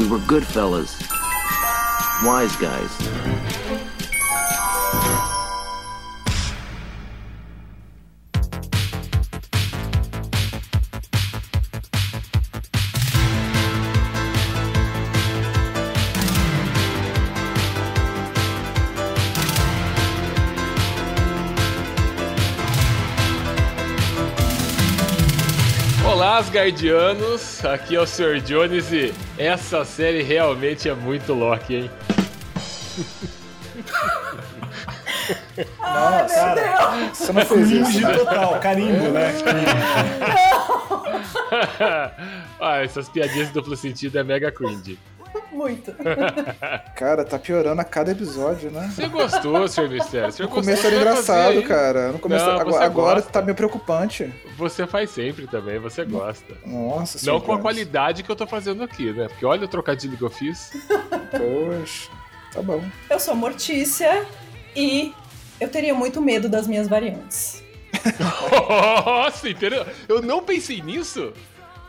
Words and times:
We 0.00 0.08
were 0.08 0.18
good 0.20 0.46
fellas. 0.46 0.98
Wise 2.24 2.56
guys. 2.56 3.29
Asgardianos! 26.40 27.62
Aqui 27.66 27.96
é 27.96 28.00
o 28.00 28.06
Sr. 28.06 28.40
Jones 28.40 28.90
e 28.90 29.12
essa 29.36 29.84
série 29.84 30.22
realmente 30.22 30.88
é 30.88 30.94
muito 30.94 31.34
Loki, 31.34 31.74
hein? 31.74 31.90
Ai, 35.82 36.26
meu 36.26 36.54
Deus! 36.54 37.18
Você 37.18 37.32
não 37.34 37.44
fez 37.44 37.70
isso. 37.70 37.84
Cringe 37.84 38.04
né? 38.06 38.14
total, 38.14 38.58
carimbo, 38.58 39.08
né? 39.10 39.34
ah, 42.58 42.78
essas 42.82 43.06
piadinhas 43.10 43.48
de 43.48 43.52
duplo 43.52 43.76
sentido 43.76 44.18
é 44.18 44.24
mega 44.24 44.50
cringe. 44.50 44.98
Muito. 45.60 45.94
Cara, 46.96 47.22
tá 47.22 47.38
piorando 47.38 47.82
a 47.82 47.84
cada 47.84 48.12
episódio, 48.12 48.70
né? 48.70 48.90
Você 48.94 49.06
gostou, 49.08 49.68
Sr. 49.68 49.90
Mistério? 49.90 50.32
Você 50.32 50.42
No 50.42 50.48
começo 50.48 50.86
era 50.86 50.96
engraçado, 50.96 51.62
cara. 51.64 52.12
No 52.12 52.18
começo, 52.18 52.46
Não, 52.46 52.52
agora, 52.52 52.70
você 52.70 52.82
agora 52.82 53.22
tá 53.22 53.42
meio 53.42 53.54
preocupante. 53.54 54.32
Você 54.56 54.86
faz 54.86 55.10
sempre 55.10 55.46
também, 55.46 55.78
você 55.78 56.02
gosta. 56.06 56.56
Nossa 56.64 57.18
Não 57.30 57.38
com 57.42 57.52
a 57.52 57.58
qualidade 57.58 58.22
que 58.22 58.30
eu 58.30 58.36
tô 58.36 58.46
fazendo 58.46 58.82
aqui, 58.82 59.12
né? 59.12 59.28
Porque 59.28 59.44
olha 59.44 59.66
o 59.66 59.68
trocadilho 59.68 60.16
que 60.16 60.24
eu 60.24 60.30
fiz. 60.30 60.70
Poxa, 61.30 62.10
tá 62.54 62.62
bom. 62.62 62.82
Eu 63.10 63.20
sou 63.20 63.34
Mortícia 63.34 64.24
e 64.74 65.12
eu 65.60 65.68
teria 65.68 65.92
muito 65.92 66.22
medo 66.22 66.48
das 66.48 66.66
minhas 66.66 66.88
variantes. 66.88 67.62
Nossa, 69.04 69.46
entendeu? 69.46 69.84
Eu 70.08 70.22
não 70.22 70.42
pensei 70.42 70.80
nisso. 70.80 71.34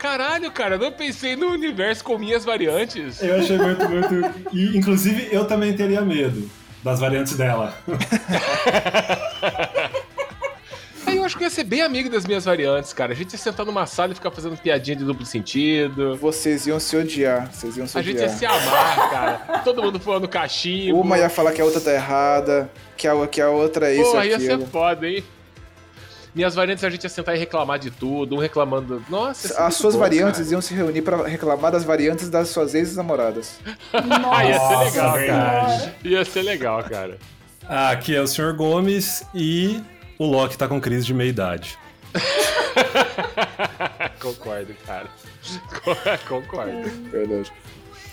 Caralho, 0.02 0.50
cara, 0.50 0.74
eu 0.74 0.78
não 0.80 0.90
pensei 0.90 1.36
no 1.36 1.46
universo 1.52 2.02
com 2.02 2.18
minhas 2.18 2.44
variantes. 2.44 3.22
Eu 3.22 3.36
achei 3.38 3.56
muito, 3.56 3.88
muito. 3.88 4.48
E, 4.52 4.76
inclusive, 4.76 5.28
eu 5.30 5.44
também 5.44 5.72
teria 5.74 6.00
medo 6.00 6.50
das 6.82 6.98
variantes 6.98 7.36
dela. 7.36 7.72
Aí 11.06 11.16
eu 11.18 11.24
acho 11.24 11.36
que 11.36 11.44
eu 11.44 11.46
ia 11.46 11.50
ser 11.50 11.62
bem 11.62 11.82
amigo 11.82 12.10
das 12.10 12.26
minhas 12.26 12.44
variantes, 12.44 12.92
cara. 12.92 13.12
A 13.12 13.14
gente 13.14 13.32
ia 13.32 13.38
sentar 13.38 13.64
numa 13.64 13.86
sala 13.86 14.10
e 14.10 14.14
ficar 14.16 14.32
fazendo 14.32 14.56
piadinha 14.56 14.96
de 14.96 15.04
duplo 15.04 15.24
sentido. 15.24 16.16
Vocês 16.16 16.66
iam 16.66 16.80
se 16.80 16.96
odiar. 16.96 17.48
Vocês 17.52 17.76
iam 17.76 17.86
se 17.86 17.96
A 17.96 18.02
gente 18.02 18.16
odiar. 18.16 18.28
ia 18.30 18.36
se 18.36 18.44
amar, 18.44 19.10
cara. 19.10 19.58
Todo 19.62 19.82
mundo 19.84 20.00
falando 20.00 20.26
cachimbo. 20.26 21.00
Uma 21.00 21.16
ia 21.16 21.30
falar 21.30 21.52
que 21.52 21.60
a 21.60 21.64
outra 21.64 21.80
tá 21.80 21.92
errada, 21.92 22.68
que 22.96 23.06
a, 23.06 23.26
que 23.28 23.40
a 23.40 23.50
outra 23.50 23.88
é 23.92 23.94
isso 23.94 24.10
Pô, 24.10 24.20
e 24.20 24.28
ia 24.30 24.40
ser 24.40 24.52
aquilo. 24.52 24.66
foda, 24.66 25.08
hein? 25.08 25.22
Minhas 26.34 26.54
variantes 26.54 26.82
a 26.82 26.88
gente 26.88 27.02
ia 27.04 27.10
sentar 27.10 27.36
e 27.36 27.38
reclamar 27.38 27.78
de 27.78 27.90
tudo, 27.90 28.36
um 28.36 28.38
reclamando. 28.38 29.04
Nossa, 29.08 29.48
isso 29.48 29.56
é 29.56 29.62
As 29.62 29.74
suas 29.74 29.94
bom, 29.94 30.00
variantes 30.00 30.40
cara. 30.40 30.52
iam 30.52 30.60
se 30.62 30.74
reunir 30.74 31.02
pra 31.02 31.26
reclamar 31.26 31.70
das 31.72 31.84
variantes 31.84 32.30
das 32.30 32.48
suas 32.48 32.74
ex-namoradas. 32.74 33.58
Ah, 33.92 34.44
ia 34.44 34.58
ser 34.58 34.74
Nossa, 34.74 34.84
legal, 34.84 35.14
cara. 35.26 35.94
Ia 36.02 36.24
ser 36.24 36.42
legal, 36.42 36.84
cara. 36.84 37.18
Ah, 37.68 37.90
aqui 37.90 38.16
é 38.16 38.20
o 38.20 38.26
Sr. 38.26 38.54
Gomes 38.56 39.24
e 39.34 39.82
o 40.18 40.24
Loki 40.24 40.56
tá 40.56 40.66
com 40.66 40.80
crise 40.80 41.04
de 41.04 41.12
meia-idade. 41.14 41.78
Concordo, 44.20 44.74
cara. 44.86 45.08
Concordo. 46.28 46.88
Verdade. 47.10 47.52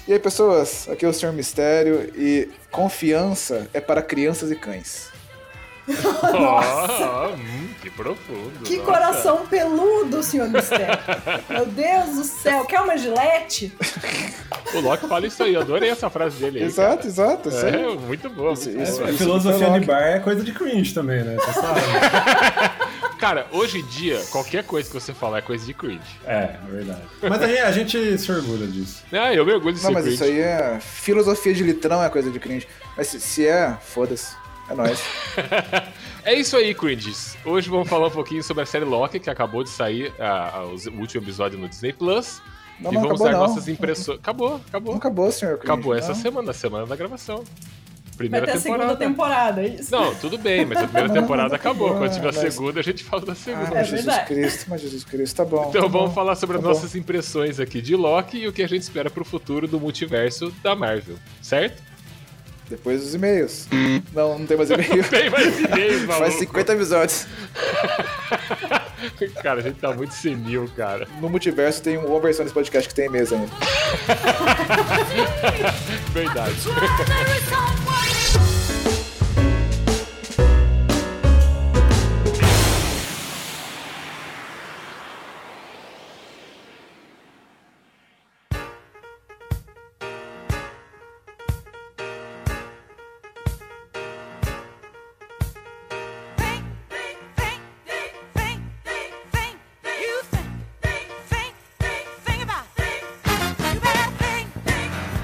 E 0.07 0.13
aí, 0.13 0.19
pessoas, 0.19 0.89
aqui 0.89 1.05
é 1.05 1.07
o 1.07 1.13
Senhor 1.13 1.31
Mistério 1.31 2.11
e 2.15 2.49
confiança 2.71 3.69
é 3.73 3.79
para 3.79 4.01
crianças 4.01 4.51
e 4.51 4.55
cães. 4.55 5.09
Nossa, 6.39 7.27
hum, 7.35 7.69
que 7.81 7.89
profundo. 7.89 8.59
Que 8.63 8.77
nossa. 8.77 8.91
coração 8.91 9.47
peludo, 9.47 10.21
senhor 10.23 10.49
Mistério. 10.49 10.97
Meu 11.49 11.65
Deus 11.65 12.15
do 12.15 12.23
céu. 12.23 12.65
Quer 12.65 12.81
uma 12.81 12.97
gilete? 12.97 13.73
O 14.73 14.79
Loki 14.81 15.07
fala 15.07 15.25
isso 15.25 15.41
aí, 15.43 15.53
eu 15.55 15.61
adorei 15.61 15.89
essa 15.89 16.09
frase 16.09 16.37
dele 16.37 16.59
aí. 16.59 16.65
Exato, 16.65 17.07
exato. 17.07 17.49
cara. 17.49 17.55
isso 17.55 17.65
É, 17.65 17.85
aí. 17.85 17.97
muito 17.97 18.29
boa. 18.29 18.53
Isso- 18.53 18.69
muito 18.69 18.83
isso- 18.83 18.97
boa. 18.97 19.07
A 19.07 19.09
isso 19.11 19.17
filosofia 19.23 19.79
de 19.79 19.85
bar 19.85 20.01
é 20.01 20.19
coisa 20.19 20.43
de 20.43 20.51
cringe 20.53 20.93
também, 20.93 21.23
né? 21.23 21.35
Você 21.35 21.53
sabe? 21.53 21.81
Cara, 23.19 23.47
hoje 23.51 23.79
em 23.79 23.85
dia, 23.85 24.17
qualquer 24.31 24.63
coisa 24.63 24.87
que 24.87 24.93
você 24.93 25.13
falar 25.13 25.39
é 25.39 25.41
coisa 25.41 25.65
de 25.65 25.73
cringe. 25.73 25.99
é, 26.25 26.35
é 26.55 26.59
verdade. 26.71 27.01
Mas 27.21 27.41
a 27.41 27.47
gente, 27.47 27.59
a 27.59 27.71
gente 27.71 28.17
se 28.17 28.31
orgulha 28.31 28.65
disso. 28.65 29.03
Ah, 29.11 29.33
eu 29.33 29.45
mergulho 29.45 29.73
de 29.75 29.81
Não, 29.81 29.87
ser 29.89 29.93
mas 29.93 30.03
cringe. 30.03 30.15
isso 30.15 30.23
aí 30.23 30.39
é 30.39 30.77
filosofia 30.79 31.53
de 31.53 31.63
litrão, 31.63 32.01
é 32.01 32.09
coisa 32.09 32.31
de 32.31 32.39
cringe. 32.39 32.65
Mas 32.95 33.07
se, 33.07 33.19
se 33.19 33.45
é, 33.45 33.75
foda-se. 33.81 34.35
É 34.69 34.73
nóis. 34.75 35.01
É 36.25 36.33
isso 36.33 36.57
aí, 36.57 36.75
cringes. 36.75 37.37
Hoje 37.45 37.69
vamos 37.69 37.87
falar 37.87 38.07
um 38.07 38.11
pouquinho 38.11 38.43
sobre 38.43 38.61
a 38.61 38.65
série 38.65 38.83
Loki, 38.85 39.19
que 39.19 39.29
acabou 39.29 39.63
de 39.63 39.69
sair, 39.69 40.13
ah, 40.19 40.51
ah, 40.55 40.65
os- 40.65 40.85
o 40.85 40.91
último 40.91 41.23
episódio 41.23 41.57
no 41.57 41.67
Disney 41.67 41.93
Plus. 41.93 42.41
Não, 42.79 42.91
e 42.91 42.95
não, 42.95 43.01
vamos 43.03 43.21
acabou 43.21 43.25
dar 43.25 43.31
não. 43.39 43.47
nossas 43.47 43.67
impressões. 43.69 44.19
Acabou, 44.19 44.61
acabou. 44.67 44.91
Não 44.91 44.99
acabou, 44.99 45.31
senhor 45.31 45.57
cringe. 45.57 45.71
Acabou 45.73 45.95
essa 45.95 46.13
semana, 46.13 46.51
semana 46.53 46.85
da 46.85 46.95
gravação. 46.95 47.37
Vai 47.37 48.27
Primeira 48.27 48.45
ter 48.45 48.51
a 48.51 48.55
temporada. 48.61 48.83
segunda 48.89 48.97
temporada, 49.09 49.61
é 49.63 49.67
isso? 49.69 49.91
Não, 49.91 50.13
tudo 50.15 50.37
bem, 50.37 50.65
mas 50.65 50.77
a 50.79 50.83
primeira 50.87 51.09
temporada 51.13 51.55
acabou. 51.55 51.95
Quando 51.95 52.13
tiver 52.13 52.29
a 52.29 52.33
mas- 52.33 52.53
segunda, 52.53 52.79
a 52.81 52.83
gente 52.83 53.03
fala 53.03 53.25
da 53.25 53.31
Ah, 53.31 53.35
segunda. 53.35 53.69
mas 53.71 53.87
Jesus 53.87 54.05
verdade. 54.05 54.27
Cristo, 54.27 54.65
mas 54.69 54.81
Jesus 54.81 55.03
Cristo, 55.05 55.35
tá 55.37 55.45
bom. 55.45 55.69
Então 55.69 55.81
tá 55.83 55.87
vamos 55.87 56.09
bom. 56.09 56.13
falar 56.15 56.35
sobre 56.35 56.57
as 56.57 56.61
Tá 56.61 56.67
bom. 56.67 56.73
nossas 56.75 56.95
impressões 56.95 57.59
aqui 57.61 57.81
de 57.81 57.95
Loki 57.95 58.39
e 58.39 58.47
o 58.47 58.51
que 58.53 58.61
a 58.61 58.67
gente 58.67 58.81
espera 58.81 59.09
pro 59.09 59.23
futuro 59.23 59.67
do 59.67 59.79
multiverso 59.79 60.53
da 60.61 60.75
Marvel, 60.75 61.15
certo? 61.41 61.81
Depois 62.69 63.01
dos 63.01 63.15
e-mails. 63.15 63.67
Não, 64.13 64.37
não 64.37 64.45
tem 64.45 64.55
mais 64.55 64.69
e-mail. 64.69 65.03
Tem 65.09 65.29
mais 65.29 65.59
e-mails, 65.59 66.03
maluco. 66.05 66.25
Faz 66.25 66.33
50 66.35 66.73
episódios. 66.73 67.27
Cara, 69.41 69.59
a 69.59 69.63
gente 69.63 69.79
tá 69.79 69.93
muito 69.93 70.13
senil, 70.13 70.69
cara. 70.75 71.07
No 71.21 71.29
multiverso 71.29 71.81
tem 71.81 71.97
uma 71.97 72.19
versão 72.19 72.43
desse 72.43 72.53
podcast 72.53 72.87
que 72.87 72.93
tem 72.93 73.05
e-mails 73.05 73.31
ainda. 73.31 73.47
Verdade. 76.11 76.55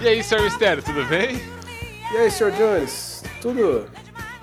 E 0.05 0.07
aí, 0.07 0.23
Sr. 0.23 0.43
Mistério, 0.43 0.83
tudo 0.83 1.03
bem? 1.05 1.35
E 2.13 2.17
aí, 2.17 2.29
Sr. 2.29 2.51
Jones? 2.51 3.23
Tudo. 3.41 3.89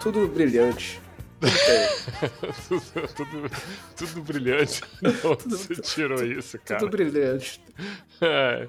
Tudo 0.00 0.26
brilhante. 0.26 1.00
Tudo 1.38 2.82
tudo, 2.90 3.08
tudo, 3.14 3.50
tudo 3.96 4.22
brilhante. 4.22 4.82
Não, 5.00 5.36
você 5.36 5.76
tirou 5.76 6.26
isso, 6.26 6.58
cara. 6.64 6.80
Tudo 6.80 6.90
brilhante. 6.90 7.62
É. 8.20 8.66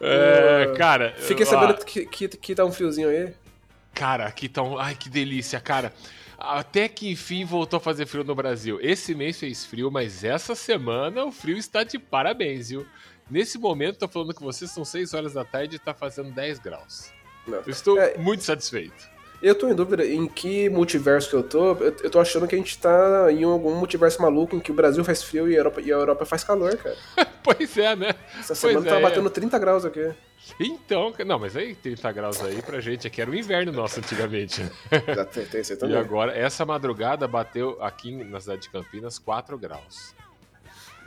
É, 0.00 0.74
cara. 0.76 1.14
Fiquei 1.18 1.46
ó, 1.46 1.48
sabendo 1.48 1.84
que, 1.84 2.04
que, 2.04 2.26
que 2.26 2.52
tá 2.52 2.64
um 2.64 2.72
friozinho 2.72 3.10
aí. 3.10 3.32
Cara, 3.94 4.26
aqui 4.26 4.48
tá 4.48 4.60
um. 4.60 4.76
Ai, 4.76 4.96
que 4.96 5.08
delícia, 5.08 5.60
cara. 5.60 5.92
Até 6.36 6.88
que 6.88 7.08
enfim 7.08 7.44
voltou 7.44 7.76
a 7.76 7.80
fazer 7.80 8.06
frio 8.06 8.24
no 8.24 8.34
Brasil. 8.34 8.80
Esse 8.82 9.14
mês 9.14 9.38
fez 9.38 9.64
frio, 9.64 9.88
mas 9.88 10.24
essa 10.24 10.56
semana 10.56 11.24
o 11.24 11.30
frio 11.30 11.56
está 11.56 11.84
de 11.84 11.96
parabéns, 11.96 12.70
viu? 12.70 12.84
Nesse 13.30 13.58
momento, 13.58 13.98
tô 13.98 14.08
falando 14.08 14.34
com 14.34 14.44
vocês, 14.44 14.70
são 14.70 14.84
6 14.84 15.12
horas 15.14 15.32
da 15.34 15.44
tarde 15.44 15.76
e 15.76 15.78
tá 15.78 15.92
fazendo 15.92 16.30
10 16.32 16.58
graus. 16.58 17.10
Não. 17.46 17.58
Eu 17.58 17.68
estou 17.70 17.98
É. 17.98 18.16
muito 18.18 18.42
satisfeito. 18.42 19.18
Eu 19.40 19.54
tô 19.54 19.68
em 19.68 19.74
dúvida 19.74 20.04
em 20.04 20.26
que 20.26 20.68
multiverso 20.68 21.30
que 21.30 21.36
eu 21.36 21.42
tô. 21.44 21.72
Eu, 21.74 21.94
eu 22.02 22.10
tô 22.10 22.18
achando 22.18 22.48
que 22.48 22.56
a 22.56 22.58
gente 22.58 22.76
tá 22.76 23.30
em 23.30 23.44
algum 23.44 23.72
multiverso 23.76 24.20
maluco 24.20 24.56
em 24.56 24.60
que 24.60 24.72
o 24.72 24.74
Brasil 24.74 25.04
faz 25.04 25.22
frio 25.22 25.48
e 25.48 25.54
a 25.54 25.58
Europa, 25.58 25.80
e 25.80 25.92
a 25.92 25.94
Europa 25.96 26.26
faz 26.26 26.42
calor, 26.42 26.76
cara. 26.76 26.96
pois 27.44 27.78
é, 27.78 27.94
né? 27.94 28.14
Essa 28.36 28.48
Pois 28.48 28.58
semana 28.58 28.88
é. 28.88 28.94
tá 28.94 29.00
batendo 29.00 29.30
30 29.30 29.56
graus 29.60 29.84
aqui. 29.84 30.12
Então, 30.58 31.14
não, 31.24 31.38
mas 31.38 31.56
aí 31.56 31.74
30 31.76 32.10
graus 32.10 32.42
aí 32.42 32.60
pra 32.62 32.80
gente 32.80 33.06
aqui 33.06 33.22
era 33.22 33.30
o 33.30 33.34
inverno 33.34 33.70
nosso 33.70 34.00
antigamente. 34.00 34.60
Já 35.14 35.24
tem, 35.24 35.44
tem 35.46 35.60
aí 35.60 35.78
E 35.92 35.96
agora, 35.96 36.36
essa 36.36 36.66
madrugada 36.66 37.28
bateu 37.28 37.80
aqui 37.80 38.12
na 38.24 38.40
cidade 38.40 38.62
de 38.62 38.70
Campinas 38.70 39.20
4 39.20 39.56
graus. 39.56 40.16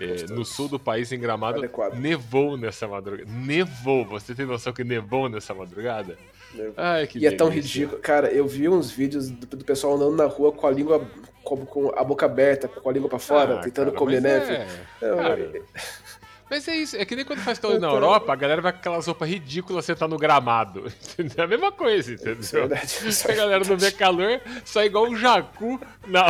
É, 0.03 0.33
no 0.33 0.44
sul 0.44 0.68
do 0.68 0.80
país, 0.80 1.12
em 1.12 1.19
Gramado, 1.19 1.59
Adequado. 1.59 1.94
nevou 1.95 2.57
nessa 2.57 2.88
madrugada. 2.88 3.30
Nevou! 3.31 4.06
Você 4.06 4.33
tem 4.33 4.45
noção 4.45 4.74
que 4.74 4.83
nevou 4.83 5.30
nessa 5.30 5.53
madrugada? 5.53 6.18
Nevou. 6.53 6.74
Ai, 6.77 7.07
que 7.07 7.19
E 7.19 7.25
é 7.27 7.31
tão 7.31 7.50
delícia. 7.50 7.80
ridículo. 7.81 8.01
Cara, 8.01 8.30
eu 8.31 8.48
vi 8.48 8.68
uns 8.68 8.89
vídeos 8.92 9.30
do, 9.30 9.45
do 9.57 9.63
pessoal 9.65 9.95
andando 9.95 10.15
na 10.15 10.25
rua 10.25 10.51
com 10.51 10.65
a 10.68 10.71
língua. 10.71 11.06
Com, 11.44 11.65
com 11.65 11.92
a 11.98 12.03
boca 12.03 12.25
aberta, 12.27 12.68
com 12.68 12.88
a 12.88 12.94
língua 12.94 13.09
pra 13.09 13.18
fora, 13.18 13.56
Ah, 13.56 13.62
tentando 13.63 13.88
cara, 13.88 13.98
comer 13.98 14.21
neve. 14.21 14.53
é, 14.53 14.68
Eu- 15.01 15.18
cara, 15.18 15.51
Mas 16.51 16.68
é 16.68 16.75
isso, 16.75 16.98
é 16.98 17.06
que 17.06 17.15
nem 17.15 17.24
quando 17.24 17.39
faz 17.39 17.57
calor 17.57 17.80
na 17.80 17.88
Europa, 17.88 18.33
a 18.33 18.36
galera 18.36 18.62
vai 18.62 18.74
com 18.74 18.80
aquelas 18.80 19.07
roupas 19.07 19.30
ridículas 19.30 19.86
sentar 19.86 20.09
no 20.09 20.18
gramado. 20.18 20.92
Entendeu? 21.18 21.36
É 21.38 21.44
a 21.44 21.48
mesma 21.48 21.71
coisa, 21.71 22.12
entendeu? 22.12 22.42
verdade. 22.42 22.98
A 23.24 23.31
galera 23.31 23.63
não 23.63 23.77
vê 23.77 23.89
calor, 23.89 24.42
sai 24.65 24.88
igual 24.88 25.06
um 25.07 25.15
jacu, 25.15 25.80
não, 26.06 26.27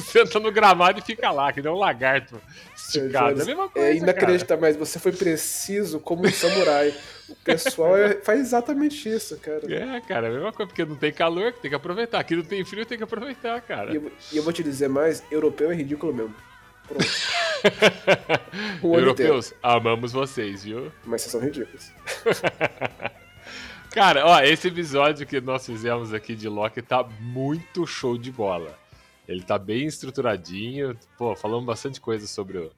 senta 0.00 0.40
no 0.40 0.50
gramado 0.50 0.98
e 0.98 1.02
fica 1.02 1.30
lá, 1.30 1.52
que 1.52 1.62
nem 1.62 1.70
um 1.70 1.76
lagarto 1.76 2.40
esticado. 2.76 3.38
É 3.38 3.42
a 3.44 3.46
mesma 3.46 3.68
coisa. 3.68 3.88
É 3.88 3.94
inacreditável, 3.94 4.60
mas 4.60 4.76
você 4.76 4.98
foi 4.98 5.12
preciso 5.12 6.00
como 6.00 6.26
um 6.26 6.32
samurai. 6.32 6.92
O 7.28 7.36
pessoal 7.36 7.96
é- 7.96 8.16
faz 8.22 8.40
exatamente 8.40 9.08
isso, 9.08 9.36
cara. 9.36 9.72
É, 9.72 10.00
cara, 10.00 10.26
é 10.26 10.30
a 10.30 10.32
mesma 10.32 10.52
coisa, 10.52 10.66
porque 10.66 10.84
não 10.84 10.96
tem 10.96 11.12
calor, 11.12 11.52
tem 11.52 11.70
que 11.70 11.76
aproveitar. 11.76 12.18
Aqui 12.18 12.34
não 12.34 12.42
tem 12.42 12.64
frio, 12.64 12.84
tem 12.84 12.98
que 12.98 13.04
aproveitar, 13.04 13.60
cara. 13.60 13.92
E 13.92 13.96
eu, 13.96 14.12
e 14.32 14.36
eu 14.36 14.42
vou 14.42 14.52
te 14.52 14.64
dizer 14.64 14.88
mais, 14.88 15.22
europeu 15.30 15.70
é 15.70 15.76
ridículo 15.76 16.12
mesmo. 16.12 16.49
Pronto. 16.90 17.06
Europeus, 18.82 19.54
amamos 19.62 20.12
vocês, 20.12 20.64
viu? 20.64 20.90
Mas 21.04 21.22
vocês 21.22 21.32
são 21.32 21.40
ridículos. 21.40 21.92
Cara, 23.90 24.24
ó, 24.26 24.40
esse 24.40 24.68
episódio 24.68 25.26
que 25.26 25.40
nós 25.40 25.66
fizemos 25.66 26.14
aqui 26.14 26.34
de 26.34 26.48
Loki 26.48 26.80
tá 26.80 27.02
muito 27.20 27.86
show 27.86 28.16
de 28.16 28.30
bola. 28.30 28.78
Ele 29.26 29.42
tá 29.42 29.58
bem 29.58 29.86
estruturadinho, 29.86 30.96
pô, 31.16 31.34
falamos 31.36 31.64
bastante 31.64 32.00
coisa 32.00 32.26
sobre, 32.26 32.58
o, 32.58 32.70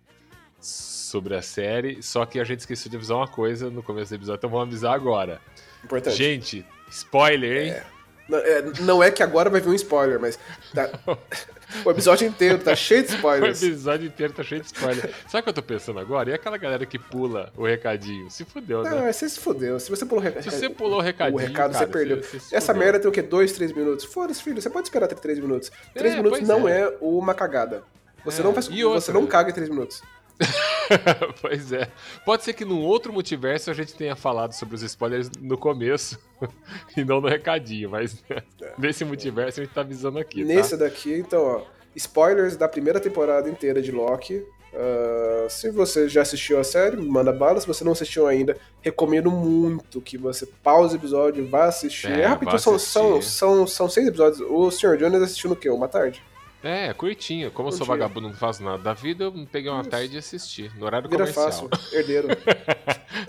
sobre 0.61 1.35
a 1.35 1.43
série, 1.43 2.03
só 2.03 2.25
que 2.27 2.39
a 2.41 2.45
gente 2.45 2.61
esqueceu 2.61 2.91
de 2.91 2.97
avisar 2.97 3.17
uma 3.19 3.29
coisa 3.29 3.71
no 3.71 3.83
começo 3.83 4.11
do 4.11 4.17
episódio, 4.17 4.39
então 4.39 4.51
vamos 4.51 4.69
avisar 4.69 4.95
agora. 4.95 5.41
Importante. 5.85 6.17
Gente, 6.17 6.67
spoiler, 6.91 7.67
hein? 7.77 7.83
Não 8.29 8.39
é, 8.39 8.63
não 8.81 9.03
é 9.03 9.11
que 9.11 9.23
agora 9.23 9.51
vai 9.51 9.61
vir 9.61 9.69
um 9.69 9.75
spoiler, 9.75 10.19
mas 10.21 10.39
tá- 10.75 10.91
o 11.85 11.91
episódio 11.91 12.27
inteiro 12.29 12.59
tá 12.59 12.75
cheio 12.75 13.03
de 13.03 13.13
O 13.13 13.17
spoilers. 13.17 13.63
episódio 13.63 14.07
inteiro 14.07 14.33
tá 14.33 14.43
cheio 14.43 14.61
de 14.61 14.67
spoiler. 14.67 15.11
Sabe 15.29 15.41
o 15.41 15.43
que 15.43 15.49
eu 15.49 15.53
tô 15.53 15.63
pensando 15.63 15.99
agora? 16.01 16.31
E 16.31 16.35
aquela 16.35 16.57
galera 16.57 16.85
que 16.87 16.99
pula 16.99 17.53
o 17.57 17.65
recadinho? 17.67 18.31
Se 18.31 18.45
fudeu, 18.45 18.83
Não, 18.83 18.91
né? 18.91 19.03
mas 19.03 19.17
você 19.17 19.29
se 19.29 19.41
fudeu. 19.41 19.79
Se 19.81 19.91
você 19.91 20.05
pulou 20.05 20.21
o 20.23 20.25
recado, 20.25 20.43
Se 20.45 20.51
você 20.51 20.69
pulou 20.71 20.99
o 20.99 21.03
recadinho, 21.03 21.37
o 21.37 21.41
recado, 21.41 21.73
cara, 21.73 21.87
você 21.87 21.93
perdeu. 21.93 22.23
você- 22.23 22.39
você 22.41 22.57
Essa 22.57 22.73
merda 22.75 22.99
tem 23.01 23.09
o 23.09 23.13
quê? 23.13 23.23
Dois, 23.23 23.53
três 23.53 23.73
minutos? 23.73 24.05
Foda-se, 24.05 24.43
filho. 24.43 24.61
Você 24.61 24.71
pode 24.71 24.87
esperar 24.89 25.07
até 25.07 25.15
três 25.15 25.39
minutos. 25.39 25.71
Três 25.95 26.15
É, 26.15 26.17
minutos 26.17 26.41
não 26.41 26.69
é. 26.69 26.83
é. 26.83 26.97
uma 27.01 27.35
cagada. 27.35 27.83
Você, 28.25 28.41
É, 28.41 28.45
não, 28.45 28.53
faz, 28.55 28.69
você 28.69 29.13
não 29.13 29.27
caga 29.27 29.51
em 29.51 29.53
três 29.55 29.69
minutos. 29.69 30.01
pois 31.41 31.73
é. 31.73 31.89
Pode 32.25 32.45
ser 32.45 32.53
que 32.53 32.65
num 32.65 32.83
outro 32.83 33.13
multiverso 33.13 33.71
a 33.71 33.75
gente 33.75 33.95
tenha 33.95 34.17
falado 34.17 34.53
sobre 34.53 34.75
os 34.75 34.83
spoilers 34.83 35.31
no 35.41 35.57
começo 35.57 36.19
e 36.97 37.05
não 37.05 37.21
no 37.21 37.29
recadinho, 37.29 37.91
mas 37.91 38.23
nesse 38.79 39.05
multiverso 39.05 39.61
a 39.61 39.65
gente 39.65 39.75
tá 39.75 39.81
avisando 39.81 40.19
aqui, 40.19 40.43
tá? 40.43 40.49
Nesse 40.49 40.77
daqui, 40.77 41.15
então, 41.15 41.43
ó. 41.43 41.63
Spoilers 41.95 42.57
da 42.57 42.67
primeira 42.69 42.99
temporada 42.99 43.49
inteira 43.51 43.83
de 43.83 43.93
Loki. 43.93 44.43
Ah, 44.75 45.47
se 45.49 45.71
você 45.71 46.09
já 46.09 46.23
assistiu 46.23 46.59
a 46.59 46.65
série, 46.65 46.97
manda 46.97 47.33
bala. 47.33 47.61
Se 47.61 47.67
você 47.67 47.85
não 47.85 47.93
assistiu 47.93 48.27
ainda, 48.27 48.57
recomendo 48.81 49.31
muito 49.31 50.01
que 50.01 50.17
você 50.17 50.47
pause 50.63 50.97
o 50.97 50.99
episódio 50.99 51.45
e 51.45 51.47
vá 51.47 51.65
assistir. 51.65 52.11
É, 52.11 52.23
É, 52.23 52.27
rapidinho, 52.27 52.59
são, 52.59 52.79
são, 52.79 53.23
são, 53.23 53.67
são 53.67 53.89
seis 53.89 54.07
episódios. 54.09 54.41
O 54.41 54.71
Sr. 54.71 54.97
Jones 54.97 55.23
assistiu 55.23 55.51
no 55.51 55.57
quê? 55.57 55.69
Uma 55.69 55.89
tarde? 55.89 56.23
É, 56.63 56.93
curtinho. 56.95 57.51
Como 57.51 57.69
eu 57.69 57.73
sou 57.73 57.87
Curtinho. 57.87 57.99
vagabundo 57.99 58.29
não 58.29 58.35
faço 58.37 58.63
nada 58.63 58.79
da 58.79 58.95
vida, 58.95 59.25
eu 59.25 59.33
peguei 59.51 59.71
uma 59.71 59.81
Isso. 59.81 59.91
tarde 59.91 60.15
e 60.15 60.19
assisti, 60.19 60.71
no 60.77 60.87
horário 60.87 61.09
Vira 61.09 61.27
comercial. 61.27 61.69
fácil, 61.69 61.97
herdeiro. 61.97 62.29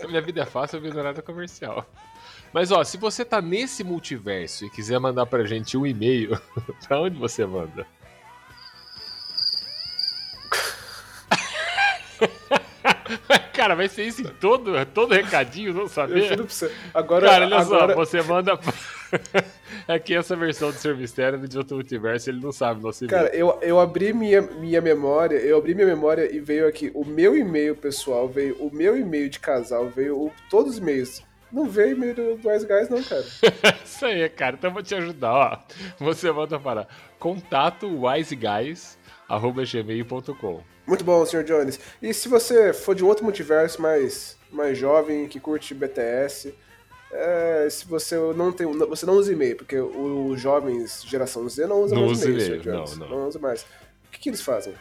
A 0.03 0.07
minha 0.07 0.21
vida 0.21 0.41
é 0.41 0.45
fácil, 0.45 0.77
eu 0.77 0.81
vi 0.81 0.89
no 0.91 0.99
horário 0.99 1.23
comercial. 1.23 1.85
Mas 2.53 2.71
ó, 2.71 2.83
se 2.83 2.97
você 2.97 3.25
tá 3.25 3.41
nesse 3.41 3.83
multiverso 3.83 4.65
e 4.65 4.69
quiser 4.69 4.99
mandar 4.99 5.25
pra 5.25 5.43
gente 5.45 5.75
um 5.75 5.85
e-mail, 5.85 6.39
pra 6.87 7.01
onde 7.01 7.17
você 7.17 7.43
manda? 7.45 7.87
Cara, 13.53 13.75
vai 13.75 13.87
ser 13.87 14.03
isso 14.05 14.21
em 14.21 14.25
todo, 14.25 14.73
todo 14.87 15.13
recadinho, 15.13 15.73
não 15.73 15.83
Eu 15.83 15.89
saber? 15.89 16.23
juro 16.23 16.45
pra 16.45 16.53
você. 16.53 16.71
Agora, 16.93 17.27
Cara, 17.27 17.45
olha 17.45 17.57
agora, 17.59 17.93
só, 17.93 17.95
você 17.95 18.21
manda. 18.21 18.59
é 19.87 19.99
que 19.99 20.13
essa 20.15 20.35
versão 20.35 20.71
do 20.71 20.77
Ser 20.77 20.95
Mistério 20.95 21.47
de 21.47 21.57
outro 21.57 21.75
multiverso, 21.75 22.29
ele 22.29 22.41
não 22.41 22.51
sabe 22.51 22.79
o 22.79 22.83
nosso 22.83 23.05
e-mail. 23.05 23.23
Cara, 23.23 23.35
eu, 23.35 23.59
eu 23.61 23.79
abri 23.79 24.11
minha, 24.13 24.41
minha 24.41 24.81
memória, 24.81 25.35
eu 25.37 25.57
abri 25.57 25.75
minha 25.75 25.87
memória 25.87 26.33
e 26.33 26.39
veio 26.39 26.67
aqui 26.67 26.89
o 26.95 27.05
meu 27.05 27.35
e-mail 27.37 27.75
pessoal, 27.75 28.27
veio 28.27 28.55
o 28.57 28.73
meu 28.73 28.97
e-mail 28.97 29.29
de 29.29 29.39
casal, 29.39 29.87
veio 29.89 30.17
o- 30.17 30.31
todos 30.49 30.73
os 30.73 30.77
e-mails. 30.79 31.21
Não 31.51 31.69
veio 31.69 31.91
e-mail 31.95 32.15
do, 32.15 32.35
do 32.37 32.49
Wise 32.49 32.65
Guys, 32.65 32.89
não, 32.89 33.03
cara. 33.03 33.23
Isso 33.85 34.03
aí, 34.05 34.27
cara. 34.29 34.55
Então 34.57 34.69
eu 34.71 34.73
vou 34.73 34.81
te 34.81 34.95
ajudar, 34.95 35.31
ó. 35.33 35.57
Você 35.99 36.31
manda 36.31 36.59
para 36.59 36.87
contato 37.19 37.85
wiseguys.gmail.com. 37.87 40.63
Muito 40.85 41.03
bom, 41.03 41.25
Sr. 41.25 41.43
Jones. 41.43 41.79
E 42.01 42.13
se 42.13 42.27
você 42.27 42.73
for 42.73 42.93
de 42.93 43.03
um 43.03 43.07
outro 43.07 43.23
multiverso 43.23 43.81
mais, 43.81 44.37
mais 44.51 44.77
jovem, 44.77 45.27
que 45.27 45.39
curte 45.39 45.73
BTS, 45.73 46.53
é, 47.11 47.67
se 47.69 47.85
você 47.87 48.15
não 48.35 48.51
tem. 48.51 48.67
não- 48.73 48.89
Você 48.89 49.05
não 49.05 49.13
usa 49.13 49.31
e-mail, 49.31 49.55
porque 49.55 49.77
os 49.79 50.39
jovens 50.41 51.03
geração 51.05 51.47
Z 51.47 51.67
não 51.67 51.81
usa 51.83 51.95
Não 51.95 52.07
mais 52.07 52.17
usa 52.19 52.29
e-mail, 52.29 52.45
e-mail, 52.47 52.61
Sr. 52.63 52.71
Jones. 52.71 52.97
não, 52.97 53.09
não. 53.09 53.27
usa 53.27 53.39
mais. 53.39 53.61
O 53.61 53.65
que, 54.11 54.19
que 54.19 54.29
eles 54.29 54.41
fazem? 54.41 54.73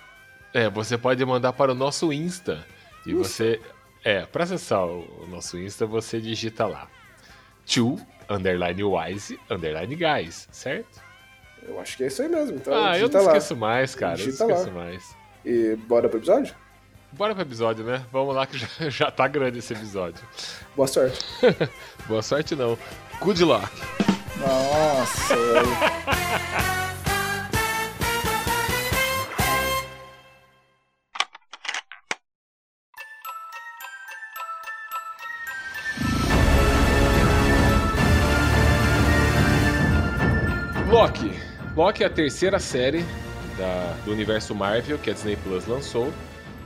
É, 0.55 0.69
você 0.69 0.99
pode 0.99 1.25
mandar 1.25 1.53
para 1.53 1.73
o 1.73 1.75
nosso 1.75 2.13
Insta. 2.13 2.67
E 3.07 3.13
Insta? 3.13 3.25
você. 3.25 3.61
É, 4.05 4.27
para 4.27 4.43
acessar 4.45 4.85
o 4.85 5.27
nosso 5.31 5.57
Insta, 5.57 5.87
você 5.87 6.21
digita 6.21 6.67
lá. 6.67 6.89
To 7.75 7.97
underline 8.29 8.83
wise 8.83 9.39
underline 9.49 9.95
guys, 9.95 10.49
certo? 10.51 11.01
Eu 11.63 11.79
acho 11.81 11.97
que 11.97 12.03
é 12.03 12.07
isso 12.09 12.21
aí 12.23 12.29
mesmo. 12.29 12.57
Então, 12.57 12.75
ah, 12.75 12.99
eu 12.99 13.09
não 13.09 13.23
lá. 13.23 13.27
esqueço 13.29 13.55
mais, 13.57 13.95
cara. 13.95 14.15
Eu 14.15 14.17
Digita 14.17 14.45
não 14.49 14.51
esqueço 14.57 14.77
lá. 14.77 14.83
mais. 14.85 15.17
E 15.45 15.77
bora 15.77 16.09
pro 16.09 16.19
episódio? 16.19 16.55
Bora 17.13 17.35
pro 17.35 17.43
episódio, 17.43 17.85
né? 17.85 18.05
Vamos 18.11 18.35
lá 18.35 18.47
que 18.47 18.57
já, 18.59 18.69
já 18.89 19.11
tá 19.11 19.27
grande 19.29 19.59
esse 19.59 19.73
episódio. 19.73 20.25
Boa 20.75 20.89
sorte. 20.89 21.19
Boa 22.07 22.23
sorte 22.23 22.55
não. 22.55 22.79
Good 23.21 23.45
luck. 23.45 23.69
Nossa. 24.39 25.35
Loki. 40.89 41.33
Loki 41.75 42.05
é 42.05 42.07
a 42.07 42.11
terceira 42.11 42.59
série 42.59 43.05
da- 43.57 43.97
do 44.05 44.13
universo 44.13 44.55
Marvel 44.55 44.99
que 44.99 45.11
a 45.11 45.13
Disney 45.13 45.37
Plus 45.37 45.67
lançou, 45.67 46.13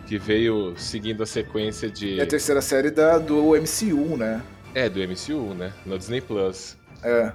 que 0.06 0.18
veio 0.18 0.74
seguindo 0.76 1.22
a 1.22 1.26
sequência 1.26 1.90
de 1.90 2.18
É 2.20 2.22
a 2.22 2.26
terceira 2.26 2.60
série 2.62 2.90
da, 2.90 3.18
do 3.18 3.54
MCU, 3.56 4.16
né? 4.16 4.42
é 4.74 4.88
do 4.88 5.00
MCU, 5.00 5.55
né, 5.55 5.72
na 5.86 5.96
Disney 5.96 6.20
Plus, 6.20 6.76
É. 7.02 7.32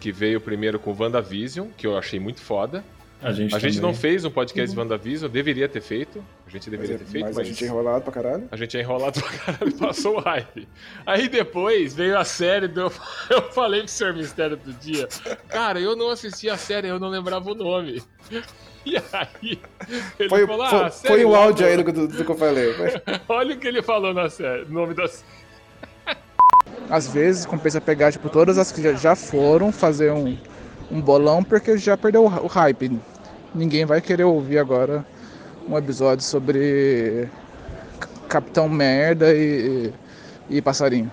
que 0.00 0.10
veio 0.10 0.40
primeiro 0.40 0.78
com 0.78 0.92
WandaVision, 0.98 1.68
que 1.76 1.86
eu 1.86 1.96
achei 1.96 2.18
muito 2.18 2.40
foda. 2.40 2.82
A 3.24 3.32
gente, 3.32 3.54
A 3.54 3.58
gente 3.58 3.80
não 3.80 3.94
fez 3.94 4.24
um 4.24 4.30
podcast 4.30 4.72
de 4.74 4.78
WandaVision, 4.78 5.30
deveria 5.30 5.66
ter 5.68 5.80
feito. 5.80 6.22
A 6.46 6.50
gente 6.50 6.68
Mas, 6.68 6.78
deveria 6.78 6.98
ter 6.98 7.04
feito, 7.06 7.24
mas 7.24 7.36
mas, 7.36 7.46
a 7.46 7.50
gente 7.50 7.64
é 7.64 7.66
enrolado 7.68 8.02
pra 8.04 8.12
caralho. 8.12 8.48
a 8.50 8.56
gente 8.56 8.76
é 8.76 8.80
enrolado 8.80 9.18
pra 9.22 9.30
caralho, 9.32 9.72
passou 9.76 10.16
o 10.18 10.20
hype. 10.20 10.68
Aí 11.06 11.28
depois 11.28 11.94
veio 11.94 12.18
a 12.18 12.24
série 12.24 12.68
do. 12.68 12.92
Eu 13.30 13.50
falei 13.52 13.80
pro 13.80 13.88
Sr. 13.90 14.14
Mistério 14.14 14.56
outro 14.58 14.72
dia. 14.74 15.08
Cara, 15.48 15.80
eu 15.80 15.96
não 15.96 16.10
assisti 16.10 16.50
a 16.50 16.56
série, 16.58 16.88
eu 16.88 17.00
não 17.00 17.08
lembrava 17.08 17.50
o 17.50 17.54
nome. 17.54 18.02
E 18.84 18.96
aí. 18.98 19.58
Ele 20.18 20.28
Foi, 20.28 20.46
falou, 20.46 20.66
foi, 20.68 20.78
ah, 20.80 20.90
foi 20.90 21.24
o 21.24 21.34
áudio 21.34 21.66
aí 21.66 21.82
do, 21.82 21.90
do- 21.92 22.08
do 22.08 22.24
que 22.24 22.30
eu 22.30 22.36
falei. 22.36 22.72
Vai. 22.74 23.02
Olha 23.28 23.54
o 23.54 23.58
que 23.58 23.66
ele 23.66 23.80
falou 23.82 24.12
na 24.12 24.28
série, 24.28 24.66
no 24.66 24.74
nome 24.74 24.92
da 24.92 25.08
série. 25.08 25.24
Às 26.90 27.08
vezes 27.08 27.46
compensa 27.46 27.80
pegar, 27.80 28.12
tipo, 28.12 28.28
todas 28.28 28.58
as 28.58 28.70
que 28.70 28.82
já- 28.82 28.92
já 28.92 29.16
foram, 29.16 29.72
fazer 29.72 30.12
um, 30.12 30.36
um 30.90 31.00
bolão, 31.00 31.42
porque 31.42 31.78
já 31.78 31.96
perdeu 31.96 32.24
o, 32.24 32.26
o 32.26 32.46
hype. 32.46 33.00
Ninguém 33.54 33.84
vai 33.84 34.00
querer 34.00 34.24
ouvir 34.24 34.58
agora 34.58 35.04
um 35.68 35.78
episódio 35.78 36.24
sobre 36.24 37.28
Capitão 38.28 38.68
Merda 38.68 39.32
e, 39.32 39.92
e 40.50 40.60
passarinho. 40.60 41.10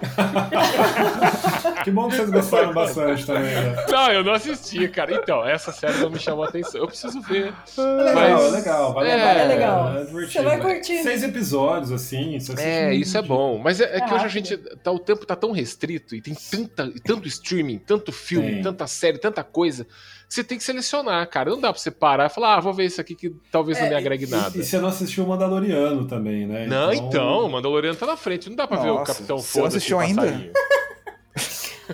Que 1.84 1.90
bom 1.90 2.08
que 2.08 2.16
vocês 2.16 2.30
gostaram 2.30 2.72
bastante 2.72 3.24
também, 3.26 3.54
né? 3.54 3.86
Não, 3.90 4.12
eu 4.12 4.24
não 4.24 4.32
assisti, 4.32 4.86
cara. 4.88 5.14
Então, 5.14 5.46
essa 5.46 5.72
série 5.72 5.98
não 5.98 6.10
me 6.10 6.18
chamou 6.18 6.44
a 6.44 6.48
atenção. 6.48 6.80
Eu 6.80 6.86
preciso 6.86 7.20
ver. 7.22 7.52
legal. 7.76 8.14
Mas- 8.14 8.44
é 8.44 8.50
legal, 8.50 8.94
vale 8.94 9.10
a 9.10 9.14
É, 9.14 9.42
é 9.42 9.44
legal. 9.46 9.96
é 9.96 10.04
divertido. 10.04 10.32
Você 10.32 10.42
vai 10.42 10.60
curtir. 10.60 11.02
Seis 11.02 11.22
episódios, 11.22 11.92
assim. 11.92 12.38
você 12.38 12.52
assiste 12.52 12.68
É, 12.68 12.86
muito 12.88 13.02
isso 13.02 13.18
é 13.18 13.22
bom. 13.22 13.58
Mas 13.58 13.80
é, 13.80 13.96
é 13.96 14.00
que 14.00 14.10
É 14.12 14.14
hoje 14.14 14.24
a 14.24 14.28
gente. 14.28 14.56
Tá, 14.56 14.90
o 14.92 14.98
tempo 14.98 15.24
tá 15.26 15.34
tão 15.36 15.52
restrito 15.52 16.14
e 16.14 16.20
tem 16.20 16.34
tanta, 16.34 16.90
tanto 17.04 17.26
streaming, 17.28 17.78
tanto 17.78 18.12
filme, 18.12 18.52
Tem. 18.54 18.62
tanta 18.62 18.86
série, 18.86 19.18
tanta 19.18 19.42
coisa. 19.42 19.86
Você 20.28 20.44
tem 20.44 20.56
que 20.58 20.62
selecionar, 20.64 21.28
cara. 21.28 21.50
Não 21.50 21.60
dá 21.60 21.72
pra 21.72 21.80
você 21.82 21.90
parar 21.90 22.26
e 22.26 22.28
falar, 22.28 22.54
ah, 22.56 22.60
vou 22.60 22.72
ver 22.72 22.84
isso 22.84 23.00
aqui 23.00 23.16
que 23.16 23.34
talvez 23.50 23.78
não 23.78 23.86
É, 23.86 23.90
me 23.90 23.96
agregue 23.96 24.26
nada. 24.28 24.56
E, 24.56 24.60
e 24.60 24.64
você 24.64 24.78
não 24.78 24.88
assistiu 24.88 25.24
o 25.24 25.28
Mandaloriano 25.28 26.06
também, 26.06 26.46
né? 26.46 26.66
Não, 26.68 26.92
então, 26.92 27.46
o 27.46 27.48
Mandaloriano 27.50 27.96
tá 27.96 28.06
na 28.06 28.16
frente. 28.16 28.48
Não 28.48 28.54
dá 28.56 28.66
pra 28.66 28.76
ver 28.78 28.90
o 28.90 28.94
Nossa, 28.94 29.12
Capitão 29.12 29.38
você 29.38 29.58
não 29.58 29.66
assistiu 29.66 29.98
ainda? 29.98 30.22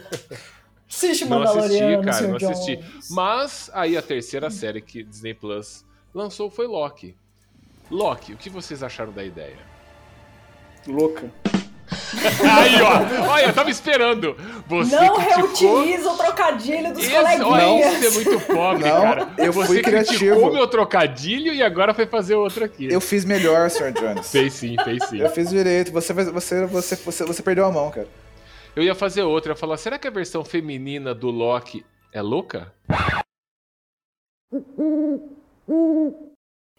Assiste 0.89 1.25
Não 1.27 1.43
assisti, 1.43 1.57
Mandaloriano, 1.59 2.05
cara, 2.05 2.29
não 2.29 2.39
Jones. 2.39 2.59
assisti. 2.59 2.81
Mas 3.11 3.71
aí 3.75 3.97
a 3.97 4.03
terceira 4.03 4.51
série 4.51 4.81
que 4.81 5.03
Disney 5.03 5.35
Plus 5.35 5.85
lançou 6.15 6.49
foi 6.49 6.67
Loki. 6.67 7.15
Loki, 7.91 8.33
o 8.33 8.37
que 8.37 8.49
vocês 8.49 8.83
acharam 8.83 9.13
da 9.13 9.25
ideia? 9.25 9.59
Louca. 10.87 11.31
Aí, 12.43 12.83
ó. 12.83 13.31
Olha, 13.31 13.47
eu 13.47 13.53
tava 13.53 13.71
esperando. 13.71 14.37
Você 14.67 14.97
Não 14.97 15.15
criticou... 15.15 15.81
reutiliza 15.83 16.11
o 16.11 16.17
trocadilho 16.17 16.93
dos 16.93 17.05
Esse, 17.05 17.15
olha, 17.17 17.45
coleguinhas. 17.45 18.03
isso 18.03 18.07
é 18.07 18.11
muito 18.25 18.47
pobre, 18.47 18.89
Não, 18.89 19.03
cara. 19.03 19.29
eu 19.39 19.53
Você 19.53 19.67
fui 19.67 19.83
criticou 19.83 20.17
criativo. 20.17 20.53
meu 20.53 20.67
trocadilho 20.67 21.55
e 21.55 21.63
agora 21.63 21.95
foi 21.95 22.07
fazer 22.07 22.35
outro 22.35 22.65
aqui. 22.65 22.89
Eu 22.93 23.01
fiz 23.01 23.25
melhor, 23.25 23.71
Sr. 23.71 23.93
Jones. 23.93 24.31
Fez 24.33 24.53
sim, 24.55 24.75
fez 24.83 25.05
sim. 25.05 25.19
Eu 25.19 25.31
fiz 25.31 25.49
direito. 25.51 25.93
Você, 25.93 26.13
você, 26.13 26.67
você, 26.67 26.97
você, 26.97 27.25
você 27.25 27.43
perdeu 27.43 27.65
a 27.67 27.71
mão, 27.71 27.89
cara. 27.91 28.09
Eu 28.77 28.83
ia 28.83 28.95
fazer 28.95 29.23
outra. 29.23 29.51
Eu 29.51 29.55
ia 29.55 29.59
falar, 29.59 29.79
será 29.79 29.99
que 29.99 30.07
a 30.07 30.11
versão 30.11 30.45
feminina 30.45 31.15
do 31.15 31.31
Loki 31.31 31.85
é 32.13 32.21
louca? 32.21 32.75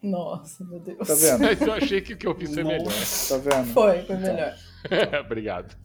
Nossa, 0.02 0.64
meu 0.64 0.80
Deus. 0.80 1.08
Tá 1.08 1.16
vendo? 1.16 1.40
Mas 1.42 1.60
eu 1.66 1.74
achei 1.74 2.00
que 2.00 2.14
o 2.14 2.18
que 2.18 2.28
eu 2.28 2.36
fiz 2.36 2.54
foi 2.54 2.64
melhor. 2.64 2.86
Tá 2.86 3.38
vendo? 3.38 3.74
Foi, 3.74 4.04
foi 4.04 4.16
melhor. 4.16 4.54
Obrigado. 5.26 5.76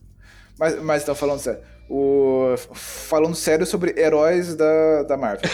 Mas, 0.63 0.81
mas 0.81 1.03
então, 1.03 1.13
falando 1.13 1.41
sério. 1.41 1.59
O, 1.91 2.55
falando 2.73 3.35
sério 3.35 3.67
sobre 3.67 4.01
heróis 4.01 4.55
da, 4.55 5.03
da 5.03 5.17
Marvel. 5.17 5.51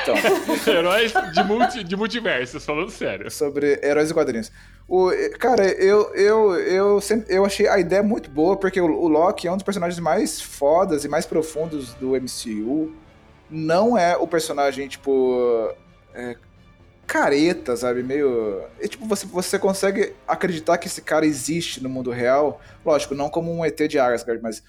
Então, 0.00 0.14
Heróis 0.72 1.12
de, 1.32 1.42
multi, 1.42 1.82
de 1.82 1.96
multiversos, 1.96 2.64
falando 2.64 2.88
sério. 2.88 3.28
sobre 3.32 3.80
heróis 3.82 4.12
e 4.12 4.14
quadrinhos. 4.14 4.52
O, 4.88 5.10
cara, 5.40 5.66
eu, 5.66 6.14
eu, 6.14 6.54
eu, 6.54 7.00
sempre, 7.00 7.34
eu 7.34 7.44
achei 7.44 7.66
a 7.66 7.80
ideia 7.80 8.00
muito 8.00 8.30
boa, 8.30 8.56
porque 8.56 8.80
o, 8.80 8.86
o 8.86 9.08
Loki 9.08 9.48
é 9.48 9.50
um 9.50 9.56
dos 9.56 9.64
personagens 9.64 9.98
mais 9.98 10.40
fodas 10.40 11.04
e 11.04 11.08
mais 11.08 11.26
profundos 11.26 11.92
do 11.94 12.10
MCU. 12.10 12.94
Não 13.50 13.98
é 13.98 14.16
o 14.16 14.28
personagem, 14.28 14.86
tipo. 14.86 15.68
é, 16.14 16.36
careta, 17.06 17.76
sabe? 17.76 18.02
Meio. 18.02 18.62
E, 18.80 18.88
tipo, 18.88 19.06
você, 19.06 19.26
você 19.26 19.58
consegue 19.58 20.12
acreditar 20.26 20.78
que 20.78 20.86
esse 20.86 21.00
cara 21.00 21.26
existe 21.26 21.82
no 21.82 21.88
mundo 21.88 22.10
real. 22.10 22.60
Lógico, 22.84 23.14
não 23.14 23.28
como 23.28 23.52
um 23.52 23.64
ET 23.64 23.80
de 23.88 23.98
Asgard, 23.98 24.42
mas 24.42 24.62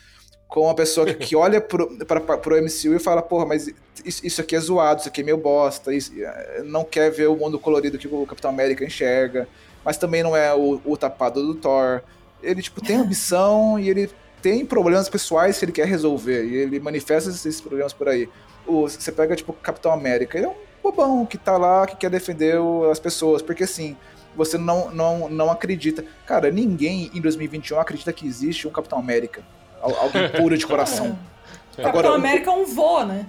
como 0.48 0.68
uma 0.68 0.76
pessoa 0.76 1.06
que, 1.06 1.14
que 1.16 1.36
olha 1.38 1.60
pro, 1.60 1.98
pra, 2.06 2.22
pra, 2.22 2.38
pro 2.38 2.62
MCU 2.62 2.94
e 2.96 3.00
fala, 3.00 3.22
porra, 3.22 3.46
mas 3.46 3.68
isso, 4.04 4.26
isso 4.26 4.42
aqui 4.42 4.56
é 4.56 4.60
zoado, 4.60 5.00
isso 5.00 5.10
aqui 5.10 5.22
é 5.22 5.24
meio 5.24 5.38
bosta, 5.38 5.94
isso, 5.94 6.12
eh, 6.18 6.62
não 6.64 6.84
quer 6.84 7.10
ver 7.12 7.28
o 7.28 7.36
mundo 7.36 7.60
colorido 7.60 7.98
que 7.98 8.08
o 8.08 8.26
Capitão 8.26 8.52
América 8.52 8.86
enxerga, 8.86 9.48
mas 9.84 9.98
também 9.98 10.24
não 10.24 10.36
é 10.36 10.54
o, 10.54 10.80
o 10.86 10.98
tapado 10.98 11.46
do 11.46 11.56
Thor. 11.56 12.02
Ele, 12.42 12.62
tipo, 12.62 12.82
tem 12.82 12.98
ambição 12.98 13.80
e 13.80 13.90
ele 13.90 14.10
tem 14.42 14.66
problemas 14.66 15.10
pessoais 15.10 15.58
que 15.58 15.66
ele 15.66 15.72
quer 15.72 15.88
resolver, 15.88 16.46
e 16.46 16.56
ele 16.56 16.80
manifesta 16.80 17.30
esses 17.30 17.60
problemas 17.60 17.94
por 17.94 18.08
aí. 18.08 18.30
O, 18.68 18.84
você 18.88 19.12
pega, 19.12 19.36
tipo, 19.36 19.54
Capitão 19.54 19.92
América, 19.92 20.38
ele 20.38 20.46
é 20.46 20.50
um 20.50 20.56
bobão 20.92 21.26
que 21.26 21.38
tá 21.38 21.58
lá, 21.58 21.86
que 21.88 21.96
quer 21.96 22.10
defender 22.10 22.58
as 22.92 23.00
pessoas, 23.00 23.42
porque 23.42 23.64
assim, 23.64 23.96
você 24.36 24.58
não, 24.58 24.92
não, 24.92 25.30
não 25.30 25.50
acredita. 25.52 26.04
Cara, 26.26 26.52
ninguém 26.52 27.10
em 27.14 27.22
2021 27.22 27.80
acredita 27.80 28.12
que 28.14 28.28
existe 28.28 28.68
um 28.68 28.72
Capitão 28.72 29.00
América. 29.00 29.42
Al- 29.82 29.96
Alguém 29.98 30.30
puro 30.30 30.58
de 30.58 30.66
coração. 30.68 31.18
Capitão 31.76 31.90
Agora, 31.90 32.12
o- 32.12 32.14
América 32.16 32.52
é 32.52 32.54
um 32.54 32.66
vô, 32.66 33.04
né? 33.04 33.26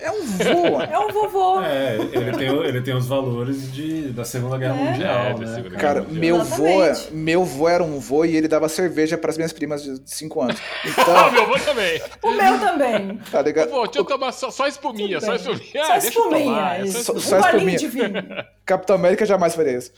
É 0.00 0.10
um 0.10 0.22
voo. 0.24 0.82
É 0.82 0.98
um 0.98 1.08
vovô. 1.12 1.62
É, 1.62 1.96
ele 2.12 2.32
tem, 2.36 2.50
o- 2.50 2.64
ele 2.64 2.80
tem 2.82 2.94
os 2.94 3.06
valores 3.06 3.72
de, 3.72 4.08
da 4.12 4.24
Segunda 4.24 4.58
Guerra 4.58 4.74
É. 4.78 4.90
Mundial, 4.90 5.16
É, 5.26 5.38
né? 5.38 5.54
Segunda 5.54 5.76
Cara, 5.76 6.02
Mundial. 6.02 6.20
meu 6.20 6.44
vô, 6.44 6.66
Exatamente. 6.82 7.14
meu 7.14 7.44
vô 7.44 7.68
era 7.68 7.82
um 7.84 7.98
vô 7.98 8.24
e 8.24 8.36
ele 8.36 8.48
dava 8.48 8.68
cerveja 8.68 9.16
pras 9.16 9.36
minhas 9.36 9.52
primas 9.52 9.82
de 9.82 10.00
5 10.04 10.42
anos. 10.42 10.56
Ah, 10.84 10.88
Então, 10.88 11.32
meu 11.32 11.42
avô 11.44 11.58
também. 11.58 12.02
O 12.22 12.30
meu 12.32 12.58
também. 12.60 13.16
tá 13.30 13.40
ligado? 13.42 13.70
Pô, 13.70 13.84
deixa 13.84 13.98
eu 14.00 14.04
tomar 14.04 14.32
só, 14.32 14.50
só 14.50 14.66
espuminha, 14.66 15.20
só 15.20 15.38
Tudo 15.38 15.54
bem. 15.56 15.62
espuminha. 15.64 15.84
Só 15.86 15.92
Ah, 15.92 15.98
espuminha. 15.98 16.60
é 16.76 16.86
só. 16.86 17.02
Só- 17.02 17.12
Um 17.14 17.20
só 17.20 17.38
espuminha. 17.40 17.78
de 17.78 17.86
vinho. 17.88 18.12
Capitão 18.66 18.96
América 18.96 19.24
jamais 19.24 19.54
faria 19.54 19.78
isso. 19.78 19.92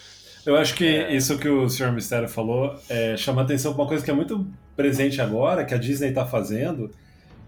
Eu 0.44 0.54
acho 0.56 0.74
que 0.74 0.86
isso 1.10 1.36
que 1.38 1.48
o 1.48 1.68
Sr. 1.68 1.90
Mistério 1.90 2.28
falou 2.28 2.76
é, 2.88 3.16
chama 3.16 3.42
atenção 3.42 3.72
para 3.74 3.82
uma 3.82 3.88
coisa 3.88 4.04
que 4.04 4.10
é 4.10 4.14
muito 4.14 4.46
presente 4.76 5.20
agora, 5.20 5.64
que 5.64 5.74
a 5.74 5.78
Disney 5.78 6.10
está 6.10 6.24
fazendo, 6.24 6.88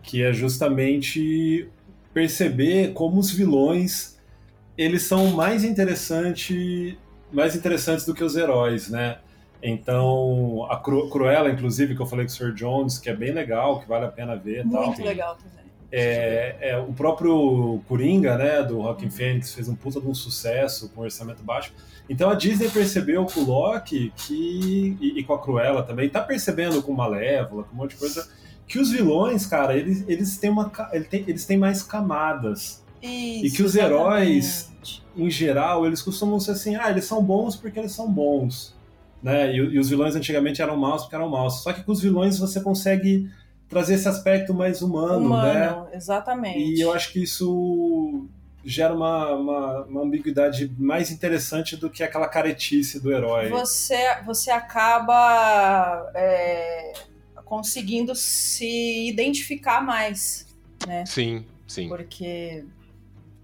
que 0.03 0.21
é 0.25 0.33
justamente 0.33 1.69
perceber 2.13 2.93
como 2.93 3.19
os 3.19 3.31
vilões 3.31 4.19
eles 4.77 5.03
são 5.03 5.27
mais 5.33 5.65
interessante, 5.65 6.97
mais 7.33 7.57
interessantes 7.57 8.07
do 8.07 8.15
que 8.15 8.23
os 8.23 8.37
heróis, 8.37 8.89
né? 8.89 9.19
Então, 9.61 10.67
a 10.71 10.77
Cru 10.77 11.11
Cruella, 11.11 11.51
inclusive, 11.51 11.97
que 11.97 12.01
eu 12.01 12.07
falei 12.07 12.25
com 12.25 12.31
o 12.31 12.35
Sr. 12.35 12.55
Jones, 12.55 12.99
que 12.99 13.11
é 13.11 13.15
bem 13.15 13.33
legal, 13.33 13.81
que 13.81 13.89
vale 13.89 14.05
a 14.05 14.09
pena 14.09 14.37
ver 14.37 14.65
e 14.65 14.71
tal. 14.71 14.87
Muito 14.87 15.03
legal 15.03 15.35
também. 15.35 15.59
É, 15.91 16.57
é, 16.61 16.79
o 16.79 16.93
próprio 16.93 17.81
Coringa, 17.89 18.37
né, 18.37 18.63
do 18.63 18.81
Rockin' 18.83 19.11
Phoenix, 19.11 19.55
fez 19.55 19.69
um 19.69 19.75
puta 19.75 20.01
de 20.01 20.07
um 20.07 20.15
sucesso 20.15 20.91
com 20.91 21.01
orçamento 21.01 21.43
baixo. 21.43 21.73
Então 22.09 22.31
a 22.31 22.35
Disney 22.35 22.69
percebeu 22.69 23.25
com 23.25 23.41
o 23.41 23.45
Loki 23.45 24.13
que, 24.15 24.97
e, 25.01 25.19
e 25.19 25.25
com 25.25 25.33
a 25.33 25.39
Cruella 25.39 25.83
também, 25.83 26.09
tá 26.09 26.21
percebendo 26.21 26.83
com 26.83 26.93
Malévola, 26.93 27.65
com 27.65 27.75
um 27.75 27.79
monte 27.79 27.93
de 27.93 27.97
coisa, 27.97 28.29
que 28.69 28.79
os 28.79 28.91
vilões, 28.91 29.47
cara, 29.47 29.77
eles, 29.77 30.05
eles, 30.07 30.37
têm, 30.37 30.51
uma, 30.51 30.69
ca- 30.71 30.91
ele 30.93 31.05
tem- 31.05 31.25
eles 31.27 31.45
têm 31.47 31.57
mais 31.57 31.83
camadas. 31.83 32.85
Isso, 33.03 33.47
E 33.47 33.51
que 33.51 33.63
os 33.63 33.75
heróis- 33.75 34.69
exatamente. 34.71 35.03
Em 35.17 35.31
geral, 35.31 35.85
eles 35.87 36.01
costumam 36.03 36.39
ser 36.39 36.53
assim, 36.53 36.77
ah, 36.77 36.91
eles 36.91 37.05
são 37.05 37.23
bons 37.23 37.57
porque 37.57 37.79
eles 37.79 37.93
são 37.93 38.11
bons. 38.11 38.75
Né? 39.23 39.53
E, 39.53 39.57
e 39.57 39.79
os 39.79 39.89
vilões 39.89 40.15
antigamente 40.15 40.63
eram 40.63 40.77
maus 40.77 41.03
porque 41.03 41.17
eram 41.17 41.29
maus. 41.29 41.63
Só 41.63 41.73
que 41.73 41.83
com 41.83 41.91
os 41.91 42.01
vilões 42.01 42.39
você 42.39 42.61
consegue 42.61 43.29
trazer 43.69 43.95
esse 43.95 44.09
aspecto 44.09 44.55
mais 44.55 44.81
humano, 44.81 45.29
né? 45.43 45.71
Humano, 45.71 45.89
exatamente. 45.93 46.59
E 46.59 46.81
eu 46.81 46.93
acho 46.93 47.13
que 47.13 47.23
isso 47.23 48.27
gera 48.65 48.95
uma, 48.95 49.33
uma, 49.35 49.85
uma 49.87 50.03
ambiguidade 50.03 50.71
mais 50.79 51.11
interessante 51.11 51.77
do 51.77 51.91
que 51.91 52.03
aquela 52.03 52.29
caretice 52.29 53.01
do 53.01 53.11
herói. 53.13 53.49
você, 53.49 53.97
você 54.25 54.51
acaba 54.51 56.11
é, 56.15 56.93
conseguindo 57.49 58.15
se 58.15 59.09
identificar 59.09 59.81
mais, 59.81 60.47
né? 60.87 61.07
Sim, 61.07 61.47
sim. 61.67 61.89
Porque 61.89 62.65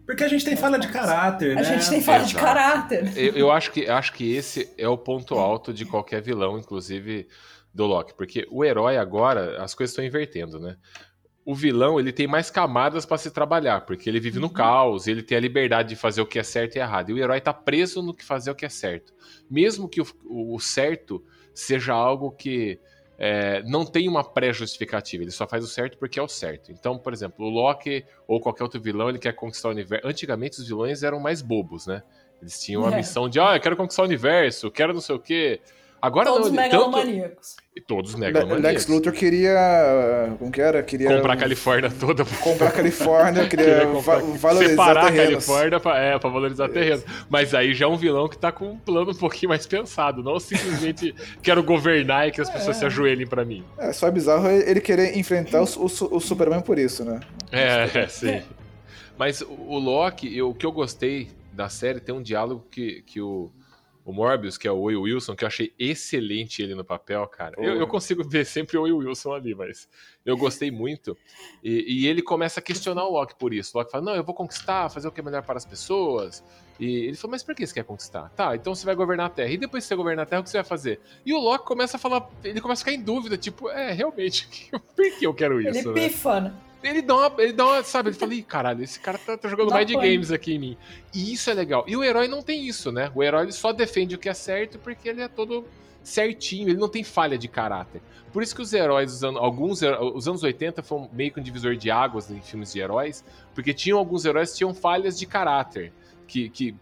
Porque 0.04 0.22
a 0.22 0.28
gente 0.28 0.44
tem 0.44 0.54
falha 0.54 0.78
de 0.78 0.88
caráter, 0.88 1.52
a 1.52 1.62
né? 1.62 1.64
gente 1.64 1.88
tem 1.88 2.02
falta 2.02 2.26
de 2.26 2.32
Exato. 2.32 2.44
caráter. 2.44 3.16
Eu, 3.16 3.32
eu 3.32 3.50
acho, 3.50 3.72
que, 3.72 3.88
acho 3.88 4.12
que 4.12 4.34
esse 4.34 4.70
é 4.76 4.86
o 4.86 4.98
ponto 4.98 5.34
alto 5.36 5.72
de 5.72 5.86
qualquer 5.86 6.20
vilão, 6.20 6.58
inclusive 6.58 7.26
do 7.72 7.86
Loki. 7.86 8.14
Porque 8.14 8.46
o 8.50 8.62
herói 8.62 8.98
agora, 8.98 9.62
as 9.62 9.74
coisas 9.74 9.92
estão 9.92 10.04
invertendo, 10.04 10.60
né? 10.60 10.76
O 11.46 11.54
vilão, 11.54 11.98
ele 11.98 12.12
tem 12.12 12.26
mais 12.26 12.50
camadas 12.50 13.04
para 13.04 13.18
se 13.18 13.30
trabalhar, 13.30 13.82
porque 13.82 14.08
ele 14.08 14.20
vive 14.20 14.38
no 14.38 14.48
caos, 14.48 15.06
ele 15.06 15.22
tem 15.22 15.36
a 15.36 15.40
liberdade 15.40 15.90
de 15.90 15.96
fazer 15.96 16.22
o 16.22 16.26
que 16.26 16.38
é 16.38 16.42
certo 16.42 16.76
e 16.76 16.78
errado. 16.78 17.10
E 17.10 17.12
o 17.14 17.18
herói 17.18 17.40
tá 17.40 17.52
preso 17.52 18.02
no 18.02 18.14
que 18.14 18.24
fazer 18.24 18.50
o 18.50 18.54
que 18.54 18.64
é 18.64 18.68
certo. 18.70 19.12
Mesmo 19.50 19.88
que 19.88 20.00
o, 20.00 20.06
o 20.24 20.58
certo 20.58 21.22
seja 21.54 21.92
algo 21.92 22.30
que 22.30 22.78
é, 23.18 23.62
não 23.64 23.84
tem 23.84 24.08
uma 24.08 24.24
pré-justificativa, 24.24 25.22
ele 25.22 25.30
só 25.30 25.46
faz 25.46 25.64
o 25.64 25.68
certo 25.68 25.96
porque 25.98 26.18
é 26.18 26.22
o 26.22 26.28
certo. 26.28 26.72
Então, 26.72 26.98
por 26.98 27.12
exemplo, 27.12 27.46
o 27.46 27.48
Loki 27.48 28.04
ou 28.26 28.40
qualquer 28.40 28.62
outro 28.64 28.80
vilão, 28.80 29.08
ele 29.08 29.18
quer 29.18 29.32
conquistar 29.32 29.68
o 29.68 29.72
universo. 29.72 30.06
Antigamente 30.06 30.58
os 30.60 30.66
vilões 30.66 31.02
eram 31.02 31.20
mais 31.20 31.40
bobos, 31.42 31.86
né? 31.86 32.02
Eles 32.42 32.60
tinham 32.62 32.84
a 32.84 32.92
É. 32.92 32.96
missão 32.96 33.28
de, 33.28 33.38
ah, 33.40 33.54
eu 33.56 33.60
quero 33.60 33.76
conquistar 33.76 34.02
o 34.02 34.06
universo, 34.06 34.70
quero 34.70 34.92
não 34.92 35.00
sei 35.00 35.14
o 35.14 35.18
quê. 35.20 35.60
Agora 36.04 36.26
Todos 36.26 36.50
não, 36.50 36.62
ele- 36.62 36.70
tanto... 36.70 36.90
megalomaníacos. 36.90 37.56
E 37.74 37.80
Todos 37.80 38.14
megalomaníacos. 38.14 38.62
Lex 38.64 38.86
Luthor 38.88 39.12
queria. 39.12 40.34
Como 40.38 40.50
que 40.52 40.60
era? 40.60 40.82
Queria 40.82 41.08
Comprar 41.16 41.32
a 41.32 41.36
Califórnia 41.36 41.90
toda. 41.90 42.24
comprar 42.24 42.68
a 42.68 42.70
Califórnia, 42.70 43.46
queria 43.48 43.64
Queria 43.64 43.86
comprar- 43.86 44.20
va- 44.20 44.36
valorizar 44.36 44.70
separar 44.70 45.00
a 45.06 45.10
terrenos. 45.10 45.46
Califórnia 45.46 45.80
pra, 45.80 45.98
é, 45.98 46.18
pra 46.18 46.30
valorizar 46.30 46.68
terreno. 46.68 47.02
Mas 47.28 47.54
aí 47.54 47.72
já 47.74 47.86
é 47.86 47.88
um 47.88 47.96
vilão 47.96 48.28
que 48.28 48.36
tá 48.36 48.52
com 48.52 48.72
um 48.72 48.76
plano 48.78 49.10
um 49.10 49.14
pouquinho 49.14 49.48
mais 49.48 49.66
pensado. 49.66 50.22
Não 50.22 50.38
simplesmente 50.38 51.14
quero 51.42 51.62
governar 51.62 52.28
e 52.28 52.30
que 52.32 52.40
as 52.40 52.50
pessoas 52.50 52.76
se 52.76 52.84
ajoelhem 52.84 53.26
pra 53.26 53.44
mim. 53.44 53.64
É 53.78 53.92
só 53.92 54.10
bizarro 54.10 54.48
ele 54.48 54.80
querer 54.80 55.16
enfrentar 55.18 55.62
o, 55.62 55.64
o- 55.64 56.16
o 56.16 56.20
Superman 56.20 56.60
por 56.60 56.78
isso, 56.78 57.04
né? 57.04 57.20
É, 57.50 57.88
é, 58.00 58.06
sim. 58.08 58.42
Mas 59.18 59.40
o 59.40 59.46
o 59.68 59.78
Loki, 59.78 60.36
eu- 60.36 60.50
o 60.50 60.54
que 60.54 60.66
eu 60.66 60.72
gostei 60.72 61.28
da 61.52 61.68
série, 61.68 61.98
tem 62.00 62.14
um 62.14 62.20
diálogo 62.22 62.66
que, 62.70 63.02
que 63.06 63.20
o, 63.20 63.50
o 64.04 64.12
Morbius, 64.12 64.58
que 64.58 64.68
é 64.68 64.70
o 64.70 64.82
Will 64.82 65.02
Wilson, 65.02 65.34
que 65.34 65.44
eu 65.44 65.48
achei 65.48 65.72
excelente 65.78 66.62
ele 66.62 66.74
no 66.74 66.84
papel, 66.84 67.26
cara. 67.26 67.54
Eu, 67.58 67.76
eu 67.76 67.86
consigo 67.86 68.22
ver 68.22 68.44
sempre 68.44 68.76
o 68.76 68.82
Will 68.82 68.98
Wilson 68.98 69.32
ali, 69.32 69.54
mas 69.54 69.88
eu 70.26 70.36
gostei 70.36 70.70
muito. 70.70 71.16
E, 71.62 72.02
e 72.02 72.06
ele 72.06 72.20
começa 72.20 72.60
a 72.60 72.62
questionar 72.62 73.04
o 73.04 73.12
Loki 73.12 73.34
por 73.38 73.54
isso. 73.54 73.72
O 73.74 73.78
Loki 73.78 73.90
fala, 73.90 74.04
não, 74.04 74.14
eu 74.14 74.22
vou 74.22 74.34
conquistar, 74.34 74.90
fazer 74.90 75.08
o 75.08 75.12
que 75.12 75.20
é 75.20 75.24
melhor 75.24 75.42
para 75.42 75.56
as 75.56 75.64
pessoas. 75.64 76.44
E 76.78 77.06
ele 77.06 77.16
falou, 77.16 77.32
mas 77.32 77.42
por 77.42 77.54
que 77.54 77.66
você 77.66 77.72
quer 77.72 77.84
conquistar? 77.84 78.28
Tá, 78.30 78.54
então 78.54 78.74
você 78.74 78.84
vai 78.84 78.94
governar 78.94 79.26
a 79.26 79.30
Terra. 79.30 79.50
E 79.50 79.56
depois 79.56 79.84
que 79.84 79.88
você 79.88 79.96
governar 79.96 80.24
a 80.24 80.26
Terra, 80.26 80.40
o 80.40 80.44
que 80.44 80.50
você 80.50 80.58
vai 80.58 80.64
fazer? 80.64 81.00
E 81.24 81.32
o 81.32 81.38
Loki 81.38 81.64
começa 81.64 81.96
a 81.96 82.00
falar, 82.00 82.28
ele 82.42 82.60
começa 82.60 82.82
a 82.82 82.84
ficar 82.84 82.92
em 82.92 83.02
dúvida, 83.02 83.38
tipo, 83.38 83.70
é, 83.70 83.92
realmente, 83.92 84.68
por 84.94 85.18
que 85.18 85.26
eu 85.26 85.32
quero 85.32 85.60
Ele 85.60 85.70
isso, 85.70 85.92
né? 85.92 86.08
pifa, 86.08 86.40
né? 86.40 86.54
Ele 86.84 87.00
dá 87.00 87.16
uma, 87.16 87.42
ele 87.42 87.52
dá 87.52 87.66
uma, 87.66 87.82
sabe, 87.82 88.10
ele 88.10 88.16
fala, 88.16 88.34
ih, 88.34 88.42
caralho, 88.42 88.82
esse 88.82 89.00
cara 89.00 89.16
tá, 89.16 89.38
tá 89.38 89.48
jogando 89.48 89.70
Dá 89.70 89.78
mind 89.78 89.92
pane. 89.92 90.10
games 90.10 90.30
aqui 90.30 90.54
em 90.54 90.58
mim. 90.58 90.76
E 91.14 91.32
isso 91.32 91.50
é 91.50 91.54
legal. 91.54 91.84
E 91.88 91.96
o 91.96 92.04
herói 92.04 92.28
não 92.28 92.42
tem 92.42 92.66
isso, 92.66 92.92
né? 92.92 93.10
O 93.14 93.22
herói 93.22 93.50
só 93.52 93.72
defende 93.72 94.14
o 94.14 94.18
que 94.18 94.28
é 94.28 94.34
certo 94.34 94.78
porque 94.78 95.08
ele 95.08 95.22
é 95.22 95.28
todo 95.28 95.64
certinho, 96.02 96.68
ele 96.68 96.78
não 96.78 96.88
tem 96.88 97.02
falha 97.02 97.38
de 97.38 97.48
caráter. 97.48 98.02
Por 98.30 98.42
isso 98.42 98.54
que 98.54 98.60
os 98.60 98.72
heróis, 98.72 99.24
anos, 99.24 99.40
alguns, 99.40 99.80
os 99.82 100.28
anos 100.28 100.42
80 100.42 100.82
foram 100.82 101.08
meio 101.12 101.32
que 101.32 101.40
um 101.40 101.42
divisor 101.42 101.76
de 101.76 101.90
águas 101.90 102.30
em 102.30 102.40
filmes 102.42 102.72
de 102.72 102.80
heróis, 102.80 103.24
porque 103.54 103.72
tinham 103.72 103.98
alguns 103.98 104.24
heróis 104.24 104.50
que 104.50 104.58
tinham 104.58 104.74
falhas 104.74 105.18
de 105.18 105.24
caráter. 105.24 105.92
Que, 106.26 106.50
que, 106.50 106.74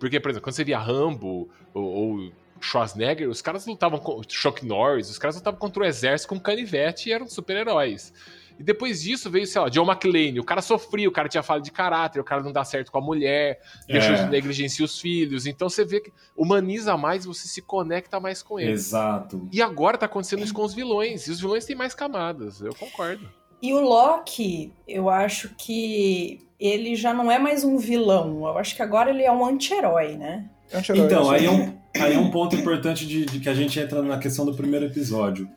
porque, 0.00 0.18
por 0.18 0.30
exemplo, 0.30 0.44
quando 0.44 0.54
você 0.54 0.64
via 0.64 0.78
Rambo 0.78 1.48
ou, 1.72 1.84
ou 1.84 2.32
Schwarzenegger, 2.60 3.28
os 3.28 3.42
caras 3.42 3.66
lutavam 3.66 3.98
com 3.98 4.20
Chuck 4.26 4.64
Norris, 4.64 5.10
os 5.10 5.18
caras 5.18 5.36
lutavam 5.36 5.60
contra 5.60 5.82
o 5.82 5.86
exército 5.86 6.30
com 6.30 6.40
canivete 6.40 7.08
e 7.08 7.12
eram 7.12 7.28
super-heróis. 7.28 8.12
E 8.58 8.62
depois 8.62 9.02
disso 9.02 9.30
veio, 9.30 9.46
sei 9.46 9.60
lá, 9.60 9.68
John 9.68 9.84
McClane. 9.84 10.40
O 10.40 10.44
cara 10.44 10.62
sofria, 10.62 11.08
o 11.08 11.12
cara 11.12 11.28
tinha 11.28 11.42
falha 11.42 11.60
de 11.60 11.70
caráter, 11.70 12.20
o 12.20 12.24
cara 12.24 12.42
não 12.42 12.52
dá 12.52 12.64
certo 12.64 12.90
com 12.90 12.98
a 12.98 13.00
mulher, 13.00 13.60
deixa 13.86 14.12
É. 14.12 14.24
de 14.24 14.30
negligencia 14.30 14.84
os 14.84 14.98
filhos. 14.98 15.46
Então 15.46 15.68
você 15.68 15.84
vê 15.84 16.00
que 16.00 16.12
humaniza 16.36 16.96
mais, 16.96 17.24
você 17.24 17.46
se 17.48 17.60
conecta 17.60 18.18
mais 18.18 18.42
com 18.42 18.58
ele. 18.58 18.72
Exato. 18.72 19.48
E 19.52 19.60
agora 19.60 19.98
tá 19.98 20.06
acontecendo 20.06 20.42
isso 20.44 20.54
com 20.54 20.62
os 20.64 20.74
vilões. 20.74 21.26
E 21.26 21.30
os 21.30 21.40
vilões 21.40 21.64
têm 21.64 21.76
mais 21.76 21.94
camadas, 21.94 22.60
eu 22.60 22.74
concordo. 22.74 23.28
E 23.60 23.72
o 23.72 23.80
Loki, 23.80 24.72
eu 24.86 25.08
acho 25.08 25.50
que 25.56 26.40
ele 26.60 26.94
já 26.94 27.12
não 27.12 27.30
é 27.30 27.38
mais 27.38 27.64
um 27.64 27.76
vilão. 27.78 28.46
Eu 28.46 28.58
acho 28.58 28.74
que 28.76 28.82
agora 28.82 29.10
ele 29.10 29.22
é 29.22 29.32
um 29.32 29.44
anti-herói, 29.44 30.16
né? 30.16 30.48
Anti-herói, 30.72 31.06
Então, 31.06 31.30
aí 31.30 31.46
é 31.46 31.50
um, 31.50 31.78
aí 32.00 32.14
é 32.14 32.18
um 32.18 32.30
ponto 32.30 32.54
importante 32.56 33.06
de, 33.06 33.24
de 33.26 33.40
que 33.40 33.48
a 33.48 33.54
gente 33.54 33.78
entra 33.78 34.02
na 34.02 34.18
questão 34.18 34.44
do 34.44 34.54
primeiro 34.54 34.86
episódio. 34.86 35.48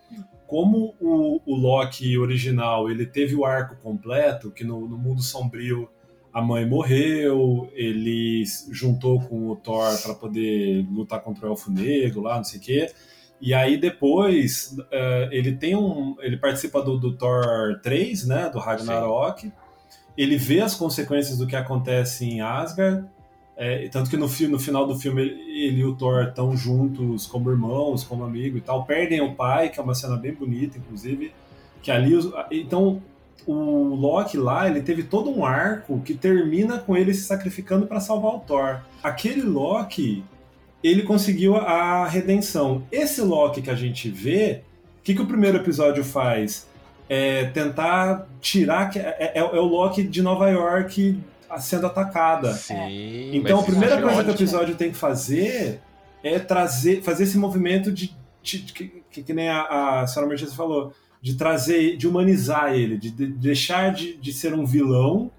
Como 0.49 0.95
o, 0.99 1.39
o 1.45 1.55
Loki 1.55 2.17
original 2.17 2.89
ele 2.89 3.05
teve 3.05 3.35
o 3.35 3.45
arco 3.45 3.75
completo, 3.83 4.49
que 4.49 4.63
no, 4.63 4.87
no 4.87 4.97
mundo 4.97 5.21
sombrio 5.21 5.87
a 6.33 6.41
mãe 6.41 6.65
morreu, 6.65 7.69
ele 7.73 8.43
juntou 8.71 9.21
com 9.21 9.49
o 9.49 9.55
Thor 9.55 9.95
para 10.01 10.15
poder 10.15 10.87
lutar 10.91 11.21
contra 11.21 11.45
o 11.45 11.51
Elfo 11.51 11.71
Negro 11.71 12.21
lá, 12.21 12.37
não 12.37 12.43
sei 12.43 12.59
o 12.59 12.63
quê. 12.63 12.91
E 13.39 13.53
aí 13.53 13.77
depois 13.77 14.75
eh, 14.91 15.29
ele 15.31 15.55
tem 15.55 15.75
um. 15.75 16.15
Ele 16.19 16.35
participa 16.35 16.81
do, 16.81 16.97
do 16.97 17.15
Thor 17.15 17.79
3, 17.83 18.25
né? 18.25 18.49
Do 18.49 18.57
Ragnarok. 18.57 19.53
Ele 20.17 20.35
vê 20.35 20.61
as 20.61 20.73
consequências 20.73 21.37
do 21.37 21.45
que 21.45 21.55
acontece 21.55 22.25
em 22.25 22.41
Asgard. 22.41 23.07
É, 23.61 23.89
tanto 23.89 24.09
que 24.09 24.15
no, 24.15 24.25
no 24.25 24.57
final 24.57 24.87
do 24.87 24.97
filme 24.97 25.21
ele, 25.21 25.81
e 25.81 25.83
o 25.83 25.93
Thor 25.93 26.23
estão 26.29 26.55
juntos 26.55 27.27
como 27.27 27.51
irmãos, 27.51 28.05
como 28.05 28.23
amigo 28.23 28.57
e 28.57 28.61
tal. 28.61 28.85
Perdem 28.85 29.19
o 29.19 29.35
pai, 29.35 29.67
que 29.67 29.77
é 29.77 29.83
uma 29.83 29.93
cena 29.93 30.15
bem 30.15 30.33
bonita, 30.33 30.77
inclusive. 30.77 31.33
Que 31.81 31.91
ali. 31.91 32.13
Então, 32.51 33.01
o 33.45 33.95
Loki 33.95 34.37
lá, 34.37 34.65
ele 34.69 34.81
teve 34.81 35.03
todo 35.03 35.29
um 35.29 35.45
arco 35.45 35.99
que 35.99 36.13
termina 36.13 36.77
com 36.77 36.95
ele 36.95 37.13
se 37.13 37.25
sacrificando 37.25 37.85
para 37.85 37.99
salvar 37.99 38.35
o 38.35 38.39
Thor. 38.39 38.79
Aquele 39.03 39.41
Loki, 39.41 40.23
ele 40.81 41.01
conseguiu 41.03 41.57
a 41.57 42.07
redenção. 42.07 42.83
Esse 42.89 43.21
Loki 43.21 43.61
que 43.61 43.69
a 43.69 43.75
gente 43.75 44.09
vê, 44.09 44.61
o 44.99 45.03
que, 45.03 45.13
que 45.13 45.21
o 45.21 45.25
primeiro 45.25 45.57
episódio 45.57 46.03
faz? 46.05 46.65
É 47.09 47.43
tentar 47.45 48.25
tirar. 48.39 48.95
É, 48.95 49.33
é- 49.35 49.39
é 49.39 49.43
o 49.43 49.65
Loki 49.65 50.01
de 50.03 50.21
Nova 50.21 50.49
York 50.49 51.19
sendo 51.57 51.87
atacada. 51.87 52.53
Sim. 52.53 53.31
Então 53.33 53.57
mas 53.57 53.63
a 53.67 53.71
primeira 53.71 53.95
é 53.95 54.01
coisa 54.01 54.15
que 54.23 54.29
o 54.29 54.31
ótimo. 54.33 54.45
episódio 54.47 54.75
tem 54.75 54.91
que 54.91 54.97
fazer 54.97 55.81
é 56.23 56.37
trazer, 56.37 57.01
fazer 57.01 57.23
esse 57.23 57.37
movimento 57.37 57.91
de, 57.91 58.13
de- 58.43 58.59
de- 58.59 58.73
que, 58.73 59.03
que, 59.09 59.23
que 59.23 59.33
nem 59.33 59.47
a, 59.49 60.01
a 60.01 60.07
senhora 60.07 60.27
Mercedes 60.29 60.53
falou, 60.53 60.91
de 61.21 61.35
trazer, 61.35 61.95
de 61.97 62.07
humanizar 62.07 62.73
ele, 62.73 62.97
de, 62.97 63.09
de 63.09 63.27
deixar 63.27 63.93
de, 63.93 64.15
de 64.17 64.33
ser 64.33 64.53
um 64.53 64.65
vilão 64.65 65.31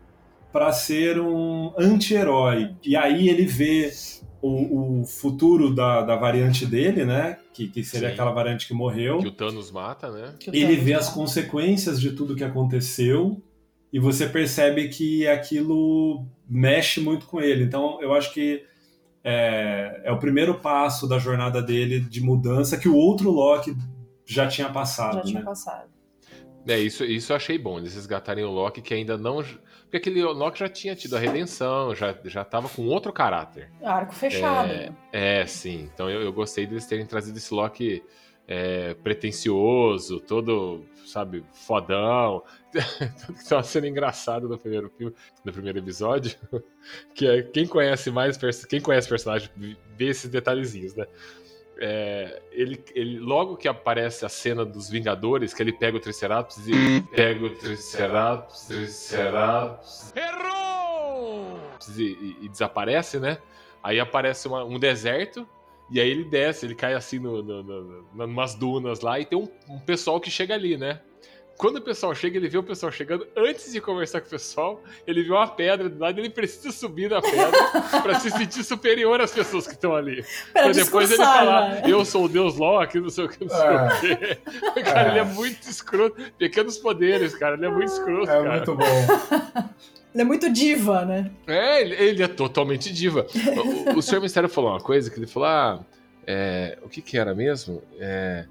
para 0.52 0.72
ser 0.72 1.20
um 1.20 1.72
anti-herói. 1.78 2.70
E 2.84 2.96
aí 2.96 3.28
ele 3.28 3.44
vê 3.46 3.92
o, 4.42 5.00
o 5.00 5.04
futuro 5.06 5.74
da, 5.74 6.02
da 6.02 6.16
variante 6.16 6.64
dele, 6.66 7.04
né? 7.04 7.36
Que, 7.52 7.68
que 7.68 7.84
seria 7.84 8.08
Sim. 8.08 8.14
aquela 8.14 8.30
variante 8.32 8.66
que 8.66 8.72
morreu. 8.74 9.18
Que 9.18 9.28
o 9.28 9.32
Thanos 9.32 9.70
mata, 9.70 10.10
né? 10.10 10.34
Ele 10.52 10.76
vê 10.76 10.92
mata. 10.92 11.04
as 11.04 11.10
consequências 11.10 12.00
de 12.00 12.12
tudo 12.12 12.34
que 12.34 12.42
aconteceu 12.42 13.40
e 13.92 13.98
você 13.98 14.26
percebe 14.26 14.88
que 14.88 15.26
aquilo 15.26 16.24
mexe 16.48 17.00
muito 17.00 17.26
com 17.26 17.40
ele. 17.40 17.64
Então, 17.64 18.00
eu 18.00 18.12
acho 18.14 18.32
que 18.32 18.64
é, 19.24 20.02
é 20.04 20.12
o 20.12 20.18
primeiro 20.18 20.54
passo 20.60 21.08
da 21.08 21.18
jornada 21.18 21.60
dele 21.62 22.00
de 22.00 22.20
mudança 22.20 22.76
que 22.78 22.88
o 22.88 22.96
outro 22.96 23.30
Loki 23.30 23.76
já 24.24 24.46
tinha 24.46 24.68
passado, 24.68 25.16
Já 25.16 25.22
tinha 25.22 25.40
né? 25.40 25.44
passado. 25.44 25.90
É, 26.68 26.78
isso, 26.78 27.04
isso 27.04 27.32
eu 27.32 27.36
achei 27.36 27.58
bom, 27.58 27.78
eles 27.78 27.94
resgatarem 27.94 28.44
o 28.44 28.50
Loki 28.50 28.80
que 28.82 28.94
ainda 28.94 29.16
não. 29.16 29.42
Porque 29.82 29.96
aquele 29.96 30.22
Loki 30.22 30.60
já 30.60 30.68
tinha 30.68 30.94
tido 30.94 31.16
a 31.16 31.18
redenção, 31.18 31.94
já, 31.94 32.14
já 32.24 32.44
tava 32.44 32.68
com 32.68 32.86
outro 32.86 33.12
caráter. 33.12 33.72
Arco 33.82 34.14
fechado. 34.14 34.68
né? 34.68 34.90
É, 35.12 35.44
sim. 35.46 35.88
Então 35.92 36.08
eu, 36.08 36.22
eu 36.22 36.32
gostei 36.32 36.66
deles 36.66 36.86
terem 36.86 37.06
trazido 37.06 37.36
esse 37.38 37.52
Loki 37.52 38.02
é, 38.52 38.94
pretencioso, 38.94 40.18
todo, 40.18 40.84
sabe, 41.06 41.44
fodão. 41.52 42.42
Tanto 42.72 43.32
que 43.38 43.48
tem 43.48 43.56
uma 43.56 43.62
cena 43.62 43.86
engraçada 43.88 44.48
no 44.48 44.58
primeiro 44.58 44.90
filme, 44.90 45.14
no 45.44 45.52
primeiro 45.52 45.78
episódio, 45.78 46.36
que 47.14 47.26
é 47.28 47.42
quem 47.42 47.64
conhece 47.66 48.10
mais, 48.10 48.36
quem 48.68 48.80
conhece 48.80 49.06
o 49.06 49.10
personagem 49.10 49.48
vê 49.96 50.06
esses 50.08 50.28
detalhezinhos, 50.28 50.96
né? 50.96 51.06
É, 51.82 52.42
ele, 52.52 52.84
ele, 52.94 53.18
logo 53.20 53.56
que 53.56 53.66
aparece 53.68 54.26
a 54.26 54.28
cena 54.28 54.66
dos 54.66 54.90
Vingadores, 54.90 55.54
que 55.54 55.62
ele 55.62 55.72
pega 55.72 55.96
o 55.96 56.00
Triceratops 56.00 56.66
e 56.68 57.00
pega 57.14 57.46
o 57.46 57.50
Triceratops, 57.56 58.66
Triceratops. 58.66 60.12
Errou! 60.14 61.58
E, 61.96 62.02
e- 62.02 62.36
e 62.42 62.48
desaparece, 62.50 63.18
né? 63.18 63.38
Aí 63.82 63.98
aparece 63.98 64.46
uma- 64.46 64.62
um 64.64 64.78
deserto, 64.78 65.48
e 65.90 66.00
aí 66.00 66.08
ele 66.10 66.24
desce, 66.24 66.66
ele 66.66 66.74
cai 66.74 66.94
assim 66.94 67.18
no, 67.18 67.42
no, 67.42 67.62
no, 67.62 67.82
no, 68.14 68.26
numas 68.26 68.54
dunas 68.54 69.00
lá, 69.00 69.18
e 69.20 69.24
tem 69.24 69.38
um, 69.38 69.48
um 69.68 69.78
pessoal 69.80 70.20
que 70.20 70.30
chega 70.30 70.54
ali, 70.54 70.76
né? 70.76 71.00
Quando 71.58 71.76
o 71.76 71.82
pessoal 71.82 72.14
chega, 72.14 72.38
ele 72.38 72.48
vê 72.48 72.56
o 72.56 72.62
pessoal 72.62 72.90
chegando, 72.90 73.26
antes 73.36 73.70
de 73.70 73.82
conversar 73.82 74.22
com 74.22 74.28
o 74.28 74.30
pessoal, 74.30 74.82
ele 75.06 75.22
vê 75.22 75.30
uma 75.30 75.46
pedra 75.46 75.90
do 75.90 75.98
lado, 75.98 76.18
ele 76.18 76.30
precisa 76.30 76.72
subir 76.72 77.10
na 77.10 77.20
pedra 77.20 77.50
pra 78.02 78.14
se 78.18 78.30
sentir 78.30 78.64
superior 78.64 79.20
às 79.20 79.30
pessoas 79.30 79.66
que 79.66 79.74
estão 79.74 79.94
ali. 79.94 80.24
Pra 80.54 80.62
Pra 80.62 80.72
depois 80.72 81.10
ele 81.10 81.18
falar, 81.22 81.68
né? 81.68 81.82
eu 81.84 82.02
sou 82.06 82.24
o 82.24 82.28
Deus 82.30 82.56
Loki, 82.56 82.98
não 82.98 83.10
sei 83.10 83.24
o 83.26 83.28
que, 83.28 83.44
não 83.44 83.50
sei 83.50 83.66
É. 83.66 83.74
o 83.74 84.00
quê. 84.00 84.38
Cara, 84.84 85.10
ele 85.10 85.18
é 85.18 85.24
muito 85.24 85.62
escroto. 85.68 86.16
Pequenos 86.38 86.78
poderes, 86.78 87.34
cara, 87.36 87.56
ele 87.56 87.66
é 87.66 87.70
muito 87.70 87.88
escroto, 87.92 88.30
É 88.30 88.42
cara. 88.42 88.50
muito 88.56 88.74
bom. 88.76 89.70
Ele 90.12 90.22
é 90.22 90.24
muito 90.24 90.50
diva, 90.52 91.04
né? 91.04 91.30
É, 91.46 91.80
ele, 91.82 91.94
ele 91.94 92.22
é 92.22 92.28
totalmente 92.28 92.92
diva. 92.92 93.26
O, 93.94 93.98
o, 93.98 94.02
Sr. 94.02 94.20
Mistério 94.20 94.48
falou 94.48 94.70
uma 94.70 94.80
coisa 94.80 95.10
que 95.10 95.18
ele 95.18 95.26
falou: 95.26 95.48
ah, 95.48 95.84
é, 96.26 96.78
o 96.82 96.88
que 96.88 97.00
que 97.00 97.16
era 97.18 97.34
mesmo? 97.34 97.82
É, 97.98 98.44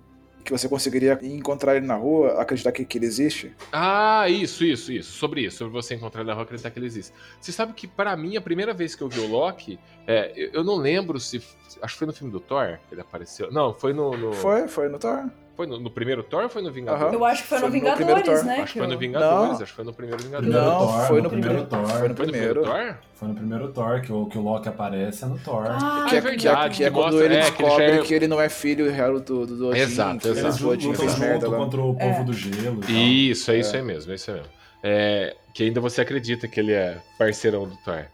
Que 0.44 0.52
você 0.52 0.70
conseguiria 0.70 1.20
encontrar 1.22 1.76
ele 1.76 1.86
na 1.86 1.96
rua, 1.96 2.42
acreditar 2.42 2.72
que, 2.72 2.86
que 2.86 2.98
ele 2.98 3.06
existe. 3.06 3.54
Ah, 3.74 4.28
isso, 4.30 4.64
isso, 4.64 4.92
isso. 4.92 5.12
Sobre 5.12 5.42
isso, 5.46 5.58
sobre 5.58 5.74
você 5.74 5.96
encontrar 5.96 6.22
ele 6.22 6.30
na 6.30 6.34
rua 6.34 6.44
e 6.44 6.46
acreditar 6.46 6.72
que 6.72 6.80
ele 6.80 6.86
existe. 6.88 7.14
Você 7.42 7.52
sabe 7.52 7.74
que, 7.74 7.88
para 7.88 8.16
mim, 8.16 8.38
a 8.38 8.42
primeira 8.42 8.74
vez 8.74 8.96
que 8.96 9.02
eu 9.04 9.10
vi 9.10 9.20
o 9.20 9.28
Loki, 9.28 9.78
é, 10.08 10.32
eu, 10.36 10.50
eu 10.54 10.64
não 10.64 10.76
lembro 10.76 11.20
se. 11.20 11.42
Acho 11.82 11.94
que 11.94 12.00
foi 12.00 12.08
no 12.08 12.14
filme 12.14 12.32
do 12.32 12.40
Thor 12.40 12.80
que 12.88 12.94
ele 12.96 13.02
apareceu. 13.02 13.52
Não, 13.52 13.74
foi 13.74 13.92
no. 13.94 14.16
no- 14.18 14.34
Foi, 14.34 14.68
foi 14.68 14.88
no 14.88 14.98
Thor. 14.98 15.30
Foi 15.60 15.68
no, 15.68 15.78
no 15.78 15.92
primeiro 15.92 16.24
Thor 16.24 16.44
ou 16.44 16.50
foi 16.50 16.62
no 16.62 16.72
Vingador? 16.72 17.02
Aham. 17.08 17.14
Eu 17.14 17.26
acho 17.26 17.42
que 17.44 17.50
foi, 17.50 17.60
Foi 17.60 17.68
no 17.68 17.74
Vingadores, 17.74 18.44
né? 18.46 18.62
Acho 18.62 18.72
que 18.74 18.80
foi 18.80 18.88
no 18.88 18.98
Vingadores, 18.98 19.50
Não. 19.50 19.52
acho 19.56 19.66
que 19.66 19.72
foi 19.74 19.84
no 19.84 19.94
primeiro 19.94 20.24
Vingador. 20.24 20.42
Primeiro 20.46 20.66
Não, 20.66 20.80
Thor, 20.80 21.08
foi 21.08 21.18
no 21.18 21.24
no 21.24 21.30
primeiro 21.30 21.66
primeiro. 21.66 21.86
Thor. 21.88 21.98
Foi 22.00 22.08
no 22.08 22.16
primeiro. 22.16 22.64
Thor? 22.64 22.96
Foi 23.14 23.28
no 23.28 23.36
primeiro 23.36 23.74
Thor 23.74 24.02
que 24.02 24.14
o, 24.14 24.26
que 24.28 24.38
o 24.38 24.42
Loki 24.42 24.70
aparece, 24.70 25.26
é 25.26 25.28
no 25.28 25.38
Thor. 25.40 25.66
Ah, 25.68 26.06
Que 26.08 26.16
é 26.16 26.18
é, 26.20 26.22
que 26.22 26.28
é- 26.28 26.32
verdade, 26.32 26.78
que 26.78 26.84
é 26.86 26.88
que 26.88 26.94
quando 26.94 27.06
mostra- 27.12 27.26
ele 27.26 27.36
é, 27.36 27.42
que 27.42 27.48
ele 27.50 27.58
descobre 27.68 27.86
é- 27.92 28.02
que 28.04 28.14
ele 28.14 28.28
não 28.30 28.40
é 28.40 28.48
filho 28.48 28.90
real 28.90 29.20
do, 29.20 29.46
do, 29.46 29.58
do 29.58 29.68
Odin. 29.68 29.80
Exato, 29.80 30.20
que 30.20 30.28
exato. 30.30 30.48
Eles 30.48 30.60
lutam 30.62 30.94
fez 30.96 31.20
merda 31.20 31.34
junto 31.42 31.52
lá. 31.52 31.58
contra 31.58 31.82
o 31.82 31.94
povo 31.94 32.22
É. 32.22 32.24
do 32.24 32.32
gelo. 32.34 32.80
e. 32.88 33.30
Isso, 33.32 33.52
é 33.52 33.60
isso 33.60 33.76
aí 33.76 33.82
mesmo, 33.82 34.14
é 34.14 34.16
isso 34.16 34.32
aí 34.32 34.38
mesmo. 34.38 34.52
É, 34.82 35.36
que 35.54 35.64
ainda 35.64 35.82
você 35.82 36.00
acredita 36.00 36.48
que 36.48 36.58
ele 36.58 36.72
é 36.72 37.00
parceirão 37.18 37.68
do 37.68 37.76
Thor. 37.84 38.06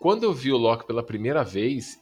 Quando 0.00 0.22
eu 0.22 0.32
vi 0.32 0.50
o 0.52 0.56
Loki 0.56 0.86
pela 0.86 1.02
primeira 1.02 1.44
vez, 1.44 1.98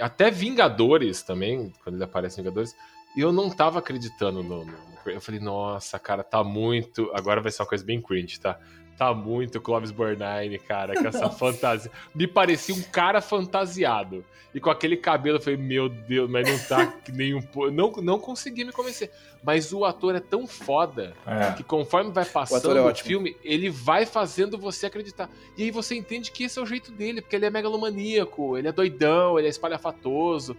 até 0.00 0.30
Vingadores 0.30 1.20
também, 1.22 1.70
quando 1.84 1.96
ele 1.96 2.04
aparece 2.04 2.40
em 2.40 2.44
Vingadores, 2.44 2.74
eu 3.16 3.32
não 3.32 3.50
tava 3.50 3.78
acreditando 3.78 4.42
no, 4.42 4.64
no- 4.64 4.90
Eu 5.06 5.20
falei, 5.20 5.40
nossa, 5.40 5.98
cara, 5.98 6.22
tá 6.22 6.44
muito. 6.44 7.10
Agora 7.14 7.40
vai 7.40 7.50
ser 7.50 7.62
uma 7.62 7.68
coisa 7.68 7.84
bem 7.84 8.00
cringe, 8.00 8.38
tá? 8.38 8.58
Tá 8.98 9.14
muito 9.14 9.62
Clovis 9.62 9.90
Bornine, 9.90 10.58
cara, 10.58 10.94
com 10.94 11.08
essa 11.08 11.30
fantasia. 11.30 11.90
Me 12.14 12.26
parecia 12.26 12.74
um 12.74 12.82
cara 12.82 13.22
fantasiado. 13.22 14.22
E 14.54 14.60
com 14.60 14.68
aquele 14.68 14.94
cabelo, 14.96 15.38
eu 15.38 15.40
falei, 15.40 15.56
meu 15.56 15.88
Deus, 15.88 16.28
mas 16.28 16.46
não 16.46 16.58
tá 16.68 16.86
que 17.02 17.10
nem 17.10 17.32
um 17.34 17.40
pouco. 17.40 17.70
Não, 17.70 17.90
não 17.92 18.18
consegui 18.18 18.62
me 18.62 18.72
convencer. 18.72 19.10
Mas 19.42 19.72
o 19.72 19.86
ator 19.86 20.14
é 20.16 20.20
tão 20.20 20.46
foda 20.46 21.14
É. 21.26 21.52
que 21.52 21.62
conforme 21.62 22.10
vai 22.10 22.26
passando 22.26 22.58
ator 22.58 22.76
é 22.76 22.80
o, 22.82 22.94
filme, 22.94 23.34
ele 23.42 23.70
vai 23.70 24.04
fazendo 24.04 24.58
você 24.58 24.84
acreditar. 24.84 25.30
E 25.56 25.62
aí 25.62 25.70
você 25.70 25.94
entende 25.94 26.30
que 26.30 26.44
esse 26.44 26.58
é 26.58 26.62
o 26.62 26.66
jeito 26.66 26.92
dele, 26.92 27.22
porque 27.22 27.36
ele 27.36 27.46
é 27.46 27.50
megalomaníaco, 27.50 28.58
ele 28.58 28.68
é 28.68 28.72
doidão, 28.72 29.38
ele 29.38 29.46
é 29.46 29.50
espalhafatoso. 29.50 30.54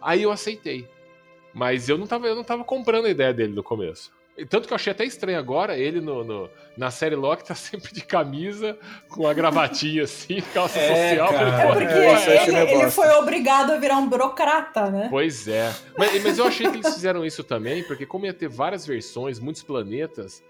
Aí 0.00 0.22
eu 0.22 0.30
aceitei. 0.30 0.88
Mas 1.52 1.88
eu 1.88 1.98
não 1.98 2.06
tava, 2.06 2.26
eu 2.26 2.34
não 2.36 2.44
tava 2.44 2.64
comprando 2.64 3.06
a 3.06 3.10
ideia 3.10 3.32
dele 3.34 3.52
no 3.54 3.62
começo. 3.62 4.10
Tanto 4.48 4.66
que 4.66 4.72
eu 4.72 4.76
achei 4.76 4.92
até 4.92 5.04
estranho 5.04 5.38
agora, 5.38 5.76
ele 5.76 6.00
no, 6.00 6.24
no- 6.24 6.48
na 6.74 6.90
série 6.90 7.14
Loki 7.14 7.44
tá 7.44 7.54
sempre 7.56 7.92
de 7.92 8.00
camisa, 8.02 8.78
com 9.08 9.26
a 9.26 9.34
gravatinha 9.34 10.04
assim, 10.04 10.40
calça 10.54 10.78
É, 10.78 11.08
social. 11.08 11.28
cara. 11.32 11.52
Falei, 11.68 11.86
É 11.86 11.90
porque 11.90 12.30
É, 12.30 12.42
ele, 12.48 12.56
ele 12.58 12.74
bosta. 12.84 12.90
foi 12.90 13.08
obrigado 13.16 13.72
a 13.72 13.76
virar 13.76 13.98
um 13.98 14.08
burocrata, 14.08 14.88
né? 14.90 15.08
Pois 15.10 15.46
é. 15.46 15.74
Mas, 15.98 16.22
mas 16.22 16.38
eu 16.38 16.46
achei 16.46 16.70
que 16.70 16.76
eles 16.78 16.94
fizeram 16.94 17.22
isso 17.26 17.44
também, 17.44 17.82
porque 17.82 18.06
como 18.06 18.24
ia 18.24 18.32
ter 18.32 18.48
várias 18.48 18.86
versões, 18.86 19.38
muitos 19.38 19.62
planetas, 19.62 20.42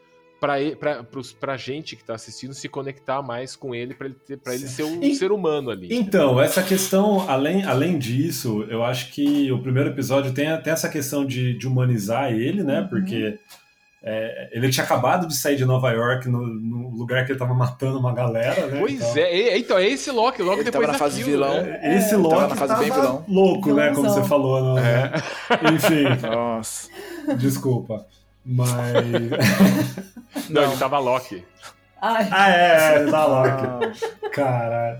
pros, 1.10 1.32
pra 1.32 1.56
gente 1.56 1.94
que 1.96 2.02
tá 2.02 2.14
assistindo 2.14 2.54
se 2.54 2.68
conectar 2.68 3.20
mais 3.22 3.54
com 3.54 3.74
ele, 3.74 3.94
pra 3.94 4.06
ele, 4.06 4.16
ter- 4.26 4.38
pra 4.38 4.54
ele 4.54 4.66
ser 4.66 4.84
um 4.84 5.02
E- 5.02 5.14
ser 5.14 5.30
humano 5.32 5.70
ali. 5.70 5.88
Então, 5.94 6.40
essa 6.40 6.62
questão, 6.62 7.28
além, 7.28 7.64
além 7.64 7.98
disso, 7.98 8.64
eu 8.70 8.82
acho 8.82 9.12
que 9.12 9.52
o 9.52 9.60
primeiro 9.60 9.90
episódio 9.90 10.32
tem 10.32 10.48
até 10.48 10.70
essa 10.70 10.88
questão 10.88 11.24
de, 11.26 11.56
de 11.58 11.66
humanizar 11.68 12.32
ele, 12.32 12.62
né? 12.62 12.80
Uhum. 12.80 12.88
Porque 12.88 13.38
é, 14.02 14.48
ele 14.52 14.70
tinha 14.70 14.82
acabado 14.84 15.26
de 15.28 15.36
sair 15.36 15.56
de 15.56 15.64
Nova 15.66 15.90
York, 15.90 16.26
no, 16.26 16.40
no 16.46 16.88
lugar 16.96 17.26
que 17.26 17.32
ele 17.32 17.38
tava 17.38 17.52
matando 17.52 17.98
uma 17.98 18.14
galera, 18.14 18.66
né? 18.66 18.80
Pois 18.80 18.94
Então, 18.94 19.16
é, 19.18 19.58
então 19.58 19.76
é 19.78 19.86
esse 19.86 20.10
Loki, 20.10 20.40
logo 20.42 20.56
Ele 20.62 20.64
depois 20.64 20.86
tava 20.86 20.92
na 20.94 20.98
fase 20.98 21.18
daquilo, 21.18 21.44
vilão. 21.44 21.62
né? 21.62 21.96
Esse 21.98 22.14
É, 22.14 22.16
Loki 22.16 22.34
tava 22.34 22.48
na 22.48 22.56
fase 22.56 22.74
bem 22.80 22.88
tava 22.88 23.00
vilão. 23.02 23.24
louco, 23.28 23.74
né? 23.74 23.92
Como 23.94 24.08
você 24.08 24.24
falou. 24.24 24.62
No... 24.62 24.78
É. 24.78 25.12
Enfim, 25.74 26.26
Nossa. 26.26 26.88
desculpa. 27.36 28.06
Mas. 28.44 28.92
Não, 30.48 30.62
ele 30.64 30.76
tava 30.78 30.98
Loki. 30.98 31.44
Ai, 32.00 32.28
ah, 32.30 32.50
é, 32.50 32.94
é, 32.96 33.10
tá 33.10 33.26
Loki. 33.26 34.00
Ah, 34.24 34.28
Caralho. 34.30 34.98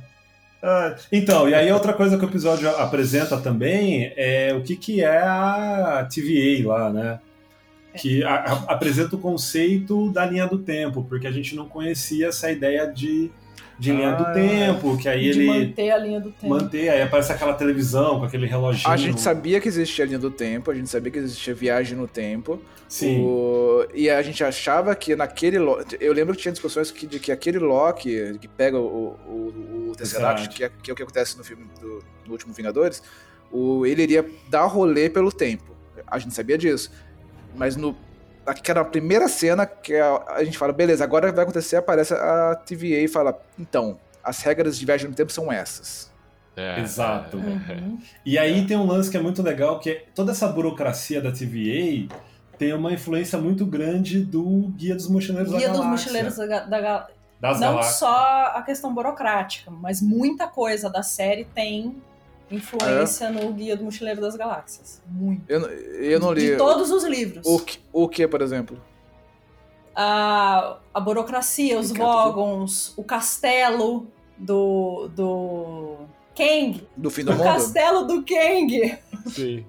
Ah, 0.63 0.97
Então, 1.11 1.49
e 1.49 1.55
aí 1.55 1.71
outra 1.73 1.93
coisa 1.95 2.19
que 2.19 2.25
o 2.25 2.29
episódio 2.29 2.69
apresenta 2.77 3.39
também 3.41 4.13
é 4.17 4.53
o 4.55 4.63
que, 4.63 4.77
que 4.77 5.03
é 5.03 5.19
a 5.19 6.07
TVA 6.13 6.69
lá, 6.69 6.91
né? 6.91 7.21
Que 7.97 8.23
a- 8.23 8.35
a- 8.45 8.73
apresenta 8.73 9.17
o 9.17 9.19
conceito 9.21 10.11
da 10.13 10.27
linha 10.27 10.47
do 10.47 10.59
tempo, 10.59 11.05
porque 11.09 11.27
a 11.27 11.33
gente 11.33 11.57
não 11.57 11.67
conhecia 11.69 12.29
essa 12.29 12.51
ideia 12.51 12.87
de, 12.87 13.31
de 13.81 13.93
linha 13.93 14.13
do 14.13 14.25
Ah, 14.25 14.33
tempo, 14.33 14.97
que 14.99 15.09
aí 15.09 15.31
de 15.33 15.41
ele 15.41 15.47
manter 15.47 15.91
a 15.91 15.97
linha 15.99 16.21
do 16.21 16.31
tempo. 16.31 16.49
manter, 16.55 16.89
aí 16.91 17.01
aparece 17.03 17.33
aquela 17.33 17.55
televisão 17.55 18.19
com 18.21 18.27
aquele 18.27 18.47
reloginho. 18.47 18.89
A 18.93 18.97
gente 18.97 19.21
sabia 19.21 19.59
que 19.61 19.67
existia 19.69 20.05
a 20.05 20.07
linha 20.07 20.19
do 20.19 20.31
tempo, 20.31 20.71
a 20.71 20.75
gente 20.75 20.91
sabia 20.91 21.11
que 21.11 21.19
existia 21.19 21.55
viagem 21.55 21.97
no 21.97 22.07
tempo. 22.07 22.61
Sim. 22.87 23.23
O- 23.25 23.87
E 23.95 24.11
a 24.11 24.21
gente 24.23 24.45
achava 24.45 24.95
que 24.95 25.17
naquele. 25.17 25.59
Lo- 25.59 25.83
Eu 25.99 26.13
lembro 26.13 26.35
que 26.37 26.43
tinha 26.43 26.53
discussões 26.53 26.91
que, 26.91 27.07
de 27.07 27.19
que 27.19 27.33
aquele 27.33 27.59
Loki 27.59 28.37
que 28.39 28.47
pega 28.49 28.79
o, 28.79 29.17
o, 29.27 29.89
o 29.91 29.93
Tesseract, 29.97 30.49
que 30.51 30.65
é, 30.65 30.71
que 30.83 30.91
é 30.91 30.93
o 30.93 30.97
que 30.97 31.03
acontece 31.03 31.39
no 31.39 31.43
filme 31.45 31.65
do, 31.81 32.05
do 32.27 32.33
último 32.33 32.53
Vingadores, 32.53 33.03
o, 33.51 33.87
ele 33.87 34.03
iria 34.03 34.25
dar 34.51 34.67
rolê 34.67 35.09
pelo 35.09 35.33
tempo. 35.33 35.75
A 36.07 36.19
gente 36.19 36.35
sabia 36.35 36.59
disso. 36.59 36.91
Mas 37.57 37.77
no. 37.77 37.97
Aquela 38.51 38.85
primeira 38.85 39.29
cena 39.29 39.65
que 39.67 39.95
a, 39.95 40.25
a 40.29 40.45
gente 40.45 40.59
fala, 40.59 40.73
beleza, 40.73 41.05
agora 41.05 41.31
vai 41.33 41.45
acontecer, 41.45 41.77
aparece 41.77 42.15
a 42.15 42.55
TVA 42.67 43.01
e 43.05 43.09
fala, 43.09 43.41
então, 43.59 43.99
as 44.25 44.41
regras 44.43 44.79
de 44.79 44.85
viagem 44.85 45.09
no 45.09 45.15
tempo 45.15 45.31
são 45.33 45.53
essas. 45.53 46.11
É, 46.57 46.81
Exato. 46.81 47.37
Uhum. 47.37 47.99
E 48.27 48.37
aí 48.39 48.67
tem 48.67 48.77
um 48.77 48.87
lance 48.87 49.11
que 49.11 49.17
é 49.17 49.21
muito 49.21 49.43
legal, 49.43 49.79
que 49.79 49.91
é 49.91 50.05
toda 50.15 50.33
essa 50.33 50.47
burocracia 50.49 51.21
da 51.23 51.31
TVA 51.31 52.09
tem 52.59 52.75
uma 52.75 52.93
influência 52.93 53.39
muito 53.39 53.65
grande 53.65 54.21
do 54.23 54.71
Guia 54.77 54.95
dos 54.95 55.09
Mochileiros 55.09 55.51
da 55.51 55.57
Guia 55.59 55.69
dos 55.71 55.79
Galáxia. 55.79 56.05
Mochileiros 56.13 56.37
da, 56.37 56.61
da 56.67 56.81
Gal- 56.81 57.09
das 57.41 57.59
Não 57.59 57.69
Galáxias. 57.69 57.97
só 57.97 58.53
a 58.55 58.63
questão 58.63 58.93
burocrática, 58.93 59.71
mas 59.71 60.03
muita 60.03 60.47
coisa 60.47 60.91
da 60.91 61.03
série 61.03 61.47
tem 61.47 62.03
influência 62.51 63.31
no 63.31 63.53
Guia 63.53 63.77
do 63.77 63.85
Mochileiro 63.85 64.21
das 64.21 64.37
Galáxias. 64.37 65.03
Muito. 65.07 65.43
Eu, 65.49 65.61
não- 65.61 65.69
eu 65.71 66.21
não 66.21 66.33
li. 66.33 66.51
De 66.51 66.57
todos 66.57 66.91
os 66.91 67.05
livros. 67.05 67.47
O 67.47 67.59
que, 67.61 67.79
o 67.93 68.09
que, 68.09 68.27
por 68.27 68.43
exemplo? 68.43 68.81
A, 69.95 70.79
a 70.95 71.01
burocracia, 71.01 71.79
os 71.79 71.91
Vogons, 71.93 72.95
o 72.97 73.05
castelo 73.05 74.07
do. 74.39 75.09
do. 75.15 75.97
Kang. 76.35 76.87
Do 76.97 77.11
fim 77.11 77.25
do 77.25 77.33
O 77.33 77.35
mundo? 77.35 77.45
castelo 77.45 78.07
do 78.07 78.25
Kang. 78.25 78.99
Sim. 79.29 79.65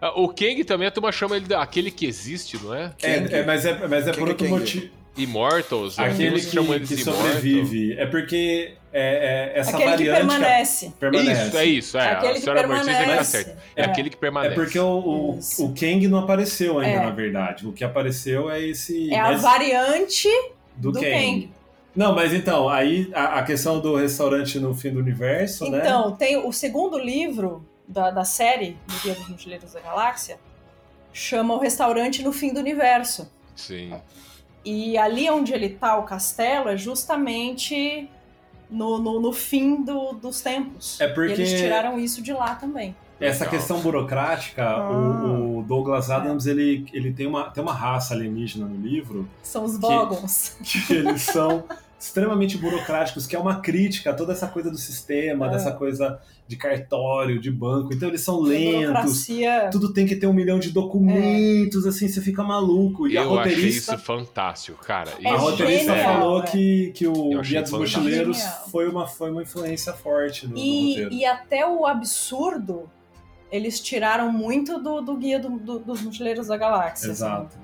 Ah, 0.00 0.12
O 0.18 0.28
Kang 0.28 0.62
também 0.64 0.86
a 0.86 0.90
turma 0.90 1.10
chama 1.12 1.36
ele 1.36 1.46
de- 1.46 1.54
aquele 1.54 1.90
que 1.90 2.06
existe, 2.06 2.56
não 2.62 2.72
é? 2.72 2.94
É, 3.02 3.40
é, 3.40 3.44
mas 3.44 3.66
é, 3.66 3.86
mas 3.86 4.06
é 4.06 4.12
Quem 4.12 4.24
por 4.24 4.34
que 4.34 4.44
outro 4.44 4.46
é 4.46 4.48
Kang? 4.48 4.60
motivo. 4.60 4.97
Immortals, 5.18 5.96
né? 5.98 6.06
Aquele 6.06 6.40
chamam 6.40 6.66
que, 6.68 6.74
eles 6.74 6.88
que 6.88 6.96
sobrevive. 7.04 7.94
É 7.98 8.06
porque 8.06 8.74
é, 8.92 9.52
é 9.54 9.58
essa 9.58 9.70
Aquele 9.70 9.84
que 9.84 9.90
variante 10.08 10.16
permanece. 10.16 10.92
permanece. 10.98 11.46
Isso, 11.48 11.56
é 11.58 11.64
isso. 11.64 11.98
É, 11.98 12.10
Aquele 12.12 12.30
a 12.30 12.34
que 12.34 12.40
senhora 12.40 12.60
é 12.60 12.62
que 12.62 12.68
tá 12.68 12.84
permanece. 12.84 13.24
certa. 13.30 13.50
É, 13.76 13.82
É. 13.82 13.84
aquele 13.84 14.10
que 14.10 14.16
É 14.16 14.18
permanece. 14.18 14.54
porque 14.54 14.78
o, 14.78 14.86
o, 14.86 15.38
o 15.60 15.74
Kang 15.74 16.08
não 16.08 16.18
apareceu 16.20 16.78
ainda, 16.78 17.00
É. 17.02 17.04
na 17.04 17.10
verdade. 17.10 17.66
O 17.66 17.72
que 17.72 17.84
apareceu 17.84 18.50
é 18.50 18.60
esse. 18.62 19.12
É 19.12 19.18
a 19.20 19.32
variante 19.36 20.28
do, 20.76 20.92
do 20.92 21.00
Kang. 21.00 21.10
Kang. 21.12 21.50
Não, 21.96 22.14
mas 22.14 22.32
então, 22.32 22.68
aí 22.68 23.10
a, 23.12 23.40
a 23.40 23.42
questão 23.42 23.80
do 23.80 23.96
restaurante 23.96 24.60
no 24.60 24.72
fim 24.74 24.90
do 24.90 25.00
universo, 25.00 25.68
né? 25.70 25.78
Então, 25.78 26.12
tem 26.14 26.36
o 26.36 26.52
segundo 26.52 26.96
livro 26.98 27.66
da, 27.88 28.10
da 28.10 28.24
série 28.24 28.76
do 28.86 28.94
Guia 29.02 29.14
dos 29.14 29.28
Mochileiros 29.28 29.72
da 29.72 29.80
Galáxia, 29.80 30.38
chama 31.12 31.54
O 31.54 31.58
Restaurante 31.58 32.22
no 32.22 32.32
Fim 32.32 32.52
do 32.52 32.60
Universo. 32.60 33.28
Sim. 33.56 33.92
E 34.70 34.98
ali 34.98 35.30
onde 35.30 35.52
ele 35.54 35.68
tá, 35.70 35.96
o 35.96 36.02
castelo, 36.02 36.68
é 36.68 36.76
justamente 36.76 38.08
no, 38.70 38.98
no, 38.98 39.20
no 39.20 39.32
fim 39.32 39.82
do- 39.82 40.12
dos 40.12 40.40
tempos. 40.42 41.00
É 41.00 41.08
porque- 41.08 41.30
E 41.30 41.34
eles 41.34 41.52
tiraram 41.58 41.98
isso 41.98 42.20
de 42.22 42.32
lá 42.32 42.54
também. 42.54 42.94
Essa 43.20 43.44
Legal. 43.44 43.58
questão 43.58 43.80
burocrática, 43.80 44.62
Ah. 44.64 44.90
o, 44.90 45.58
o 45.58 45.62
Douglas 45.62 46.08
Adams, 46.10 46.46
ele, 46.46 46.86
ele 46.92 47.12
tem, 47.12 47.26
uma, 47.26 47.50
tem 47.50 47.62
uma 47.62 47.72
raça 47.72 48.14
alienígena 48.14 48.66
no 48.66 48.76
livro 48.76 49.28
São 49.42 49.64
os 49.64 49.76
Vogons. 49.78 50.56
que 50.62 50.92
eles 50.92 51.22
são 51.22 51.64
extremamente 51.98 52.56
burocráticos, 52.56 53.26
que 53.26 53.34
é 53.34 53.38
uma 53.38 53.60
crítica 53.60 54.10
a 54.10 54.14
toda 54.14 54.32
essa 54.32 54.46
coisa 54.46 54.70
do 54.70 54.78
sistema, 54.78 55.46
É. 55.48 55.50
dessa 55.50 55.72
coisa 55.72 56.20
de 56.46 56.56
cartório, 56.56 57.40
de 57.40 57.50
banco. 57.50 57.92
Então 57.92 58.08
eles 58.08 58.20
são 58.20 58.40
lentos, 58.40 59.26
tudo 59.72 59.92
tem 59.92 60.06
que 60.06 60.14
ter 60.16 60.26
um 60.28 60.32
milhão 60.32 60.58
de 60.60 60.70
documentos, 60.70 61.84
assim, 61.86 62.06
você 62.08 62.20
fica 62.20 62.42
maluco. 62.44 63.08
E 63.08 63.18
a 63.18 63.22
Eu 63.24 63.38
achei 63.38 63.66
isso 63.68 63.98
fantástico, 63.98 64.78
cara. 64.84 65.10
É 65.22 65.28
a 65.28 65.36
roteirista 65.36 65.92
genial, 65.94 66.14
falou 66.20 66.42
é. 66.42 66.46
que, 66.46 66.92
que 66.94 67.06
o 67.06 67.40
Guia 67.42 67.62
dos. 67.62 67.72
Mochileiros 67.72 68.40
foi 68.70 68.88
uma, 68.88 69.06
foi 69.06 69.30
uma 69.30 69.42
influência 69.42 69.92
forte 69.92 70.46
no, 70.46 70.52
no 70.52 70.58
E, 70.58 70.88
roteiro. 70.90 71.12
e 71.14 71.24
até 71.24 71.66
o 71.66 71.84
absurdo, 71.84 72.88
eles 73.50 73.80
tiraram 73.80 74.30
muito 74.32 74.78
do, 74.80 75.00
do 75.00 75.16
Guia 75.16 75.38
do- 75.40 75.58
do- 75.58 75.78
dos 75.80 76.00
Mochileiros 76.02 76.46
da 76.46 76.56
Galáxia. 76.56 77.10
assim. 77.12 77.24
Exato. 77.24 77.56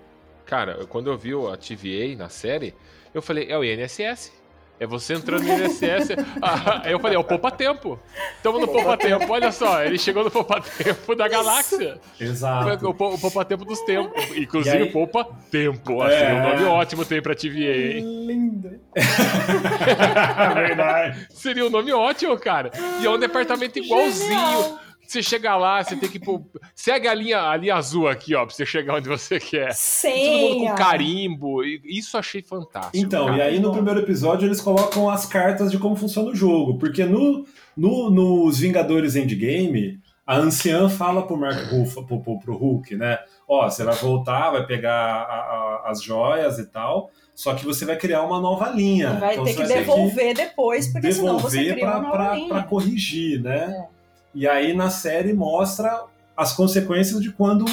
Cara, 0.45 0.73
eu- 0.81 0.87
quando 0.87 1.09
eu 1.09 1.17
vi 1.17 1.33
a 1.33 1.57
TVA 1.57 2.17
na 2.19 2.29
série, 2.29 2.75
eu 3.15 3.23
falei, 3.23 3.47
é 3.49 3.57
o 3.57 3.65
INSS. 3.65 4.33
É 4.81 4.89
você 4.89 5.15
entrando 5.15 5.45
no 5.45 5.53
INSS. 5.53 6.09
Ah, 6.43 6.83
Aí 6.85 6.91
eu 6.93 6.99
falei, 6.99 7.17
é 7.17 7.19
o 7.19 7.23
poupa-tempo. 7.23 7.97
Estamos 8.37 8.61
no 8.61 8.67
poupa-tempo. 8.67 9.33
Olha 9.33 9.53
só, 9.53 9.83
ele 9.85 9.97
chegou 9.97 10.25
no 10.25 10.31
poupa-tempo 10.33 11.15
da 11.15 11.29
galáxia. 11.29 12.01
Exato. 12.21 12.85
O, 12.87 12.91
o 12.91 13.19
poupa-tempo 13.19 13.65
dos 13.65 13.81
tempos. 13.83 14.21
Inclusive, 14.37 14.77
aí- 14.77 14.91
poupa-tempo. 14.91 16.03
É. 16.05 16.19
Seria 16.19 16.35
um 16.35 16.43
nome 16.43 16.65
ótimo 16.65 17.05
tem 17.05 17.23
pra 17.23 17.37
TVA, 17.37 17.77
hein? 17.99 18.27
Lindo. 18.27 18.81
Verdade. 20.55 21.27
Seria 21.31 21.67
um 21.67 21.71
nome 21.71 21.93
ótimo, 21.93 22.37
cara. 22.37 22.71
E 23.01 23.07
é 23.07 23.11
um 23.11 23.19
departamento 23.19 23.79
igualzinho. 23.79 24.29
Genial. 24.29 24.79
Você 25.07 25.23
chega 25.23 25.57
lá, 25.57 25.83
você 25.83 25.97
tem 25.97 26.09
que. 26.09 26.19
pôr- 26.19 26.43
Segue 26.75 27.07
a 27.09 27.15
linha, 27.15 27.41
a 27.43 27.57
linha 27.57 27.75
azul 27.77 28.09
aqui, 28.09 28.35
ó, 28.35 28.45
pra 28.45 28.55
você 28.55 28.65
chegar 28.67 28.95
onde 28.97 29.09
você 29.09 29.39
quer. 29.39 29.69
Todo 29.73 30.39
mundo 30.39 30.65
com 30.71 30.75
carimbo. 30.75 31.63
Isso 31.65 32.17
eu 32.17 32.21
achei 32.21 32.43
fantástico. 32.43 32.97
Então, 32.97 33.27
cara. 33.27 33.39
e 33.39 33.41
aí 33.43 33.61
no 33.61 33.73
primeiro 33.73 34.01
episódio 34.01 34.47
eles 34.47 34.61
colocam 34.61 35.09
as 35.11 35.27
cartas 35.27 35.71
de 35.71 35.79
como 35.79 35.95
funciona 35.97 36.31
o 36.31 36.35
jogo. 36.35 36.79
Porque 36.79 37.05
no, 37.05 37.45
no, 37.77 38.11
nos 38.11 38.59
Vingadores 38.59 39.15
Endgame, 39.17 39.99
a 40.27 40.37
anciã 40.39 40.89
fala 40.89 41.27
pro 41.27 41.37
Mark 41.37 41.71
Ruffalo, 41.71 42.07
pro, 42.07 42.21
pro, 42.21 42.39
pro 42.41 42.57
Hulk, 42.57 42.97
né? 42.97 43.19
Ó, 43.47 43.69
você 43.69 43.85
vai 43.85 43.95
voltar, 43.97 44.51
vai 44.51 44.67
pegar 44.67 44.95
a- 44.95 45.83
a- 45.85 45.91
as 45.91 46.03
joias 46.03 46.59
e 46.59 46.65
tal, 46.67 47.11
só 47.35 47.53
que 47.55 47.63
você 47.67 47.85
vai 47.85 47.97
criar 47.97 48.23
uma 48.23 48.41
nova 48.41 48.71
linha. 48.71 49.13
Vai 49.21 49.35
Então 49.35 49.45
ter 49.45 49.53
que 49.53 49.59
vai 49.65 49.69
devolver 49.69 50.35
depois, 50.35 50.89
porque 50.91 51.13
senão 51.13 51.39
você 51.39 51.59
devolver 51.59 51.75
cria 51.75 51.85
uma 51.87 51.93
pra, 51.93 52.01
nova 52.03 52.17
pra, 52.17 52.35
linha. 52.35 52.49
pra 52.49 52.63
corrigir, 52.63 53.43
né? 53.43 53.87
É. 53.91 53.94
E 54.35 54.49
aí 54.49 54.73
na 54.75 54.91
série 54.91 55.33
mostra 55.33 56.03
as 56.37 56.53
consequências 56.53 57.21
de 57.23 57.31
quando 57.33 57.65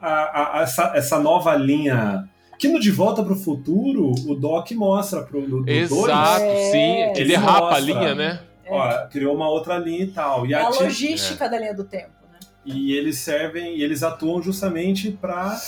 a- 0.00 0.58
a- 0.58 0.62
essa, 0.62 0.92
essa 0.94 1.18
nova 1.18 1.54
linha. 1.56 2.28
Que 2.58 2.68
no 2.68 2.78
De 2.78 2.90
Volta 2.90 3.22
pro 3.22 3.34
Futuro, 3.34 4.12
o 4.28 4.34
Doc 4.34 4.70
mostra 4.72 5.22
pro 5.22 5.40
no, 5.48 5.62
do 5.62 5.70
Exato, 5.70 5.94
dois, 5.96 6.42
É, 6.42 6.70
sim. 6.70 6.78
Ele 6.78 7.20
ele 7.20 7.36
rapa 7.36 7.74
a 7.74 7.78
linha, 7.80 8.14
né? 8.14 8.40
ó, 8.68 9.06
criou 9.08 9.34
uma 9.34 9.48
outra 9.48 9.78
linha 9.78 10.04
e 10.04 10.06
tal. 10.08 10.46
E, 10.46 10.52
É 10.52 10.58
a 10.60 10.68
ati- 10.68 10.82
logística 10.82 11.48
da 11.48 11.58
linha 11.58 11.74
do 11.74 11.84
tempo, 11.84 12.10
né? 12.30 12.38
e 12.64 12.92
eles 12.94 13.18
servem, 13.18 13.76
e 13.78 13.82
eles 13.82 14.02
atuam 14.02 14.42
justamente 14.42 15.10
para 15.10 15.58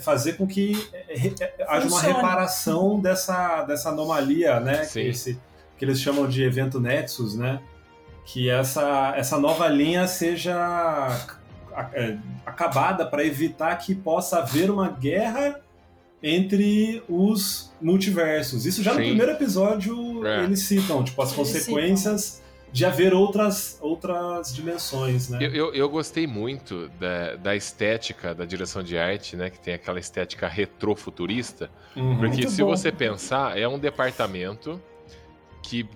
fazer 0.00 0.34
com 0.34 0.46
que 0.46 0.72
é, 0.92 1.14
é, 1.28 1.64
haja 1.68 1.86
uma 1.88 2.00
reparação 2.00 3.00
dessa, 3.00 3.62
dessa 3.62 3.88
anomalia, 3.90 4.60
né? 4.60 4.84
Sim. 4.84 5.02
Que, 5.02 5.08
esse- 5.08 5.40
que 5.78 5.84
eles 5.84 6.00
chamam 6.00 6.26
de 6.28 6.42
evento 6.42 6.80
Nexus, 6.80 7.34
né? 7.36 7.60
Que 8.30 8.50
essa, 8.50 9.14
essa 9.16 9.38
nova 9.38 9.66
linha 9.68 10.06
seja 10.06 11.08
é, 11.94 12.18
acabada 12.44 13.06
para 13.06 13.24
evitar 13.24 13.74
que 13.76 13.94
possa 13.94 14.40
haver 14.40 14.70
uma 14.70 14.90
guerra 14.90 15.58
entre 16.22 17.02
os 17.08 17.72
multiversos. 17.80 18.66
Isso 18.66 18.82
já 18.82 18.92
no 18.92 18.98
Sim. 19.00 19.06
primeiro 19.06 19.32
episódio 19.32 20.26
É. 20.26 20.44
eles 20.44 20.60
citam, 20.60 21.02
tipo, 21.02 21.22
as 21.22 21.30
Eles 21.30 21.38
consequências 21.38 22.42
de 22.70 22.84
haver 22.84 23.14
outras, 23.14 23.78
outras 23.80 24.54
dimensões, 24.54 25.30
né? 25.30 25.38
Eu, 25.40 25.50
eu, 25.54 25.74
eu 25.74 25.88
gostei 25.88 26.26
muito 26.26 26.90
da, 27.00 27.36
da 27.36 27.56
estética 27.56 28.34
da 28.34 28.44
direção 28.44 28.82
de 28.82 28.98
arte, 28.98 29.36
né? 29.36 29.48
Que 29.48 29.58
tem 29.58 29.72
aquela 29.72 29.98
estética 29.98 30.46
retrofuturista. 30.46 31.70
Uhum. 31.96 32.18
Porque 32.18 32.46
se 32.46 32.62
bom. 32.62 32.68
você 32.68 32.92
pensar, 32.92 33.58
é 33.58 33.66
um 33.66 33.78
departamento 33.78 34.78
que 35.62 35.88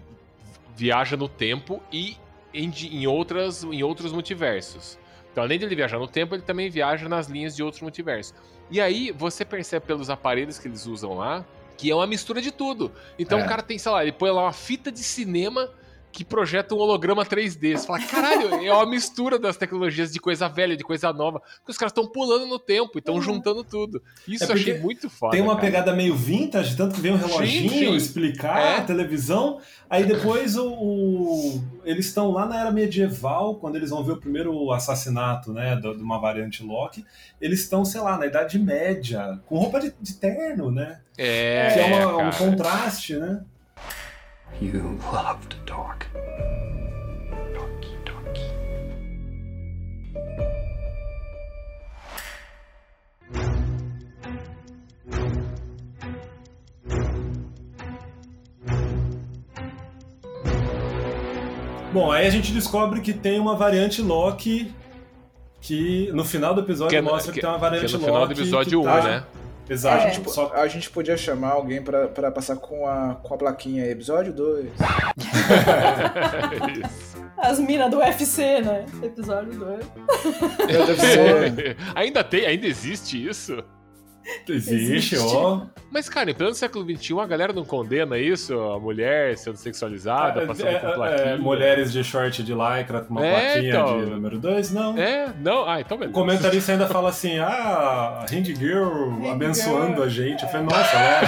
viaja 0.82 1.16
no 1.16 1.28
tempo 1.28 1.80
e 1.92 2.16
em, 2.52 2.68
em, 2.90 3.06
outras, 3.06 3.62
em 3.62 3.84
outros 3.84 4.10
multiversos. 4.10 4.98
Então, 5.30 5.44
além 5.44 5.56
de 5.56 5.64
ele 5.64 5.76
viajar 5.76 5.96
no 5.96 6.08
tempo, 6.08 6.34
ele 6.34 6.42
também 6.42 6.68
viaja 6.68 7.08
nas 7.08 7.28
linhas 7.28 7.54
de 7.54 7.62
outros 7.62 7.80
multiversos. 7.80 8.34
E 8.68 8.80
aí, 8.80 9.12
você 9.12 9.44
percebe 9.44 9.86
pelos 9.86 10.10
aparelhos 10.10 10.58
que 10.58 10.66
eles 10.66 10.84
usam 10.84 11.14
lá, 11.14 11.46
que 11.78 11.88
é 11.88 11.94
uma 11.94 12.06
mistura 12.06 12.42
de 12.42 12.50
tudo. 12.50 12.90
Então, 13.16 13.38
É. 13.38 13.44
o 13.44 13.48
cara 13.48 13.62
tem, 13.62 13.78
sei 13.78 13.92
lá, 13.92 14.02
ele 14.02 14.10
põe 14.10 14.30
lá 14.32 14.42
uma 14.42 14.52
fita 14.52 14.90
de 14.90 15.04
cinema 15.04 15.70
que 16.12 16.24
projeta 16.24 16.74
um 16.74 16.78
holograma 16.78 17.24
3D. 17.24 17.76
Você 17.76 17.86
fala, 17.86 18.00
caralho, 18.00 18.54
é 18.54 18.72
uma 18.72 18.84
mistura 18.86 19.38
das 19.38 19.56
tecnologias 19.56 20.12
de 20.12 20.20
coisa 20.20 20.46
velha, 20.48 20.76
de 20.76 20.84
coisa 20.84 21.12
nova. 21.12 21.40
Porque 21.40 21.70
os 21.72 21.78
caras 21.78 21.90
estão 21.90 22.06
pulando 22.06 22.46
no 22.46 22.58
tempo 22.58 22.92
e 22.96 22.98
estão 22.98 23.20
juntando 23.20 23.64
tudo. 23.64 24.02
Isso 24.28 24.44
É 24.44 24.48
eu 24.48 24.52
achei 24.52 24.78
muito 24.78 25.08
foda. 25.08 25.32
Tem 25.32 25.40
uma 25.40 25.54
cara. 25.56 25.66
pegada 25.66 25.92
meio 25.94 26.14
vintage, 26.14 26.76
tanto 26.76 26.94
que 26.94 27.00
vem 27.00 27.12
um 27.12 27.16
reloginho 27.16 27.70
Sim, 27.70 27.96
explicar 27.96 28.60
É. 28.60 28.76
a 28.76 28.82
televisão. 28.84 29.58
Aí 29.88 30.04
depois 30.04 30.56
o, 30.56 30.68
o- 30.70 31.64
eles 31.84 32.06
estão 32.06 32.30
lá 32.30 32.46
na 32.46 32.60
era 32.60 32.70
medieval, 32.70 33.54
quando 33.56 33.76
eles 33.76 33.90
vão 33.90 34.04
ver 34.04 34.12
o 34.12 34.16
primeiro 34.18 34.70
assassinato 34.72 35.52
né, 35.52 35.76
de 35.76 35.88
uma 36.02 36.18
variante 36.20 36.62
Loki. 36.62 37.04
Eles 37.40 37.60
estão, 37.60 37.84
sei 37.84 38.00
lá, 38.00 38.18
na 38.18 38.26
Idade 38.26 38.58
Média, 38.58 39.40
com 39.46 39.56
roupa 39.58 39.80
de, 39.80 39.92
de 40.00 40.14
terno, 40.14 40.70
né? 40.70 41.00
É, 41.16 41.70
que 41.74 41.80
é 41.80 41.84
uma- 41.86 42.14
um 42.14 42.18
cara. 42.30 42.36
contraste, 42.36 43.16
né? 43.16 43.42
You 44.60 44.98
love 45.12 45.48
to 45.48 45.56
talk. 45.66 46.06
Talky, 47.54 47.96
talky. 48.04 48.46
Bom, 61.92 62.10
aí 62.10 62.26
a 62.26 62.30
gente 62.30 62.52
descobre 62.52 63.00
que 63.00 63.12
tem 63.12 63.38
uma 63.38 63.54
variante 63.54 64.00
Loki 64.00 64.72
que 65.60 66.10
no 66.12 66.24
final 66.24 66.54
do 66.54 66.62
episódio 66.62 66.90
Que 66.90 66.96
é 66.96 67.02
mostra 67.02 67.32
que, 67.32 67.38
que- 67.38 67.40
tem 67.46 67.50
uma 67.50 67.58
variante 67.58 67.86
que 67.86 67.94
é 67.94 67.98
no 67.98 68.06
Loki. 68.06 68.12
final 68.12 68.26
do 68.26 68.32
episódio 68.32 68.70
que 68.70 68.76
1, 68.76 68.82
tá- 68.82 69.02
né? 69.02 69.24
Exato. 69.72 70.06
É. 70.06 70.10
tipo, 70.10 70.30
só- 70.30 70.52
A 70.54 70.66
gente 70.68 70.90
podia 70.90 71.16
chamar 71.16 71.52
alguém 71.52 71.82
pra, 71.82 72.08
pra 72.08 72.30
passar 72.30 72.56
com 72.56 72.86
a, 72.86 73.16
com 73.22 73.34
a 73.34 73.38
plaquinha 73.38 73.84
aí, 73.84 73.90
episódio 73.90 74.32
2. 74.32 74.66
Isso. 76.84 77.22
As 77.38 77.58
minas 77.58 77.90
do 77.90 77.98
UFC, 77.98 78.60
né? 78.60 78.86
Episódio 79.02 79.52
2. 79.58 79.84
Deve 80.68 80.96
ser. 80.96 81.76
ainda 81.94 82.22
tem, 82.22 82.46
ainda 82.46 82.66
existe 82.68 83.26
isso? 83.28 83.62
Existe, 84.48 85.16
ó. 85.18 85.62
Mas, 85.90 86.08
cara, 86.08 86.30
em 86.30 86.34
pleno 86.34 86.54
século 86.54 86.84
XXI, 86.96 87.18
a 87.20 87.26
galera 87.26 87.52
não 87.52 87.64
condena 87.64 88.16
isso? 88.18 88.58
A 88.58 88.78
mulher 88.80 89.36
sendo 89.36 89.56
sexualizada, 89.56 90.46
passando 90.46 90.68
É, 90.68 90.78
com 90.78 90.86
é, 90.88 90.94
plaquinha? 90.94 91.28
é, 91.28 91.36
mulheres 91.36 91.92
de 91.92 92.02
short 92.02 92.42
de 92.42 92.52
lycra 92.54 93.02
com 93.02 93.10
uma 93.14 93.26
É, 93.26 93.30
plaquinha 93.52 93.68
então. 93.70 93.98
de 94.04 94.10
número 94.10 94.38
2, 94.38 94.70
não. 94.72 94.96
É, 94.96 95.32
não? 95.40 95.68
Ah, 95.68 95.80
então 95.80 95.96
O 95.96 96.00
beleza. 96.00 96.14
comentarista 96.18 96.72
ainda 96.72 96.86
fala 96.86 97.10
assim: 97.10 97.38
ah, 97.38 98.20
a 98.20 98.22
Hand 98.22 98.44
Girl 98.56 99.10
abençoando 99.30 100.02
a 100.02 100.08
gente. 100.08 100.42
Eu 100.44 100.48
falei, 100.48 100.66
nossa, 100.66 100.96
ela 100.96 101.04
é... 101.18 101.22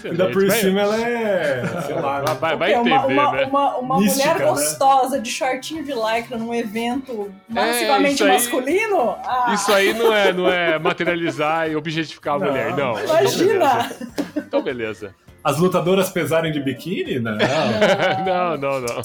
Ainda 0.10 0.30
por 0.30 0.50
cima 0.52 0.80
ela 0.80 1.00
é. 1.00 1.62
Sei 1.86 1.94
lá, 1.96 2.20
né? 2.20 2.34
Vai, 2.40 2.56
vai 2.56 2.74
entender, 2.74 2.90
uma, 2.90 3.06
uma, 3.06 3.32
né? 3.32 3.44
uma, 3.46 3.76
uma 3.78 3.98
Mística, 3.98 4.28
mulher 4.28 4.38
né? 4.44 4.50
gostosa 4.52 5.20
de 5.20 5.30
shortinho 5.30 5.82
de 5.84 5.92
lycra 5.92 6.36
num 6.38 6.54
evento 6.54 7.32
massivamente 7.48 8.14
isso 8.14 8.24
aí- 8.24 8.30
masculino? 8.32 9.16
Ah, 9.24 9.52
Isso 9.54 9.72
aí 9.72 9.92
não 9.94 10.12
é, 10.14 10.32
não 10.32 10.48
é 10.48 10.78
materializar 10.78 11.68
e 11.68 11.74
objetificar 12.10 12.34
a 12.34 12.38
Não, 12.38 12.46
mulher, 12.48 12.76
não. 12.76 12.98
Imagina! 13.04 13.90
Então, 14.36 14.62
beleza. 14.62 15.14
As 15.42 15.58
lutadoras 15.58 16.10
pesarem 16.10 16.52
de 16.52 16.60
biquíni? 16.60 17.18
Não. 17.18 17.32
Não, 18.26 18.56
não, 18.58 18.80
não. 18.80 19.02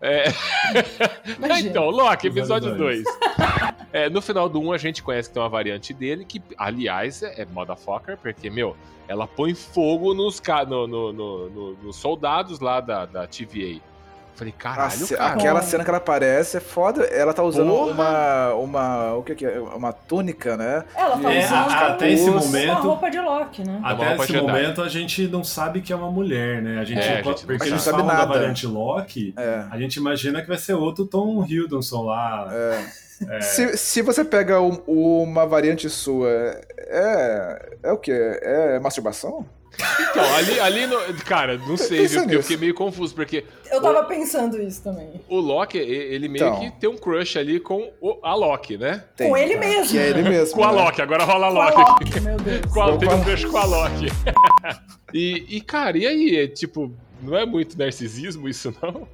É... 0.00 0.24
Então, 1.60 1.90
Loki, 1.90 2.26
episódio 2.28 2.70
Episódio 2.70 3.04
2. 3.92 4.12
no 4.12 4.20
final 4.22 4.48
do 4.48 4.60
1, 4.60 4.72
a 4.72 4.78
gente 4.78 5.02
conhece 5.02 5.28
que 5.28 5.34
tem 5.34 5.42
uma 5.42 5.48
variante 5.48 5.92
dele, 5.94 6.24
que, 6.24 6.42
aliás, 6.56 7.22
é, 7.22 7.42
é 7.42 7.44
motherfucker, 7.46 8.16
porque, 8.16 8.48
meu, 8.50 8.76
ela 9.06 9.26
põe 9.28 9.54
fogo 9.54 10.14
nos, 10.14 10.40
ca- 10.40 10.64
no, 10.64 10.86
no- 10.88 11.12
no- 11.12 11.50
no- 11.50 11.72
nos 11.82 11.96
soldados 11.96 12.58
lá 12.58 12.80
da, 12.80 13.04
da 13.06 13.26
TVA. 13.26 13.78
Falei, 14.34 14.54
A 14.58 14.62
caralho, 14.62 15.08
cara. 15.08 15.26
aquela 15.34 15.62
cena 15.62 15.84
que 15.84 15.90
ela 15.90 15.98
aparece 15.98 16.56
é 16.56 16.60
foda. 16.60 17.04
Ela 17.04 17.32
tá 17.34 17.42
usando 17.42 17.68
Porra. 17.70 17.92
uma. 17.92 18.54
uma. 18.54 19.14
O 19.14 19.22
que, 19.22 19.34
que 19.34 19.44
é? 19.46 19.60
Uma 19.60 19.92
túnica, 19.92 20.56
né? 20.56 20.84
Ela 20.96 21.18
tá 21.18 21.32
É, 21.32 21.44
usando 21.44 21.70
a- 21.70 21.86
até 21.88 22.10
esse 22.10 22.28
uma 22.30 22.40
momento- 22.40 22.80
roupa 22.82 23.10
de 23.10 23.20
Loki, 23.20 23.62
né? 23.64 23.76
uma 23.78 23.90
Até 23.90 24.16
esse 24.16 24.26
Jedi. 24.32 24.42
momento 24.46 24.82
a 24.82 24.88
gente 24.88 25.28
não 25.28 25.44
sabe 25.44 25.80
que 25.82 25.92
é 25.92 25.96
uma 25.96 26.10
mulher, 26.10 26.62
né? 26.62 26.78
A 26.80 26.84
gente, 26.84 26.98
É, 27.00 27.02
a 27.02 27.16
gente 27.16 27.24
não 27.26 27.32
porque 27.34 27.58
sabe. 27.58 27.70
eles 27.70 27.82
sabe 27.82 27.96
falam 27.98 28.06
da 28.06 28.14
nada. 28.14 28.32
variante 28.32 28.66
Loki, 28.66 29.34
É. 29.36 29.64
a 29.70 29.78
gente 29.78 29.96
imagina 29.96 30.40
que 30.40 30.48
vai 30.48 30.58
ser 30.58 30.74
outro 30.74 31.04
Tom 31.06 31.44
Hiddleston 31.44 32.02
lá. 32.02 32.48
é. 32.50 33.40
Se, 33.40 33.76
se 33.76 34.02
você 34.02 34.24
pega 34.24 34.60
um- 34.60 34.82
uma 34.86 35.46
variante 35.46 35.88
sua, 35.88 36.28
é. 36.78 37.70
É 37.84 37.92
o 37.92 37.96
quê? 37.98 38.12
É 38.42 38.80
masturbação? 38.80 39.46
Então, 40.10 40.34
ali, 40.34 40.60
ali 40.60 40.86
no- 40.86 41.00
cara, 41.24 41.56
não 41.58 41.76
sei, 41.76 42.06
viu? 42.06 42.20
Porque 42.22 42.36
eu 42.36 42.42
fiquei 42.42 42.56
meio 42.56 42.74
confuso, 42.74 43.14
porque 43.14 43.44
Eu 43.70 43.80
tava 43.80 44.04
pensando 44.04 44.60
isso 44.60 44.82
também. 44.82 45.20
o 45.28 45.38
Loki, 45.40 45.78
ele 45.78 46.28
meio 46.28 46.44
Então. 46.46 46.60
que 46.60 46.70
tem 46.80 46.90
um 46.90 46.96
crush 46.96 47.38
ali 47.38 47.58
com 47.58 47.90
o- 48.00 48.18
a 48.22 48.34
Loki, 48.34 48.76
né? 48.76 49.02
Tem, 49.16 49.28
Com 49.30 49.36
ele 49.36 49.54
tá? 49.54 49.60
mesmo. 49.60 49.90
Que 49.92 49.98
é 49.98 50.08
ele 50.10 50.22
mesmo. 50.22 50.54
Com 50.54 50.64
a 50.64 50.72
né? 50.72 50.82
Loki, 50.82 51.00
agora 51.02 51.24
rola 51.24 51.46
a 51.48 51.50
Com 51.52 51.60
a 51.60 51.64
Loki. 51.88 52.04
Loki, 52.04 52.20
meu 52.20 52.36
Deus. 52.36 52.66
Com 52.72 52.82
a, 52.82 52.96
tem 52.98 53.08
a- 53.08 53.14
um 53.14 53.24
crush 53.24 53.44
com 53.46 53.56
a 53.56 53.64
Loki. 53.64 54.06
e, 55.12 55.56
e, 55.56 55.60
cara, 55.60 55.96
e 55.98 56.06
aí? 56.06 56.36
É, 56.36 56.46
tipo, 56.46 56.92
não 57.22 57.36
é 57.36 57.46
muito 57.46 57.78
narcisismo 57.78 58.48
isso, 58.48 58.74
não? 58.82 59.08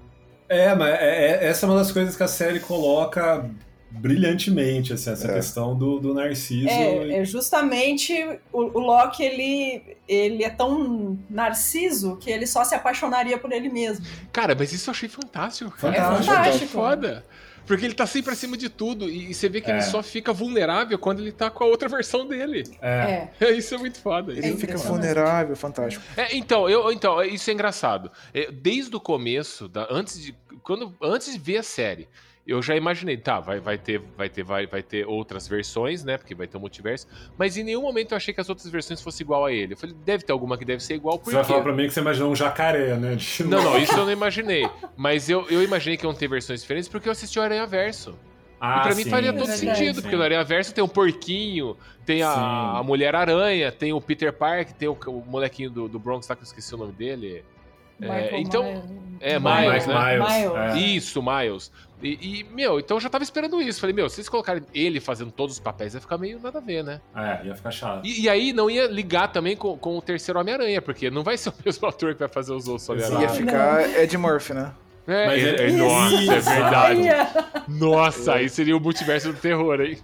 É, 0.48 0.74
mas 0.74 0.94
é- 1.00 1.30
é- 1.44 1.46
essa 1.48 1.66
é 1.66 1.68
uma 1.68 1.78
das 1.78 1.92
coisas 1.92 2.16
que 2.16 2.22
a 2.22 2.28
série 2.28 2.58
coloca 2.60 3.48
brilhantemente, 3.90 4.92
assim, 4.92 5.10
essa 5.10 5.30
É. 5.30 5.34
questão 5.34 5.76
do, 5.76 5.98
do 5.98 6.14
narciso. 6.14 6.68
É, 6.68 7.18
é 7.20 7.24
justamente 7.24 8.14
o, 8.52 8.60
o 8.62 8.78
Loki, 8.80 9.22
ele, 9.22 9.96
ele 10.06 10.44
é 10.44 10.50
tão 10.50 11.18
narciso 11.28 12.16
que 12.16 12.30
ele 12.30 12.46
só 12.46 12.64
se 12.64 12.74
apaixonaria 12.74 13.38
por 13.38 13.52
ele 13.52 13.68
mesmo. 13.68 14.04
Cara, 14.32 14.54
mas 14.58 14.72
isso 14.72 14.88
eu 14.90 14.92
achei 14.92 15.08
fantástico. 15.08 15.72
É 15.76 15.80
Fantástico. 15.80 16.24
fantástico. 16.34 16.66
Foda. 16.72 17.24
Porque 17.66 17.84
ele 17.84 17.92
tá 17.92 18.06
sempre 18.06 18.32
acima 18.32 18.56
de 18.56 18.70
tudo. 18.70 19.10
E, 19.10 19.30
e 19.30 19.34
você 19.34 19.46
vê 19.46 19.60
que 19.60 19.70
É. 19.70 19.74
ele 19.74 19.82
só 19.82 20.02
fica 20.02 20.32
vulnerável 20.32 20.98
quando 20.98 21.20
ele 21.20 21.32
tá 21.32 21.50
com 21.50 21.64
a 21.64 21.66
outra 21.66 21.86
versão 21.86 22.26
dele. 22.26 22.64
É. 22.80 23.28
É. 23.38 23.50
Isso 23.52 23.74
é 23.74 23.78
muito 23.78 23.98
foda. 24.00 24.32
Ele 24.32 24.54
É 24.54 24.56
fica 24.56 24.78
vulnerável, 24.78 25.54
fantástico. 25.54 26.02
É, 26.16 26.34
então, 26.34 26.66
eu, 26.68 26.90
então, 26.90 27.22
isso 27.22 27.50
é 27.50 27.52
engraçado. 27.52 28.10
É, 28.32 28.50
desde 28.50 28.96
o 28.96 29.00
começo, 29.00 29.68
da, 29.68 29.86
antes, 29.90 30.18
de, 30.22 30.34
quando, 30.62 30.94
antes 31.02 31.30
de 31.30 31.38
ver 31.38 31.58
a 31.58 31.62
série, 31.62 32.08
eu 32.48 32.62
já 32.62 32.74
imaginei, 32.74 33.16
tá, 33.18 33.38
vai, 33.40 33.60
vai, 33.60 33.76
ter, 33.76 34.00
vai, 34.16 34.28
ter, 34.28 34.42
vai, 34.42 34.66
vai 34.66 34.82
ter 34.82 35.06
outras 35.06 35.46
versões, 35.46 36.02
né? 36.02 36.16
Porque 36.16 36.34
vai 36.34 36.46
ter 36.46 36.56
um 36.56 36.60
multiverso. 36.60 37.06
Mas 37.36 37.56
em 37.58 37.62
nenhum 37.62 37.82
momento 37.82 38.12
eu 38.12 38.16
achei 38.16 38.32
que 38.32 38.40
as 38.40 38.48
outras 38.48 38.68
versões 38.70 39.02
fossem 39.02 39.24
igual 39.24 39.44
a 39.44 39.52
ele. 39.52 39.74
Eu 39.74 39.76
falei, 39.76 39.94
deve 40.04 40.24
ter 40.24 40.32
alguma 40.32 40.56
que 40.56 40.64
deve 40.64 40.82
ser 40.82 40.94
igual, 40.94 41.18
por 41.18 41.26
Você 41.30 41.36
vai 41.36 41.44
falar 41.44 41.62
pra 41.62 41.72
mim 41.74 41.86
que 41.86 41.90
você 41.92 42.00
imaginou 42.00 42.32
um 42.32 42.34
jacaré, 42.36 42.96
né? 42.96 43.16
de- 43.16 43.44
Não, 43.44 43.62
não, 43.62 43.76
isso 43.78 43.92
eu 43.92 44.04
não 44.06 44.12
imaginei. 44.12 44.68
Mas 44.96 45.28
eu, 45.28 45.46
eu 45.50 45.62
imaginei 45.62 45.96
que 45.98 46.06
iam 46.06 46.14
ter 46.14 46.26
versões 46.26 46.62
diferentes 46.62 46.88
porque 46.88 47.06
eu 47.08 47.12
assisti 47.12 47.38
o 47.38 47.42
Aranha 47.42 47.66
Verso. 47.66 48.14
Ah, 48.60 48.78
e 48.78 48.82
pra 48.88 48.94
mim 48.96 49.04
sim, 49.04 49.10
faria 49.10 49.28
É 49.28 49.32
todo 49.32 49.46
verdade. 49.46 49.60
sentido, 49.76 49.96
sim. 49.96 50.02
porque 50.02 50.16
no 50.16 50.22
Aranha 50.22 50.42
Verso 50.42 50.74
tem 50.74 50.82
o 50.82 50.88
porquinho, 50.88 51.76
tem 52.04 52.22
a, 52.22 52.78
a 52.78 52.82
Mulher-Aranha, 52.82 53.70
tem 53.70 53.92
o 53.92 54.00
Peter 54.00 54.32
Parker, 54.32 54.74
tem 54.74 54.88
o, 54.88 54.98
o 55.06 55.24
molequinho 55.26 55.70
do, 55.70 55.86
do 55.88 55.98
Bronx, 55.98 56.26
tá, 56.26 56.34
que 56.34 56.42
eu 56.42 56.46
esqueci 56.46 56.74
o 56.74 56.78
nome 56.78 56.92
dele. 56.92 57.44
É, 58.00 58.40
então- 58.40 58.82
é, 59.20 59.38
Miles, 59.38 59.84
Miles, 59.84 59.86
né? 59.86 60.18
Miles, 60.18 60.54
é. 60.56 60.78
Isso, 60.78 61.22
Miles. 61.22 61.72
E, 62.00 62.40
e, 62.40 62.44
meu, 62.54 62.78
então 62.78 62.96
eu 62.96 63.00
já 63.00 63.08
tava 63.10 63.24
esperando 63.24 63.60
isso. 63.60 63.80
Falei, 63.80 63.94
meu, 63.94 64.08
se 64.08 64.16
vocês 64.16 64.28
colocarem 64.28 64.62
ele 64.72 65.00
fazendo 65.00 65.32
todos 65.32 65.56
os 65.56 65.60
papéis, 65.60 65.92
vai 65.94 66.00
ficar 66.00 66.16
meio 66.16 66.38
nada 66.40 66.58
a 66.58 66.60
ver, 66.60 66.84
né? 66.84 67.00
É, 67.16 67.44
ia 67.46 67.54
ficar 67.56 67.72
chato. 67.72 68.06
E, 68.06 68.20
e 68.22 68.28
aí 68.28 68.52
não 68.52 68.70
ia 68.70 68.86
ligar 68.86 69.32
também 69.32 69.56
com, 69.56 69.76
com 69.76 69.98
o 69.98 70.02
terceiro 70.02 70.38
Homem-Aranha, 70.38 70.80
porque 70.80 71.10
não 71.10 71.24
vai 71.24 71.36
ser 71.36 71.48
o 71.48 71.54
mesmo 71.66 71.88
ator 71.88 72.12
que 72.14 72.20
vai 72.20 72.28
fazer 72.28 72.52
os 72.52 72.68
outros 72.68 72.88
Exato. 72.88 73.20
Ia 73.20 73.28
Homem-Aranha. 73.30 73.88
ficar 73.88 74.00
Ed 74.02 74.16
Murphy, 74.16 74.54
né? 74.54 74.72
É, 75.08 75.26
Mas 75.26 75.42
é- 75.42 75.48
é- 75.56 75.68
é- 75.68 75.72
nossa, 75.72 76.14
é 76.34 76.40
verdade. 76.40 77.00
Nossa, 77.66 78.34
aí 78.34 78.48
seria 78.48 78.76
o 78.76 78.80
multiverso 78.80 79.32
do 79.32 79.38
terror, 79.38 79.80
hein? 79.80 79.98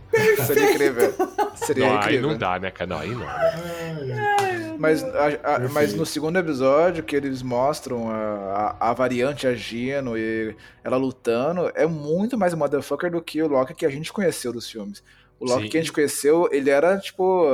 Seria 0.46 0.70
incrível. 0.72 1.14
Seria 1.56 1.86
Não, 1.86 1.92
aí 1.92 1.98
incrível. 1.98 2.30
não 2.30 2.38
dá, 2.38 2.58
né, 2.58 2.70
cara? 2.70 2.88
Não, 2.88 2.98
aí 2.98 3.10
não. 3.10 3.18
né? 3.20 4.76
Mas, 4.78 5.04
a- 5.04 5.54
a- 5.56 5.68
mas 5.70 5.94
no 5.94 6.04
segundo 6.06 6.38
episódio, 6.38 7.04
que 7.04 7.14
eles 7.14 7.42
mostram 7.42 8.10
a, 8.10 8.76
a, 8.80 8.90
a 8.90 8.92
variante 8.94 9.46
agindo 9.46 10.16
e 10.18 10.56
ela 10.82 10.96
lutando, 10.96 11.70
é 11.74 11.86
muito 11.86 12.36
mais 12.38 12.54
motherfucker 12.54 13.10
do 13.10 13.20
que 13.22 13.42
o 13.42 13.46
Loki 13.46 13.74
que 13.74 13.86
a 13.86 13.90
gente 13.90 14.12
conheceu 14.12 14.52
dos 14.52 14.68
filmes. 14.70 15.02
O 15.38 15.44
Loki 15.46 15.64
Sim. 15.64 15.68
que 15.68 15.76
a 15.78 15.80
gente 15.80 15.92
conheceu, 15.92 16.48
ele 16.50 16.70
era, 16.70 16.96
tipo, 16.98 17.46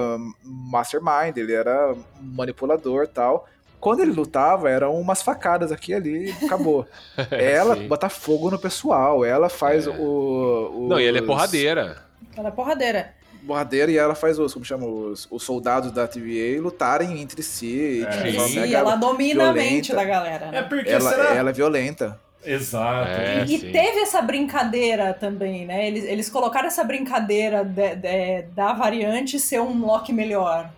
mastermind, 0.44 1.36
ele 1.36 1.52
era 1.52 1.94
manipulador 2.20 3.04
e 3.04 3.08
tal. 3.08 3.48
Quando 3.80 4.00
ele 4.00 4.12
lutava, 4.12 4.68
eram 4.68 4.94
umas 5.00 5.22
facadas 5.22 5.72
aqui 5.72 5.92
e 5.92 5.94
ali, 5.94 6.34
acabou. 6.44 6.86
ela 7.30 7.74
Sim. 7.76 7.88
bota 7.88 8.08
fogo 8.08 8.50
no 8.50 8.58
pessoal, 8.58 9.24
ela 9.24 9.48
faz 9.48 9.86
É. 9.86 9.90
o, 9.90 10.70
o. 10.74 10.88
Não, 10.88 11.00
e 11.00 11.04
ele 11.04 11.18
é 11.18 11.22
porradeira. 11.22 11.96
Ela 12.36 12.48
é 12.48 12.52
porradeira. 12.52 13.14
Borradeira 13.42 13.90
e 13.90 13.96
ela 13.96 14.14
faz 14.14 14.38
os, 14.38 14.52
como 14.52 14.66
chama, 14.66 14.86
os, 14.86 15.26
os 15.30 15.42
soldados 15.42 15.90
da 15.92 16.06
TVA 16.06 16.60
lutarem 16.60 17.20
entre 17.22 17.42
si. 17.42 18.04
É. 18.06 18.10
tipo, 18.10 18.36
ela 18.38 18.48
sim, 18.48 18.60
pega- 18.60 18.78
ela 18.78 18.96
domina 18.96 19.48
a 19.48 19.52
mente 19.54 19.88
violenta. 19.92 19.94
da 19.94 20.04
galera. 20.04 20.46
É 20.46 20.50
Né? 20.52 20.62
porque 20.62 20.90
ela, 20.90 21.10
será? 21.10 21.34
ela 21.34 21.48
é 21.48 21.52
violenta. 21.52 22.20
Exato. 22.44 23.10
É. 23.10 23.44
E 23.44 23.58
sim. 23.58 23.72
teve 23.72 24.00
essa 24.00 24.20
brincadeira 24.22 25.12
também, 25.14 25.64
né? 25.66 25.86
Eles, 25.86 26.04
eles 26.04 26.28
colocaram 26.28 26.68
essa 26.68 26.84
brincadeira 26.84 27.64
de- 27.64 27.96
de- 27.96 28.42
da 28.54 28.72
variante 28.74 29.38
ser 29.40 29.60
um 29.60 29.84
Loki 29.86 30.12
melhor. 30.12 30.70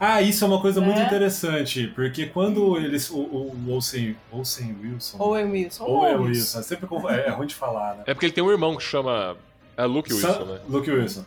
Ah, 0.00 0.22
isso 0.22 0.44
é 0.44 0.46
uma 0.48 0.60
coisa 0.60 0.80
muito 0.80 0.98
Né? 0.98 1.06
interessante, 1.06 1.86
porque 1.94 2.26
quando 2.26 2.76
eles. 2.76 3.10
O, 3.10 3.18
o, 3.18 3.56
o 3.66 3.72
Olsen, 3.72 4.16
Olsen 4.32 4.76
Wilson. 4.82 5.16
Owen 5.20 5.50
Wilson. 5.50 5.84
Owen 5.84 6.14
Owen 6.16 6.26
Wilson. 6.28 6.58
É 6.60 6.62
sempre 6.62 6.88
é, 7.08 7.26
é 7.28 7.30
ruim 7.30 7.46
de 7.46 7.54
falar, 7.54 7.94
né? 7.96 8.02
É 8.06 8.14
porque 8.14 8.26
ele 8.26 8.32
tem 8.32 8.42
um 8.44 8.50
irmão 8.50 8.76
que 8.76 8.82
chama. 8.82 9.36
É 9.76 9.84
Luke 9.84 10.12
Wilson, 10.12 10.32
Sam- 10.32 10.44
né? 10.46 10.60
Luke 10.68 10.90
Wilson. 10.90 11.24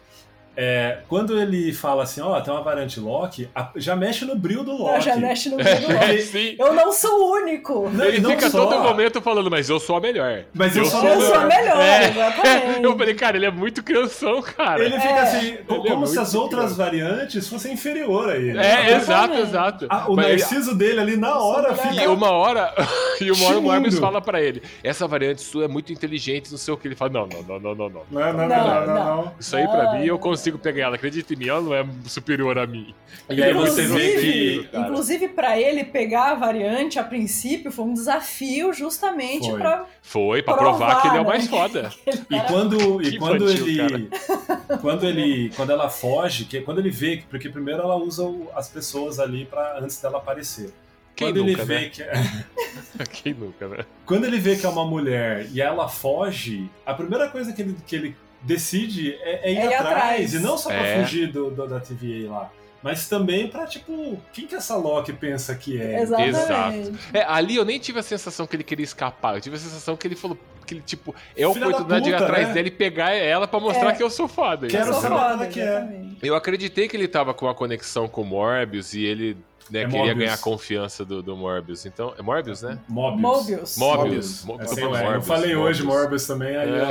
É, 0.58 1.00
quando 1.08 1.40
ele 1.40 1.72
fala 1.74 2.04
assim, 2.04 2.20
ó, 2.22 2.40
tem 2.42 2.54
uma 2.54 2.62
variante 2.62 3.00
Loki, 3.00 3.50
a- 3.56 3.70
já 3.78 3.96
mexe 3.96 4.26
no 4.26 4.36
brilho 4.36 4.64
do 4.64 4.74
Loki. 4.76 5.02
Já 5.02 5.16
mexe 5.16 5.50
no 5.50 5.56
meio 5.56 5.80
do 5.80 5.88
Loki. 5.94 6.06
É, 6.06 6.18
sim. 6.18 6.56
Eu 6.60 6.74
não 6.74 6.92
sou 6.92 7.12
o 7.22 7.32
único. 7.34 7.90
Não, 7.90 8.06
Ele 8.06 8.20
não 8.20 8.32
fica 8.32 8.50
só- 8.50 8.66
todo 8.66 8.82
momento 8.84 9.22
falando, 9.22 9.50
mas 9.50 9.70
eu 9.70 9.80
sou 9.80 9.96
a 9.96 10.02
melhor. 10.02 10.44
Mas 10.54 10.76
eu, 10.76 10.84
sou, 10.86 11.04
Eu 11.06 11.22
sou 11.22 11.36
a 11.36 11.46
melhor, 11.46 11.80
É. 11.82 12.10
exatamente. 12.10 12.84
Eu 12.84 12.98
falei, 12.98 13.14
cara, 13.14 13.38
ele 13.38 13.46
é 13.46 13.52
muito 13.52 13.84
crianção, 13.84 14.42
cara. 14.42 14.84
Ele 14.84 15.00
fica 15.00 15.14
É. 15.14 15.20
assim, 15.22 15.48
Ele 15.48 15.88
é 15.88 15.92
como 15.92 16.06
se 16.08 16.20
as 16.20 16.34
outras 16.36 16.74
criança. 16.74 16.76
variantes 16.84 17.48
fossem 17.48 17.74
inferior 17.74 18.30
a 18.30 18.36
ele. 18.36 18.58
É, 18.58 18.96
exato, 18.96 19.34
exato. 19.36 19.88
Ah, 19.90 20.06
o 20.10 20.16
Mas 20.16 20.26
ele- 20.28 20.40
narciso 20.42 20.76
dele 20.76 21.00
ali 21.00 21.16
na 21.18 21.38
hora 21.40 21.76
sou 21.76 21.86
fica. 21.86 22.04
E 22.04 22.08
uma 22.08 22.32
hora, 22.32 22.74
e 23.22 23.32
uma 23.32 23.48
hora 23.48 23.60
o 23.60 23.62
Morbius 23.62 23.98
fala 24.00 24.20
pra 24.22 24.42
ele: 24.42 24.62
essa 24.84 25.08
variante 25.08 25.42
sua 25.42 25.66
é 25.66 25.68
muito 25.68 25.92
inteligente, 25.94 26.52
não 26.52 26.58
sei 26.58 26.74
o 26.74 26.78
que. 26.78 26.88
Ele 26.88 26.96
fala: 26.96 27.12
não, 27.12 27.28
não, 27.28 27.44
não, 27.44 27.60
não, 27.60 27.76
não, 27.76 27.90
não. 27.90 28.02
Não, 28.12 28.34
não, 28.34 28.34
não, 28.34 28.48
Não, 28.48 28.58
não, 28.58 28.86
não. 28.88 29.16
não. 29.18 29.34
Isso 29.40 29.56
aí 29.56 29.68
pra 29.68 29.84
Não, 29.84 29.94
mim 30.00 30.06
eu 30.06 30.16
não. 30.16 30.20
Consigo 30.40 30.58
pegar 30.58 30.84
ela. 30.86 30.96
Acredita 30.96 31.34
em 31.34 31.38
mim, 31.38 31.48
ela 31.50 31.62
não 31.62 31.74
é 31.76 31.86
superior 32.06 32.58
a 32.58 32.66
mim. 32.66 32.94
E 33.30 33.44
aí 33.44 33.54
você 33.54 33.84
vê 33.84 33.88
Inclusive, 33.88 34.60
que. 34.64 34.68
cara. 34.70 34.88
inclusive 34.88 35.28
para 35.30 35.60
ele 35.60 35.84
pegar 35.84 36.32
a 36.32 36.36
variante 36.36 36.98
a 36.98 37.04
princípio 37.04 37.72
foi 37.72 37.86
um 37.86 37.94
desafio 37.94 38.74
justamente 38.74 39.50
Foi. 39.50 39.60
para 39.60 39.86
Foi, 40.02 40.42
pra 40.42 40.54
provar, 40.56 40.78
Provar, 40.78 41.02
que 41.02 41.08
ele 41.10 41.18
é 41.18 41.20
o 41.22 41.24
né? 41.24 41.30
mais 41.30 41.48
foda. 41.48 41.90
E 42.30 42.40
quando, 42.48 43.02
e 43.02 43.18
quando 43.18 43.52
infantil, 43.52 43.86
ele. 43.86 44.10
Quando 44.82 45.06
ele. 45.06 45.52
Quando 45.56 45.72
ela 45.72 45.90
foge, 45.90 46.46
que 46.46 46.62
quando 46.62 46.80
ele 46.80 46.90
vê, 46.90 47.24
porque 47.30 47.50
primeiro 47.50 47.82
ela 47.82 47.96
usa 47.96 48.24
o- 48.24 48.50
as 48.56 48.70
pessoas 48.70 49.20
ali 49.20 49.46
para 49.46 49.80
antes 49.80 50.00
dela 50.02 50.18
aparecer. 50.18 50.72
Quem 51.16 51.28
quando 51.30 51.38
nunca, 51.46 51.52
ele 51.52 51.64
vê 51.66 51.80
né? 51.82 51.90
que 51.90 52.04
Quem 53.24 53.34
nunca, 53.34 53.68
né? 53.68 53.86
quando 54.06 54.26
ele 54.26 54.40
vê 54.40 54.56
que 54.56 54.66
é 54.66 54.70
uma 54.70 54.86
mulher 54.86 55.48
e 55.52 55.60
ela 55.62 55.88
foge, 55.90 56.70
a 56.86 56.94
primeira 56.94 57.28
coisa 57.30 57.52
que 57.52 57.62
ele, 57.62 57.76
que 57.86 57.96
ele 57.96 58.16
decide 58.42 59.14
é, 59.22 59.50
é 59.50 59.54
ir 59.54 59.58
É 59.58 59.66
ir 59.66 59.74
atrás. 59.74 59.96
atrás. 59.98 60.34
E 60.34 60.40
não 60.40 60.58
só 60.58 60.70
pra 60.70 60.78
É. 60.86 61.02
fugir 61.04 61.32
do, 61.32 61.50
do- 61.52 61.68
da 61.68 61.80
TVA 61.80 62.30
lá. 62.30 62.52
Mas 62.82 63.10
também 63.10 63.48
pra, 63.50 63.66
tipo, 63.66 64.18
quem 64.32 64.48
que 64.48 64.56
essa 64.56 64.76
Loki 64.78 65.12
pensa 65.12 65.54
que 65.54 65.82
é? 65.82 66.02
Exatamente. 66.02 66.98
É, 67.14 67.24
ali 67.28 67.58
eu 67.58 67.66
nem 67.66 67.78
tive 67.78 68.00
a 68.00 68.04
sensação 68.04 68.48
que 68.48 68.56
ele 68.56 68.64
queria 68.64 68.86
escapar. 68.86 69.36
Eu 69.36 69.42
tive 69.42 69.58
a 69.58 69.60
sensação 69.60 69.98
que 69.98 70.08
ele 70.08 70.16
falou 70.16 70.38
que 70.66 70.76
ele, 70.76 70.82
tipo, 70.86 71.14
é 71.36 71.44
a 71.44 71.50
oportunidade 71.50 72.06
de 72.06 72.12
ir 72.12 72.16
atrás 72.16 72.48
né? 72.48 72.54
dele 72.54 72.68
e 72.70 72.72
pegar 72.72 73.12
ela 73.12 73.48
pra 73.48 73.60
mostrar 73.60 73.90
É. 73.90 73.96
que 73.96 74.04
eu 74.04 74.10
sou 74.10 74.28
foda. 74.30 74.68
Quero 74.68 74.94
saber 74.94 75.08
foda, 75.18 75.48
que 75.48 75.60
é. 75.60 75.90
Eu 76.24 76.36
acreditei 76.36 76.88
que 76.88 76.96
ele 76.96 77.08
tava 77.10 77.34
com 77.34 77.48
uma 77.48 77.56
conexão 77.56 78.08
com 78.08 78.22
o 78.22 78.26
Morbius 78.26 78.94
e 78.94 79.04
ele 79.04 79.36
né, 79.70 79.82
É 79.84 79.88
queria 79.88 80.14
ganhar 80.14 80.34
a 80.34 80.38
confiança 80.38 81.04
do, 81.06 81.22
do 81.22 81.36
Morbius. 81.36 81.86
Então, 81.86 82.14
é 82.18 82.22
Morbius, 82.22 82.62
né? 82.62 82.80
Mobius. 82.88 83.78
Mobius. 83.78 83.78
Mobius. 83.78 84.46
Mo- 84.46 84.60
É, 84.62 84.84
eu 84.84 84.90
Morbius, 85.04 85.28
falei 85.28 85.56
hoje 85.56 85.84
Morbius. 85.84 86.26
Também, 86.28 86.56
aí 86.56 86.70
É. 86.70 86.82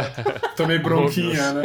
eu 0.45 0.49
tomei 0.57 0.79
bronquinha, 0.79 1.53
né? 1.53 1.63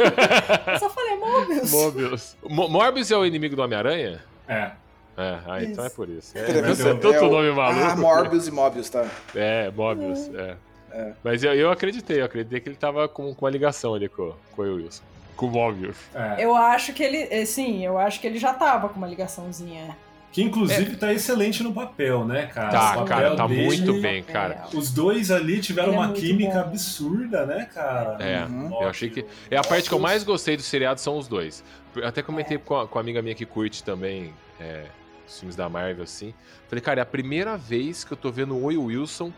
Eu 0.74 0.78
só 0.80 0.90
falei 0.90 1.16
Mobius. 1.16 1.70
Morbius. 1.70 2.36
Mo- 2.48 2.68
Morbius 2.68 3.10
é 3.10 3.16
o 3.16 3.24
inimigo 3.24 3.54
do 3.56 3.62
Homem-Aranha? 3.62 4.20
É. 4.48 4.70
É, 5.16 5.38
ah, 5.46 5.62
então 5.62 5.84
é 5.84 5.86
Isso. 5.86 5.96
por 5.96 6.08
isso. 6.08 6.36
É, 6.36 6.42
Peraí, 6.42 6.62
mas 6.62 6.80
é 6.80 6.84
tanto 6.94 7.06
é 7.12 7.20
o- 7.20 7.30
nome 7.30 7.52
maluco. 7.52 7.84
Ah, 7.84 7.94
Morbius 7.96 8.48
e 8.48 8.50
Mobius, 8.50 8.90
tá? 8.90 9.06
É, 9.34 9.70
Mobius, 9.70 10.28
é. 10.34 10.56
É. 10.90 11.12
Mas 11.22 11.42
eu, 11.44 11.52
eu 11.54 11.70
acreditei, 11.70 12.20
eu 12.20 12.24
acreditei 12.24 12.58
que 12.60 12.68
ele 12.68 12.76
tava 12.76 13.06
com, 13.08 13.32
com 13.34 13.44
uma 13.44 13.50
ligação 13.50 13.94
ali 13.94 14.08
com, 14.08 14.32
com 14.56 14.62
o 14.62 14.74
Wilson. 14.76 15.02
Com 15.36 15.46
o 15.46 15.50
Mobius. 15.50 15.96
é. 16.14 16.44
Eu 16.44 16.54
acho 16.56 16.92
que 16.92 17.02
ele, 17.02 17.26
eh, 17.30 17.44
sim, 17.44 17.84
eu 17.84 17.96
acho 17.98 18.20
que 18.20 18.26
ele 18.26 18.38
já 18.38 18.54
tava 18.54 18.88
com 18.88 18.96
uma 18.96 19.06
ligaçãozinha. 19.08 19.96
Que 20.34 20.42
inclusive 20.42 20.96
tá 20.96 21.12
excelente 21.12 21.62
no 21.62 21.72
papel, 21.72 22.24
né, 22.24 22.46
cara? 22.46 22.70
Tá, 22.70 23.04
cara, 23.04 23.36
tá 23.36 23.46
dele- 23.46 23.66
muito 23.66 24.00
bem, 24.00 24.20
cara. 24.20 24.64
É, 24.72 24.76
Os 24.76 24.90
dois 24.90 25.30
ali 25.30 25.60
tiveram 25.60 25.90
Ele 25.92 25.96
é 25.96 26.00
uma 26.00 26.12
química 26.12 26.54
bom. 26.54 26.60
absurda, 26.60 27.46
né, 27.46 27.68
cara? 27.72 28.16
É, 28.20 28.44
Uhum. 28.44 28.82
eu 28.82 28.88
achei 28.88 29.08
que. 29.08 29.24
É 29.48 29.56
a 29.56 29.62
parte 29.62 29.88
que 29.88 29.94
eu 29.94 29.98
mais 30.00 30.24
gostei 30.24 30.56
do 30.56 30.62
seriado 30.62 31.00
são 31.00 31.16
os 31.16 31.28
dois. 31.28 31.62
Eu 31.94 32.04
até 32.04 32.20
comentei 32.20 32.58
com, 32.58 32.76
a, 32.80 32.88
com 32.88 32.98
a 32.98 33.00
amiga 33.00 33.22
minha 33.22 33.34
que 33.36 33.46
curte 33.46 33.84
também 33.84 34.34
é, 34.58 34.86
os 35.24 35.38
filmes 35.38 35.54
da 35.54 35.68
Marvel, 35.68 36.02
assim. 36.02 36.34
Falei, 36.68 36.82
cara, 36.82 36.98
é 37.00 37.02
a 37.04 37.06
primeira 37.06 37.56
vez 37.56 38.02
que 38.02 38.12
eu 38.12 38.16
tô 38.16 38.32
vendo 38.32 38.56
o 38.56 38.64
Oi 38.64 38.76
Wilson. 38.76 39.32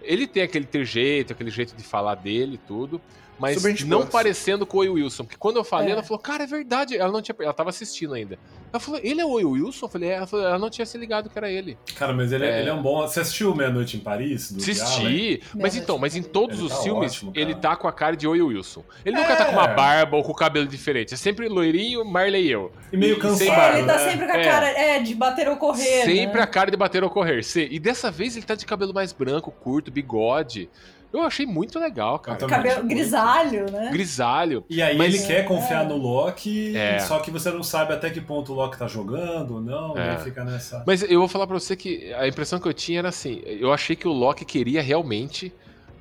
Ele 0.00 0.26
tem 0.26 0.42
aquele 0.42 0.64
trejeito, 0.64 1.34
aquele 1.34 1.50
jeito 1.50 1.76
de 1.76 1.82
falar 1.82 2.14
dele 2.14 2.54
e 2.54 2.66
tudo. 2.66 2.98
Mas 3.38 3.84
não 3.84 4.06
parecendo 4.06 4.66
com 4.66 4.78
o 4.78 4.80
Oi 4.80 4.88
Wilson. 4.88 5.24
Porque 5.24 5.36
quando 5.38 5.56
eu 5.56 5.64
falei, 5.64 5.88
É. 5.88 5.92
ela 5.92 6.02
falou, 6.02 6.18
cara, 6.18 6.44
é 6.44 6.46
verdade. 6.46 6.96
Ela 6.96 7.12
não 7.12 7.22
tinha. 7.22 7.34
Ela 7.40 7.52
tava 7.52 7.70
assistindo 7.70 8.14
ainda. 8.14 8.38
Ela 8.72 8.80
falou, 8.80 9.00
ele 9.02 9.20
é 9.20 9.24
o 9.24 9.30
Oi 9.30 9.44
Wilson? 9.44 9.86
Eu 9.86 9.90
falei, 9.90 10.08
é. 10.10 10.14
Ela, 10.14 10.26
falou, 10.26 10.46
ela 10.46 10.58
não 10.58 10.68
tinha 10.70 10.84
se 10.84 10.98
ligado 10.98 11.30
que 11.30 11.38
era 11.38 11.50
ele. 11.50 11.78
Cara, 11.96 12.12
mas 12.12 12.32
ele 12.32 12.44
é, 12.44 12.50
É. 12.50 12.60
ele 12.60 12.68
é 12.70 12.72
um 12.74 12.82
bom. 12.82 13.00
Você 13.06 13.20
assistiu 13.20 13.54
Meia-Noite 13.54 13.96
em 13.96 14.00
Paris? 14.00 14.52
Assisti. 14.56 15.40
Mas 15.54 15.76
então, 15.76 15.98
mas 15.98 16.16
em 16.16 16.22
todos 16.22 16.58
Ele 16.58 16.66
os 16.66 16.72
tá 16.76 16.82
filmes, 16.82 17.12
ótimo, 17.12 17.32
ele 17.34 17.54
tá 17.54 17.76
com 17.76 17.88
a 17.88 17.92
cara 17.92 18.16
de 18.16 18.26
Oi 18.26 18.40
Wilson. 18.40 18.84
Ele 19.04 19.16
nunca 19.16 19.32
É. 19.32 19.36
tá 19.36 19.44
com 19.46 19.52
uma 19.52 19.68
barba 19.68 20.16
ou 20.16 20.22
com 20.22 20.32
o 20.32 20.34
cabelo 20.34 20.66
diferente. 20.66 21.14
É 21.14 21.16
sempre 21.16 21.48
loirinho, 21.48 22.04
Marley 22.04 22.46
e 22.46 22.50
eu. 22.50 22.72
E 22.92 22.96
meio 22.96 23.14
sem 23.14 23.22
cansado, 23.22 23.56
barba, 23.56 23.78
ele 23.78 23.86
tá 23.86 23.96
né? 23.96 24.10
sempre 24.10 24.26
com 24.26 24.32
a 24.32 24.36
É. 24.38 24.44
cara 24.44 24.68
é, 24.70 24.98
de 25.00 25.14
bater 25.14 25.48
ou 25.48 25.56
correr. 25.56 26.04
Sempre 26.04 26.38
né? 26.38 26.42
a 26.42 26.46
cara 26.46 26.70
de 26.70 26.76
bater 26.76 27.02
ou 27.04 27.10
correr. 27.10 27.40
E 27.70 27.78
dessa 27.78 28.10
vez 28.10 28.36
ele 28.36 28.44
tá 28.46 28.54
de 28.54 28.66
cabelo 28.66 28.92
mais 28.92 29.12
branco, 29.12 29.50
curto, 29.50 29.90
bigode. 29.90 30.68
Eu 31.12 31.22
achei 31.22 31.46
muito 31.46 31.78
legal, 31.78 32.18
cara. 32.18 32.36
Cabelo 32.46 32.80
Muito. 32.80 32.88
grisalho, 32.94 33.70
né? 33.70 33.90
Grisalho. 33.90 34.64
E 34.68 34.82
aí 34.82 34.96
Mas- 34.96 35.14
ele 35.14 35.26
quer 35.26 35.44
confiar 35.46 35.86
no 35.86 35.96
Loki, 35.96 36.76
É. 36.76 36.98
só 36.98 37.18
que 37.20 37.30
você 37.30 37.50
não 37.50 37.62
sabe 37.62 37.94
até 37.94 38.10
que 38.10 38.20
ponto 38.20 38.52
o 38.52 38.54
Loki 38.54 38.78
tá 38.78 38.86
jogando 38.86 39.54
ou 39.54 39.60
não, 39.60 39.96
e 39.96 40.00
É. 40.00 40.10
aí 40.10 40.18
fica 40.18 40.44
nessa. 40.44 40.84
Mas 40.86 41.02
eu 41.02 41.18
vou 41.18 41.26
falar 41.28 41.46
pra 41.46 41.58
você 41.58 41.74
que 41.74 42.12
a 42.12 42.28
impressão 42.28 42.58
que 42.60 42.68
eu 42.68 42.74
tinha 42.74 42.98
era 42.98 43.08
assim: 43.08 43.40
eu 43.44 43.72
achei 43.72 43.96
que 43.96 44.06
o 44.06 44.12
Loki 44.12 44.44
queria 44.44 44.82
realmente 44.82 45.50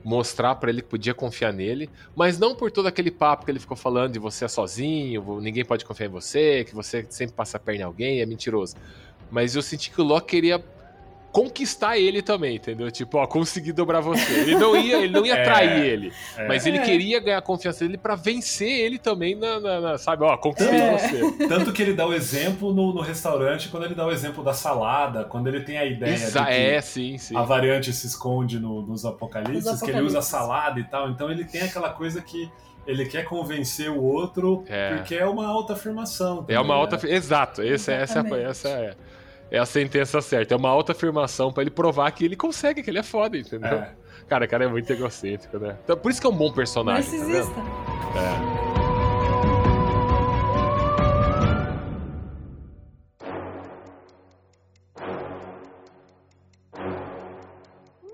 mostrar 0.03 0.55
pra 0.55 0.69
ele 0.69 0.81
que 0.81 0.87
podia 0.89 1.13
confiar 1.13 1.51
nele, 1.53 1.89
mas 2.15 2.37
não 2.39 2.53
por 2.55 2.69
todo 2.71 2.87
aquele 2.87 3.11
papo 3.11 3.43
que 3.45 3.51
ele 3.51 3.59
ficou 3.59 3.75
falando 3.75 4.13
de 4.13 4.19
você 4.19 4.45
é 4.45 4.47
sozinho, 4.47 5.39
ninguém 5.41 5.65
pode 5.65 5.83
confiar 5.85 6.07
em 6.07 6.11
você, 6.11 6.63
que 6.63 6.73
você 6.75 7.05
sempre 7.09 7.35
passa 7.35 7.57
a 7.57 7.59
perna 7.59 7.81
em 7.81 7.85
alguém, 7.85 8.21
é 8.21 8.25
mentiroso. 8.25 8.75
Mas 9.29 9.55
eu 9.55 9.61
senti 9.61 9.89
que 9.91 9.99
o 9.99 10.05
Loki 10.05 10.27
queria 10.27 10.63
conquistar 11.37 11.99
ele 11.99 12.21
também, 12.23 12.55
entendeu? 12.55 12.89
Tipo, 12.89 13.19
ó, 13.19 13.27
consegui 13.27 13.71
dobrar 13.71 13.99
você. 14.01 14.39
Ele 14.39 14.55
não 14.55 14.75
ia, 14.75 14.97
ele 15.03 15.13
não 15.13 15.23
ia 15.23 15.35
É. 15.37 15.43
trair 15.43 15.85
ele, 15.85 16.11
É. 16.35 16.47
mas 16.47 16.65
ele 16.65 16.77
É. 16.79 16.81
queria 16.81 17.19
ganhar 17.19 17.37
a 17.37 17.41
confiança 17.43 17.85
dele 17.85 17.95
pra 17.97 18.15
vencer 18.15 18.67
ele 18.67 18.97
também 18.97 19.35
na, 19.35 19.59
na- 19.59 19.79
na- 19.79 19.97
sabe, 19.99 20.23
ó, 20.23 20.35
conquistei 20.35 20.79
É. 20.79 20.97
você. 20.97 21.47
Tanto 21.47 21.71
que 21.71 21.81
ele 21.83 21.93
dá 21.93 22.07
o 22.07 22.13
exemplo 22.13 22.73
no, 22.73 22.91
no 22.91 23.01
restaurante, 23.01 23.69
quando 23.69 23.85
ele 23.85 23.93
dá 23.93 24.07
o 24.07 24.11
exemplo 24.11 24.43
da 24.43 24.53
salada, 24.53 25.25
quando 25.25 25.45
ele 25.47 25.59
tem 25.61 25.77
a 25.77 25.85
ideia 25.85 26.13
Exa 26.15 26.39
de 26.41 26.45
que 26.47 26.51
é, 26.53 26.81
sim, 26.81 27.17
sim. 27.19 27.37
a 27.37 27.43
variante 27.43 27.93
se 27.93 28.07
esconde 28.07 28.59
no- 28.59 28.81
nos 28.81 29.05
apocalipses, 29.05 29.65
Nos 29.65 29.79
que 29.81 29.91
ele 29.91 30.01
usa 30.01 30.17
apocalipses. 30.17 30.25
salada 30.31 30.79
e 30.79 30.83
tal. 30.85 31.09
Então 31.11 31.29
ele 31.29 31.45
tem 31.45 31.61
aquela 31.61 31.89
coisa 31.91 32.19
que 32.19 32.49
ele 32.87 33.05
quer 33.05 33.25
convencer 33.25 33.91
o 33.91 34.01
outro 34.01 34.63
É. 34.67 34.95
porque 34.95 35.13
é 35.13 35.25
uma 35.27 35.45
autoafirmação. 35.45 36.45
É 36.47 36.59
uma 36.59 36.73
né? 36.87 36.97
Exato, 37.09 37.61
essa, 37.61 37.91
essa, 37.91 38.19
Exatamente. 38.19 38.45
essa 38.49 38.69
é, 38.69 38.95
é 39.49 39.57
a 39.57 39.65
sentença 39.65 40.21
certa. 40.21 40.53
É 40.53 40.57
uma 40.57 40.69
alta 40.69 40.91
afirmação 40.91 41.51
pra 41.51 41.63
ele 41.63 41.71
provar 41.71 42.11
que 42.11 42.25
ele 42.25 42.35
consegue, 42.35 42.81
que 42.83 42.89
ele 42.89 42.99
é 42.99 43.03
foda, 43.03 43.37
entendeu? 43.37 43.69
É. 43.69 43.95
Cara, 44.27 44.45
o 44.45 44.47
cara 44.49 44.65
é 44.65 44.67
muito 44.67 44.91
egocêntrico, 44.91 45.57
né? 45.57 45.77
Então, 45.83 45.97
por 45.97 46.11
isso 46.11 46.19
que 46.19 46.27
é 46.27 46.29
um 46.29 46.35
bom 46.35 46.51
personagem, 46.51 47.03
tá 47.19 47.25
vendo? 47.25 47.33
Narcisista. 47.33 48.67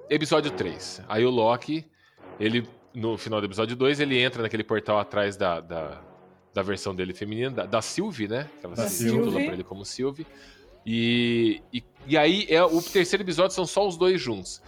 Episódio 0.09 0.51
3. 0.51 1.01
Aí 1.07 1.25
o 1.25 1.29
Loki, 1.29 1.85
ele, 2.39 2.67
no 2.93 3.17
final 3.17 3.39
do 3.39 3.45
episódio 3.47 3.75
2, 3.75 3.99
ele 3.99 4.19
entra 4.21 4.41
naquele 4.41 4.63
portal 4.63 4.99
atrás 4.99 5.35
da, 5.35 5.59
da, 5.59 6.01
da 6.53 6.61
versão 6.61 6.93
dele 6.95 7.13
feminina, 7.13 7.49
da, 7.51 7.65
da 7.65 7.81
Sylvie, 7.81 8.27
né? 8.27 8.49
Que 8.59 8.65
ela 8.65 8.75
Da 8.75 8.87
se 8.87 9.05
Sylvie. 9.05 9.45
pra 9.45 9.53
ele 9.53 9.63
como 9.63 9.83
Sylvie. 9.85 10.27
E, 10.85 11.61
e, 11.73 11.83
e 12.07 12.17
aí, 12.17 12.45
é, 12.49 12.63
o 12.63 12.81
terceiro 12.81 13.23
episódio 13.23 13.55
são 13.55 13.65
só 13.65 13.87
os 13.87 13.97
dois 13.97 14.19
juntos. 14.21 14.61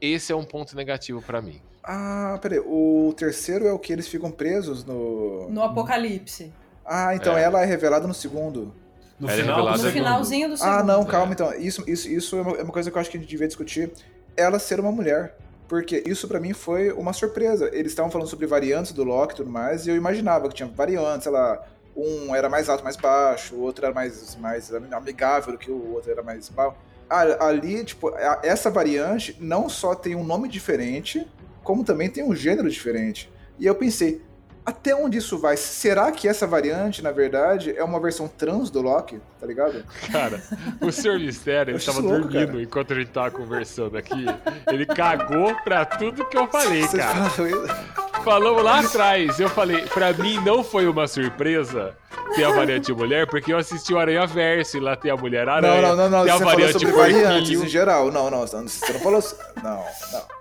Esse 0.00 0.32
é 0.32 0.36
um 0.36 0.44
ponto 0.44 0.74
negativo 0.74 1.20
pra 1.20 1.42
mim. 1.42 1.60
Ah, 1.84 2.38
peraí. 2.40 2.58
O 2.60 3.12
terceiro 3.16 3.66
é 3.66 3.72
o 3.72 3.78
que 3.78 3.92
eles 3.92 4.08
ficam 4.08 4.30
presos 4.30 4.84
no. 4.84 5.48
No 5.50 5.62
apocalipse. 5.62 6.52
Ah, 6.84 7.14
então 7.14 7.36
É. 7.36 7.42
ela 7.44 7.62
é 7.62 7.66
revelada 7.66 8.06
no 8.06 8.14
segundo. 8.14 8.72
No 9.18 9.28
Ela 9.28 9.38
é 9.38 9.42
final 9.42 9.64
No 9.70 9.76
segundo. 9.76 9.92
finalzinho 9.92 10.48
do 10.48 10.56
segundo. 10.56 10.74
Ah, 10.74 10.82
não, 10.82 11.02
É. 11.02 11.06
calma 11.06 11.32
então. 11.32 11.52
Isso, 11.54 11.84
isso, 11.86 12.08
isso 12.08 12.36
é 12.36 12.40
uma 12.42 12.56
é 12.56 12.62
uma 12.62 12.72
coisa 12.72 12.90
que 12.90 12.96
eu 12.96 13.00
acho 13.00 13.10
que 13.10 13.16
a 13.18 13.20
gente 13.20 13.28
devia 13.28 13.46
discutir. 13.46 13.92
Ela 14.36 14.58
ser 14.58 14.80
uma 14.80 14.90
mulher. 14.90 15.36
Porque 15.68 16.02
isso 16.06 16.26
pra 16.26 16.40
mim 16.40 16.52
foi 16.52 16.90
uma 16.90 17.12
surpresa. 17.12 17.70
Eles 17.72 17.92
estavam 17.92 18.10
falando 18.10 18.26
sobre 18.28 18.44
variantes 18.46 18.90
do 18.92 19.04
Loki 19.04 19.34
e 19.34 19.36
tudo 19.36 19.50
mais, 19.50 19.86
e 19.86 19.90
eu 19.90 19.94
imaginava 19.96 20.48
que 20.48 20.54
tinha 20.54 20.68
variantes, 20.68 21.22
sei 21.24 21.32
lá, 21.32 21.64
um 22.00 22.34
era 22.34 22.48
mais 22.48 22.68
alto, 22.68 22.82
mais 22.84 22.96
baixo, 22.96 23.54
o 23.54 23.60
outro 23.60 23.84
era 23.84 23.94
mais, 23.94 24.36
mais 24.36 24.72
amigável 24.92 25.52
do 25.52 25.58
que 25.58 25.70
o 25.70 25.92
outro 25.92 26.10
era 26.10 26.22
mais 26.22 26.48
baixo. 26.48 26.74
Ah, 27.08 27.46
Ali, 27.48 27.84
tipo, 27.84 28.12
essa 28.42 28.70
variante 28.70 29.36
não 29.40 29.68
só 29.68 29.94
tem 29.94 30.14
um 30.14 30.24
nome 30.24 30.48
diferente, 30.48 31.26
como 31.62 31.84
também 31.84 32.08
tem 32.08 32.22
um 32.24 32.34
gênero 32.34 32.70
diferente. 32.70 33.30
E 33.58 33.66
eu 33.66 33.74
pensei, 33.74 34.22
até 34.64 34.94
onde 34.94 35.18
isso 35.18 35.36
vai? 35.38 35.56
Será 35.56 36.12
que 36.12 36.28
essa 36.28 36.46
variante, 36.46 37.02
na 37.02 37.10
verdade, 37.10 37.74
é 37.76 37.82
uma 37.82 37.98
versão 37.98 38.28
trans 38.28 38.70
do 38.70 38.80
Loki? 38.80 39.20
Tá 39.40 39.46
ligado? 39.46 39.84
Cara, 40.12 40.40
o 40.80 40.92
Senhor 40.92 41.18
Mistério, 41.18 41.74
ele 41.74 41.82
tava 41.82 42.00
louco, 42.00 42.20
dormindo 42.28 42.52
cara. 42.52 42.62
enquanto 42.62 42.92
a 42.92 42.96
gente 42.96 43.10
tava 43.10 43.30
conversando 43.30 43.98
aqui. 43.98 44.26
Ele 44.68 44.86
cagou 44.86 45.54
pra 45.64 45.84
tudo 45.84 46.24
que 46.24 46.36
eu 46.36 46.46
falei, 46.46 46.82
Vocês 46.82 47.02
cara. 47.02 48.09
Falamos 48.24 48.62
lá 48.62 48.80
atrás, 48.80 49.40
eu 49.40 49.48
falei, 49.48 49.82
pra 49.86 50.12
mim 50.12 50.38
não 50.44 50.62
foi 50.62 50.86
uma 50.86 51.08
surpresa 51.08 51.96
ter 52.34 52.44
a 52.44 52.50
variante 52.50 52.92
mulher, 52.92 53.26
porque 53.26 53.52
eu 53.52 53.58
assisti 53.58 53.92
o 53.94 53.98
Aranha 53.98 54.26
Verso 54.26 54.76
e 54.76 54.80
lá 54.80 54.94
tem 54.94 55.10
a 55.10 55.16
Mulher 55.16 55.46
Não, 55.46 55.52
Aranha. 55.54 55.82
não, 55.82 55.96
não, 55.96 56.10
não. 56.10 56.24
tem 56.24 56.32
a 56.32 56.36
Você 56.36 56.44
falou 56.44 56.52
variante 56.52 56.72
sobre 56.78 56.92
variantes 56.92 57.38
porquinho. 57.40 57.64
em 57.64 57.68
geral. 57.68 58.12
Não, 58.12 58.30
não, 58.30 58.40
você 58.40 58.56
não 58.92 59.00
falou. 59.00 59.22
Não, 59.62 59.84
não. 60.12 60.40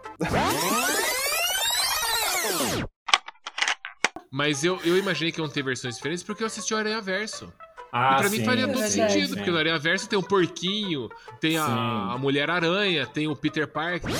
Mas 4.32 4.64
eu, 4.64 4.80
eu 4.84 4.98
imaginei 4.98 5.32
que 5.32 5.40
iam 5.42 5.50
ter 5.50 5.64
versões 5.64 5.96
diferentes 5.96 6.24
porque 6.24 6.44
eu 6.44 6.48
assisti 6.48 6.74
o 6.74 6.78
Aranha 6.78 7.02
Verso. 7.02 7.52
Ah, 7.92 8.18
e 8.18 8.22
pra 8.22 8.30
mim 8.30 8.38
sim, 8.38 8.46
faria 8.46 8.68
todo 8.68 8.84
sim, 8.84 8.90
sentido, 9.08 9.30
sim. 9.30 9.36
porque 9.36 9.50
no 9.50 9.58
Aranha 9.58 9.80
Verso 9.80 10.08
tem 10.08 10.20
o 10.20 10.22
porquinho, 10.22 11.10
tem 11.42 11.58
a, 11.58 11.66
a 11.66 12.18
Mulher 12.20 12.50
Aranha, 12.52 13.08
tem 13.08 13.28
o 13.28 13.36
Peter 13.36 13.68
Parker. 13.68 14.12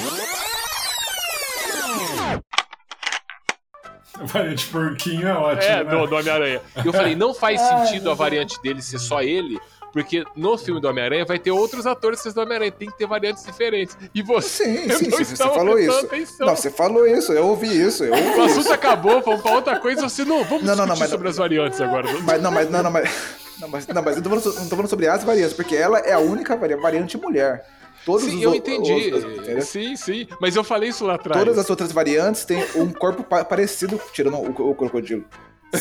Variante 4.26 4.68
porquinho 4.68 5.28
é 5.28 5.34
ótimo. 5.34 5.62
É, 5.72 5.84
né? 5.84 5.90
do, 5.92 6.08
do 6.08 6.16
Homem-Aranha. 6.16 6.62
E 6.84 6.88
eu 6.88 6.94
falei, 6.94 7.16
não 7.16 7.34
faz 7.34 7.60
sentido 7.62 8.12
a 8.12 8.14
variante 8.14 8.62
dele 8.62 8.82
ser 8.82 9.00
só 9.00 9.22
ele, 9.22 9.58
porque 9.94 10.24
no 10.36 10.58
filme 10.58 10.80
do 10.80 10.88
Homem-Aranha 10.88 11.26
vai 11.26 11.40
ter 11.40 11.52
outros 11.52 11.88
atores 11.88 12.22
do 12.34 12.42
Homem-Aranha, 12.42 12.72
tem 12.72 12.90
que 12.90 12.98
ter 12.98 13.08
variantes 13.08 13.44
diferentes. 13.44 13.98
E 14.14 14.22
você 14.22 14.64
Sim, 14.88 14.90
sim, 14.90 15.12
sim, 15.12 15.24
você 15.24 15.36
falou 15.38 15.80
isso. 15.80 16.00
atenção. 16.06 16.48
Não, 16.48 16.56
você 16.56 16.70
falou 16.70 17.08
isso, 17.08 17.34
eu 17.34 17.48
ouvi 17.48 17.68
isso, 17.68 18.04
eu 18.04 18.14
O 18.14 18.18
ouvi 18.18 18.42
assunto 18.42 18.60
isso. 18.66 18.74
acabou, 18.74 19.22
vamos 19.22 19.42
pra 19.42 19.52
outra 19.54 19.80
coisa, 19.80 20.02
você 20.08 20.24
não, 20.24 20.44
vamos 20.44 20.64
Não, 20.64 20.76
não, 20.76 20.86
não, 20.86 20.94
discutir 20.96 21.00
mas- 21.00 21.10
sobre 21.10 21.30
as 21.30 21.38
variantes 21.38 21.82
agora. 21.82 22.08
Mas 22.24 22.42
não, 22.42 22.52
mas 22.52 22.70
não, 22.70 22.84
não, 22.84 22.92
mas. 22.92 23.10
Não, 23.60 23.68
mas, 23.68 23.86
não, 23.88 24.02
mas 24.02 24.16
eu 24.16 24.22
não 24.24 24.24
tô, 24.24 24.30
falando, 24.40 24.56
não 24.62 24.64
tô 24.70 24.76
falando 24.78 24.90
sobre 24.90 25.06
as 25.10 25.22
variantes, 25.22 25.54
porque 25.54 25.76
ela 25.76 26.00
é 26.00 26.14
a 26.14 26.20
única 26.20 26.56
vari- 26.56 26.78
variante 26.78 27.18
mulher. 27.18 27.66
Todos 28.12 28.26
Sim, 28.30 28.38
os 28.38 28.44
eu 28.44 28.56
entendi. 28.56 29.12
os- 29.58 29.66
sim, 29.66 29.96
sim. 29.96 30.28
Mas 30.42 30.56
eu 30.56 30.64
falei 30.64 30.90
isso 30.90 31.06
lá 31.06 31.16
atrás. 31.16 31.40
Todas 31.40 31.58
as 31.60 31.70
outras 31.70 31.92
variantes 31.92 32.44
têm 32.46 32.64
um 32.76 32.92
corpo 32.92 33.24
pa- 33.24 33.46
parecido, 33.46 34.00
tirando 34.14 34.38
o, 34.38 34.70
o 34.72 34.76
crocodilo. 34.76 35.24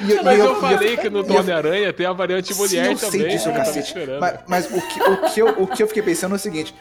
E, 0.00 0.12
e 0.12 0.22
Mas 0.22 0.38
eu, 0.38 0.56
e 0.56 0.60
falei 0.60 0.96
que 0.96 1.10
no 1.10 1.20
Homem-Aranha 1.20 1.92
tem 1.92 2.06
a 2.06 2.12
variante 2.12 2.54
mulher 2.54 2.68
Sim, 2.86 2.92
eu 2.92 2.98
também. 2.98 3.20
sei 3.20 3.28
disso, 3.30 3.48
eu 3.48 3.54
cacete. 3.54 3.94
Mas, 4.20 4.38
mas 4.46 4.66
o, 4.70 4.80
que, 4.80 5.02
o, 5.02 5.16
que 5.32 5.40
eu, 5.40 5.48
o 5.62 5.66
que 5.66 5.82
eu 5.82 5.88
fiquei 5.88 6.02
pensando 6.02 6.34
é 6.34 6.36
o 6.36 6.38
seguinte: 6.38 6.74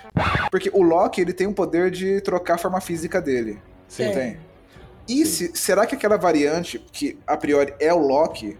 porque 0.51 0.69
o 0.73 0.81
Loki 0.81 1.21
ele 1.21 1.33
tem 1.33 1.47
o 1.47 1.53
poder 1.53 1.89
de 1.91 2.21
trocar 2.21 2.55
a 2.55 2.57
forma 2.57 2.79
física 2.81 3.21
dele. 3.21 3.59
Sim. 3.87 4.05
Sim. 4.07 4.13
Tem. 4.13 4.37
E 5.07 5.25
se, 5.25 5.51
será 5.55 5.85
que 5.85 5.95
aquela 5.95 6.17
variante, 6.17 6.79
que 6.91 7.17
a 7.25 7.37
priori 7.37 7.73
é 7.79 7.93
o 7.93 7.97
Loki, 7.99 8.57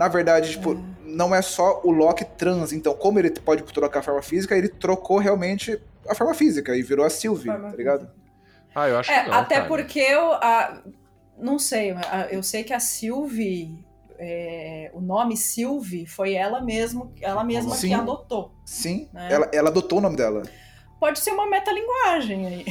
na 0.00 0.08
verdade, 0.08 0.52
tipo, 0.52 0.74
não 1.04 1.34
é 1.34 1.42
só 1.42 1.82
o 1.84 1.90
Loki 1.90 2.24
trans? 2.24 2.72
Então, 2.72 2.94
como 2.94 3.18
ele 3.18 3.28
pode 3.30 3.62
trocar 3.64 3.98
a 3.98 4.02
forma 4.02 4.22
física, 4.22 4.56
ele 4.56 4.68
trocou 4.70 5.18
realmente 5.18 5.78
a 6.08 6.14
forma 6.14 6.32
física 6.32 6.74
e 6.74 6.82
virou 6.82 7.04
a 7.04 7.10
Sylvie, 7.10 7.50
Forma 7.50 7.70
tá 7.70 7.76
ligado? 7.76 8.08
Ah, 8.74 8.88
eu 8.88 8.98
acho 8.98 9.10
É, 9.12 9.24
que 9.24 9.28
não, 9.30 9.36
até 9.36 9.56
cara. 9.56 9.68
porque 9.68 9.98
eu. 10.00 10.32
a- 10.32 10.82
não 11.38 11.58
sei, 11.58 11.94
eu 12.30 12.42
sei 12.42 12.64
que 12.64 12.72
a 12.72 12.80
Sylvie. 12.80 13.84
é, 14.18 14.90
o 14.94 15.00
nome 15.02 15.36
Sylvie 15.36 16.06
foi 16.06 16.32
ela 16.34 16.60
mesmo, 16.62 17.12
ela 17.22 17.42
mesma 17.44 17.74
Sim. 17.74 17.88
que 17.88 17.94
adotou. 17.94 18.52
Sim, 18.66 19.08
Né? 19.14 19.28
ela, 19.30 19.50
ela 19.52 19.68
adotou 19.70 19.98
o 19.98 20.02
nome 20.02 20.16
dela. 20.16 20.42
Pode 20.98 21.18
ser 21.18 21.30
uma 21.32 21.46
metalinguagem 21.46 22.46
aí. 22.46 22.64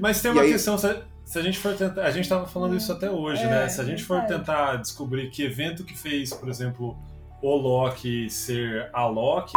Mas 0.00 0.20
tem 0.22 0.30
E 0.30 0.34
uma 0.34 0.42
aí- 0.42 0.52
questão, 0.52 0.76
se, 0.78 0.86
se 1.30 1.38
a 1.38 1.42
gente 1.42 1.58
for 1.58 1.74
tentar. 1.74 2.02
A 2.02 2.10
gente 2.10 2.26
tava 2.28 2.46
falando 2.46 2.74
isso 2.74 2.90
até 2.90 3.10
hoje, 3.10 3.42
É, 3.42 3.46
né? 3.48 3.68
Se 3.68 3.80
a 3.80 3.84
gente 3.84 4.02
for 4.02 4.18
verdade. 4.20 4.40
tentar 4.40 4.76
descobrir 4.76 5.28
que 5.30 5.42
evento 5.42 5.84
que 5.84 5.96
fez, 5.96 6.32
por 6.32 6.48
exemplo, 6.48 6.96
o 7.42 7.54
Loki 7.54 8.30
ser 8.30 8.88
a 8.94 9.06
Loki, 9.06 9.52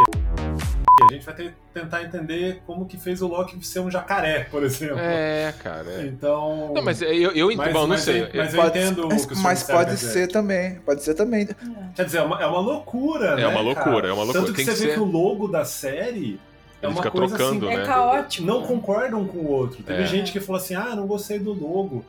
a 1.09 1.13
gente 1.13 1.25
vai 1.25 1.33
ter, 1.33 1.55
tentar 1.73 2.03
entender 2.03 2.61
como 2.67 2.85
que 2.85 2.97
fez 2.97 3.21
o 3.21 3.27
Loki 3.27 3.65
ser 3.65 3.79
um 3.79 3.89
jacaré, 3.89 4.43
por 4.51 4.63
exemplo. 4.63 4.99
É, 4.99 5.53
cara. 5.63 5.89
é. 5.93 6.05
Então. 6.07 6.73
Não, 6.75 6.81
mas 6.83 7.01
eu, 7.01 7.31
eu 7.31 7.49
entendo. 7.51 7.57
mas, 7.65 7.73
Bom, 7.73 7.79
não 7.81 7.87
mas 7.87 8.01
sei. 8.01 8.21
eu- 8.23 8.29
mas 8.35 8.53
eu 8.53 8.61
Pode- 8.61 8.79
entendo 8.79 9.05
o 9.05 9.07
mas 9.09 9.25
que 9.25 9.33
o 9.33 9.37
mas 9.37 9.63
pode 9.63 9.85
quer 9.91 9.95
dizer. 9.95 10.11
ser 10.11 10.27
também, 10.27 10.75
pode 10.85 11.01
ser 11.03 11.13
também. 11.13 11.47
Quer 11.95 12.03
dizer, 12.05 12.17
é 12.17 12.21
uma, 12.21 12.41
é 12.41 12.45
uma 12.45 12.59
loucura, 12.59 13.35
né? 13.37 13.43
É 13.43 13.47
uma 13.47 13.61
loucura, 13.61 13.85
cara? 13.95 14.07
é 14.09 14.13
uma 14.13 14.23
loucura. 14.23 14.41
Tanto 14.45 14.51
que 14.53 14.57
Tem 14.57 14.65
você 14.65 14.73
que 14.73 14.79
vê 14.81 14.87
ser- 14.89 14.93
que 14.95 14.99
o 14.99 15.05
logo 15.05 15.47
da 15.47 15.63
série 15.65 16.37
é 16.81 16.85
Ele 16.85 16.93
uma 16.93 16.95
fica 17.03 17.11
coisa 17.11 17.35
trocando, 17.35 17.67
assim, 17.67 17.75
né? 17.77 17.83
É 17.83 17.85
caótico. 17.85 18.45
não 18.47 18.63
concordam 18.63 19.25
com 19.27 19.37
o 19.39 19.47
outro. 19.51 19.83
Teve 19.83 20.03
É. 20.03 20.05
gente 20.07 20.31
que 20.31 20.39
falou 20.39 20.61
assim: 20.61 20.73
ah, 20.75 20.95
não 20.95 21.05
gostei 21.07 21.39
do 21.39 21.53
logo. 21.53 22.03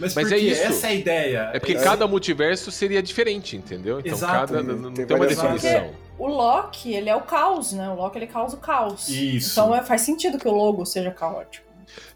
Mas, 0.00 0.14
Mas 0.14 0.32
é 0.32 0.38
isso. 0.38 0.62
essa 0.62 0.86
é 0.86 0.90
a 0.90 0.94
ideia. 0.94 1.50
É 1.52 1.58
porque 1.60 1.74
Esse- 1.74 1.84
cada 1.84 2.06
multiverso 2.08 2.70
seria 2.70 3.02
diferente, 3.02 3.56
entendeu? 3.56 4.00
Então 4.00 4.12
Exato. 4.12 4.52
cada. 4.54 4.62
Não 4.62 4.92
Tem 4.92 5.04
tem 5.06 5.16
uma 5.16 5.26
definição. 5.26 5.90
O 6.18 6.26
Loki, 6.28 6.92
ele 6.94 7.10
é 7.10 7.16
o 7.16 7.20
caos, 7.22 7.72
né? 7.72 7.88
O 7.90 7.94
Loki, 7.96 8.18
ele 8.18 8.26
causa 8.26 8.56
o 8.56 8.60
caos. 8.60 9.08
Isso. 9.08 9.52
Então 9.52 9.74
é- 9.74 9.82
faz 9.82 10.00
sentido 10.02 10.38
que 10.38 10.48
o 10.48 10.52
logo 10.52 10.84
seja 10.86 11.10
caótico. 11.10 11.66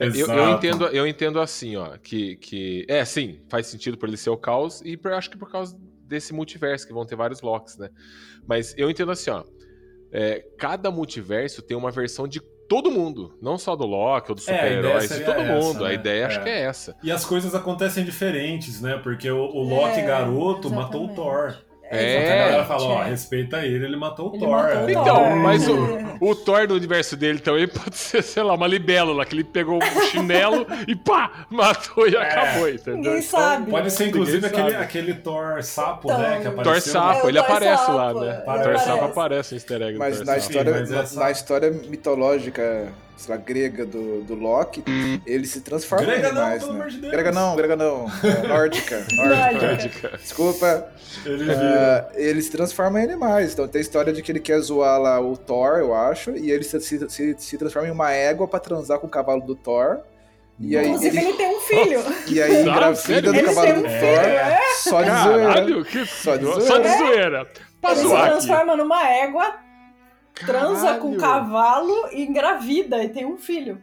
Eu, 0.01 0.11
eu 0.11 0.51
entendo, 0.53 0.87
eu 0.87 1.07
entendo 1.07 1.39
assim, 1.39 1.77
ó, 1.77 1.99
que, 2.03 2.37
que. 2.37 2.87
É, 2.89 3.05
sim, 3.05 3.41
faz 3.49 3.67
sentido 3.67 3.99
por 3.99 4.09
ele 4.09 4.17
ser 4.17 4.31
o 4.31 4.37
caos, 4.37 4.81
e 4.83 4.97
por- 4.97 5.13
acho 5.13 5.29
que 5.31 5.37
por 5.37 5.51
causa 5.51 5.77
desse 6.03 6.33
multiverso, 6.33 6.87
que 6.87 6.95
vão 6.95 7.05
ter 7.05 7.15
vários 7.17 7.43
Locks, 7.43 7.77
né? 7.77 7.91
Mas 8.47 8.75
eu 8.79 8.89
entendo 8.89 9.11
assim, 9.11 9.29
ó. 9.31 9.45
É, 10.19 10.45
cada 10.57 10.91
multiverso 10.91 11.61
tem 11.63 11.77
uma 11.77 11.91
versão 11.91 12.27
de 12.27 12.41
todo 12.41 12.91
mundo, 12.91 13.37
não 13.41 13.57
só 13.59 13.77
do 13.77 13.85
Loki 13.87 14.31
ou 14.31 14.35
dos 14.35 14.49
É, 14.49 14.53
a 14.53 14.57
super-heróis, 14.57 15.03
de 15.03 15.09
seria 15.09 15.27
todo 15.27 15.41
essa, 15.41 15.53
mundo. 15.53 15.85
A 15.85 15.89
né? 15.89 15.95
ideia 15.95 16.27
acho 16.27 16.41
É. 16.41 16.43
que 16.43 16.49
é 16.49 16.61
essa. 16.63 16.97
E 17.03 17.13
as 17.13 17.25
coisas 17.25 17.55
acontecem 17.55 18.05
diferentes, 18.05 18.81
né? 18.81 18.99
Porque 19.03 19.31
o, 19.31 19.39
o 19.39 19.63
Loki 19.63 20.01
É, 20.01 20.07
garoto 20.07 20.69
matou 20.71 21.03
o 21.03 21.05
exatamente. 21.05 21.15
Thor. 21.15 21.57
É, 21.89 22.15
Só 22.15 22.21
que 22.27 22.33
a 22.33 22.37
galera 22.37 22.65
fala, 22.65 22.83
ó, 22.85 23.03
é. 23.05 23.11
respeita 23.11 23.59
ele, 23.65 23.85
ele 23.85 23.97
matou 23.97 24.31
o 24.31 24.35
Ele 24.35 24.45
Thor. 24.45 24.51
matou 24.51 24.83
o 24.83 24.87
né? 24.87 24.93
Thor. 24.93 25.03
Então, 25.03 25.37
mas 25.37 25.69
o, 25.69 25.97
É. 25.99 26.15
o 26.21 26.35
Thor 26.35 26.67
do 26.67 26.75
universo 26.75 27.17
dele 27.17 27.39
também 27.39 27.69
pode 27.69 27.97
ser, 27.97 28.23
sei 28.23 28.43
lá, 28.43 28.55
uma 28.55 28.67
libélula, 28.67 29.25
que 29.25 29.35
ele 29.37 29.45
pegou 29.45 29.79
um 29.83 30.01
chinelo 30.11 30.67
e 30.89 30.97
pá, 30.97 31.47
matou 31.49 32.09
e 32.09 32.15
É. 32.17 32.21
acabou, 32.23 32.69
entendeu? 32.69 32.97
Ninguém 32.97 33.19
Então, 33.19 33.23
sabe. 33.41 33.71
Pode 33.71 33.91
ser, 33.93 34.09
inclusive, 34.09 34.37
Ninguém 34.39 34.51
aquele, 34.51 34.71
sabe. 34.73 34.85
aquele 34.85 35.15
Thor 35.15 35.63
sapo, 35.63 36.09
Então, 36.11 36.19
né? 36.23 36.37
Que 36.39 36.51
Thor 36.51 36.61
apareceu. 36.61 36.93
Sapo, 36.93 37.27
É, 37.27 37.29
ele 37.31 37.39
Thor 37.39 37.45
aparece 37.51 37.91
lá, 37.93 38.07
Sapo, 38.09 38.21
né? 38.21 38.27
ele 38.27 38.43
Thor 38.43 38.55
aparece. 38.55 38.85
Sapo 38.85 39.05
aparece 39.05 39.55
no 39.55 39.57
easter 39.59 39.83
egg 39.83 39.99
Mas 39.99 40.19
do 40.19 40.25
na 40.25 40.33
Thor 40.33 40.41
Sapo. 40.43 40.51
história, 40.53 40.73
mas 40.81 40.91
na- 40.91 41.01
essa- 41.03 41.21
na 41.21 41.31
história 41.31 41.71
mitológica, 41.71 42.89
lá, 43.29 43.37
grega 43.37 43.85
do, 43.87 44.23
do 44.23 44.35
Loki, 44.35 44.85
ele 45.27 45.47
se 45.47 45.61
transforma 45.63 46.05
em 46.05 46.07
Grega 46.09 46.33
não, 46.33 46.41
animais, 46.43 46.63
pelo 46.63 46.75
né? 46.75 46.81
amor 46.81 46.91
de. 46.91 47.01
Grega 47.11 47.33
não, 47.33 47.57
grega 47.57 47.77
não. 47.77 48.07
É, 48.23 48.47
nórdica, 48.47 49.07
nórdica. 49.17 49.67
Nórdica. 49.67 50.19
Desculpa. 50.19 50.89
Ele 51.25 51.39
vira. 51.45 52.11
É, 52.15 52.23
ele 52.23 52.43
se 52.43 52.51
transforma 52.51 53.01
em 53.01 53.05
animais. 53.05 53.53
Então 53.55 53.67
tem 53.67 53.79
a 53.79 53.83
história 53.83 54.13
de 54.13 54.23
que 54.23 54.31
ele 54.31 54.41
quer 54.41 54.61
zoar 54.61 55.01
lá 55.01 55.21
o 55.21 55.37
Thor, 55.37 55.79
eu 55.79 55.95
acho, 55.95 56.33
e 56.33 56.51
ele 56.51 56.63
se, 56.65 56.79
se, 56.81 57.09
se, 57.09 57.35
se 57.39 57.59
transforma 57.59 57.89
em 57.89 57.93
uma 57.93 58.13
égua 58.13 58.47
pra 58.47 58.61
transar 58.61 58.99
com 58.99 59.07
o 59.07 59.11
cavalo 59.11 59.41
do 59.41 59.55
Thor. 59.55 59.99
E 60.59 60.77
aí, 60.77 60.87
Inclusive, 60.87 61.19
ele, 61.19 61.29
ele 61.29 61.37
tem 61.37 61.57
um 61.57 61.61
filho. 61.61 62.01
e 62.29 62.41
aí 62.43 62.63
Não, 62.65 62.73
engravida 62.73 63.33
do 63.33 63.45
cavalo 63.45 63.73
do 63.75 63.81
um 63.83 63.87
É. 63.87 63.99
filho, 64.01 64.57
Thor. 64.57 64.91
Só 64.91 65.03
de 65.03 65.11
zoeira. 65.23 65.49
Caralho, 65.53 65.85
que 65.85 66.07
Só 66.07 66.37
de 66.37 66.45
Só 66.45 66.61
zoeira. 66.61 66.81
de 66.83 66.99
zoeira. 66.99 67.47
Pra 67.81 67.91
Ele 67.91 68.01
se 68.01 68.07
zoar 68.07 68.21
aqui. 68.23 68.31
transforma 68.31 68.77
numa 68.77 69.09
égua, 69.11 69.55
transa 70.45 70.95
com 70.99 71.17
cavalo 71.17 72.09
e 72.13 72.23
engravida 72.25 73.03
e 73.03 73.09
tem 73.09 73.25
um 73.25 73.37
filho. 73.37 73.83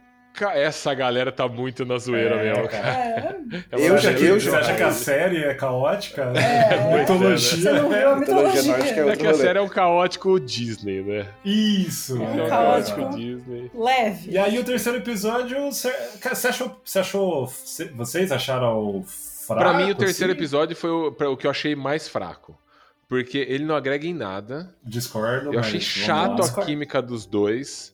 Essa 0.56 0.96
galera 0.96 1.32
tá 1.32 1.48
muito 1.48 1.86
na 1.86 2.00
zoeira 2.00 2.38
É, 2.38 2.44
mesmo, 2.54 2.68
cara. 2.68 2.88
É. 2.90 3.36
É 3.72 3.88
Eu 3.88 3.98
já- 4.00 4.12
eu 4.14 4.40
já- 4.40 4.50
Você 4.50 4.56
acha 4.58 4.74
que 4.76 4.82
a 4.82 4.92
série 4.92 5.44
é 5.44 5.54
caótica? 5.54 6.34
É. 6.36 6.98
Mitologia. 7.02 7.62
Você 7.62 7.72
não 7.72 7.88
viu 7.90 8.10
a 8.10 8.16
Mitologia 8.16 8.76
é 8.76 9.10
É 9.10 9.16
que 9.16 9.28
a 9.28 9.34
série 9.36 9.60
é 9.60 9.62
um 9.62 9.70
caótico 9.70 10.40
Disney, 10.40 11.04
né? 11.04 11.28
Isso. 11.46 12.16
É 12.18 12.20
um 12.20 12.40
É 12.40 12.44
um 12.46 12.50
caótico. 12.50 13.00
caótico 13.02 13.16
Disney. 13.20 13.72
Leve. 13.76 14.32
E 14.32 14.38
aí 14.40 14.58
o 14.58 14.64
terceiro 14.64 14.98
episódio, 14.98 15.66
você 15.72 15.94
você 16.34 16.48
achou, 16.48 16.82
você 16.84 16.98
achou, 17.00 17.46
você- 17.46 17.86
vocês 17.90 18.32
acharam 18.32 19.04
fraco? 19.06 19.62
Pra 19.62 19.74
mim, 19.76 19.92
o 19.92 19.96
terceiro 19.96 20.34
assim? 20.34 20.40
episódio 20.40 20.76
foi 20.76 20.90
o, 20.90 21.12
pra- 21.12 21.30
o 21.30 21.38
que 21.38 21.46
eu 21.46 21.52
achei 21.52 21.76
mais 21.76 22.08
fraco. 22.08 22.58
Porque 23.14 23.38
ele 23.38 23.64
não 23.64 23.76
agrega 23.76 24.08
em 24.08 24.14
nada. 24.14 24.74
Discordo. 24.84 25.54
Eu 25.54 25.60
achei 25.60 25.80
chato 25.80 26.42
a 26.42 26.66
química 26.66 27.02
dos 27.02 27.26
dois. 27.26 27.94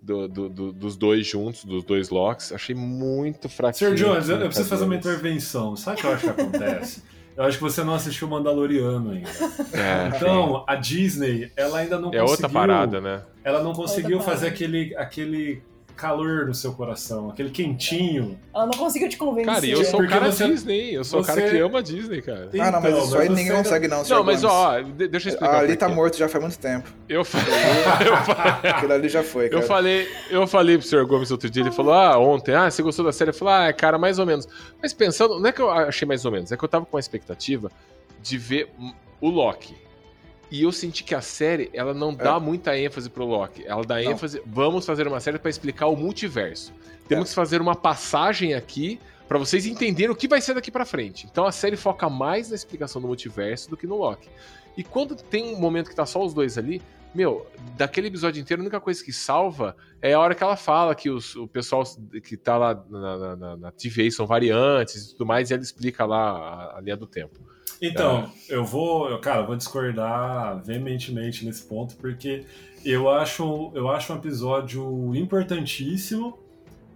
do- 0.00 0.28
do- 0.28 0.48
do- 0.48 0.72
dos 0.72 0.96
dois 0.96 1.26
juntos, 1.26 1.64
dos 1.64 1.82
dois 1.82 2.08
locks. 2.08 2.52
Achei 2.52 2.72
muito 2.74 3.48
fraquinho. 3.48 3.90
Sr. 3.90 3.96
Jones, 3.96 4.28
eu, 4.28 4.36
eu 4.36 4.46
preciso 4.46 4.68
fazer 4.68 4.84
uma 4.84 4.94
intervenção. 4.94 5.74
Sabe 5.74 5.96
o 5.96 6.00
que 6.00 6.06
eu 6.06 6.12
acho 6.12 6.22
que 6.24 6.30
acontece? 6.40 7.02
Eu 7.36 7.44
acho 7.44 7.56
que 7.58 7.62
você 7.64 7.82
não 7.82 7.94
assistiu 7.94 8.28
Mandaloriano 8.28 9.10
ainda. 9.10 9.28
É, 9.72 10.16
Então, 10.16 10.64
a 10.68 10.76
Disney, 10.76 11.50
ela 11.56 11.78
ainda 11.78 11.96
não 11.98 12.10
é 12.10 12.18
conseguiu. 12.20 12.30
outra 12.30 12.48
parada, 12.48 13.00
né? 13.00 13.22
Ela 13.42 13.60
não 13.62 13.72
conseguiu 13.72 14.20
fazer 14.20 14.46
aquele, 14.48 14.94
aquele 14.96 15.62
calor 15.98 16.46
no 16.46 16.54
seu 16.54 16.72
coração, 16.72 17.28
aquele 17.28 17.50
quentinho. 17.50 18.38
Ela 18.54 18.66
não 18.66 18.72
conseguiu 18.72 19.08
te 19.08 19.16
convencer. 19.16 19.52
Cara, 19.52 19.66
eu 19.66 19.84
sou 19.84 20.00
o 20.02 20.08
cara 20.08 20.30
você- 20.30 20.46
Disney, 20.46 20.94
eu 20.94 21.02
sou 21.04 21.20
o 21.20 21.24
cara 21.24 21.40
você- 21.40 21.50
que 21.50 21.58
ama 21.58 21.78
a 21.80 21.82
Disney, 21.82 22.22
cara. 22.22 22.48
Ah, 22.60 22.70
não, 22.70 22.80
mas 22.80 22.92
Então, 22.92 23.04
isso 23.04 23.18
aí 23.18 23.26
você 23.26 23.28
ninguém 23.30 23.44
ainda- 23.50 23.56
consegue 23.64 23.88
não, 23.88 24.04
Não, 24.04 24.24
mas 24.24 24.42
Gomes. 24.42 24.44
ó, 24.44 24.80
de- 24.80 25.08
deixa 25.08 25.28
eu 25.28 25.32
explicar. 25.32 25.56
Ali 25.58 25.68
por 25.72 25.76
tá 25.76 25.86
quê. 25.88 25.94
morto 25.94 26.16
já 26.16 26.28
faz 26.28 26.44
muito 26.44 26.58
tempo. 26.58 26.88
Eu 27.08 27.24
falei, 27.24 27.46
eu 28.08 28.16
falei, 28.34 28.70
Aquilo 28.70 28.92
ali 28.92 29.08
já 29.08 29.22
foi, 29.24 29.48
cara. 29.48 29.62
eu 29.62 29.66
falei, 29.66 30.08
eu 30.30 30.46
falei 30.46 30.78
pro 30.78 30.86
senhor 30.86 31.04
Gomes 31.06 31.30
outro 31.32 31.50
dia, 31.50 31.62
ele 31.64 31.72
falou, 31.72 31.92
ah, 31.92 32.16
ontem, 32.18 32.54
ah, 32.54 32.70
você 32.70 32.80
gostou 32.82 33.04
da 33.04 33.12
série? 33.12 33.30
Eu 33.30 33.34
falei, 33.34 33.68
ah, 33.68 33.72
cara, 33.72 33.98
mais 33.98 34.18
ou 34.20 34.24
menos. 34.26 34.46
Mas 34.80 34.92
pensando, 34.94 35.38
não 35.40 35.48
é 35.48 35.52
que 35.52 35.60
eu 35.60 35.70
achei 35.70 36.06
mais 36.06 36.24
ou 36.24 36.30
menos, 36.30 36.52
é 36.52 36.56
que 36.56 36.64
eu 36.64 36.68
tava 36.68 36.86
com 36.86 36.96
a 36.96 37.00
expectativa 37.00 37.70
de 38.22 38.38
ver 38.38 38.70
o 39.20 39.28
Loki. 39.28 39.74
E 40.50 40.62
eu 40.62 40.72
senti 40.72 41.04
que 41.04 41.14
a 41.14 41.20
série, 41.20 41.68
ela 41.74 41.92
não 41.92 42.14
dá 42.14 42.40
muita 42.40 42.76
ênfase 42.78 43.10
pro 43.10 43.24
Loki. 43.26 43.64
Ela 43.66 43.84
dá 43.84 43.96
Não. 44.02 44.12
ênfase, 44.12 44.42
vamos 44.46 44.86
fazer 44.86 45.06
uma 45.06 45.20
série 45.20 45.38
pra 45.38 45.50
explicar 45.50 45.86
o 45.88 45.96
multiverso. 45.96 46.72
Temos 47.06 47.26
É. 47.26 47.28
que 47.30 47.34
fazer 47.34 47.60
uma 47.60 47.74
passagem 47.74 48.54
aqui 48.54 48.98
pra 49.28 49.38
vocês 49.38 49.66
entenderem 49.66 50.10
o 50.10 50.16
que 50.16 50.26
vai 50.26 50.40
ser 50.40 50.54
daqui 50.54 50.70
pra 50.70 50.84
frente. 50.86 51.26
Então 51.30 51.44
a 51.44 51.52
série 51.52 51.76
foca 51.76 52.08
mais 52.08 52.48
na 52.48 52.54
explicação 52.56 53.00
do 53.00 53.06
multiverso 53.08 53.68
do 53.68 53.76
que 53.76 53.86
no 53.86 53.96
Loki. 53.96 54.28
E 54.76 54.82
quando 54.82 55.14
tem 55.16 55.54
um 55.54 55.58
momento 55.58 55.90
que 55.90 55.94
tá 55.96 56.06
só 56.06 56.24
os 56.24 56.32
dois 56.32 56.56
ali, 56.56 56.80
meu, 57.14 57.46
daquele 57.76 58.08
episódio 58.08 58.40
inteiro, 58.40 58.62
a 58.62 58.64
única 58.64 58.80
coisa 58.80 59.02
que 59.04 59.12
salva 59.12 59.76
é 60.00 60.12
a 60.14 60.20
hora 60.20 60.34
que 60.34 60.42
ela 60.42 60.56
fala 60.56 60.94
que 60.94 61.10
os- 61.10 61.34
o 61.36 61.46
pessoal 61.48 61.82
que 62.22 62.36
tá 62.36 62.56
lá 62.56 62.84
na, 62.88 63.16
na, 63.18 63.36
na, 63.36 63.56
na 63.56 63.72
TVA 63.72 64.10
são 64.10 64.26
variantes 64.26 65.06
e 65.06 65.12
tudo 65.12 65.26
mais, 65.26 65.50
e 65.50 65.54
ela 65.54 65.62
explica 65.62 66.04
lá 66.06 66.30
a, 66.74 66.78
a 66.78 66.80
linha 66.80 66.96
do 66.96 67.06
tempo. 67.06 67.38
Então, 67.80 68.30
eu 68.48 68.64
vou, 68.64 69.08
eu, 69.08 69.18
cara, 69.20 69.40
eu 69.40 69.46
vou 69.46 69.56
discordar 69.56 70.62
veementemente 70.64 71.44
nesse 71.44 71.62
ponto, 71.62 71.96
porque 71.96 72.44
eu 72.84 73.08
acho, 73.08 73.70
eu 73.74 73.88
acho 73.88 74.12
um 74.12 74.16
episódio 74.16 75.14
importantíssimo, 75.14 76.38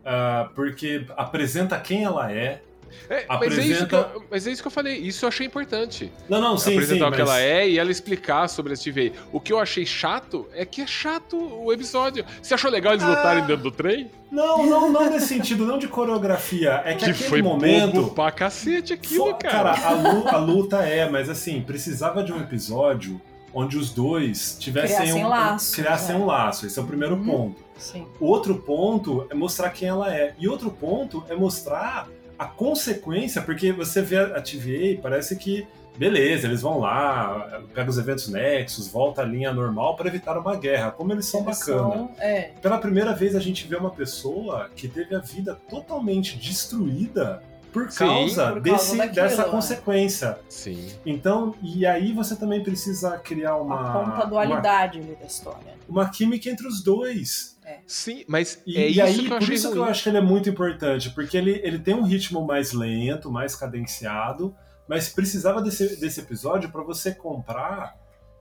ah, 0.04 0.50
porque 0.54 1.06
apresenta 1.16 1.78
quem 1.78 2.04
ela 2.04 2.32
é. 2.32 2.62
É, 3.08 3.24
mas, 3.28 3.58
é 3.58 3.62
isso 3.62 3.86
que 3.86 3.94
Apresenta- 3.94 4.10
eu, 4.14 4.24
mas 4.30 4.46
é 4.46 4.50
isso 4.52 4.62
que 4.62 4.68
eu 4.68 4.72
falei, 4.72 4.96
isso 4.98 5.24
eu 5.24 5.28
achei 5.28 5.46
importante. 5.46 6.12
Não, 6.28 6.40
não, 6.40 6.56
sim, 6.58 6.70
sim, 6.70 6.72
apresentar 6.74 7.06
o 7.06 7.10
mas... 7.10 7.16
que 7.16 7.22
ela 7.22 7.40
é 7.40 7.68
e 7.68 7.78
ela 7.78 7.90
explicar 7.90 8.48
sobre 8.48 8.74
a 8.74 8.76
TVA. 8.76 9.12
O 9.32 9.40
que 9.40 9.52
eu 9.52 9.58
achei 9.58 9.84
chato 9.86 10.46
é 10.54 10.64
que 10.64 10.80
é 10.80 10.86
chato 10.86 11.36
o 11.36 11.72
episódio. 11.72 12.24
Você 12.42 12.54
achou 12.54 12.70
legal 12.70 12.92
eles 12.94 13.04
Ah. 13.04 13.08
lutarem 13.10 13.44
dentro 13.44 13.62
do 13.64 13.70
trem? 13.70 14.10
Não, 14.30 14.64
não, 14.66 14.90
não 14.90 15.10
nesse 15.10 15.26
sentido, 15.26 15.66
não 15.66 15.78
de 15.78 15.88
coreografia. 15.88 16.82
É 16.84 16.94
que, 16.94 17.04
Que 17.04 17.10
aquele 17.10 17.28
foi 17.28 17.42
momento. 17.42 17.92
bobo 18.02 18.14
pra 18.14 18.30
cacete 18.30 18.92
aquilo, 18.94 19.26
Fo- 19.26 19.34
cara. 19.34 19.72
a, 19.72 19.90
lu- 19.92 20.28
a 20.28 20.36
luta 20.38 20.78
é, 20.82 21.08
mas 21.08 21.28
assim, 21.28 21.60
precisava 21.60 22.22
de 22.22 22.32
um 22.32 22.40
episódio 22.40 23.20
onde 23.54 23.76
os 23.76 23.90
dois 23.90 24.56
tivessem 24.58 24.96
Criassem 24.96 25.24
um, 25.24 25.28
laços, 25.28 25.74
criassem 25.74 26.14
é. 26.14 26.18
um 26.18 26.24
laço. 26.24 26.66
Esse 26.66 26.78
é 26.78 26.82
o 26.82 26.86
primeiro 26.86 27.16
Uhum. 27.16 27.24
ponto. 27.24 27.62
Sim. 27.76 28.06
O 28.18 28.26
outro 28.26 28.54
ponto 28.54 29.26
é 29.28 29.34
mostrar 29.34 29.68
quem 29.70 29.88
ela 29.88 30.14
é. 30.14 30.34
E 30.38 30.48
outro 30.48 30.70
ponto 30.70 31.22
é 31.28 31.34
mostrar 31.34 32.08
a 32.42 32.46
consequência, 32.46 33.40
porque 33.42 33.72
você 33.72 34.02
vê 34.02 34.18
a 34.18 34.40
TVA, 34.40 35.00
parece 35.02 35.36
que, 35.36 35.66
beleza, 35.96 36.46
eles 36.46 36.62
vão 36.62 36.78
lá, 36.78 37.62
pega 37.74 37.88
os 37.90 37.98
eventos 37.98 38.28
nexos, 38.28 38.88
volta 38.88 39.22
à 39.22 39.24
linha 39.24 39.52
normal 39.52 39.94
para 39.96 40.08
evitar 40.08 40.36
uma 40.38 40.56
guerra. 40.56 40.90
Como 40.90 41.12
eles 41.12 41.26
são 41.26 41.40
Eles 41.44 41.58
bacanas. 41.58 41.92
são- 41.92 42.10
é. 42.18 42.50
Pela 42.60 42.78
primeira 42.78 43.12
vez 43.14 43.36
a 43.36 43.40
gente 43.40 43.66
vê 43.66 43.76
uma 43.76 43.90
pessoa 43.90 44.70
que 44.74 44.88
teve 44.88 45.14
a 45.14 45.18
vida 45.20 45.58
totalmente 45.68 46.36
destruída 46.36 47.42
por 47.72 47.90
Sim, 47.90 47.98
causa, 48.06 48.52
por 48.52 48.52
causa 48.52 48.60
desse, 48.60 48.96
daquilo, 48.98 49.14
dessa 49.14 49.42
é. 49.42 49.44
consequência. 49.48 50.38
Sim. 50.48 50.88
Então, 51.06 51.54
e 51.62 51.86
aí 51.86 52.12
você 52.12 52.36
também 52.36 52.62
precisa 52.62 53.16
criar 53.18 53.56
uma, 53.56 53.80
a 53.80 53.92
ponta 54.04 54.26
dualidade 54.26 54.98
ali 54.98 55.16
da 55.18 55.24
história. 55.26 55.74
uma, 55.88 56.02
uma 56.02 56.10
química 56.10 56.50
entre 56.50 56.66
os 56.66 56.82
dois. 56.82 57.51
Sim, 57.86 58.24
mas 58.28 58.60
E, 58.66 58.76
é 58.76 58.88
e 58.88 58.92
isso 58.92 59.02
aí, 59.02 59.18
que 59.18 59.24
eu 59.24 59.28
por 59.28 59.36
achei 59.38 59.54
isso 59.54 59.68
que 59.68 59.74
ruim. 59.74 59.84
eu 59.84 59.90
acho 59.90 60.02
que 60.02 60.08
ele 60.08 60.18
é 60.18 60.22
muito 60.22 60.48
importante, 60.48 61.10
porque 61.10 61.36
ele, 61.36 61.60
ele 61.62 61.78
tem 61.78 61.94
um 61.94 62.02
ritmo 62.02 62.44
mais 62.44 62.72
lento, 62.72 63.30
mais 63.30 63.54
cadenciado, 63.54 64.54
mas 64.88 65.08
precisava 65.08 65.62
desse, 65.62 65.96
desse 66.00 66.20
episódio 66.20 66.70
para 66.70 66.82
você 66.82 67.14
comprar 67.14 67.96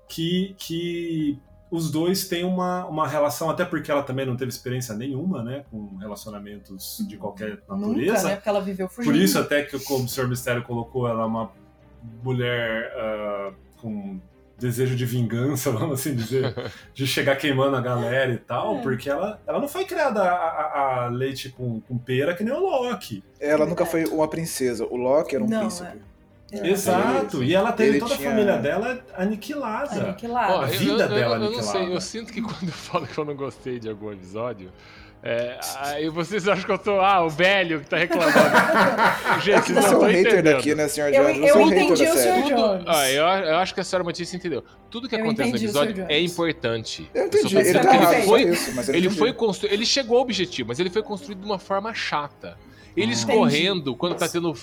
que, 0.08 0.56
que 0.58 1.40
os 1.70 1.90
dois 1.90 2.28
têm 2.28 2.44
uma, 2.44 2.86
uma 2.88 3.08
relação, 3.08 3.50
até 3.50 3.64
porque 3.64 3.90
ela 3.90 4.04
também 4.04 4.26
não 4.26 4.36
teve 4.36 4.50
experiência 4.50 4.94
nenhuma, 4.94 5.42
né, 5.42 5.64
com 5.72 5.96
relacionamentos 5.98 7.06
de 7.08 7.16
qualquer 7.16 7.62
natureza. 7.70 8.14
Nunca, 8.14 8.24
né? 8.24 8.36
Porque 8.36 8.50
ela 8.50 8.62
viveu 8.62 8.90
fugindo. 8.90 9.14
Por 9.14 9.20
isso, 9.20 9.40
até 9.40 9.64
que, 9.64 9.80
como 9.80 10.04
o 10.04 10.10
Sr. 10.10 10.28
Mistério 10.28 10.64
colocou, 10.64 11.08
ela 11.08 11.24
é 11.24 11.26
uma 11.26 11.52
mulher 12.22 12.92
ah, 12.98 13.54
com 13.78 14.20
desejo 14.62 14.96
de 14.96 15.06
vingança, 15.06 15.72
vamos 15.74 16.00
assim 16.00 16.16
dizer, 16.16 16.54
de 16.94 17.06
chegar 17.08 17.36
queimando 17.36 17.76
a 17.76 17.82
galera 17.82 18.32
e 18.32 18.38
tal, 18.38 18.78
É. 18.78 18.82
porque 18.82 19.10
ela, 19.10 19.42
ela 19.46 19.60
não 19.60 19.68
foi 19.68 19.84
criada 19.84 20.22
a, 20.22 20.34
a- 20.36 21.06
a 21.06 21.08
leite 21.10 21.50
com, 21.50 21.82
com 21.82 21.98
pera 21.98 22.34
que 22.36 22.44
nem 22.44 22.54
o 22.54 22.60
Loki. 22.60 23.24
Ela 23.40 23.66
nunca 23.66 23.86
foi 23.86 24.06
uma 24.06 24.28
princesa. 24.28 24.86
O 24.86 24.96
Loki 24.96 25.36
era 25.36 25.44
um 25.44 25.48
Não, 25.50 25.60
príncipe. 25.62 25.90
É. 26.54 26.68
Exato. 26.70 27.42
E 27.44 27.56
ela 27.56 27.72
teve 27.72 27.92
Ele 27.92 28.00
toda 28.00 28.16
tinha- 28.16 28.28
a 28.28 28.32
família 28.32 28.58
dela 28.58 29.00
aniquilada. 29.16 30.04
Aniquilada. 30.04 30.54
Ó, 30.54 30.62
a 30.62 30.68
eu- 30.72 30.80
vida 30.80 30.92
eu, 30.92 30.98
dela 31.10 31.16
eu, 31.16 31.22
eu 31.22 31.40
não 31.40 31.46
aniquilada. 31.48 31.72
sei, 31.80 31.96
eu 31.96 32.02
sinto 32.02 32.34
que 32.34 32.42
quando 32.44 32.64
eu 32.68 32.72
falo 32.74 33.08
que 33.08 33.18
eu 33.18 33.26
não 33.26 33.36
gostei 33.36 33.80
de 33.80 33.90
algum 33.90 34.12
episódio, 34.12 34.70
é, 35.24 35.60
aí 35.78 36.10
vocês 36.10 36.48
acham 36.48 36.66
que 36.66 36.72
eu 36.72 36.78
tô, 36.80 37.00
ah, 37.00 37.24
o 37.24 37.30
velho 37.30 37.82
que 37.82 37.88
tá 37.90 37.98
reclamando. 37.98 38.32
Gente, 39.44 39.72
vocês 39.72 39.76
não 39.76 39.82
Você 39.84 39.88
é 39.88 39.92
um 39.92 39.94
estão 39.94 40.02
hater 40.02 40.20
entendendo. 40.34 40.56
daqui, 40.56 40.76
né, 40.76 40.88
senhor 40.88 41.14
Eu- 41.14 41.24
Jones? 41.26 41.38
Eu 41.38 41.44
é 41.60 41.64
hater 41.64 41.84
entendi 41.84 42.04
o. 42.04 42.18
Sr. 42.18 42.56
Jones. 42.56 42.84
Ah, 42.88 43.12
eu, 43.12 43.24
eu 43.24 43.56
acho 43.58 43.74
que 43.74 43.80
a 43.80 43.84
senhora 43.84 44.04
Matisse 44.04 44.36
entendeu. 44.36 44.64
Tudo 44.90 45.08
que 45.08 45.16
Eu 45.16 45.20
acontece 45.20 45.52
no 45.52 45.58
episódio 45.58 46.06
é 46.10 46.20
importante. 46.20 47.10
Eu 47.14 47.28
entendi, 47.28 47.54
tô 47.54 47.60
ele 47.62 47.80
tá 47.80 47.96
errado, 47.96 48.14
ele 48.14 48.22
foi, 48.24 48.42
isso, 48.44 48.72
mas 48.76 48.90
eu 48.90 48.96
ele 48.96 49.06
entendi. 49.06 49.20
foi 49.20 49.34
constru... 49.34 49.70
ele 49.72 49.86
chegou 49.86 50.18
ao 50.18 50.24
objetivo, 50.24 50.70
mas 50.70 50.80
ele 50.80 50.90
foi 50.90 51.04
construído 51.04 51.40
de 51.40 51.46
uma 51.46 51.60
forma 51.60 51.94
chata. 51.94 52.58
Eles 52.96 53.24
Entendi. 53.24 53.38
correndo, 53.38 53.96
quando 53.96 54.16
tá 54.16 54.28
tendo 54.28 54.54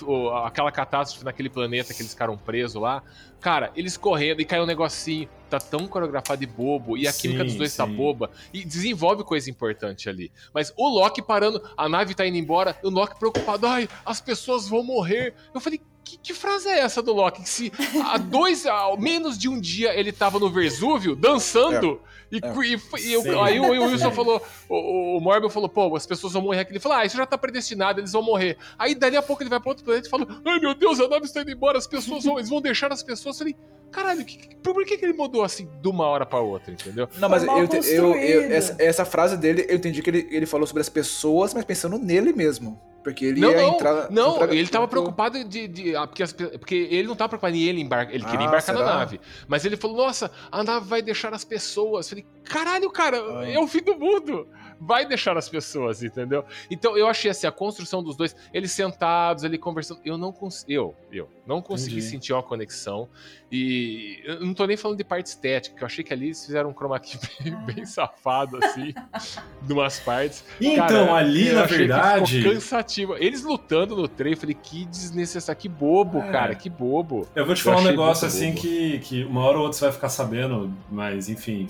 aquela 0.43 0.71
catástrofe 0.71 1.25
naquele 1.25 1.49
planeta 1.49 1.93
que 1.93 2.01
eles 2.01 2.13
ficaram 2.13 2.37
presos 2.37 2.81
lá, 2.81 3.01
cara, 3.39 3.71
eles 3.75 3.97
correndo 3.97 4.41
e 4.41 4.45
cai 4.45 4.61
um 4.61 4.65
negocinho, 4.65 5.27
tá 5.49 5.59
tão 5.59 5.87
coreografado 5.87 6.43
e 6.43 6.45
bobo, 6.45 6.95
e 6.95 7.07
a 7.07 7.11
Sim, 7.11 7.21
química 7.21 7.43
dos 7.43 7.55
dois 7.55 7.75
tá 7.75 7.87
sim. 7.87 7.95
boba, 7.95 8.29
e 8.53 8.63
desenvolve 8.63 9.23
coisa 9.23 9.49
importante 9.49 10.07
ali. 10.07 10.31
Mas 10.53 10.71
o 10.77 10.87
Loki 10.87 11.21
parando, 11.21 11.61
a 11.75 11.89
nave 11.89 12.13
tá 12.13 12.25
indo 12.25 12.37
embora, 12.37 12.77
o 12.83 12.89
Loki 12.89 13.17
preocupado, 13.17 13.65
ai, 13.65 13.89
as 14.05 14.21
pessoas 14.21 14.67
vão 14.69 14.83
morrer. 14.83 15.33
Eu 15.53 15.59
falei, 15.59 15.81
que, 16.03 16.17
que 16.17 16.33
frase 16.33 16.67
é 16.69 16.79
essa 16.79 17.01
do 17.01 17.13
Loki? 17.13 17.43
Que 17.43 17.49
se 17.49 17.71
há 18.05 18.17
dois, 18.17 18.65
há 18.65 18.95
menos 18.97 19.37
de 19.37 19.47
um 19.49 19.59
dia 19.59 19.93
ele 19.93 20.11
tava 20.11 20.39
no 20.39 20.49
Vesúvio 20.49 21.15
dançando. 21.15 22.01
E, 22.31 22.37
É. 22.37 22.99
e- 22.99 23.11
e 23.11 23.15
aí 23.39 23.59
o, 23.59 23.63
o 23.63 23.85
Wilson 23.87 24.11
falou, 24.11 24.39
o, 24.69 25.17
o 25.17 25.19
Morbius 25.19 25.51
falou, 25.51 25.67
pô, 25.67 25.95
as 25.95 26.05
pessoas 26.05 26.33
vão 26.33 26.43
morrer 26.43 26.59
aqui. 26.59 26.71
Ele 26.71 26.79
falou, 26.79 26.97
ah, 26.99 27.05
isso 27.05 27.17
já 27.17 27.25
tá 27.25 27.37
predestinado, 27.37 27.99
eles 27.99 28.11
vão 28.11 28.21
morrer. 28.21 28.55
Aí 28.77 28.93
dali 28.93 29.17
a 29.17 29.21
pouco 29.21 29.41
ele 29.41 29.49
vai 29.49 29.59
pra 29.59 29.69
outro 29.69 29.83
planeta 29.83 30.07
e 30.07 30.09
fala, 30.11 30.27
ai 30.45 30.59
meu 30.59 30.75
Deus, 30.75 30.99
a 30.99 31.07
nave 31.07 31.25
está 31.25 31.41
indo 31.41 31.49
embora, 31.51 31.77
as 31.79 31.87
pessoas 31.87 32.23
vão, 32.23 32.37
eles 32.37 32.49
vão 32.49 32.61
deixar 32.61 32.91
as 32.93 33.01
pessoas. 33.01 33.35
Eu 33.35 33.39
falei, 33.39 33.55
caralho, 33.91 34.23
que, 34.23 34.55
por 34.57 34.85
que, 34.85 34.95
que 34.97 35.05
ele 35.05 35.13
mudou 35.13 35.43
assim 35.43 35.67
de 35.81 35.87
uma 35.89 36.05
hora 36.05 36.23
pra 36.23 36.39
outra, 36.39 36.71
entendeu? 36.71 37.09
Não, 37.17 37.27
mas 37.29 37.43
eu, 37.43 37.49
eu, 37.83 38.15
eu- 38.15 38.51
essa, 38.51 38.75
essa 38.77 39.05
frase 39.05 39.35
dele, 39.35 39.65
eu 39.67 39.77
entendi 39.77 40.03
que 40.03 40.09
ele, 40.11 40.27
ele 40.29 40.45
falou 40.45 40.67
sobre 40.67 40.81
as 40.81 40.89
pessoas, 40.89 41.51
mas 41.51 41.65
pensando 41.65 41.97
nele 41.97 42.31
mesmo. 42.31 42.79
Porque 43.03 43.25
ele 43.25 43.39
não, 43.39 43.51
ia 43.51 43.57
não, 43.57 43.73
entrar. 43.75 44.11
não, 44.11 44.35
entrar- 44.35 44.53
ele 44.53 44.67
tava 44.67 44.87
preocupado 44.87 45.43
de. 45.43 45.67
de- 45.67 45.95
ah, 45.95 46.05
porque, 46.05 46.21
as 46.23 46.33
porque 46.33 46.75
ele 46.91 47.07
não 47.07 47.15
tava 47.15 47.29
preocupado 47.29 47.55
em 47.55 47.61
ele 47.63 47.81
embarcar. 47.81 48.13
Ele 48.13 48.23
queria 48.25 48.41
Ah, 48.41 48.43
embarcar 48.49 48.75
na 48.75 48.81
será? 48.81 48.95
nave. 48.97 49.21
Mas 49.47 49.63
ele 49.65 49.77
falou: 49.77 49.97
Nossa, 49.97 50.29
a 50.51 50.63
nave 50.63 50.85
vai 50.87 51.01
deixar 51.01 51.33
as 51.33 51.43
pessoas. 51.45 52.05
Eu 52.07 52.09
falei: 52.09 52.25
Caralho, 52.43 52.89
cara, 52.91 53.17
Ah. 53.39 53.49
é 53.49 53.57
o 53.57 53.67
fim 53.67 53.81
do 53.81 53.97
mundo. 53.97 54.47
Vai 54.81 55.05
deixar 55.05 55.37
as 55.37 55.49
pessoas, 55.49 56.01
entendeu? 56.03 56.45
Então 56.71 56.97
eu 56.97 57.07
achei 57.07 57.29
assim: 57.31 57.45
a 57.47 57.51
construção 57.51 58.01
dos 58.01 58.15
dois, 58.15 58.35
eles 58.53 58.71
sentados 58.71 59.43
ali 59.43 59.57
conversando. 59.57 59.99
Eu 60.05 60.17
não 60.17 60.31
consegui. 60.31 60.73
Eu, 60.73 60.95
eu 61.11 61.29
não 61.45 61.61
consegui 61.61 61.97
Entendi. 61.97 62.09
sentir 62.09 62.33
uma 62.33 62.43
conexão. 62.43 63.09
E 63.51 64.21
eu 64.25 64.39
não 64.45 64.53
tô 64.53 64.65
nem 64.65 64.77
falando 64.77 64.97
de 64.97 65.03
parte 65.03 65.25
estética, 65.27 65.75
que 65.75 65.83
eu 65.83 65.85
achei 65.85 66.03
que 66.03 66.13
ali 66.13 66.27
eles 66.27 66.45
fizeram 66.45 66.69
um 66.69 66.73
chroma 66.73 66.99
key 66.99 67.17
bem, 67.43 67.55
bem 67.65 67.85
safado, 67.85 68.57
assim, 68.63 68.93
de 69.63 69.73
umas 69.73 69.99
partes. 69.99 70.43
Então, 70.61 70.87
Cara, 70.87 71.15
ali, 71.15 71.47
eu 71.47 71.55
na 71.55 71.63
achei 71.63 71.77
que 71.77 71.83
verdade. 71.87 72.37
Ficou 72.37 72.53
cansativo. 72.53 73.15
Eles 73.17 73.43
lutando 73.43 73.95
no 73.95 74.07
trem, 74.07 74.33
eu 74.33 74.37
falei, 74.37 74.55
que 74.55 74.85
desnecessário, 74.85 75.59
que 75.59 75.67
bobo, 75.67 76.19
É. 76.19 76.31
cara, 76.31 76.55
que 76.55 76.69
bobo. 76.69 77.27
Eu 77.35 77.45
vou 77.45 77.55
te 77.55 77.59
Eu 77.59 77.65
falar 77.65 77.79
um 77.81 77.85
negócio 77.89 78.27
assim 78.27 78.53
que, 78.53 78.99
que 78.99 79.23
uma 79.23 79.43
hora 79.43 79.57
ou 79.57 79.63
outra 79.63 79.77
você 79.79 79.85
vai 79.85 79.93
ficar 79.93 80.09
sabendo, 80.09 80.71
mas 80.89 81.27
enfim. 81.27 81.67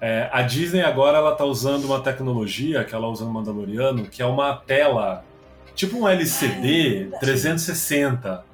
É, 0.00 0.28
a 0.32 0.42
Disney 0.42 0.82
agora 0.82 1.18
ela 1.18 1.34
tá 1.34 1.44
usando 1.44 1.84
uma 1.84 2.00
tecnologia 2.00 2.84
que 2.84 2.94
ela 2.94 3.08
usa 3.08 3.24
no 3.24 3.32
Mandaloriano, 3.32 4.04
que 4.04 4.20
é 4.20 4.26
uma 4.26 4.54
tela, 4.56 5.24
tipo 5.74 5.96
um 5.96 6.08
LCD 6.08 7.10
360. 7.20 8.44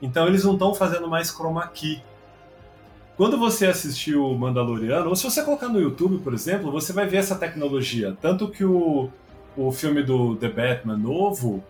Então 0.00 0.26
eles 0.26 0.44
não 0.44 0.54
estão 0.54 0.74
fazendo 0.74 1.08
mais 1.08 1.30
chroma 1.30 1.66
key. 1.68 2.02
Quando 3.16 3.38
você 3.38 3.66
assistiu 3.66 4.26
o 4.26 4.38
Mandaloriano, 4.38 5.08
ou 5.08 5.16
se 5.16 5.24
você 5.24 5.42
colocar 5.42 5.68
no 5.68 5.80
YouTube, 5.80 6.18
por 6.18 6.34
exemplo, 6.34 6.70
você 6.70 6.92
vai 6.92 7.06
ver 7.06 7.18
essa 7.18 7.34
tecnologia. 7.34 8.16
Tanto 8.20 8.48
que 8.48 8.64
o, 8.64 9.08
o 9.56 9.72
filme 9.72 10.02
do 10.02 10.36
The 10.36 10.48
Batman 10.48 10.98
novo, 10.98 11.64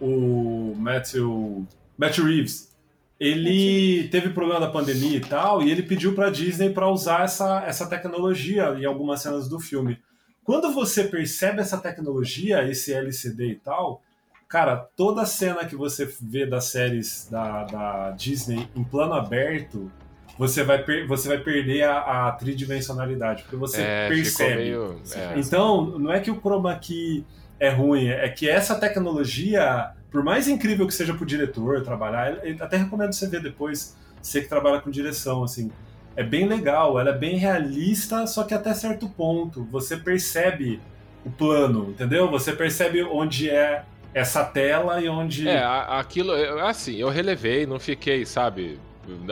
o 0.00 0.74
Matthew, 0.78 1.66
Matthew 1.98 2.24
Reeves, 2.24 2.75
ele 3.18 4.08
teve 4.08 4.30
problema 4.30 4.60
da 4.60 4.70
pandemia 4.70 5.16
e 5.16 5.20
tal, 5.20 5.62
e 5.62 5.70
ele 5.70 5.82
pediu 5.82 6.14
pra 6.14 6.30
Disney 6.30 6.70
pra 6.70 6.88
usar 6.90 7.24
essa, 7.24 7.62
essa 7.66 7.86
tecnologia 7.88 8.74
em 8.78 8.84
algumas 8.84 9.22
cenas 9.22 9.48
do 9.48 9.58
filme. 9.58 9.98
Quando 10.44 10.70
você 10.72 11.04
percebe 11.04 11.60
essa 11.60 11.78
tecnologia, 11.78 12.62
esse 12.68 12.92
LCD 12.92 13.48
e 13.52 13.54
tal, 13.56 14.02
cara, 14.48 14.76
toda 14.96 15.26
cena 15.26 15.64
que 15.64 15.74
você 15.74 16.04
vê 16.20 16.46
das 16.46 16.66
séries 16.66 17.26
da, 17.30 17.64
da 17.64 18.10
Disney 18.10 18.68
em 18.76 18.84
plano 18.84 19.14
aberto, 19.14 19.90
você 20.38 20.62
vai, 20.62 20.84
per- 20.84 21.06
você 21.08 21.28
vai 21.28 21.38
perder 21.38 21.84
a, 21.84 22.28
a 22.28 22.32
tridimensionalidade, 22.32 23.42
porque 23.44 23.56
você 23.56 23.80
É, 23.80 24.02
ficou 24.08 24.22
percebe. 24.22 24.56
meio. 24.56 25.00
é. 25.14 25.38
Então, 25.38 25.98
não 25.98 26.12
é 26.12 26.20
que 26.20 26.30
o 26.30 26.38
chroma 26.40 26.76
key 26.78 27.24
é 27.58 27.70
ruim, 27.70 28.08
é 28.08 28.28
que 28.28 28.48
essa 28.48 28.74
tecnologia, 28.74 29.90
por 30.10 30.22
mais 30.22 30.48
incrível 30.48 30.86
que 30.86 30.94
seja 30.94 31.14
pro 31.14 31.24
diretor 31.24 31.82
trabalhar, 31.82 32.38
até 32.60 32.76
recomendo 32.76 33.12
você 33.12 33.28
ver 33.28 33.42
depois, 33.42 33.96
você 34.20 34.42
que 34.42 34.48
trabalha 34.48 34.80
com 34.80 34.90
direção, 34.90 35.42
assim, 35.42 35.70
é 36.16 36.22
bem 36.22 36.46
legal, 36.46 36.98
ela 36.98 37.10
é 37.10 37.16
bem 37.16 37.36
realista, 37.36 38.26
só 38.26 38.44
que 38.44 38.54
até 38.54 38.72
certo 38.74 39.08
ponto, 39.08 39.64
você 39.70 39.96
percebe 39.96 40.80
o 41.24 41.30
plano, 41.30 41.90
entendeu? 41.90 42.30
Você 42.30 42.52
percebe 42.52 43.02
onde 43.02 43.50
é 43.50 43.84
essa 44.14 44.44
tela 44.44 45.00
e 45.00 45.08
onde... 45.08 45.46
É, 45.48 45.62
aquilo, 45.62 46.32
assim, 46.60 46.96
eu 46.96 47.08
relevei, 47.08 47.66
não 47.66 47.78
fiquei, 47.78 48.24
sabe? 48.24 48.78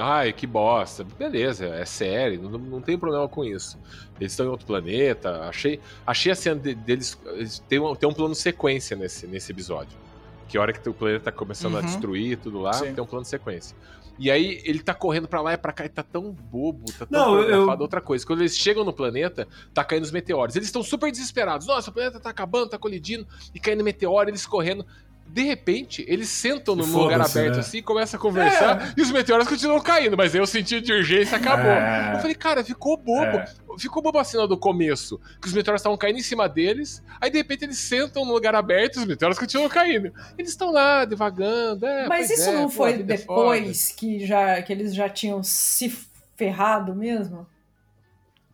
Ai, 0.01 0.33
que 0.33 0.47
bosta. 0.47 1.05
Beleza, 1.19 1.67
é 1.67 1.85
série, 1.85 2.39
não, 2.39 2.51
não 2.51 2.81
tem 2.81 2.99
problema 2.99 3.29
com 3.29 3.45
isso. 3.45 3.79
Eles 4.21 4.33
estão 4.33 4.47
em 4.47 4.49
outro 4.49 4.67
planeta. 4.67 5.49
Achei, 5.49 5.81
achei 6.07 6.33
a 6.33 6.35
cena 6.35 6.61
de- 6.61 6.75
deles. 6.75 7.19
eles- 7.27 7.59
Tem 7.69 7.79
um, 7.79 7.95
tem 7.95 8.09
um 8.09 8.13
plano 8.13 8.35
sequência 8.35 8.97
nesse, 8.97 9.27
nesse 9.27 9.51
episódio. 9.53 9.97
Que 10.49 10.57
a 10.59 10.61
hora 10.61 10.73
que 10.73 10.89
o 10.89 10.95
planeta 10.95 11.25
tá 11.25 11.33
começando 11.33 11.77
a 11.77 11.81
Uhum. 11.81 11.87
destruir 11.87 12.39
tudo 12.39 12.61
lá, 12.61 12.73
Sim. 12.75 12.95
tem 12.95 13.03
um 13.03 13.07
plano 13.07 13.23
de 13.23 13.29
sequência. 13.29 13.77
E 14.17 14.31
aí 14.31 14.63
ele 14.65 14.79
tá 14.81 14.95
correndo 14.95 15.27
pra 15.27 15.41
lá 15.41 15.55
e 15.55 15.57
pra 15.57 15.73
cá 15.73 15.85
e 15.87 15.89
tá 15.89 16.05
tão 16.05 16.31
bobo, 16.31 16.85
tá 16.97 17.05
tão 17.05 17.21
Não, 17.35 17.41
eu-. 17.41 17.69
Outra 17.81 18.01
coisa, 18.01 18.25
quando 18.25 18.41
eles 18.43 18.57
chegam 18.57 18.85
no 18.85 18.93
planeta, 18.93 19.49
tá 19.73 19.83
caindo 19.83 20.05
os 20.05 20.13
meteoros. 20.13 20.55
Eles 20.55 20.69
estão 20.69 20.85
super 20.85 21.11
desesperados. 21.11 21.67
Nossa, 21.67 21.91
o 21.91 21.93
planeta 21.93 22.21
tá 22.21 22.31
acabando, 22.31 22.69
tá 22.69 22.79
colidindo 22.79 23.27
e 23.53 23.59
caindo 23.59 23.83
meteoro, 23.83 24.31
eles 24.31 24.47
correndo. 24.47 24.87
De 25.27 25.43
repente, 25.43 26.05
eles 26.07 26.29
sentam 26.29 26.77
num 26.77 26.87
lugar 26.87 27.21
aberto 27.21 27.55
né? 27.55 27.61
assim, 27.61 27.83
começam 27.83 28.19
a 28.19 28.21
conversar 28.21 28.95
e 28.97 29.03
os 29.03 29.11
meteoros 29.11 29.49
continuam 29.49 29.81
caindo, 29.81 30.17
mas 30.17 30.33
aí 30.33 30.41
o 30.41 30.47
sentido 30.47 30.85
de 30.85 30.93
urgência 30.93 31.37
acabou. 31.37 31.71
É. 31.71 32.13
Eu 32.15 32.21
falei, 32.21 32.35
cara, 32.37 32.63
ficou 32.63 32.97
bobo. 32.97 33.39
É. 33.39 33.47
Ficou 33.77 34.01
bobo 34.01 34.19
a 34.19 34.25
cena 34.25 34.47
do 34.47 34.57
começo, 34.57 35.21
que 35.43 35.49
os 35.49 35.53
meteoros 35.53 35.81
estavam 35.81 35.99
caindo 35.99 36.19
em 36.19 36.23
cima 36.23 36.49
deles, 36.49 37.03
aí 37.21 37.29
de 37.29 37.39
repente 37.39 37.65
eles 37.65 37.79
sentam 37.79 38.25
num 38.25 38.33
lugar 38.33 38.55
aberto 38.55 38.97
e 38.97 38.99
os 39.01 39.07
meteoros 39.07 39.37
continuam 39.37 39.69
caindo. 39.69 40.13
Eles 40.39 40.53
estão 40.53 40.71
lá, 40.71 41.05
devagando. 41.05 41.85
é, 41.85 42.07
Mas 42.07 42.31
isso 42.31 42.51
é, 42.51 42.53
não 42.53 42.65
pô, 42.65 42.71
foi 42.71 42.93
é 42.93 42.99
depois 42.99 43.91
que, 43.91 44.25
já, 44.25 44.63
que 44.63 44.73
eles 44.73 44.95
já 44.95 45.09
tinham 45.09 45.43
se 45.43 45.93
ferrado 46.37 46.95
mesmo? 46.95 47.47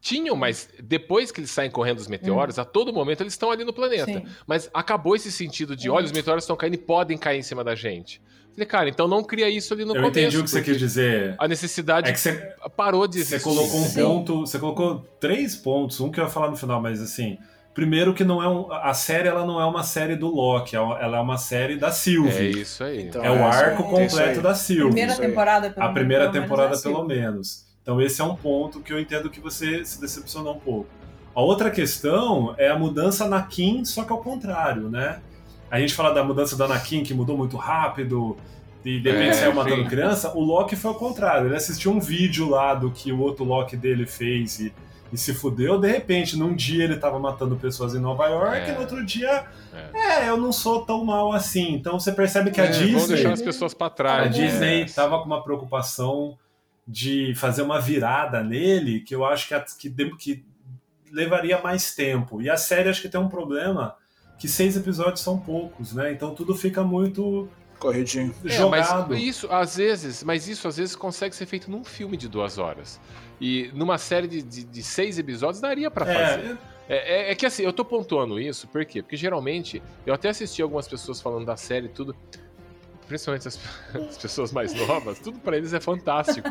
Tinham, 0.00 0.34
mas 0.34 0.68
depois 0.82 1.30
que 1.30 1.40
eles 1.40 1.50
saem 1.50 1.70
correndo 1.70 1.98
dos 1.98 2.08
meteoros, 2.08 2.58
a 2.58 2.64
todo 2.64 2.92
momento 2.92 3.22
eles 3.22 3.34
estão 3.34 3.50
ali 3.50 3.64
no 3.64 3.72
planeta. 3.72 4.06
Sim. 4.06 4.24
Mas 4.46 4.70
acabou 4.72 5.14
esse 5.14 5.30
sentido 5.30 5.76
de, 5.76 5.90
Uhum. 5.90 5.96
olha, 5.96 6.06
os 6.06 6.12
meteoros 6.12 6.44
estão 6.44 6.56
caindo 6.56 6.74
e 6.74 6.78
podem 6.78 7.18
cair 7.18 7.38
em 7.38 7.42
cima 7.42 7.62
da 7.62 7.74
gente. 7.74 8.20
Falei, 8.52 8.66
cara, 8.66 8.88
então 8.88 9.06
não 9.06 9.22
cria 9.22 9.48
isso 9.48 9.72
ali 9.74 9.84
no 9.84 9.90
Eu 9.94 10.02
começo. 10.02 10.18
entendi 10.18 10.38
o 10.38 10.42
que 10.42 10.50
você 10.50 10.62
quis 10.62 10.78
dizer. 10.78 11.34
A 11.38 11.46
necessidade 11.46 12.08
É 12.08 12.12
que 12.12 12.18
você 12.18 12.32
parou 12.76 13.06
de 13.06 13.22
Você 13.22 13.36
existir. 13.36 13.44
colocou 13.44 13.78
um 13.80 13.84
Sim. 13.84 14.02
ponto, 14.02 14.40
você 14.40 14.58
colocou 14.58 15.06
três 15.20 15.54
pontos, 15.54 16.00
um 16.00 16.10
que 16.10 16.18
eu 16.18 16.24
ia 16.24 16.30
falar 16.30 16.50
no 16.50 16.56
final, 16.56 16.80
mas 16.80 17.00
assim, 17.00 17.38
primeiro 17.74 18.12
que 18.14 18.24
não 18.24 18.42
é 18.42 18.48
um, 18.48 18.72
a 18.72 18.92
série 18.94 19.28
ela 19.28 19.46
não 19.46 19.60
é 19.60 19.64
uma 19.66 19.82
série 19.84 20.16
do 20.16 20.28
Loki, 20.28 20.74
ela 20.74 20.98
ela 21.00 21.18
é 21.18 21.20
uma 21.20 21.38
série 21.38 21.76
da 21.76 21.88
É 21.88 21.92
Sylvie. 21.92 22.60
isso 22.62 22.82
aí. 22.82 23.02
Então, 23.02 23.24
É, 23.24 23.30
o 23.30 23.34
É, 23.36 23.42
arco 23.42 23.82
isso 23.82 23.96
aí. 23.96 24.08
completo 24.08 24.40
da 24.42 24.54
Sylvie. 24.54 24.86
Primeira 24.94 25.14
temporada, 25.16 25.70
pelo 25.70 25.86
a 25.86 25.92
primeira 25.92 26.24
pelo 26.24 26.32
menos, 26.32 26.48
temporada 26.48 26.76
é 26.76 26.80
pelo 26.82 27.04
menos. 27.04 27.69
Então 27.90 28.00
esse 28.00 28.20
é 28.20 28.24
um 28.24 28.36
ponto 28.36 28.78
que 28.78 28.92
eu 28.92 29.00
entendo 29.00 29.28
que 29.28 29.40
você 29.40 29.84
se 29.84 30.00
decepcionou 30.00 30.54
um 30.54 30.60
pouco. 30.60 30.86
A 31.34 31.40
outra 31.40 31.68
questão 31.72 32.54
é 32.56 32.68
a 32.68 32.78
mudança 32.78 33.26
na 33.26 33.42
Kim, 33.42 33.84
só 33.84 34.04
que 34.04 34.12
ao 34.12 34.18
contrário, 34.18 34.88
né? 34.88 35.18
A 35.68 35.80
gente 35.80 35.92
fala 35.92 36.14
da 36.14 36.22
mudança 36.22 36.56
da 36.56 36.66
Anakin, 36.66 37.02
que 37.02 37.12
mudou 37.12 37.36
muito 37.36 37.56
rápido, 37.56 38.36
e 38.84 39.00
de 39.00 39.10
repente 39.10 39.30
É, 39.30 39.32
saiu 39.32 39.52
matando 39.54 39.84
criança. 39.86 40.32
O 40.36 40.40
Loki 40.40 40.76
foi 40.76 40.88
ao 40.92 40.96
contrário. 40.96 41.48
Ele 41.48 41.56
assistiu 41.56 41.90
um 41.90 41.98
vídeo 41.98 42.48
lá 42.48 42.74
do 42.74 42.92
que 42.92 43.10
o 43.10 43.18
outro 43.20 43.44
Loki 43.44 43.76
dele 43.76 44.06
fez 44.06 44.60
e, 44.60 44.72
e 45.12 45.18
se 45.18 45.34
fudeu. 45.34 45.76
De 45.76 45.88
repente, 45.90 46.36
num 46.38 46.54
dia 46.54 46.84
ele 46.84 46.96
tava 46.96 47.18
matando 47.18 47.56
pessoas 47.56 47.92
em 47.92 47.98
Nova 47.98 48.24
York, 48.28 48.56
É. 48.56 48.68
e 48.70 48.72
no 48.74 48.80
outro 48.82 49.04
dia, 49.04 49.46
é. 49.92 50.28
eu 50.28 50.36
não 50.36 50.52
sou 50.52 50.82
tão 50.84 51.04
mal 51.04 51.32
assim. 51.32 51.72
Então 51.72 51.98
você 51.98 52.12
percebe 52.12 52.52
que 52.52 52.60
a 52.60 52.66
É, 52.66 52.68
Disney. 52.68 53.16
deixar 53.16 53.32
as 53.32 53.42
pessoas 53.42 53.74
pra 53.74 53.88
A 53.88 53.90
trás. 53.90 54.32
Disney 54.32 54.82
É. 54.82 54.84
estava 54.84 55.18
com 55.18 55.24
uma 55.24 55.42
preocupação 55.42 56.38
de 56.86 57.34
fazer 57.36 57.62
uma 57.62 57.80
virada 57.80 58.42
nele 58.42 59.00
que 59.00 59.14
eu 59.14 59.24
acho 59.24 59.48
que, 59.48 59.90
que, 59.90 60.10
que 60.16 60.44
levaria 61.12 61.60
mais 61.60 61.94
tempo. 61.94 62.40
E 62.42 62.48
a 62.50 62.56
série 62.56 62.88
acho 62.88 63.02
que 63.02 63.08
tem 63.08 63.20
um 63.20 63.28
problema 63.28 63.96
que 64.38 64.48
seis 64.48 64.76
episódios 64.76 65.20
são 65.20 65.38
poucos, 65.38 65.92
né? 65.92 66.12
Então 66.12 66.34
tudo 66.34 66.54
fica 66.54 66.82
muito 66.82 67.48
Corridinho. 67.78 68.34
É, 68.44 68.48
jogado. 68.50 69.08
mas 69.10 69.22
isso, 69.22 69.48
às 69.50 69.76
vezes, 69.76 70.22
mas 70.22 70.46
isso 70.48 70.68
às 70.68 70.76
vezes 70.76 70.94
consegue 70.94 71.34
ser 71.34 71.46
feito 71.46 71.70
num 71.70 71.82
filme 71.82 72.14
de 72.16 72.28
duas 72.28 72.58
horas. 72.58 73.00
E 73.40 73.70
numa 73.74 73.96
série 73.96 74.28
de, 74.28 74.42
de- 74.42 74.64
de 74.64 74.82
seis 74.82 75.18
episódios 75.18 75.60
daria 75.62 75.90
pra 75.90 76.04
fazer. 76.04 76.58
É, 76.88 76.94
É, 76.94 76.96
é- 77.28 77.30
é 77.32 77.34
que 77.34 77.46
assim, 77.46 77.62
eu 77.62 77.72
tô 77.72 77.84
pontuando 77.84 78.38
isso, 78.38 78.66
por 78.68 78.84
quê? 78.84 79.00
Porque 79.02 79.16
geralmente, 79.16 79.82
eu 80.04 80.12
até 80.12 80.28
assisti 80.28 80.60
algumas 80.60 80.86
pessoas 80.88 81.20
falando 81.22 81.46
da 81.46 81.56
série 81.56 81.86
e 81.86 81.88
tudo, 81.88 82.14
principalmente 83.10 83.48
as, 83.48 83.58
as 83.92 84.16
pessoas 84.16 84.52
mais 84.52 84.72
novas, 84.72 85.18
tudo 85.18 85.40
pra 85.40 85.56
eles 85.56 85.72
é 85.72 85.80
fantástico. 85.80 86.48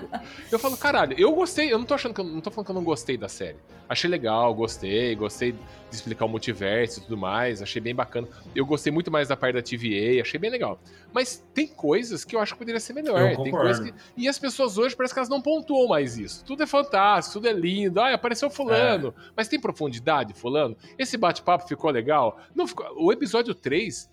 Eu 0.52 0.60
falo, 0.60 0.76
caralho, 0.76 1.18
eu 1.18 1.34
gostei, 1.34 1.72
eu 1.72 1.78
não 1.78 1.86
tô 1.86 1.94
achando 1.94 2.14
que 2.14 2.20
eu 2.20 2.26
não 2.26 2.42
tô 2.42 2.52
falando 2.52 2.66
que 2.66 2.72
eu 2.72 2.76
não 2.76 2.84
gostei 2.84 3.18
da 3.18 3.30
série. 3.30 3.56
Achei 3.88 4.10
legal, 4.10 4.54
gostei, 4.54 5.16
gostei 5.16 5.54
de 5.54 5.60
explicar 5.96 6.26
o 6.26 6.28
multiverso 6.28 7.00
e 7.00 7.04
tudo 7.04 7.18
mais, 7.18 7.62
achei 7.62 7.82
bem 7.82 7.96
bacana. 7.96 8.28
Eu 8.54 8.66
gostei 8.66 8.92
muito 8.92 9.10
mais 9.10 9.30
da 9.30 9.38
parte 9.38 9.56
da 9.56 9.62
TVA, 9.62 10.22
achei 10.22 10.38
bem 10.38 10.52
legal. 10.52 10.78
Mas 11.14 11.44
tem 11.54 11.66
coisas 11.66 12.26
que 12.26 12.36
eu 12.36 12.42
acho 12.42 12.54
que 12.54 12.60
poderia 12.60 12.80
ser 12.80 12.92
melhor. 12.92 13.38
Tem 13.38 13.52
coisas 13.52 13.80
que... 13.80 13.94
E 14.18 14.28
as 14.28 14.38
pessoas 14.38 14.78
hoje 14.78 14.96
parece 14.96 15.14
que 15.14 15.20
elas 15.20 15.30
não 15.30 15.42
pontuam 15.42 15.88
mais 15.88 16.18
isso. 16.18 16.44
Tudo 16.44 16.62
é 16.62 16.68
fantástico, 16.68 17.34
tudo 17.34 17.48
é 17.48 17.54
lindo. 17.54 18.00
Ah, 18.02 18.14
apareceu 18.14 18.50
fulano. 18.50 19.16
Mas 19.36 19.48
tem 19.48 19.60
profundidade, 19.60 20.34
fulano? 20.34 20.76
Esse 20.98 21.18
bate-papo 21.18 21.68
ficou 21.68 21.90
legal? 21.90 22.38
Não 22.54 22.68
ficou. 22.68 22.86
O 22.96 23.12
episódio 23.12 23.56
3, 23.56 24.08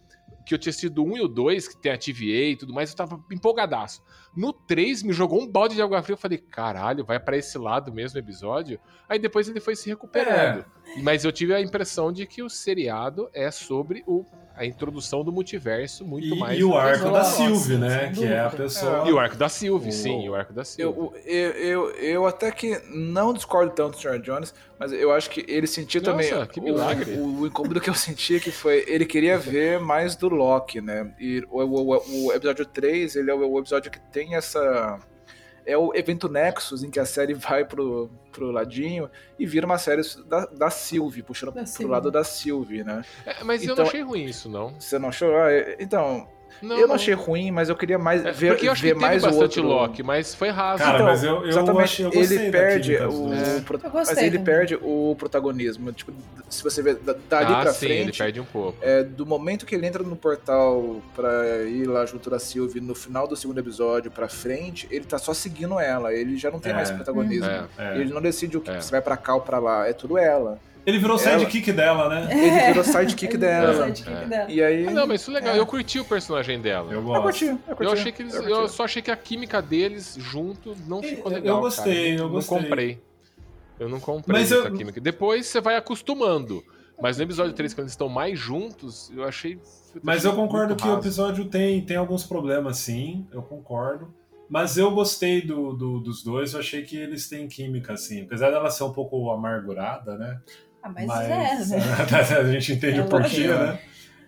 que 0.46 0.54
eu 0.54 0.58
tinha 0.58 0.70
assistido 0.70 1.02
o 1.02 1.06
1 1.08 1.16
e 1.16 1.20
o 1.22 1.28
2, 1.28 1.66
que 1.66 1.76
tem 1.76 1.90
a 1.90 1.98
TVA 1.98 2.50
e 2.50 2.56
tudo 2.56 2.72
mais, 2.72 2.90
eu 2.90 2.96
tava 2.96 3.22
empolgadaço. 3.32 4.00
No 4.34 4.52
3, 4.52 5.02
me 5.02 5.12
jogou 5.12 5.42
um 5.42 5.46
balde 5.46 5.74
de 5.74 5.82
água 5.82 6.00
fria. 6.02 6.14
Eu 6.14 6.18
falei, 6.18 6.38
caralho, 6.38 7.04
vai 7.04 7.18
pra 7.18 7.36
esse 7.36 7.58
lado 7.58 7.92
mesmo 7.92 8.16
o 8.16 8.22
episódio? 8.22 8.78
Aí 9.08 9.18
depois 9.18 9.48
ele 9.48 9.58
foi 9.58 9.74
se 9.74 9.88
recuperando. 9.88 10.64
Mas 11.02 11.24
eu 11.24 11.32
tive 11.32 11.52
a 11.52 11.60
impressão 11.60 12.12
de 12.12 12.24
que 12.26 12.44
o 12.44 12.48
seriado 12.48 13.28
é 13.34 13.50
sobre 13.50 14.04
o, 14.06 14.24
a 14.56 14.64
introdução 14.64 15.22
do 15.22 15.30
multiverso 15.30 16.04
muito 16.04 16.26
E, 16.26 16.38
mais. 16.38 16.58
e 16.58 16.64
o 16.64 16.74
arco 16.76 17.10
da. 17.10 17.22
Sylvie, 17.24 17.76
né? 17.76 18.10
Que 18.14 18.24
é 18.24 18.40
a 18.40 18.48
pessoa. 18.48 19.04
E 19.06 19.12
o 19.12 19.18
arco 19.18 19.36
da 19.36 19.48
Sylvie, 19.48 19.90
O- 19.90 19.92
sim, 19.92 20.28
o 20.28 20.34
arco 20.34 20.52
da 20.52 20.64
Sylvie. 20.64 20.98
Eu, 20.98 21.14
eu, 21.26 21.50
eu, 21.52 21.90
eu 21.96 22.26
até 22.26 22.50
que 22.50 22.80
não 22.90 23.32
discordo 23.34 23.72
tanto 23.74 23.92
do 23.96 24.00
Sr. 24.00 24.18
Jones, 24.20 24.54
mas 24.78 24.92
eu 24.92 25.12
acho 25.12 25.28
que 25.30 25.44
ele 25.46 25.66
sentiu 25.66 26.00
Nossa, 26.00 26.12
também. 26.30 26.46
que 26.46 26.58
o- 26.60 26.62
milagre. 26.62 27.12
O, 27.12 27.40
o 27.40 27.46
incômodo 27.46 27.80
que 27.80 27.90
eu 27.90 27.94
senti 27.94 28.40
que 28.40 28.50
foi. 28.50 28.84
Ele 28.88 29.04
queria 29.04 29.36
ver 29.38 29.78
mais 29.78 30.16
do 30.16 30.28
Loki, 30.28 30.80
né? 30.80 31.12
E 31.20 31.44
o, 31.50 31.62
o, 31.62 32.26
o- 32.26 32.32
episódio 32.32 32.64
3, 32.64 33.14
ele 33.16 33.30
é 33.30 33.34
o 33.34 33.58
episódio 33.58 33.90
que 33.90 34.00
tem 34.10 34.34
essa. 34.34 34.98
É 35.66 35.76
o 35.76 35.92
evento 35.94 36.28
Nexus, 36.28 36.82
em 36.84 36.90
que 36.90 37.00
a 37.00 37.04
série 37.04 37.34
vai 37.34 37.64
pro, 37.64 38.08
pro 38.32 38.50
ladinho 38.52 39.10
e 39.38 39.44
vira 39.44 39.66
uma 39.66 39.78
série 39.78 40.02
da, 40.26 40.46
da 40.46 40.70
Sylvie, 40.70 41.22
puxando 41.22 41.48
Da 41.52 41.62
pro 41.62 41.66
Sylvie. 41.66 41.90
lado 41.92 42.10
da 42.10 42.22
Sylvie, 42.22 42.84
né? 42.84 43.04
É, 43.26 43.42
mas 43.42 43.62
eu 43.62 43.72
Então- 43.72 43.84
não 43.84 43.90
achei 43.90 44.02
ruim 44.02 44.24
isso, 44.24 44.48
não. 44.48 44.78
Você 44.80 44.98
não 44.98 45.08
achou? 45.08 45.36
Ah, 45.36 45.52
é- 45.52 45.76
então, 45.80 46.28
Não, 46.62 46.78
eu 46.78 46.88
não 46.88 46.94
achei 46.94 47.12
ruim, 47.12 47.50
mas 47.50 47.68
eu 47.68 47.76
queria 47.76 47.98
mais 47.98 48.24
É, 48.24 48.32
ver, 48.32 48.52
porque 48.52 48.66
eu 48.66 48.72
acho 48.72 48.80
ver 48.82 48.94
que 48.94 49.00
mais 49.00 49.22
o 49.22 49.26
bastante 49.26 49.60
outro. 49.60 49.62
Loki, 49.74 50.02
mas 50.02 50.34
foi 50.34 50.48
raso. 50.48 50.82
Cara, 50.82 50.94
Então, 50.94 51.06
mas 51.06 51.22
eu, 51.22 51.34
eu, 51.42 51.48
exatamente, 51.48 51.82
achei, 51.84 52.04
eu 52.06 52.10
gostei 52.10 52.38
ele 52.38 52.50
perde 52.50 52.96
o, 52.96 53.08
dois. 53.10 53.60
pro- 53.64 53.76
Eu 53.84 53.90
gostei 53.90 54.14
mas 54.14 54.18
ele 54.18 54.38
também. 54.38 54.44
perde 54.44 54.78
o 54.80 55.14
protagonismo. 55.18 55.92
Tipo, 55.92 56.12
se 56.48 56.62
você 56.64 56.80
ver 56.82 56.94
da- 56.96 57.14
dali 57.28 57.52
ah, 57.52 57.60
pra 57.60 57.72
sim, 57.74 57.86
ele 57.86 58.02
frente, 58.04 58.18
perde 58.18 58.40
um 58.40 58.44
pouco. 58.46 58.78
é, 58.80 59.02
do 59.04 59.26
momento 59.26 59.66
que 59.66 59.74
ele 59.74 59.86
entra 59.86 60.02
no 60.02 60.16
portal 60.16 61.02
pra 61.14 61.62
ir 61.64 61.86
lá 61.86 62.06
junto 62.06 62.30
da 62.30 62.38
Sylvie, 62.38 62.80
no 62.80 62.94
final 62.94 63.28
do 63.28 63.36
segundo 63.36 63.58
episódio 63.58 64.10
pra 64.10 64.26
frente, 64.26 64.88
ele 64.90 65.04
tá 65.04 65.18
só 65.18 65.34
seguindo 65.34 65.78
ela. 65.78 66.14
Ele 66.14 66.38
já 66.38 66.50
não 66.50 66.58
tem 66.58 66.72
É. 66.72 66.74
mais 66.74 66.90
protagonismo. 66.90 67.50
É, 67.50 67.64
É. 67.76 67.98
Ele 67.98 68.14
não 68.14 68.22
decide 68.22 68.56
o 68.56 68.62
que 68.62 68.70
É. 68.70 68.80
se 68.80 68.90
vai 68.90 69.02
pra 69.02 69.18
cá 69.18 69.34
ou 69.34 69.42
pra 69.42 69.58
lá. 69.58 69.86
É 69.86 69.92
tudo 69.92 70.16
ela. 70.16 70.58
Ele 70.86 70.98
virou 71.00 71.18
Ela- 71.18 71.38
sidekick 71.38 71.72
dela, 71.72 72.08
né? 72.08 72.28
Ele 72.30 72.66
virou 72.68 72.84
sidekick 72.84 73.24
Ele 73.34 73.38
dela. 73.38 73.72
virou 73.72 73.86
sidekick 73.86 74.08
É. 74.16 74.24
dela. 74.26 74.50
E 74.50 74.62
aí. 74.62 74.86
Ah, 74.86 74.90
não, 74.92 75.06
mas 75.08 75.20
isso 75.20 75.30
é 75.32 75.34
legal. 75.34 75.54
É. 75.54 75.58
Eu 75.58 75.66
curti 75.66 75.98
o 75.98 76.04
personagem 76.04 76.60
dela. 76.60 76.92
Eu 76.92 76.98
Eu 77.00 77.02
gosto. 77.02 77.22
curti, 77.22 77.44
eu 77.46 77.58
curti. 77.58 77.82
Eu 77.84 77.90
achei 77.92 78.12
que 78.12 78.22
eles, 78.22 78.34
eu 78.34 78.42
eu, 78.44 78.68
só 78.68 78.84
achei 78.84 79.02
que 79.02 79.10
a 79.10 79.16
química 79.16 79.60
deles 79.60 80.16
junto 80.20 80.76
não 80.86 80.98
Eu- 80.98 81.02
ficou 81.02 81.32
eu 81.32 81.36
legal. 81.38 81.60
gostei, 81.60 81.94
cara. 82.10 82.20
eu 82.20 82.24
Não 82.26 82.30
gostei. 82.30 82.58
comprei. 82.58 83.00
Eu 83.80 83.88
não 83.88 84.00
comprei 84.00 84.40
Mas 84.40 84.52
essa 84.52 84.68
eu- 84.68 84.72
química. 84.74 85.00
Depois 85.00 85.46
você 85.46 85.60
vai 85.60 85.74
acostumando. 85.76 86.62
Mas 87.02 87.18
no 87.18 87.24
episódio 87.24 87.52
3, 87.52 87.74
quando 87.74 87.80
eles 87.84 87.92
estão 87.92 88.08
mais 88.08 88.38
juntos, 88.38 89.12
eu 89.14 89.24
achei. 89.24 89.58
Mas 90.02 90.24
eu 90.24 90.34
concordo 90.34 90.74
que 90.76 90.82
o 90.84 90.86
raso. 90.86 91.00
episódio 91.00 91.44
tem, 91.46 91.82
tem 91.84 91.96
alguns 91.96 92.24
problemas, 92.24 92.78
sim, 92.78 93.26
eu 93.32 93.42
concordo. 93.42 94.14
Mas 94.48 94.78
eu 94.78 94.90
gostei 94.92 95.42
do, 95.42 95.72
do- 95.72 95.98
dos 96.00 96.22
dois, 96.22 96.54
eu 96.54 96.60
achei 96.60 96.82
que 96.84 96.96
eles 96.96 97.28
têm 97.28 97.48
química, 97.48 97.94
assim. 97.94 98.22
Apesar 98.22 98.50
dela 98.50 98.70
ser 98.70 98.84
um 98.84 98.92
pouco 98.92 99.28
amargurada, 99.30 100.16
né? 100.16 100.40
Ah, 100.86 100.92
mas, 100.94 101.72
é, 101.72 101.76
né? 101.76 102.38
a 102.38 102.52
gente 102.52 102.72
entende 102.72 103.00
o 103.00 103.02
Ela 103.02 103.10
porquê, 103.10 103.44
é. 103.44 103.48
né? 103.48 103.78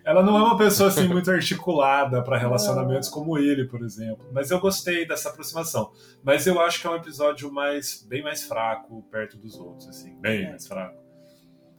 Ela 0.05 0.23
não 0.23 0.35
é 0.37 0.43
uma 0.43 0.57
pessoa 0.57 0.89
assim 0.89 1.07
muito 1.09 1.29
articulada 1.29 2.23
para 2.23 2.37
relacionamentos 2.37 3.09
como 3.09 3.37
ele, 3.37 3.65
por 3.65 3.81
exemplo. 3.83 4.27
Mas 4.33 4.49
eu 4.49 4.59
gostei 4.59 5.07
dessa 5.07 5.29
aproximação. 5.29 5.91
Mas 6.23 6.47
eu 6.47 6.59
acho 6.59 6.81
que 6.81 6.87
é 6.87 6.89
um 6.89 6.95
episódio 6.95 7.51
mais 7.51 8.05
bem 8.07 8.23
mais 8.23 8.43
fraco 8.43 9.03
perto 9.11 9.37
dos 9.37 9.55
outros, 9.55 9.87
assim, 9.87 10.19
bem 10.19 10.49
mais 10.49 10.67
fraco. 10.67 10.97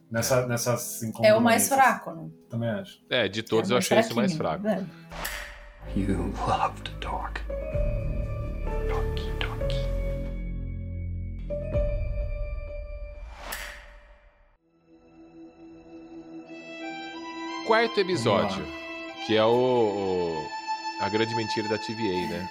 Nessa, 0.09 0.45
nessas 0.45 1.01
É 1.23 1.33
o 1.33 1.41
mais 1.41 1.69
fraco, 1.69 2.11
né? 2.11 2.29
Também 2.49 2.69
acho. 2.69 2.99
É, 3.09 3.27
de 3.27 3.43
todos 3.43 3.69
É 3.69 3.73
eu 3.73 3.77
achei 3.77 3.97
esse 3.97 4.11
o 4.11 4.15
mais 4.15 4.33
fraco. 4.33 4.63
né? 4.63 4.85
You 5.95 6.33
love 6.47 6.81
to 6.81 6.91
talk. 6.99 7.41
Quarto 17.71 18.01
episódio, 18.01 18.67
que 19.25 19.37
é 19.37 19.45
o, 19.45 19.49
o- 19.49 20.47
a 20.99 21.07
grande 21.07 21.33
mentira 21.33 21.69
da 21.69 21.77
TVA, 21.77 22.27
né? 22.29 22.49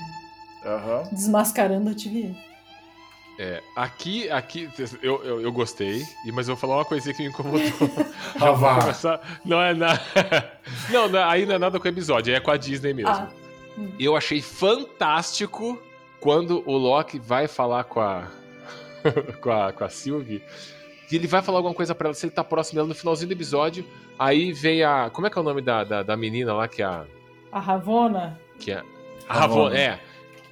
Aham. 0.64 1.02
Desmascarando 1.12 1.90
a 1.90 1.94
TV. 1.94 2.34
É, 3.38 3.62
aqui, 3.76 4.30
aqui 4.30 4.66
eu, 5.02 5.22
eu, 5.22 5.42
eu 5.42 5.52
gostei, 5.52 6.06
mas 6.32 6.48
eu 6.48 6.56
vou 6.56 6.56
falar 6.56 6.78
uma 6.78 6.86
coisinha 6.86 7.14
que 7.14 7.22
me 7.22 7.28
incomodou. 7.28 7.60
Já 8.40 8.50
vou 8.52 8.74
começar. 8.80 9.40
Não 9.44 9.60
é 9.60 9.74
nada. 9.74 10.00
Não, 10.88 11.06
não, 11.06 11.28
aí 11.28 11.44
não 11.44 11.56
é 11.56 11.58
nada 11.58 11.78
com 11.78 11.84
o 11.84 11.90
episódio, 11.90 12.32
aí 12.32 12.38
é 12.38 12.40
com 12.40 12.50
a 12.50 12.56
Disney 12.56 12.94
mesmo. 12.94 13.10
Ah, 13.10 13.28
Eu 13.98 14.16
achei 14.16 14.40
fantástico 14.40 15.78
quando 16.18 16.62
o 16.66 16.78
Loki 16.78 17.18
vai 17.18 17.46
falar 17.46 17.84
com 17.84 18.00
a. 18.00 18.26
com 19.42 19.50
a, 19.52 19.70
com 19.70 19.84
a 19.84 19.88
Sylvie. 19.90 20.42
Que 21.10 21.16
ele 21.16 21.26
vai 21.26 21.42
falar 21.42 21.58
alguma 21.58 21.74
coisa 21.74 21.92
pra 21.92 22.06
ela, 22.06 22.14
se 22.14 22.24
ele 22.24 22.30
tá 22.32 22.44
próximo 22.44 22.76
dela 22.76 22.86
no 22.88 22.94
finalzinho 22.94 23.26
do 23.28 23.32
episódio. 23.32 23.84
Aí 24.16 24.52
vem 24.52 24.82
a. 24.84 25.10
Como 25.12 25.26
é 25.26 25.30
que 25.30 25.36
é 25.36 25.40
o 25.40 25.44
nome 25.44 25.60
da, 25.60 25.82
da, 25.82 26.02
da 26.04 26.16
menina 26.16 26.54
lá 26.54 26.68
que 26.68 26.80
é 26.82 26.84
a. 26.86 27.04
a 27.50 27.58
Ravona. 27.58 28.40
Que 28.60 28.70
é, 28.70 28.82
a 29.28 29.34
Ravonna. 29.40 29.62
Ravonna, 29.64 29.78
é. 29.78 29.98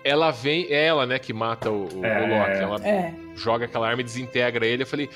Ela 0.02 0.30
vem, 0.32 0.66
é 0.68 0.86
ela, 0.86 1.06
né, 1.06 1.18
que 1.18 1.32
mata 1.32 1.70
o, 1.70 1.84
o- 1.94 2.00
o 2.00 2.04
É. 2.04 2.20
Loki. 2.20 2.60
Ela 2.62 2.88
É. 2.88 3.14
joga 3.36 3.66
aquela 3.66 3.86
arma 3.88 4.00
e 4.00 4.04
desintegra 4.04 4.66
ele. 4.66 4.82
Eu 4.82 4.86
falei, 4.86 5.08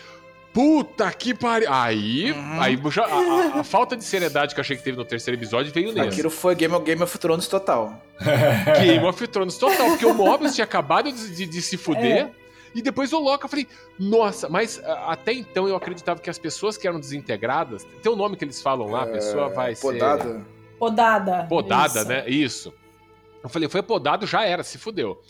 puta 0.52 1.10
que 1.12 1.34
pariu. 1.34 1.66
Aí, 1.72 2.30
Uhum. 2.30 2.60
aí 2.60 2.80
já- 2.90 3.04
a, 3.06 3.56
a- 3.56 3.60
a 3.60 3.64
falta 3.64 3.96
de 3.96 4.04
seriedade 4.04 4.54
que 4.54 4.60
eu 4.60 4.62
achei 4.62 4.76
que 4.76 4.82
teve 4.84 4.96
no 4.96 5.04
terceiro 5.04 5.38
episódio 5.40 5.72
veio 5.72 5.92
nesse. 5.92 6.08
Aquilo 6.08 6.30
foi 6.30 6.54
Game 6.54 6.74
of, 6.74 6.84
Game 6.84 7.02
of 7.02 7.18
Thrones 7.18 7.48
total. 7.48 8.00
Game 8.80 9.04
of 9.04 9.26
Thrones 9.28 9.56
total, 9.58 9.86
porque 9.88 10.06
o 10.06 10.14
Mobius 10.14 10.54
tinha 10.54 10.64
acabado 10.64 11.10
de, 11.10 11.34
de- 11.34 11.46
de 11.46 11.62
se 11.62 11.76
fuder. 11.76 12.26
É. 12.26 12.41
E 12.74 12.80
depois 12.82 13.12
o 13.12 13.18
Loki, 13.18 13.44
eu 13.44 13.48
falei, 13.48 13.68
nossa, 13.98 14.48
mas 14.48 14.82
a- 14.84 15.12
até 15.12 15.32
então 15.32 15.68
eu 15.68 15.76
acreditava 15.76 16.20
que 16.20 16.30
as 16.30 16.38
pessoas 16.38 16.76
que 16.76 16.86
eram 16.88 16.98
desintegradas, 16.98 17.86
tem 18.02 18.10
um 18.10 18.16
nome 18.16 18.36
que 18.36 18.44
eles 18.44 18.60
falam 18.62 18.88
lá, 18.90 19.02
a 19.02 19.06
pessoa 19.06 19.48
vai 19.48 19.74
ser. 19.74 19.86
É, 19.86 19.92
Podada. 19.92 20.46
Podada. 20.78 21.46
Podada, 21.48 22.04
né? 22.04 22.28
Isso. 22.28 22.72
Eu 23.42 23.48
falei, 23.48 23.68
foi 23.68 23.82
podado, 23.82 24.26
já 24.26 24.44
era, 24.44 24.62
se 24.62 24.78
fudeu. 24.78 25.20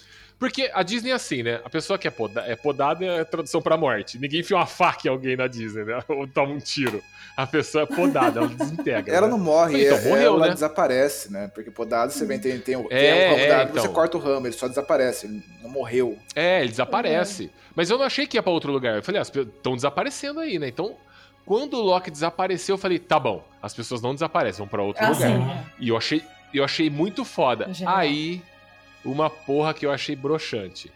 Porque 0.42 0.68
a 0.74 0.82
Disney 0.82 1.10
é 1.12 1.14
assim, 1.14 1.40
né? 1.44 1.60
A 1.64 1.70
pessoa 1.70 1.96
que 1.96 2.08
é, 2.08 2.10
poda 2.10 2.40
é 2.40 2.56
podada 2.56 3.04
é 3.04 3.22
tradução 3.22 3.62
pra 3.62 3.76
morte. 3.76 4.18
Ninguém 4.18 4.40
enfia 4.40 4.56
uma 4.56 4.66
faca 4.66 5.06
em 5.06 5.08
alguém 5.08 5.36
na 5.36 5.46
Disney, 5.46 5.84
né? 5.84 6.00
Ou 6.08 6.26
toma 6.26 6.52
um 6.52 6.58
tiro. 6.58 7.00
A 7.36 7.46
pessoa 7.46 7.84
é 7.84 7.86
podada, 7.86 8.40
ela 8.40 8.48
desintegra. 8.48 9.14
Ela 9.14 9.28
né? 9.28 9.30
não 9.30 9.38
morre, 9.38 9.84
Então, 9.86 9.98
é- 9.98 10.00
morreu, 10.08 10.34
ela 10.34 10.48
né? 10.48 10.54
desaparece, 10.54 11.30
né? 11.32 11.48
Porque 11.54 11.70
podado 11.70 12.10
você 12.12 12.26
vem, 12.26 12.40
tem, 12.40 12.58
tem, 12.58 12.82
tem 12.82 12.98
É, 12.98 13.28
o 13.28 13.30
ramo 13.30 13.40
é, 13.40 13.46
da 13.48 13.54
árvore, 13.58 13.70
então. 13.70 13.82
você 13.84 13.88
corta 13.94 14.16
o 14.16 14.20
ramo, 14.20 14.46
ele 14.48 14.52
só 14.54 14.66
desaparece, 14.66 15.26
ele 15.26 15.42
não 15.62 15.70
morreu. 15.70 16.18
É, 16.34 16.58
ele 16.60 16.70
desaparece. 16.70 17.48
Mas 17.76 17.88
eu 17.88 17.96
não 17.96 18.04
achei 18.04 18.26
que 18.26 18.36
ia 18.36 18.42
pra 18.42 18.50
outro 18.50 18.72
lugar. 18.72 18.96
Eu 18.96 19.02
falei, 19.04 19.20
ah, 19.20 19.22
as 19.22 19.30
pessoas 19.30 19.54
estão 19.54 19.76
desaparecendo 19.76 20.40
aí, 20.40 20.58
né? 20.58 20.66
Então, 20.66 20.96
quando 21.46 21.74
o 21.74 21.80
Loki 21.82 22.10
desapareceu, 22.10 22.74
eu 22.74 22.78
falei, 22.78 22.98
tá 22.98 23.20
bom, 23.20 23.44
as 23.62 23.72
pessoas 23.72 24.02
não 24.02 24.12
desaparecem, 24.12 24.58
vão 24.58 24.66
pra 24.68 24.82
outro 24.82 25.04
Ah, 25.04 25.10
lugar. 25.10 25.30
sim. 25.30 25.46
E 25.78 25.88
eu 25.88 25.96
achei, 25.96 26.20
eu 26.52 26.64
achei 26.64 26.90
muito 26.90 27.24
foda. 27.24 27.70
Aí, 27.86 28.42
uma 29.04 29.28
porra 29.28 29.74
que 29.74 29.84
eu 29.86 29.90
achei 29.90 30.14
broxante. 30.16 30.90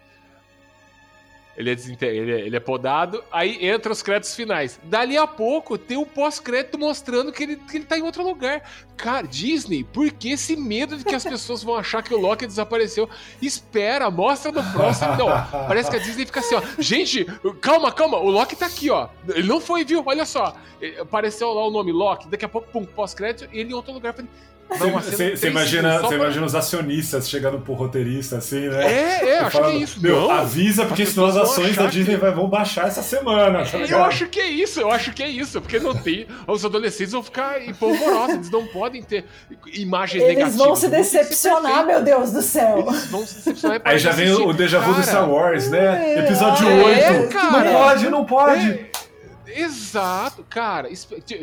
Ele 1.57 1.71
é, 1.71 1.75
ele, 2.03 2.33
é, 2.33 2.41
ele 2.41 2.57
é 2.57 2.61
podado, 2.61 3.25
aí 3.33 3.67
entra 3.67 3.91
os 3.91 4.03
créditos 4.03 4.37
finais. 4.37 4.79
Dali 4.85 5.17
a 5.17 5.27
pouco 5.27 5.79
tem 5.79 5.97
um 5.97 6.05
pós-crédito 6.05 6.79
mostrando 6.79 7.33
que 7.33 7.43
ele, 7.43 7.57
que 7.57 7.79
ele 7.79 7.87
tá 7.87 7.97
em 7.97 8.03
outro 8.03 8.23
lugar. 8.23 8.63
Cara, 8.95 9.27
Disney, 9.27 9.83
por 9.83 10.11
que 10.11 10.33
esse 10.33 10.55
medo 10.55 10.99
de 10.99 11.05
que 11.05 11.15
as 11.15 11.25
pessoas 11.25 11.63
vão 11.63 11.75
achar 11.75 12.03
que 12.03 12.13
o 12.13 12.21
Loki 12.21 12.47
desapareceu? 12.47 13.09
Espera, 13.41 14.11
mostra 14.11 14.53
no 14.53 14.63
próximo. 14.71 15.17
Não, 15.17 15.29
parece 15.67 15.91
que 15.91 15.97
a 15.97 15.99
Disney 15.99 16.27
fica 16.27 16.41
assim, 16.41 16.57
ó. 16.57 16.63
Gente, 16.79 17.25
calma, 17.63 17.91
calma, 17.91 18.19
o 18.19 18.29
Loki 18.29 18.55
tá 18.55 18.67
aqui, 18.67 18.91
ó. 18.91 19.09
Ele 19.27 19.49
não 19.49 19.61
foi, 19.61 19.83
viu? 19.83 20.03
Olha 20.05 20.27
só. 20.27 20.55
Apareceu 21.01 21.55
lá 21.55 21.67
o 21.67 21.71
nome 21.71 21.91
Loki, 21.91 22.29
daqui 22.29 22.45
a 22.45 22.49
pouco, 22.51 22.69
pum, 22.71 22.85
pós-crédito, 22.85 23.49
ele 23.51 23.71
em 23.71 23.75
outro 23.75 23.95
lugar. 23.95 24.13
Falei, 24.13 24.31
Você, 24.69 25.47
imagina, 25.49 26.01
pra- 26.01 26.15
imagina 26.17 26.45
os 26.45 26.55
acionistas 26.55 27.29
chegando 27.29 27.61
pro 27.61 27.73
roteirista 27.75 28.39
assim, 28.39 28.69
né? 28.69 28.85
É, 28.85 29.29
é, 29.31 29.39
acho 29.39 29.51
que 29.53 29.57
é 29.57 29.61
Falando, 29.61 29.81
isso. 29.81 30.03
Meu, 30.03 30.21
não, 30.23 30.31
avisa, 30.31 30.85
porque 30.85 31.07
senão 31.07 31.27
as 31.29 31.37
ações 31.37 31.77
da 31.77 31.87
Disney 31.87 32.15
que- 32.17 32.21
vai- 32.21 32.33
vão 32.33 32.49
baixar 32.49 32.89
essa 32.89 33.01
semana, 33.03 33.65
tá 33.65 33.79
Eu 33.79 34.03
acho 34.05 34.27
que 34.27 34.41
é 34.41 34.49
isso, 34.49 34.81
eu 34.81 34.91
acho 34.91 35.13
que 35.13 35.23
é 35.23 35.29
isso, 35.29 35.61
porque 35.61 35.79
não 35.79 35.95
tem. 35.95 36.27
Os 36.49 36.65
adolescentes 36.65 37.13
vão 37.13 37.23
ficar 37.23 37.63
empolvorosos, 37.65 38.35
eles 38.35 38.51
não 38.51 38.67
podem 38.67 39.03
ter 39.03 39.25
imagens 39.73 40.23
Eles 40.25 40.37
negativas. 40.37 40.67
vão 40.67 40.75
se 40.77 40.89
decepcionar, 40.89 41.87
meu 41.87 42.03
Deus 42.03 42.33
do 42.33 42.43
céu. 42.43 42.85
Eles 42.89 43.07
vão 43.07 43.25
se 43.25 43.37
decepcionar. 43.37 43.79
e 43.79 43.83
Aí 43.85 43.99
já 43.99 44.11
vem 44.11 44.27
assistir. 44.27 44.47
o 44.49 44.53
déjà 44.53 44.79
vu 44.81 44.95
do 44.95 45.03
Star 45.03 45.31
Wars, 45.31 45.71
né? 45.71 46.15
É, 46.15 46.19
Episódio 46.25 46.69
é, 46.69 47.13
8. 47.21 47.33
cara. 47.33 47.65
Não 47.65 47.73
pode, 47.73 48.09
não 48.11 48.25
pode. 48.25 48.69
É, 49.47 49.61
exato, 49.61 50.45
cara. 50.51 50.89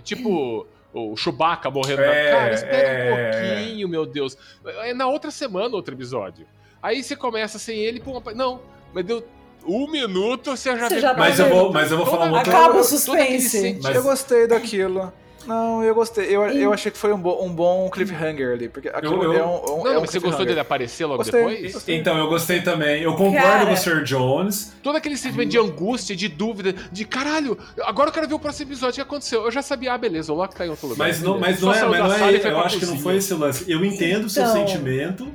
Tipo. 0.04 0.68
O 0.94 1.18
Chewbacca 1.18 1.72
morrendo 1.72 2.02
É, 2.04 2.32
na 2.32 2.38
cara, 2.40 2.54
espera 2.54 2.88
é, 2.88 3.12
um 3.12 3.58
pouquinho, 3.60 3.90
meu 3.90 4.06
Deus. 4.06 4.38
É 4.64 4.94
na 4.94 5.08
outra 5.08 5.32
semana 5.32 5.76
outro 5.76 5.96
episódio. 5.96 6.46
Aí 6.82 7.02
você 7.02 7.16
começa 7.16 7.58
sem 7.58 7.80
ele, 7.80 8.00
pum, 8.00 8.22
não, 8.36 8.62
mas 8.94 9.04
deu 9.04 9.26
um 9.66 9.90
minuto, 9.90 10.52
você 10.52 10.78
já 10.78 10.88
Você 10.90 11.00
já 11.00 11.14
tá 11.14 11.20
Mas 11.20 11.40
eu 11.40 11.50
vou, 11.50 11.72
mas 11.74 11.90
eu 11.92 11.98
vou 11.98 12.06
falar 12.06 12.26
uma 12.26 12.38
outra 12.38 12.54
Acaba 12.54 12.80
o 12.80 12.84
suspense. 12.84 13.80
Mas- 13.82 13.96
Eu 13.96 14.04
gostei 14.04 14.46
daquilo. 14.48 15.12
Não, 15.46 15.84
eu 15.84 15.94
gostei. 15.94 16.26
Eu, 16.26 16.44
eu 16.50 16.72
achei 16.74 16.92
que 16.92 16.98
foi 16.98 17.12
um, 17.14 17.18
bo- 17.20 17.44
um 17.44 17.50
bom 17.54 17.90
cliffhanger 17.90 18.54
ali. 18.54 18.70
Porque 18.70 18.90
aquilo 18.90 19.24
eu- 19.24 19.34
é 19.34 19.46
um, 19.46 19.50
um- 19.80 19.84
Não, 19.84 19.88
é 19.94 19.98
um 19.98 20.02
mas 20.02 20.10
você 20.12 20.20
gostou 20.20 20.46
dele 20.46 20.60
aparecer 20.60 21.06
logo 21.06 21.18
Gostei. 21.24 21.40
depois? 21.64 21.88
Então, 21.88 22.18
eu 22.18 22.28
gostei 22.28 22.62
também. 22.62 23.02
Eu 23.04 23.12
concordo 23.16 23.38
Cara. 23.38 23.66
com 23.66 23.74
o 23.74 23.78
Sr. 23.78 24.04
Jones. 24.04 24.74
Todo 24.82 24.96
aquele 24.96 25.18
sentimento 25.18 25.50
de 25.50 25.58
angústia, 25.58 26.16
de 26.16 26.28
dúvida, 26.28 26.74
de 26.92 27.06
caralho, 27.06 27.58
agora 27.84 28.10
eu 28.10 28.14
quero 28.14 28.28
ver 28.28 28.34
o 28.36 28.40
próximo 28.40 28.70
episódio, 28.72 28.92
o 28.92 28.96
que 28.96 29.02
aconteceu? 29.02 29.44
Eu 29.44 29.52
já 29.52 29.62
sabia, 29.62 29.94
ah, 29.94 29.98
beleza, 29.98 30.32
o 30.32 30.36
Loki 30.36 30.56
tá 30.56 30.66
em 30.66 30.70
outro 30.70 30.88
lugar. 30.88 31.08
Mas 31.08 31.22
não, 31.22 31.40
mas 31.40 31.60
não 31.62 31.74
é, 31.74 31.86
mas 31.86 32.00
não 32.00 32.14
é 32.14 32.52
eu 32.52 32.60
acho 32.60 32.80
que 32.80 32.86
não 32.86 32.94
cozinha. 32.94 33.02
foi 33.04 33.16
esse 33.18 33.34
lance. 33.34 33.70
Eu 33.72 33.84
entendo 33.84 34.26
o 34.26 34.30
seu 34.30 34.44
Então. 34.44 34.56
sentimento, 34.56 35.28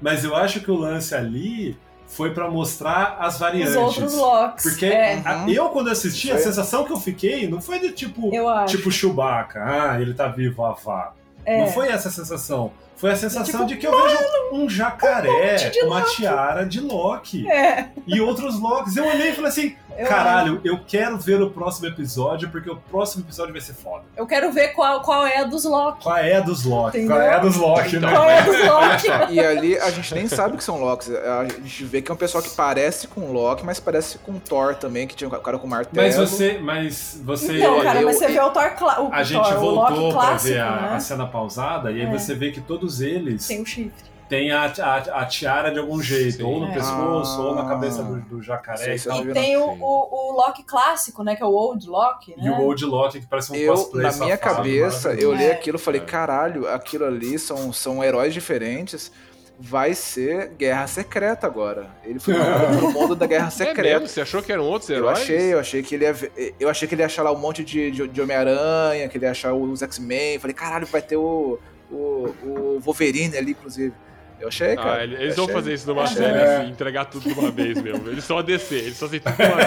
mas 0.00 0.24
eu 0.24 0.34
acho 0.36 0.60
que 0.60 0.70
o 0.70 0.74
lance 0.76 1.14
ali 1.14 1.76
foi 2.06 2.32
pra 2.32 2.48
mostrar 2.50 3.16
as 3.20 3.38
variantes. 3.38 3.70
Os 3.74 3.82
outros 3.82 4.14
locks. 4.14 4.62
Porque 4.64 4.86
É, 4.86 5.20
a- 5.24 5.44
eu, 5.48 5.68
quando 5.70 5.88
assisti, 5.90 6.30
a 6.30 6.38
sensação 6.38 6.84
que 6.84 6.92
eu 6.92 7.00
fiquei 7.00 7.48
não 7.48 7.60
foi 7.60 7.78
de 7.80 7.90
tipo, 7.92 8.32
eu 8.34 8.48
acho. 8.48 8.76
tipo 8.76 8.90
Chewbacca, 8.90 9.62
ah, 9.64 10.00
ele 10.00 10.14
tá 10.14 10.28
vivo, 10.28 10.64
avá. 10.64 11.12
É. 11.44 11.60
Não 11.60 11.66
foi 11.68 11.88
essa 11.88 12.08
a 12.08 12.12
sensação. 12.12 12.72
Foi 13.04 13.12
a 13.12 13.16
sensação 13.16 13.44
Tipo, 13.44 13.66
de 13.66 13.76
que 13.76 13.86
eu 13.86 13.92
vejo 14.02 14.16
um 14.52 14.66
jacaré, 14.66 15.56
de 15.56 15.80
uma 15.82 15.98
Loki. 15.98 16.16
tiara 16.16 16.64
de 16.64 16.80
Loki. 16.80 17.46
É, 17.50 17.88
E 18.06 18.18
outros 18.20 18.58
Locks. 18.58 18.96
Eu 18.96 19.04
olhei 19.06 19.28
e 19.30 19.34
falei 19.34 19.50
assim: 19.50 19.76
eu, 19.98 20.06
caralho, 20.06 20.60
eu 20.64 20.80
quero 20.86 21.18
ver 21.18 21.42
o 21.42 21.50
próximo 21.50 21.86
episódio, 21.86 22.48
porque 22.48 22.70
o 22.70 22.76
próximo 22.76 23.22
episódio 23.24 23.52
vai 23.52 23.60
ser 23.60 23.74
foda. 23.74 24.04
eu 24.16 24.26
quero 24.26 24.50
ver 24.52 24.68
qual, 24.68 25.02
qual 25.02 25.26
é 25.26 25.38
a 25.40 25.44
dos 25.44 25.64
Loki. 25.64 26.02
Qual 26.02 26.16
é 26.16 26.34
a 26.36 26.40
dos 26.40 26.64
Loki? 26.64 26.96
Entendeu? 26.98 27.16
Qual 27.16 27.22
é 27.28 27.34
a 27.34 27.38
dos 27.40 27.56
Loki, 27.56 27.96
Então, 27.96 28.08
né? 28.10 28.16
Qual 28.16 28.30
é 28.30 28.38
a 28.38 28.42
dos 28.42 28.56
Loki? 28.66 29.32
E 29.34 29.40
ali 29.40 29.78
a 29.78 29.90
gente 29.90 30.14
nem 30.14 30.26
sabe 30.26 30.56
que 30.56 30.64
são 30.64 30.80
Locks. 30.80 31.10
A 31.10 31.44
gente 31.44 31.84
vê 31.84 32.00
que 32.00 32.10
é 32.10 32.14
um 32.14 32.16
pessoal 32.16 32.42
que 32.42 32.50
parece 32.50 33.06
com 33.08 33.30
Loki, 33.32 33.64
mas 33.66 33.78
parece 33.78 34.16
com 34.18 34.38
Thor 34.38 34.74
também, 34.76 35.06
que 35.06 35.14
tinha 35.14 35.28
um 35.28 35.30
cara 35.30 35.58
com 35.58 35.66
martelo. 35.66 36.06
Mas 36.06 36.16
você. 36.16 36.58
Mas 36.58 37.20
você. 37.22 37.58
Então, 37.58 37.82
cara, 37.82 38.00
eu- 38.00 38.06
mas 38.06 38.16
você 38.16 38.28
vê 38.28 38.40
o 38.40 38.50
Thor, 38.50 38.62
o, 38.80 38.88
a 38.88 38.94
Thor, 38.96 39.24
gente 39.24 39.52
o 39.52 39.60
voltou 39.60 39.74
Loki 39.74 40.12
pra 40.14 40.22
clássico, 40.22 40.54
ver 40.54 40.60
a, 40.60 40.70
né? 40.80 40.88
a 40.94 41.00
cena 41.00 41.26
pausada, 41.26 41.90
e 41.92 42.00
aí 42.00 42.06
É. 42.06 42.10
você 42.18 42.34
vê 42.34 42.50
que 42.50 42.60
todos 42.62 42.93
eles 43.00 43.46
Tem 43.46 43.60
o 43.62 43.66
chifre. 43.66 43.92
têm 44.28 44.50
a, 44.52 44.64
a, 44.66 44.96
a 45.20 45.26
tiara 45.26 45.70
de 45.70 45.78
algum 45.78 46.00
jeito, 46.02 46.38
Sim. 46.38 46.42
ou 46.42 46.60
no 46.60 46.68
É. 46.70 46.74
pescoço, 46.74 47.42
ou 47.42 47.54
na 47.54 47.66
cabeça 47.68 48.02
do, 48.02 48.20
do 48.22 48.42
jacaré 48.42 48.96
Sei 48.98 49.12
e 49.12 49.28
eu 49.28 49.32
tem 49.34 49.56
o, 49.56 49.72
Sim. 49.74 49.78
o, 49.80 50.30
o 50.30 50.32
Loki 50.32 50.62
clássico, 50.62 51.22
né? 51.22 51.36
Que 51.36 51.42
é 51.42 51.46
o 51.46 51.50
Old 51.52 51.86
Loki, 51.88 52.34
né? 52.36 52.44
E 52.46 52.50
o 52.50 52.60
Old 52.60 52.84
Loki, 52.84 53.20
que 53.20 53.26
parece 53.26 53.52
um 53.52 53.54
Eu, 53.56 53.74
cosplay 53.74 54.02
na 54.06 54.12
minha 54.16 54.36
safado, 54.36 54.56
cabeça, 54.56 55.14
eu 55.14 55.30
olhei 55.30 55.48
É. 55.48 55.52
aquilo 55.52 55.76
e 55.76 55.80
falei, 55.80 56.00
É. 56.00 56.04
caralho, 56.04 56.68
aquilo 56.68 57.04
ali 57.04 57.38
são, 57.38 57.72
são 57.72 58.02
heróis 58.02 58.32
diferentes. 58.32 59.12
Vai 59.56 59.94
ser 59.94 60.48
Guerra 60.58 60.84
Secreta 60.88 61.46
agora. 61.46 61.86
Ele 62.02 62.18
foi 62.18 62.34
pro 62.76 62.90
mundo 62.90 63.14
da 63.14 63.24
Guerra 63.24 63.46
É 63.46 63.50
Secreta. 63.50 64.00
mesmo? 64.00 64.08
Você 64.08 64.20
achou 64.20 64.42
que 64.42 64.50
eram 64.50 64.64
outros 64.64 64.90
Eu 64.90 64.96
heróis? 64.96 65.18
achei, 65.20 65.52
eu 65.54 65.60
achei 65.60 65.80
que 65.80 65.94
ele 65.94 66.04
ia 66.06 66.12
ver- 66.12 66.54
eu 66.58 66.68
achei 66.68 66.88
que 66.88 66.94
ele 66.96 67.02
ia 67.02 67.06
achar 67.06 67.22
lá 67.22 67.30
um 67.30 67.38
monte 67.38 67.62
de, 67.62 67.88
de, 67.92 68.08
de 68.08 68.20
Homem-Aranha, 68.20 69.08
que 69.08 69.16
ele 69.16 69.26
ia 69.26 69.30
achar 69.30 69.54
os 69.54 69.80
X-Men. 69.80 70.40
Falei, 70.40 70.54
caralho, 70.54 70.86
vai 70.86 71.00
ter 71.00 71.16
o, 71.16 71.60
o, 71.90 72.34
o 72.42 72.80
Wolverine 72.80 73.36
ali, 73.36 73.52
inclusive. 73.52 73.92
Eu 74.40 74.48
achei, 74.48 74.74
cara. 74.74 75.02
Ah, 75.02 75.04
eles 75.04 75.36
vão 75.36 75.46
fazer 75.48 75.72
isso 75.74 75.86
numa 75.86 76.02
Achei. 76.02 76.16
série, 76.16 76.38
É. 76.38 76.56
assim, 76.56 76.70
entregar 76.70 77.04
tudo 77.06 77.32
de 77.32 77.38
uma 77.38 77.50
vez 77.52 77.80
mesmo. 77.80 78.08
Eles 78.08 78.24
só 78.24 78.42
descer, 78.42 78.82
eles 78.82 78.96
só 78.96 79.06
aceitam 79.06 79.32
tudo 79.32 79.46
de 79.46 79.52
uma 79.52 79.64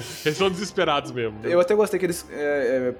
vez. 0.00 0.26
eles 0.26 0.36
são 0.36 0.50
desesperados 0.50 1.12
mesmo. 1.12 1.38
Eu 1.44 1.60
até 1.60 1.74
gostei 1.74 1.98
que 1.98 2.06
eles 2.06 2.26
é, 2.30 2.34
é, 2.90 2.94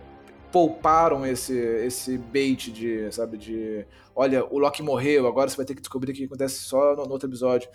pouparam 0.52 1.26
esse, 1.26 1.52
esse 1.58 2.16
bait 2.16 2.70
de, 2.70 3.10
sabe, 3.12 3.36
de. 3.36 3.84
Olha, 4.14 4.44
o 4.44 4.58
Loki 4.58 4.82
morreu, 4.82 5.26
agora 5.26 5.48
você 5.48 5.56
vai 5.56 5.66
ter 5.66 5.74
que 5.74 5.80
descobrir 5.80 6.12
o 6.12 6.14
que 6.14 6.24
acontece 6.24 6.60
só 6.60 6.94
no, 6.96 7.04
no 7.06 7.12
outro 7.12 7.28
episódio. 7.28 7.68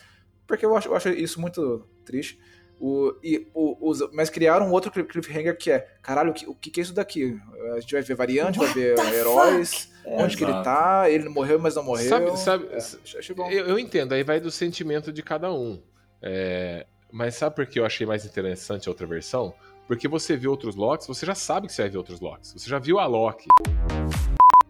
Porque 0.48 0.66
eu 0.66 0.76
acho, 0.76 0.88
eu 0.88 0.96
acho 0.96 1.10
isso 1.10 1.42
muito 1.42 1.88
triste. 2.06 2.40
O, 2.80 3.14
e, 3.24 3.48
o, 3.54 3.90
os- 3.90 4.10
mas 4.14 4.30
criaram 4.30 4.68
um 4.68 4.72
outro 4.72 4.92
cliff- 4.92 5.08
cliffhanger 5.10 5.58
que 5.58 5.72
é: 5.72 5.80
caralho, 6.02 6.32
o 6.32 6.34
que, 6.34 6.48
o 6.48 6.54
que 6.56 6.80
é 6.80 6.84
isso 6.84 6.94
daqui? 6.94 7.38
A 7.76 7.80
gente 7.80 7.94
vai 7.94 8.02
ver 8.02 8.16
variante, 8.16 8.60
vai 8.60 8.68
ver 8.74 8.98
What 8.98 9.14
heróis, 9.14 9.92
É. 10.06 10.24
onde 10.24 10.38
que 10.38 10.44
ele 10.44 10.52
Exato. 10.52 10.64
tá, 10.66 11.10
ele 11.10 11.28
morreu, 11.30 11.60
mas 11.60 11.76
não 11.76 11.84
morreu. 11.84 12.08
Sabe- 12.10 12.38
sabe- 12.38 12.68
É, 12.72 12.78
achei 12.78 13.36
bom. 13.36 13.50
Eu, 13.50 13.66
eu 13.68 13.80
entendo, 13.80 14.14
aí 14.14 14.24
vai 14.24 14.40
do 14.40 14.52
sentimento 14.52 15.12
de 15.12 15.22
cada 15.24 15.52
um. 15.52 15.82
É, 16.22 16.86
mas 17.12 17.36
sabe 17.36 17.56
por 17.56 17.66
que 17.66 17.80
eu 17.80 17.86
achei 17.86 18.06
mais 18.06 18.26
interessante 18.26 18.88
a 18.88 18.92
outra 18.92 19.06
versão? 19.08 19.54
Porque 19.88 20.08
você 20.08 20.36
viu 20.36 20.50
outros 20.52 20.76
Locks, 20.76 21.06
você 21.08 21.26
já 21.26 21.36
sabe 21.36 21.68
que 21.68 21.74
você 21.74 21.84
vai 21.84 21.92
ver 21.92 21.98
outros 21.98 22.20
Locks. 22.20 22.54
Você 22.54 22.70
já 22.70 22.80
viu 22.80 23.00
a 23.00 23.06
Loki. 23.06 23.46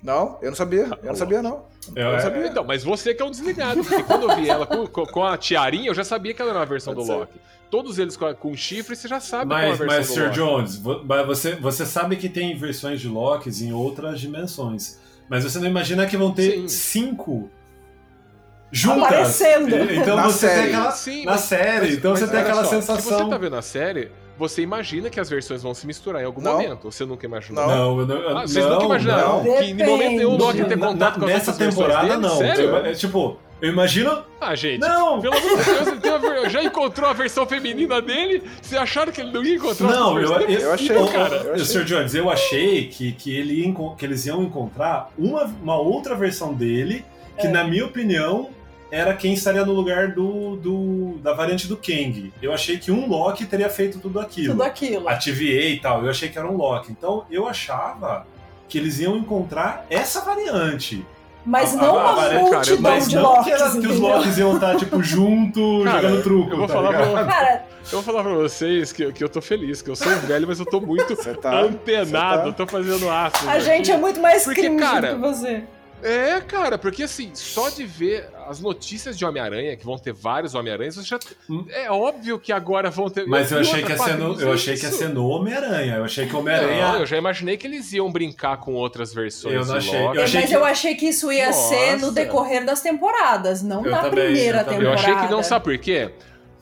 Não, 0.03 0.37
eu 0.41 0.49
não 0.51 0.55
sabia, 0.55 0.83
eu 1.01 1.07
não 1.07 1.15
sabia, 1.15 1.41
não. 1.41 1.65
Eu, 1.95 2.03
Eu 2.03 2.09
não 2.11 2.17
é- 2.17 2.19
sabia. 2.19 2.47
Então, 2.47 2.63
mas 2.63 2.83
você 2.83 3.13
que 3.13 3.21
é 3.23 3.25
um 3.25 3.31
desligado. 3.31 3.83
Porque 3.83 4.03
quando 4.03 4.29
eu 4.29 4.35
vi 4.35 4.47
ela 4.49 4.67
com, 4.67 4.85
com- 5.07 5.23
a 5.23 5.35
tiarinha, 5.37 5.89
eu 5.89 5.95
já 5.95 6.03
sabia 6.03 6.31
que 6.33 6.41
ela 6.41 6.51
era 6.51 6.59
uma 6.59 6.65
versão 6.65 6.93
Pode 6.93 7.07
do 7.07 7.11
ser. 7.11 7.19
Loki. 7.19 7.39
Todos 7.71 7.97
eles 7.97 8.15
com, 8.15 8.31
com 8.35 8.55
chifre, 8.55 8.95
você 8.95 9.07
já 9.07 9.19
sabe 9.19 9.49
qual 9.49 9.59
é 9.59 9.65
a 9.65 9.69
Mas, 9.69 9.79
versão 9.79 9.97
mas. 9.97 10.17
Loki. 10.17 10.35
Jones, 10.35 10.81
mas 11.05 11.25
você, 11.25 11.55
você 11.55 11.85
sabe 11.87 12.17
que 12.17 12.29
tem 12.29 12.55
versões 12.55 13.01
de 13.01 13.07
Locks 13.07 13.61
em 13.61 13.73
outras 13.73 14.19
dimensões. 14.19 14.99
Mas 15.29 15.43
você 15.43 15.57
não 15.59 15.67
imagina 15.67 16.05
que 16.05 16.15
vão 16.17 16.31
ter 16.31 16.51
Sim. 16.61 16.67
cinco 16.67 17.49
juntas. 18.71 19.03
Aparecendo. 19.03 19.75
Então 19.93 20.15
Na 20.15 20.23
você 20.23 20.47
série. 20.47 20.61
tem 20.61 20.75
aquela. 20.75 20.91
Sim, 20.91 21.25
na 21.25 21.31
mas- 21.31 21.41
série, 21.41 21.93
então 21.93 22.11
mas 22.11 22.19
você 22.19 22.27
tem 22.27 22.39
aquela 22.39 22.63
só, 22.63 22.69
Se 22.69 22.75
sensação. 22.75 23.17
você 23.23 23.29
tá 23.29 23.37
vendo 23.37 23.55
a 23.55 23.61
série, 23.61 24.11
você 24.37 24.61
imagina 24.61 25.09
que 25.09 25.19
as 25.19 25.29
versões 25.29 25.63
vão 25.63 25.73
se 25.73 25.87
misturar 25.87 26.21
em 26.21 26.25
algum 26.25 26.41
Não. 26.41 26.53
momento. 26.53 26.91
Você 26.91 27.05
nunca 27.05 27.25
imaginou. 27.25 27.65
Não, 27.67 27.99
eu 27.99 28.05
não, 28.07 28.15
eu- 28.15 28.37
Ah, 28.37 28.41
vocês 28.41 28.65
não, 28.65 28.73
nunca 28.73 28.85
imaginaram 28.85 29.43
não. 29.43 29.57
que 29.57 29.63
em 29.63 29.73
momento 29.73 30.09
nenhum 30.11 30.31
o 30.33 30.37
Loki 30.37 30.63
ter 30.65 30.77
contato 30.77 31.13
na- 31.15 31.19
com 31.19 31.25
as 31.25 31.31
nessa 31.31 31.53
temporada, 31.53 32.17
não. 32.17 32.37
Sério? 32.37 32.63
Eu- 32.69 32.85
é, 32.85 32.93
tipo, 32.93 33.39
eu 33.61 33.69
imagino. 33.71 34.23
Ah, 34.39 34.53
gente. 34.55 34.79
Não! 34.79 35.21
Pelo 35.21 35.33
amor 35.35 35.95
de 35.95 35.99
Deus, 35.99 36.51
já 36.51 36.63
encontrou 36.63 37.09
a 37.09 37.13
versão 37.13 37.45
feminina 37.47 38.01
dele? 38.01 38.43
Vocês 38.61 38.79
acharam 38.81 39.11
que 39.11 39.21
ele 39.21 39.31
não 39.31 39.43
ia 39.43 39.55
encontrar 39.55 39.87
Não, 39.87 40.19
eu, 40.19 40.31
eu, 40.41 40.49
Eu 40.59 40.73
achei, 40.73 40.95
eu- 40.95 41.07
cara, 41.07 41.35
eu- 41.37 41.53
achei. 41.55 41.65
Sr. 41.65 41.83
Jones, 41.85 42.13
eu 42.15 42.29
achei 42.29 42.87
que, 42.87 43.11
que, 43.13 43.35
ele 43.35 43.73
que 43.97 44.05
eles 44.05 44.25
iam 44.25 44.43
encontrar 44.43 45.09
uma, 45.17 45.43
uma 45.45 45.77
outra 45.77 46.15
versão 46.15 46.53
dele, 46.53 47.03
que 47.39 47.47
É. 47.47 47.49
na 47.49 47.63
minha 47.63 47.85
opinião 47.85 48.49
era 48.91 49.13
quem 49.13 49.33
estaria 49.33 49.65
no 49.65 49.73
lugar 49.73 50.09
do, 50.11 50.55
do 50.57 51.17
da 51.23 51.33
variante 51.33 51.67
do 51.67 51.75
Kang. 51.75 52.31
Eu 52.41 52.53
achei 52.53 52.77
que 52.77 52.91
um 52.91 53.07
Loki 53.07 53.45
teria 53.45 53.69
feito 53.69 53.99
tudo 53.99 54.19
aquilo. 54.19 54.51
Tudo 54.53 54.63
aquilo. 54.63 55.09
A 55.09 55.15
TVA 55.15 55.69
e 55.69 55.79
tal, 55.79 56.03
eu 56.03 56.09
achei 56.09 56.29
que 56.29 56.37
era 56.37 56.47
um 56.47 56.55
Loki. 56.55 56.91
Então 56.91 57.25
eu 57.31 57.47
achava 57.47 58.27
que 58.69 58.77
eles 58.77 58.99
iam 58.99 59.17
encontrar 59.17 59.85
essa 59.89 60.21
variante. 60.21 61.03
Mas 61.45 61.73
a- 61.75 61.77
não 61.81 61.99
a- 61.99 62.13
uma 62.13 62.21
a- 62.23 62.25
cara, 62.25 62.39
multidão 62.39 62.91
Mas 62.91 63.07
de 63.09 63.15
não 63.15 63.23
Locks, 63.23 63.45
que, 63.73 63.81
que 63.81 63.87
os? 63.87 63.99
Locks 63.99 64.37
iam 64.37 64.55
estar, 64.55 64.75
tipo, 64.77 65.03
junto, 65.03 65.81
Cara, 65.85 66.01
jogando 66.01 66.23
truco. 66.23 66.51
eu 66.51 66.57
vou 66.57 66.67
tá 66.67 66.73
falar 66.73 66.89
pra? 66.93 67.25
Cara, 67.25 67.63
Eu 67.85 68.01
vou 68.01 68.01
falar 68.01 68.23
pra 68.23 68.33
vocês 68.33 68.91
que, 68.91 69.11
que 69.13 69.23
eu 69.23 69.29
tô 69.29 69.39
feliz, 69.43 69.79
que 69.83 69.91
eu 69.91 69.95
sou 69.95 70.11
velho, 70.21 70.47
mas 70.47 70.59
eu 70.59 70.65
tô 70.65 70.81
muito 70.81 71.15
tá. 71.39 71.61
antenado, 71.61 72.49
eu 72.49 72.53
tô 72.53 72.65
fazendo 72.65 73.07
aço. 73.07 73.47
a 73.47 73.59
gente 73.59 73.91
é 73.91 73.97
muito 73.97 74.19
mais 74.19 74.43
Porque, 74.43 74.61
cringe 74.61 74.79
cara, 74.83 75.09
do 75.13 75.15
que 75.15 75.21
você. 75.21 75.63
É, 76.03 76.39
cara, 76.41 76.77
porque 76.77 77.03
assim, 77.03 77.31
só 77.33 77.69
de 77.69 77.83
ver 77.83 78.29
as 78.47 78.59
notícias 78.59 79.17
de 79.17 79.25
Homem-Aranha, 79.25 79.75
que 79.75 79.83
vão 79.85 79.97
ter 79.97 80.13
vários 80.13 80.53
Homem-Aranhas, 80.53 80.95
você 80.95 81.03
já. 81.03 81.17
Hum. 81.49 81.65
É 81.69 81.89
óbvio 81.89 82.37
que 82.37 82.51
agora 82.51 82.91
vão 82.91 83.09
ter. 83.09 83.25
Mas 83.25 83.51
eu 83.51 83.57
E 83.57 83.61
achei, 83.61 83.81
que 83.83 83.91
ia 83.91 83.97
ser 83.97 84.15
no, 84.17 84.39
eu 84.39 84.51
é 84.51 84.53
achei 84.53 84.77
que 84.77 84.85
ia 84.85 84.91
ser 84.91 85.09
no 85.09 85.27
Homem-Aranha. 85.27 85.95
Eu 85.95 86.03
achei 86.05 86.25
que 86.25 86.31
o 86.31 86.33
Não, 86.33 86.41
Homem-Aranha. 86.41 86.99
eu 86.99 87.05
já 87.07 87.17
imaginei 87.17 87.57
que 87.57 87.65
eles 87.65 87.91
iam 87.93 88.11
brincar 88.11 88.57
com 88.57 88.73
outras 88.75 89.13
versões. 89.13 89.55
Eu 89.55 89.65
não 89.65 89.75
achei- 89.77 89.99
Loki. 90.01 90.17
eu 90.17 90.23
achei 90.23 90.41
Mas 90.41 90.49
que- 90.49 90.55
eu 90.55 90.65
achei 90.65 90.95
que 90.95 91.05
isso 91.07 91.31
ia 91.31 91.51
ser 91.53 91.93
no 91.95 92.01
Nossa. 92.01 92.11
decorrer 92.13 92.63
das 92.65 92.81
temporadas, 92.81 93.63
não 93.63 93.83
Eu 93.83 93.91
na 93.91 94.01
também, 94.03 94.25
primeira 94.25 94.59
eu 94.59 94.63
também. 94.65 94.79
Eu 94.81 94.91
temporada. 94.91 95.11
achei 95.13 95.27
que 95.27 95.31
não, 95.33 95.41
sabe 95.41 95.63
por 95.65 95.77
quê? 95.79 96.11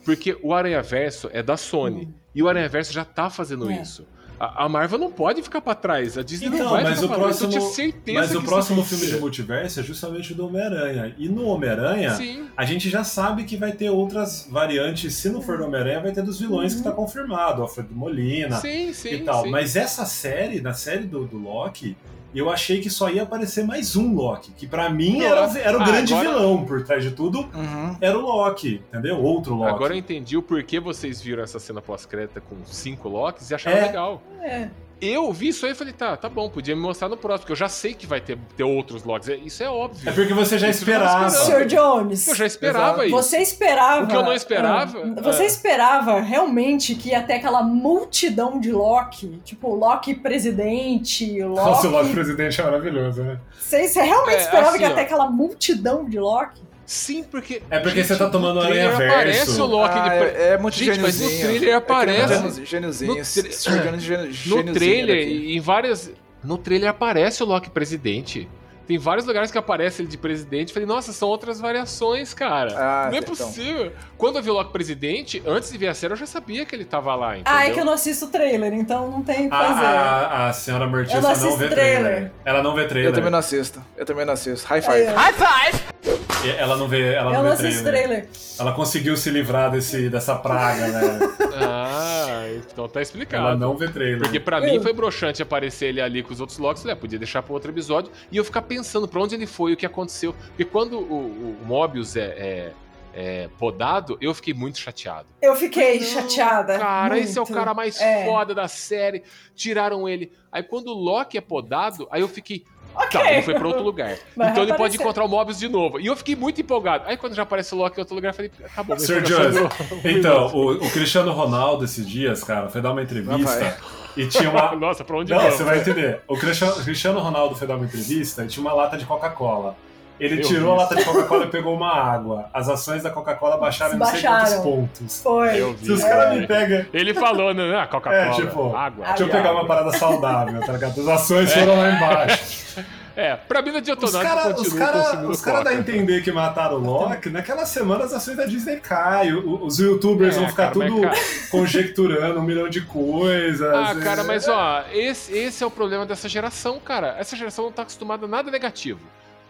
Porque 0.04 0.36
o 0.42 0.54
Aranha 0.54 0.82
Verso 0.82 1.28
é 1.32 1.42
da 1.42 1.56
Sony. 1.56 2.08
E 2.34 2.42
o 2.42 2.48
Aranha 2.48 2.68
Verso 2.68 2.92
já 2.92 3.04
tá 3.04 3.28
fazendo 3.28 3.66
Hum. 3.66 3.70
É. 3.70 3.82
isso. 3.82 4.06
A, 4.38 4.64
a 4.64 4.68
Marvel 4.68 4.98
não 4.98 5.10
pode 5.12 5.42
ficar 5.42 5.60
pra 5.60 5.74
trás. 5.74 6.18
A 6.18 6.22
Disney 6.22 6.48
Então, 6.48 6.58
não 6.64 6.70
vai 6.70 6.82
mas 6.84 7.00
ficar 7.00 7.06
o 7.06 7.08
pra 7.08 7.18
trás. 7.18 7.40
Eu 7.40 7.48
próximo- 7.48 7.50
tinha 7.74 7.74
certeza 7.92 8.18
Mas 8.18 8.34
o 8.34 8.42
próximo 8.42 8.84
filme 8.84 9.06
de 9.06 9.16
multiverso 9.18 9.80
é 9.80 9.82
justamente 9.82 10.32
o 10.32 10.34
do 10.36 10.46
Homem-Aranha. 10.46 11.14
E 11.18 11.28
no 11.28 11.44
Homem-Aranha, 11.46 12.16
a 12.56 12.64
gente 12.64 12.88
já 12.90 13.04
sabe 13.04 13.44
que 13.44 13.56
vai 13.56 13.72
ter 13.72 13.90
outras 13.90 14.46
variantes. 14.50 15.14
Se 15.14 15.28
não 15.30 15.40
for 15.40 15.58
do 15.58 15.64
Homem-Aranha, 15.64 16.00
vai 16.00 16.12
ter 16.12 16.22
dos 16.22 16.38
vilões 16.40 16.74
que 16.74 16.82
tá 16.82 16.90
confirmado. 16.90 17.62
Alfredo 17.62 17.94
Molina 17.94 18.60
Sim, 18.60 18.92
sim. 18.92 19.08
e 19.14 19.18
tal. 19.20 19.44
sim. 19.44 19.50
Mas 19.50 19.76
essa 19.76 20.04
série, 20.04 20.60
na 20.60 20.72
série 20.74 21.04
do, 21.04 21.24
do 21.26 21.38
Loki, 21.38 21.96
eu 22.34 22.50
achei 22.50 22.80
que 22.80 22.90
só 22.90 23.08
ia 23.08 23.22
aparecer 23.22 23.64
mais 23.64 23.94
um 23.96 24.14
Loki. 24.14 24.52
Que 24.52 24.66
pra 24.66 24.90
mim 24.90 25.20
era, 25.22 25.48
o- 25.48 25.56
era 25.56 25.78
o 25.78 25.82
ah, 25.82 25.84
grande 25.84 26.12
agora- 26.14 26.28
vilão. 26.30 26.64
Por 26.64 26.82
trás 26.84 27.02
de 27.04 27.10
tudo, 27.12 27.40
Uhum. 27.54 27.96
era 28.00 28.18
o 28.18 28.22
Loki. 28.22 28.82
Entendeu? 28.92 29.20
Outro 29.22 29.54
Loki. 29.54 29.70
Agora 29.74 29.94
eu 29.94 29.98
entendi 29.98 30.36
o 30.36 30.42
porquê 30.42 30.78
vocês 30.80 31.20
viram 31.20 31.42
essa 31.42 31.58
cena 31.58 31.80
pós-crédita 31.80 32.40
com 32.40 32.56
cinco 32.64 33.08
Locks 33.08 33.50
e 33.50 33.54
acharam 33.54 33.78
É. 33.78 33.82
legal. 33.86 34.22
É. 34.42 34.68
Eu 35.06 35.32
vi 35.32 35.48
isso 35.48 35.66
aí 35.66 35.72
e 35.72 35.74
falei, 35.74 35.92
tá, 35.92 36.16
tá 36.16 36.28
bom, 36.28 36.48
podia 36.48 36.74
me 36.74 36.80
mostrar 36.82 37.08
no 37.08 37.16
próximo, 37.16 37.40
porque 37.40 37.52
eu 37.52 37.56
já 37.56 37.68
sei 37.68 37.94
que 37.94 38.06
vai 38.06 38.20
ter, 38.20 38.38
ter 38.56 38.64
outros 38.64 39.04
Locks. 39.04 39.28
É- 39.28 39.36
Isso 39.36 39.62
é 39.62 39.68
óbvio. 39.68 40.08
É 40.08 40.12
porque 40.12 40.32
você 40.32 40.58
já 40.58 40.68
Isso 40.68 40.80
esperava. 40.80 41.28
Sr. 41.30 41.66
Jones, 41.66 42.26
Eu 42.28 42.34
já 42.34 42.46
esperava 42.46 43.06
isso. 43.06 43.14
você 43.16 43.38
esperava. 43.38 44.04
O 44.04 44.06
que 44.08 44.16
eu 44.16 44.22
não 44.22 44.32
esperava, 44.32 44.98
Ah, 45.16 45.22
Você 45.22 45.42
é. 45.42 45.46
esperava 45.46 46.20
realmente 46.20 46.94
que 46.94 47.10
ia 47.10 47.22
ter 47.22 47.34
aquela 47.34 47.62
multidão 47.62 48.58
de 48.60 48.72
Loki? 48.72 49.40
Tipo, 49.44 49.74
Loki 49.74 50.14
presidente, 50.14 51.38
Nossa, 51.40 51.86
o 51.88 51.90
Loki 51.90 52.04
Loki. 52.04 52.14
presidente 52.14 52.60
é 52.60 52.64
maravilhoso, 52.64 53.22
né? 53.22 53.38
Você, 53.58 53.86
você 53.88 54.02
realmente 54.02 54.36
É, 54.36 54.40
esperava 54.40 54.68
assim, 54.68 54.78
que 54.78 54.84
ia 54.84 54.90
ó. 54.90 54.94
ter 54.94 55.00
aquela 55.02 55.30
multidão 55.30 56.04
de 56.08 56.18
Loki? 56.18 56.62
Sim, 56.86 57.24
porque. 57.24 57.62
É 57.70 57.78
porque 57.78 58.04
você 58.04 58.14
tá 58.16 58.28
tomando 58.28 58.60
Aranha 58.60 58.90
Verso. 58.92 59.14
aparece 59.14 59.60
o 59.60 59.66
Loki 59.66 59.94
de 59.94 60.00
Ah, 60.00 60.10
pre- 60.10 60.28
é, 60.28 60.48
é 60.50 60.58
muito 60.58 60.76
Gente, 60.76 61.00
mas 61.00 61.20
no 61.20 61.28
trailer 61.28 61.76
aparece. 61.76 62.62
É 62.62 62.64
gêniozinho. 62.64 63.14
No 63.14 63.22
tra- 63.24 64.22
No 64.46 64.72
trailer, 64.74 65.16
daqui. 65.24 65.56
em 65.56 65.60
várias. 65.60 66.10
No 66.42 66.58
trailer 66.58 66.90
aparece 66.90 67.42
o 67.42 67.46
Loki 67.46 67.70
presidente. 67.70 68.48
Tem 68.86 68.98
vários 68.98 69.24
lugares 69.24 69.50
que 69.50 69.56
aparece 69.56 70.02
ele 70.02 70.08
de 70.10 70.18
presidente. 70.18 70.70
Falei, 70.70 70.86
nossa, 70.86 71.10
são 71.10 71.26
outras 71.26 71.58
variações, 71.58 72.34
cara. 72.34 72.74
Ah, 72.76 73.06
não 73.08 73.14
é 73.16 73.20
então. 73.20 73.34
possível. 73.34 73.90
Quando 74.18 74.36
eu 74.36 74.42
vi 74.42 74.50
o 74.50 74.52
Loki 74.52 74.70
presidente, 74.74 75.42
antes 75.46 75.72
de 75.72 75.78
ver 75.78 75.88
a 75.88 75.94
série, 75.94 76.12
eu 76.12 76.16
já 76.18 76.26
sabia 76.26 76.66
que 76.66 76.76
ele 76.76 76.84
tava 76.84 77.14
lá, 77.14 77.38
entendeu? 77.38 77.50
Ah, 77.50 77.66
é 77.66 77.70
que 77.70 77.80
eu 77.80 77.84
não 77.86 77.94
assisto 77.94 78.26
o 78.26 78.28
trailer, 78.28 78.74
então 78.74 79.10
não 79.10 79.22
tem 79.22 79.46
o 79.46 79.48
que 79.48 79.56
A, 79.56 79.58
fazer. 79.58 79.86
a, 79.86 80.48
a 80.48 80.52
senhora 80.52 80.84
Eu 80.84 80.90
Mortícia 80.90 81.18
não 81.22 81.30
não, 81.34 81.56
vê 81.56 81.68
trailer. 81.68 82.02
trailer. 82.12 82.32
Ela 82.44 82.62
não 82.62 82.74
vê 82.74 82.84
trailer. 82.84 83.10
Eu 83.10 83.14
também 83.14 83.30
não 83.30 83.38
assisto. 83.38 83.82
Eu 83.96 84.04
também 84.04 84.26
não 84.26 84.34
assisto. 84.34 84.66
High 84.68 84.82
five. 84.82 84.96
Aí, 84.98 85.06
ó. 85.08 86.33
Ela 86.50 86.76
não 86.76 86.88
vê, 86.88 87.12
ela 87.14 87.30
eu 87.30 87.34
não 87.42 87.50
não 87.50 87.56
vê 87.56 87.66
assisto 87.66 87.82
trailer. 87.84 88.26
trailer. 88.26 88.28
Ela 88.58 88.72
conseguiu 88.72 89.16
se 89.16 89.30
livrar 89.30 89.70
desse, 89.70 90.08
dessa 90.08 90.36
praga, 90.36 90.88
né? 90.88 91.18
Ah, 91.56 92.46
então 92.56 92.88
tá 92.88 93.00
explicado. 93.02 93.46
Ela 93.48 93.56
não 93.56 93.76
vê 93.76 93.88
trailer. 93.88 94.20
Porque 94.22 94.40
pra 94.40 94.60
mim 94.60 94.80
foi 94.80 94.92
broxante 94.92 95.42
aparecer 95.42 95.86
ele 95.86 96.00
ali 96.00 96.22
com 96.22 96.32
os 96.32 96.40
outros 96.40 96.58
Locks. 96.58 96.82
Falei, 96.82 96.96
ah, 96.96 97.00
podia 97.00 97.18
deixar 97.18 97.42
pra 97.42 97.52
outro 97.52 97.70
episódio. 97.70 98.10
E 98.30 98.36
eu 98.36 98.44
ficar 98.44 98.62
pensando 98.62 99.08
pra 99.08 99.20
onde 99.20 99.34
ele 99.34 99.46
foi, 99.46 99.72
o 99.72 99.76
que 99.76 99.86
aconteceu. 99.86 100.34
Porque 100.48 100.64
quando 100.64 100.98
o, 100.98 101.56
o 101.62 101.66
Mobius 101.66 102.16
é, 102.16 102.22
é- 102.22 102.72
é 103.16 103.48
podado, 103.60 104.18
eu 104.20 104.34
fiquei 104.34 104.52
muito 104.52 104.78
chateado. 104.78 105.26
Eu 105.40 105.54
fiquei 105.54 106.00
Não, 106.00 106.06
chateada. 106.06 106.76
Cara, 106.78 107.16
esse 107.16 107.38
é 107.38 107.40
o 107.40 107.44
muito. 107.44 107.56
cara 107.56 107.72
mais 107.72 108.00
É. 108.00 108.24
foda 108.24 108.52
da 108.54 108.66
série. 108.66 109.22
Tiraram 109.54 110.08
ele. 110.08 110.32
Aí 110.50 110.64
quando 110.64 110.88
o 110.88 110.94
Loki 110.94 111.38
é 111.38 111.40
podado, 111.40 112.08
aí 112.10 112.20
eu 112.22 112.28
fiquei. 112.28 112.64
Ok. 112.94 113.20
Tá, 113.20 113.32
ele 113.32 113.42
foi 113.42 113.54
pra 113.54 113.66
outro 113.66 113.82
lugar. 113.82 114.16
Vai 114.36 114.50
então 114.50 114.62
ele 114.62 114.74
pode 114.74 114.96
encontrar 114.96 115.24
o 115.24 115.28
Mobius 115.28 115.58
de 115.58 115.68
novo. 115.68 115.98
E 116.00 116.06
eu 116.06 116.16
fiquei 116.16 116.36
muito 116.36 116.60
empolgado. 116.60 117.04
Aí 117.06 117.16
quando 117.16 117.34
já 117.34 117.42
aparece 117.42 117.74
o 117.74 117.78
Loki 117.78 117.98
em 117.98 118.00
outro 118.00 118.14
lugar, 118.14 118.30
eu 118.30 118.34
falei, 118.34 118.50
tá. 118.50 118.68
Sr. 118.68 118.84
mas 118.88 119.10
eu 119.10 119.22
Jones, 119.22 119.56
Então, 120.04 120.54
o, 120.54 120.72
o 120.72 120.90
Cristiano 120.90 121.32
Ronaldo 121.32 121.84
esses 121.84 122.06
dias, 122.06 122.42
cara, 122.44 122.68
foi 122.68 122.80
dar 122.80 122.92
uma 122.92 123.02
entrevista 123.02 123.76
e 124.16 124.26
tinha 124.26 124.50
uma. 124.50 124.74
Nossa, 124.76 125.04
pra 125.04 125.16
onde 125.16 125.32
Não, 125.32 125.40
você 125.40 125.64
vai 125.64 125.80
entender. 125.80 126.20
O 126.28 126.36
Cristiano, 126.36 126.74
o 126.74 126.84
Cristiano 126.84 127.20
Ronaldo 127.20 127.54
foi 127.56 127.66
dar 127.66 127.76
uma 127.76 127.84
entrevista 127.84 128.44
e 128.44 128.46
tinha 128.46 128.64
uma 128.64 128.72
lata 128.72 128.96
de 128.96 129.04
Coca-Cola. 129.04 129.76
Ele 130.18 130.40
Eu 130.40 130.46
tirou 130.46 130.72
a 130.72 130.74
vi 130.76 130.80
lata 130.82 130.94
de 130.96 131.04
Coca-Cola 131.04 131.44
e 131.44 131.48
pegou 131.48 131.74
uma 131.74 131.92
água. 131.92 132.48
As 132.54 132.68
ações 132.68 133.02
da 133.02 133.10
Coca-Cola 133.10 133.56
baixaram 133.56 133.94
em 133.94 133.98
não 133.98 134.06
sei 134.06 134.22
Baixaram. 134.22 134.62
quantos 134.62 134.62
pontos. 134.62 135.22
Foi. 135.22 135.60
Eu 135.60 135.74
vi. 135.74 135.86
Se 135.86 135.92
os 135.92 136.04
é. 136.04 136.08
caras 136.08 136.38
me 136.38 136.46
pegam. 136.46 136.86
Ele 136.92 137.14
falou, 137.14 137.52
né? 137.52 137.76
Ah, 137.76 137.86
Coca-Cola, 137.86 138.16
É, 138.16 138.30
tipo, 138.30 138.76
água. 138.76 139.06
Deixa 139.06 139.22
eu 139.24 139.28
pegar 139.28 139.52
uma 139.52 139.66
parada 139.66 139.92
saudável, 139.92 140.60
tá 140.60 140.72
ligado? 140.72 141.00
As 141.00 141.08
ações 141.08 141.52
foram 141.52 141.76
lá 141.76 141.90
embaixo. 141.90 142.64
É, 143.16 143.36
pra 143.36 143.62
mim 143.62 143.70
não 143.70 143.78
adiantou 143.78 144.10
nada, 144.10 144.24
caras 144.24 144.42
continua 144.42 144.66
os 144.66 144.72
cara, 144.74 144.92
consumindo 145.04 145.30
os 145.30 145.40
cara 145.40 145.62
dá 145.62 145.70
a 145.70 145.74
entender 145.74 146.20
que 146.24 146.32
mataram 146.32 146.78
o 146.78 146.80
Loki, 146.80 147.30
naquela 147.30 147.64
semana 147.64 148.02
as 148.06 148.12
ações 148.12 148.36
da 148.36 148.44
Disney 148.44 148.78
caem, 148.80 149.34
os 149.34 149.78
youtubers 149.78 150.36
É, 150.36 150.40
vão 150.40 150.48
ficar 150.48 150.72
cara, 150.72 150.72
tudo 150.72 151.00
cara- 151.00 151.14
conjecturando 151.48 152.40
um 152.40 152.42
milhão 152.42 152.68
de 152.68 152.80
coisas. 152.80 153.62
Ah, 153.72 153.94
cara, 154.02 154.22
é. 154.22 154.24
mas 154.24 154.48
ó, 154.48 154.82
esse, 154.92 155.32
esse 155.32 155.62
é 155.62 155.66
o 155.66 155.70
problema 155.70 156.04
dessa 156.04 156.28
geração, 156.28 156.80
cara. 156.80 157.14
Essa 157.16 157.36
geração 157.36 157.66
não 157.66 157.72
tá 157.72 157.82
acostumada 157.82 158.26
a 158.26 158.28
nada 158.28 158.50
negativo. 158.50 158.98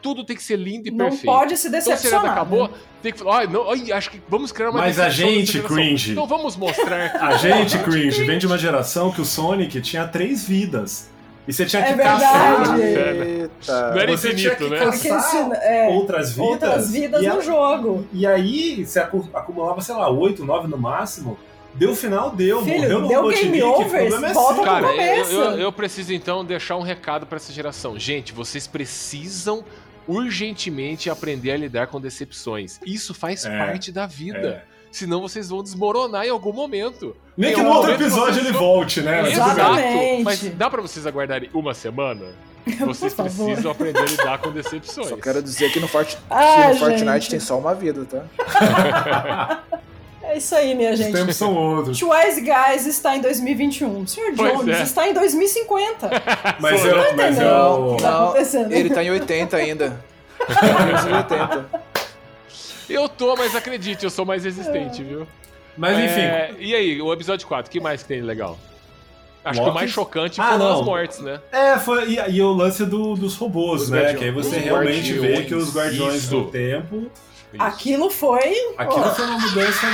Tudo 0.05 0.23
tem 0.23 0.37
que 0.37 0.43
ser 0.43 0.57
lindo 0.57 0.87
e 0.87 0.91
Não 0.91 1.07
perfeito. 1.07 1.25
pode 1.25 1.57
se 1.57 1.69
Então, 1.69 1.79
decepcionar. 1.81 2.33
acabou, 2.33 2.69
né? 2.69 2.75
tem 3.03 3.11
que 3.13 3.19
falar, 3.19 3.39
"Ai, 3.39 3.47
não, 3.47 3.71
ai, 3.71 3.91
acho 3.91 4.11
que 4.11 4.21
vamos 4.29 4.53
criar 4.53 4.69
uma 4.71 4.81
Mas 4.81 5.01
a 5.01 5.09
gente, 5.09 5.61
cringe. 5.63 6.13
Então 6.13 6.27
vamos 6.27 6.57
mostrar. 6.57 7.17
A 7.25 7.37
gente, 7.39 7.79
cringe, 7.79 8.23
vem 8.25 8.39
de 8.39 8.47
uma 8.47 8.59
geração 8.59 9.11
que 9.11 9.21
o 9.23 9.25
Sonic 9.25 9.81
tinha 9.81 10.07
três 10.07 10.45
vidas. 10.47 11.09
E 11.49 11.53
você 11.53 11.65
tinha 11.67 11.83
É 11.83 11.87
que 11.87 11.95
verdade. 11.95 12.21
caçar 12.23 12.79
Eita. 12.81 13.91
Não 13.93 13.99
era 14.01 14.17
Você 14.17 14.29
infinito, 14.29 14.57
tinha 14.57 14.57
que 14.57 14.69
né? 14.69 14.79
Caçar 14.79 15.51
é, 15.63 15.89
outras 15.91 16.33
vidas. 16.33 16.49
outras 16.51 16.91
vidas 16.91 17.23
e, 17.23 17.27
no 17.29 17.39
a- 17.39 17.43
jogo. 17.43 18.07
e 18.13 18.27
aí 18.27 18.85
você 18.85 19.01
acu- 19.01 19.29
acumulava, 19.35 19.81
sei 19.81 19.95
lá, 19.95 20.11
oito, 20.11 20.45
nove 20.45 20.69
no 20.69 20.77
máximo. 20.79 21.37
Deu 21.75 21.95
final, 21.97 22.31
deu. 22.31 22.63
Filho, 22.63 22.81
morreu 22.83 23.01
no 23.01 23.09
deu 23.09 23.21
Robotnik, 23.23 23.51
game 23.51 23.63
over, 23.65 24.01
é 24.07 24.09
volta 24.33 24.33
seu. 24.33 24.55
pro 24.55 24.63
Cara, 24.65 24.87
eu, 24.87 24.91
começo. 24.93 25.33
eu- 25.35 25.59
eu 25.59 25.73
preciso 25.73 26.13
então 26.15 26.45
deixar 26.45 26.77
um 26.77 26.83
recado 26.83 27.27
pra 27.27 27.35
essa 27.37 27.53
geração. 27.53 27.99
Gente, 27.99 28.33
vocês 28.33 28.67
precisam 28.69 29.65
urgentemente 30.07 31.09
aprender 31.11 31.53
a 31.53 31.57
lidar 31.57 31.87
com 31.89 32.01
decepções. 32.01 32.79
Isso 32.87 33.13
faz 33.15 33.45
É, 33.45 33.59
parte 33.59 33.91
da 33.93 34.07
vida. 34.07 34.65
é. 34.71 34.75
Senão 34.91 35.21
vocês 35.21 35.49
vão 35.49 35.61
desmoronar 35.61 36.25
em 36.25 36.31
algum 36.31 36.53
momento. 36.53 37.17
Nem 37.37 37.51
Em 37.51 37.55
que 37.57 37.63
no 37.63 37.71
outro 37.71 37.91
episódio 37.93 38.41
ele 38.41 38.53
vão- 38.53 38.61
volte, 38.61 39.01
né? 39.01 39.29
Exatamente. 39.29 39.89
Exato. 40.13 40.23
Mas 40.23 40.41
dá 40.57 40.71
pra 40.71 40.81
vocês 40.81 41.05
aguardarem 41.05 41.51
uma 41.53 41.75
semana? 41.75 42.27
Vocês 42.87 43.13
Por 43.13 43.25
favor. 43.29 43.45
precisam 43.47 43.73
aprender 43.73 43.99
a 43.99 44.05
lidar 44.07 44.39
com 44.39 44.51
decepções. 44.51 45.09
Só 45.09 45.17
quero 45.19 45.43
dizer 45.43 45.71
que 45.71 45.79
no, 45.81 45.87
Fort... 45.87 46.17
Ah, 46.31 46.63
que 46.63 46.69
no 46.69 46.77
Fortnite 46.79 47.29
tem 47.29 47.39
só 47.39 47.59
uma 47.59 47.75
vida, 47.75 48.07
tá? 48.07 48.25
É 50.27 50.39
isso 50.39 50.55
aí, 50.55 50.75
minha 50.75 50.93
Os 50.93 50.99
gente. 50.99 51.13
tempos 51.13 51.37
são 51.37 51.55
outros. 51.55 51.99
Twice 51.99 52.41
Guys 52.41 52.87
está 52.87 53.17
em 53.17 53.21
2021. 53.21 54.01
O 54.03 54.07
Sr. 54.09 54.33
Jones 54.35 54.69
é. 54.81 54.83
está 54.83 55.09
em 55.09 55.13
2050. 55.15 56.11
Mas 56.61 56.85
eu, 56.85 56.97
Não 56.97 57.17
mas 57.17 57.35
entendeu 57.37 57.49
eu, 57.49 57.85
o 57.93 57.97
que 57.97 58.03
tá 58.03 58.25
acontecendo. 58.25 58.73
Ele 58.73 58.91
tá 58.91 59.05
em 59.05 59.11
80 59.11 59.57
ainda. 59.57 60.05
1980. 60.49 61.85
Eu 62.89 63.09
tô, 63.09 63.35
mas 63.35 63.57
acredite, 63.57 64.05
eu 64.05 64.11
sou 64.11 64.27
mais 64.27 64.45
resistente, 64.45 65.03
viu? 65.03 65.27
mas 65.75 65.99
enfim, 65.99 66.21
É, 66.21 66.55
e 66.59 66.75
aí, 66.75 67.01
o 67.01 67.11
episódio 67.15 67.47
4, 67.49 67.67
o 67.67 67.73
que 67.73 67.81
mais 67.81 68.03
que 68.03 68.09
tem 68.09 68.21
de 68.21 68.27
legal? 68.27 68.59
Acho 69.43 69.63
que 69.63 69.69
o 69.71 69.73
mais 69.73 69.91
chocante 69.91 70.39
Ah, 70.39 70.53
foram 70.53 70.59
não. 70.59 70.81
as 70.81 70.85
mortes, 70.85 71.19
né? 71.21 71.41
É, 71.51 71.79
foi, 71.79 72.11
e, 72.11 72.31
e 72.33 72.43
o 72.43 72.53
lance 72.53 72.85
do- 72.85 73.15
dos 73.15 73.37
robôs, 73.37 73.83
Os 73.85 73.89
né? 73.91 73.99
guardiões. 74.03 74.19
Que 74.19 74.25
aí 74.27 74.31
você 74.31 74.57
Os 74.59 74.63
realmente 74.65 75.13
vê 75.15 75.43
que 75.45 75.55
os 75.55 75.75
guardiões 75.75 76.25
isso. 76.25 76.31
do 76.31 76.45
tempo. 76.51 77.11
Aquilo 77.59 78.11
foi. 78.11 78.53
Aquilo 78.77 79.05
foi 79.15 79.25
uma 79.27 79.39
mudança 79.39 79.87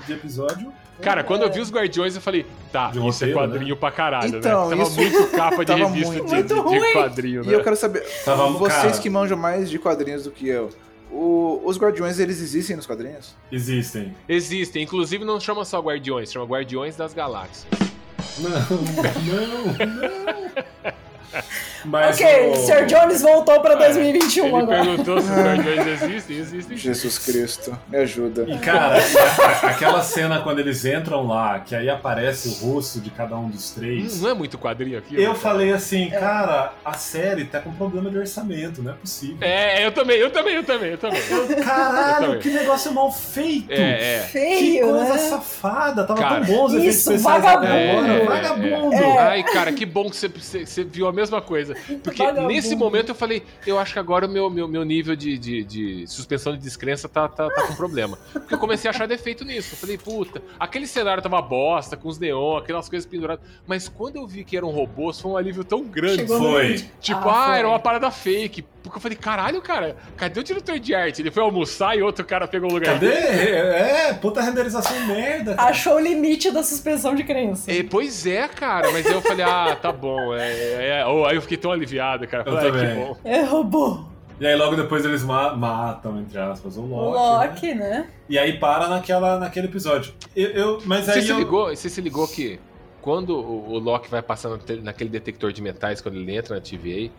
de, 0.00 0.06
de 0.06 0.12
episódio. 0.12 0.72
Cara, 1.02 1.24
quando 1.24 1.42
eu 1.42 1.50
vi 1.52 1.60
os 1.60 1.70
Guardiões, 1.72 2.14
eu 2.14 2.20
falei, 2.20 2.46
tá, 2.72 2.86
De 2.90 2.98
isso 2.98 3.06
roteiro, 3.06 3.32
é 3.32 3.34
quadrinho 3.34 3.76
pra 3.76 3.90
caralho, 3.90 4.36
Então, 4.38 4.70
né? 4.70 4.76
Tava 4.76 4.88
isso- 4.88 4.96
muito 5.00 5.30
capa 5.32 5.64
de 5.64 5.72
revista 5.74 6.12
muito- 6.12 6.26
de, 6.26 6.34
muito 6.54 6.70
de- 6.70 6.78
de 6.80 6.92
quadrinho, 6.92 7.42
E 7.42 7.46
né? 7.48 7.54
eu 7.56 7.64
quero 7.64 7.74
saber, 7.76 8.02
Tava- 8.24 8.46
vocês 8.50 8.80
cara. 8.82 8.98
que 8.98 9.10
manjam 9.10 9.36
mais 9.36 9.68
de 9.68 9.78
quadrinhos 9.78 10.22
do 10.24 10.30
que 10.30 10.46
eu, 10.48 10.70
o- 11.10 11.60
os 11.64 11.76
Guardiões, 11.78 12.20
eles 12.20 12.40
existem 12.40 12.76
nos 12.76 12.86
quadrinhos? 12.86 13.34
Existem. 13.50 14.14
Existem, 14.28 14.84
inclusive 14.84 15.24
não 15.24 15.40
chama 15.40 15.64
só 15.64 15.80
Guardiões, 15.80 16.30
chama 16.32 16.44
Guardiões 16.46 16.94
das 16.96 17.12
Galáxias. 17.12 17.66
Não, 18.38 18.50
não, 18.50 19.64
não. 19.74 20.94
Mas 21.84 22.18
ok, 22.18 22.50
o- 22.50 22.56
Sr. 22.56 22.86
Jones 22.86 23.22
voltou 23.22 23.60
pra 23.60 23.74
2021 23.74 24.46
Ele 24.46 24.56
agora. 24.56 24.84
perguntou 24.84 25.20
se 25.20 25.30
os 25.30 25.36
Guardiões 25.36 25.86
existem, 26.02 26.36
existem. 26.38 26.76
sim. 26.76 26.82
Jesus 26.82 27.18
Cristo, 27.18 27.78
me 27.88 27.98
ajuda. 27.98 28.44
E 28.48 28.58
cara, 28.58 28.96
aquela 29.62 30.02
cena 30.02 30.40
quando 30.40 30.60
eles 30.60 30.84
entram 30.84 31.26
lá, 31.26 31.60
que 31.60 31.74
aí 31.74 31.90
aparece 31.90 32.48
o 32.48 32.52
rosto 32.66 33.00
de 33.00 33.10
cada 33.10 33.36
um 33.36 33.48
dos 33.48 33.70
três. 33.70 34.20
Não 34.22 34.30
é 34.30 34.34
muito 34.34 34.56
quadrinho 34.58 34.98
aqui? 34.98 35.20
Eu 35.20 35.34
falei 35.34 35.72
assim, 35.72 36.08
cara, 36.10 36.72
a 36.84 36.94
série 36.94 37.44
tá 37.44 37.60
com 37.60 37.72
problema 37.72 38.10
de 38.10 38.18
orçamento, 38.18 38.82
não 38.82 38.92
é 38.92 38.94
possível. 38.94 39.36
É, 39.40 39.84
eu 39.86 39.92
também, 39.92 40.16
eu 40.18 40.30
também, 40.30 40.54
eu 40.54 40.64
também, 40.64 40.90
eu 40.92 40.98
também. 40.98 41.20
Eu 41.30 41.64
Caralho, 41.64 42.26
também. 42.26 42.40
que 42.40 42.50
negócio 42.50 42.92
mal 42.92 43.12
feito! 43.12 43.70
É, 43.72 44.16
é. 44.16 44.18
Que 44.26 44.32
Feio, 44.32 44.88
coisa 44.88 45.12
né? 45.14 45.18
safada, 45.18 46.04
tava 46.04 46.20
Cara, 46.20 46.44
tão 46.46 46.54
bons 46.54 46.72
os 46.72 46.74
efeitos 46.78 46.96
isso, 46.96 47.12
especiais 47.12 47.42
vagabundo. 47.42 47.72
agora. 47.72 48.12
É, 48.12 48.24
Vagabundo! 48.24 48.94
é. 48.94 49.18
Ai, 49.18 49.42
cara, 49.42 49.72
que 49.72 49.84
bom 49.86 50.08
que 50.08 50.16
você, 50.16 50.28
você- 50.28 50.64
você 50.66 50.84
viu 50.84 51.06
a 51.06 51.12
mesma 51.12 51.23
coisa. 51.40 51.74
Porque 52.02 52.22
Vagabundo. 52.22 52.48
nesse 52.48 52.74
momento 52.76 53.10
eu 53.10 53.14
falei, 53.14 53.42
eu 53.66 53.78
acho 53.78 53.92
que 53.92 53.98
agora 53.98 54.26
o 54.26 54.28
meu, 54.28 54.48
meu, 54.50 54.66
meu 54.68 54.84
nível 54.84 55.14
de, 55.16 55.38
de, 55.38 55.64
de 55.64 56.06
suspensão 56.06 56.52
de 56.52 56.58
descrença 56.58 57.08
tá, 57.08 57.28
tá, 57.28 57.48
tá 57.50 57.66
com 57.66 57.74
problema. 57.74 58.18
Porque 58.32 58.54
eu 58.54 58.58
comecei 58.58 58.88
a 58.88 58.92
achar 58.94 59.06
defeito 59.08 59.44
nisso. 59.44 59.74
Eu 59.74 59.78
falei, 59.78 59.98
puta, 59.98 60.42
aquele 60.58 60.86
cenário 60.86 61.22
tava 61.22 61.40
bosta, 61.42 61.96
com 61.96 62.08
os 62.08 62.18
neon, 62.18 62.56
aquelas 62.56 62.88
coisas 62.88 63.06
penduradas. 63.08 63.44
Mas 63.66 63.88
quando 63.88 64.16
eu 64.16 64.26
vi 64.26 64.44
que 64.44 64.56
eram 64.56 64.70
robôs, 64.70 65.20
foi 65.20 65.30
um 65.30 65.36
alívio 65.36 65.64
tão 65.64 65.84
grande. 65.84 66.16
Chegou 66.18 66.38
Foi. 66.38 66.84
Tipo, 67.00 67.28
Ah, 67.28 67.44
ah, 67.44 67.46
foi. 67.48 67.58
era 67.58 67.68
uma 67.68 67.78
parada 67.78 68.10
fake. 68.10 68.64
Porque 68.84 68.98
eu 68.98 69.00
falei, 69.00 69.16
caralho, 69.16 69.62
cara, 69.62 69.96
cadê 70.14 70.38
o 70.38 70.44
diretor 70.44 70.78
de 70.78 70.94
arte? 70.94 71.22
Ele 71.22 71.30
foi 71.30 71.42
almoçar 71.42 71.96
e 71.96 72.02
outro 72.02 72.22
cara 72.24 72.46
pegou 72.46 72.70
o 72.70 72.74
lugar 72.74 72.92
Cadê? 72.94 73.08
dele. 73.08 73.50
É, 73.50 74.12
puta 74.12 74.42
renderização 74.42 75.06
merda. 75.06 75.54
cara. 75.54 75.70
Achou 75.70 75.94
o 75.96 75.98
limite 75.98 76.50
da 76.50 76.62
suspensão 76.62 77.14
de 77.14 77.24
crença. 77.24 77.72
É, 77.72 77.82
pois 77.82 78.26
é, 78.26 78.46
cara, 78.46 78.92
mas 78.92 79.06
eu 79.06 79.22
falei, 79.22 79.42
ah, 79.44 79.74
tá 79.80 79.90
bom. 79.90 80.34
É, 80.34 81.00
é, 81.00 81.06
oh, 81.06 81.24
aí 81.24 81.34
eu 81.34 81.40
fiquei 81.42 81.56
tão 81.56 81.72
aliviado, 81.72 82.28
cara. 82.28 82.44
Eu 82.46 82.54
Falei, 82.56 82.70
que 82.72 82.94
bom. 82.94 83.16
É 83.24 83.42
robô. 83.42 84.04
E 84.38 84.46
aí 84.46 84.54
logo 84.54 84.76
depois 84.76 85.02
eles 85.04 85.22
ma- 85.22 85.54
matam, 85.54 86.20
entre 86.20 86.38
aspas, 86.38 86.76
o 86.76 86.82
O 86.82 86.86
Loki. 86.86 87.48
Loki, 87.68 87.74
né? 87.74 87.88
né? 87.88 88.06
E 88.28 88.38
aí 88.38 88.58
para 88.58 88.86
naquela, 88.88 89.38
naquele 89.38 89.66
episódio. 89.68 90.12
Eu, 90.36 90.50
eu- 90.50 90.82
mas 90.84 91.06
Você 91.06 91.12
aí 91.12 91.22
se, 91.22 91.30
eu... 91.30 91.38
ligou, 91.38 91.68
você 91.74 91.88
se 91.88 92.00
ligou 92.02 92.28
que 92.28 92.60
quando 93.00 93.30
o, 93.30 93.70
o 93.72 93.78
Loki 93.78 94.10
vai 94.10 94.22
te- 94.22 94.80
naquele 94.82 95.08
detector 95.08 95.52
de 95.52 95.62
metais, 95.62 96.00
quando 96.02 96.16
ele 96.16 96.36
entra 96.36 96.56
na 96.56 96.60
TVA, 96.60 97.10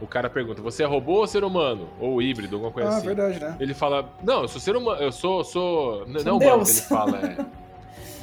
o 0.00 0.06
cara 0.06 0.28
pergunta: 0.30 0.60
você 0.62 0.82
é 0.82 0.86
robô 0.86 1.14
ou 1.20 1.26
ser 1.26 1.44
humano? 1.44 1.88
Ou 2.00 2.20
híbrido, 2.22 2.56
alguma 2.56 2.72
coisa 2.72 2.88
Ah, 2.90 2.96
assim. 2.96 3.06
verdade, 3.06 3.40
né? 3.40 3.56
Ele 3.60 3.74
fala: 3.74 4.12
Não, 4.22 4.42
eu 4.42 4.48
sou 4.48 4.60
ser 4.60 4.76
humano, 4.76 5.00
eu 5.02 5.10
sou. 5.12 5.42
sou 5.44 6.06
n- 6.06 6.20
Sou 6.20 6.24
não 6.24 6.36
humano 6.38 6.62
ele 6.62 6.80
fala. 6.80 7.18
É. 7.18 7.36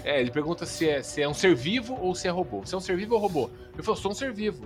É, 0.08 0.22
ele 0.22 0.30
pergunta 0.30 0.68
se 0.68 0.88
é, 0.88 1.02
se 1.02 1.20
é 1.20 1.28
um 1.28 1.34
ser 1.34 1.56
vivo 1.56 1.98
ou 2.00 2.14
se 2.14 2.28
é 2.28 2.30
robô. 2.32 2.62
Se 2.64 2.76
é 2.76 2.78
um 2.78 2.80
ser 2.80 2.96
vivo 2.96 3.16
ou 3.16 3.20
robô? 3.20 3.50
Eu 3.76 3.84
falo, 3.84 3.98
sou 3.98 4.12
um 4.12 4.14
ser 4.14 4.32
vivo. 4.32 4.64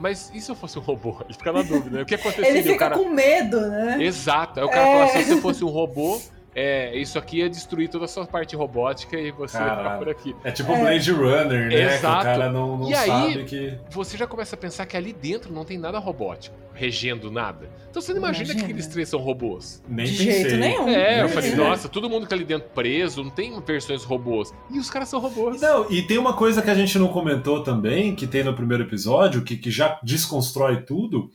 Mas 0.00 0.28
e 0.34 0.40
se 0.40 0.50
eu 0.50 0.56
fosse 0.56 0.76
um 0.76 0.82
robô? 0.82 1.18
Ele 1.24 1.34
fica 1.34 1.52
na 1.52 1.62
dúvida, 1.62 1.98
né? 1.98 2.02
O 2.02 2.04
que 2.04 2.16
aconteceria? 2.16 2.50
Ele 2.50 2.58
o 2.70 2.72
fica 2.72 2.78
cara... 2.90 2.98
com 2.98 3.08
medo, 3.08 3.60
né? 3.60 3.98
Exato. 4.02 4.58
Aí 4.58 4.66
o 4.66 4.68
cara 4.68 4.88
É. 4.88 4.92
fala 4.92 5.04
assim: 5.04 5.22
se 5.22 5.30
eu 5.34 5.38
fosse 5.40 5.62
um 5.64 5.68
robô, 5.68 6.20
é, 6.54 6.96
isso 6.96 7.18
aqui 7.18 7.38
ia 7.38 7.48
destruir 7.48 7.88
toda 7.88 8.04
a 8.04 8.08
sua 8.08 8.26
parte 8.26 8.54
robótica 8.54 9.16
e 9.18 9.30
você 9.30 9.56
ia 9.56 9.62
ficar 9.64 9.76
Caralho. 9.76 9.98
por 9.98 10.08
aqui. 10.08 10.36
É 10.44 10.50
tipo 10.50 10.72
É. 10.72 10.80
Blade 10.80 11.10
Runner, 11.12 11.62
né? 11.64 11.68
Que 11.68 11.74
Exato. 11.94 12.20
o 12.20 12.22
cara 12.22 12.52
não, 12.52 12.76
não 12.78 12.90
E 12.90 12.94
aí- 12.94 13.06
sabe 13.06 13.44
que... 13.44 13.74
Você 13.90 14.16
já 14.16 14.26
começa 14.26 14.54
a 14.54 14.58
pensar 14.58 14.84
que 14.86 14.96
ali 14.96 15.12
dentro 15.12 15.52
não 15.52 15.64
tem 15.64 15.78
nada 15.78 15.98
robótico, 15.98 16.54
regendo 16.74 17.30
nada. 17.30 17.70
Então 17.90 18.00
você 18.02 18.12
não 18.12 18.18
imagina, 18.18 18.44
Imagina. 18.44 18.60
que 18.60 18.64
aqueles 18.72 18.86
três 18.86 19.08
são 19.08 19.20
robôs. 19.20 19.82
Nem 19.88 20.06
De 20.06 20.12
pensei. 20.18 20.32
jeito 20.42 20.56
nenhum. 20.56 20.88
É, 20.88 21.22
eu 21.22 21.28
falei, 21.28 21.54
nossa, 21.54 21.88
todo 21.88 22.08
mundo 22.08 22.22
que 22.24 22.28
tá 22.30 22.34
ali 22.36 22.44
dentro 22.44 22.68
preso, 22.74 23.22
não 23.22 23.30
tem 23.30 23.58
versões 23.60 24.02
robôs. 24.04 24.52
E 24.70 24.78
os 24.78 24.88
caras 24.90 25.08
são 25.08 25.20
robôs. 25.20 25.60
Não, 25.60 25.90
e 25.90 26.02
tem 26.02 26.18
uma 26.18 26.32
coisa 26.34 26.60
que 26.62 26.70
a 26.70 26.74
gente 26.74 26.98
não 26.98 27.08
comentou 27.08 27.62
também, 27.62 28.14
que 28.14 28.26
tem 28.26 28.42
no 28.44 28.54
primeiro 28.54 28.82
episódio, 28.84 29.42
que, 29.42 29.56
que 29.56 29.70
já 29.70 29.98
desconstrói 30.02 30.82
tudo, 30.82 31.30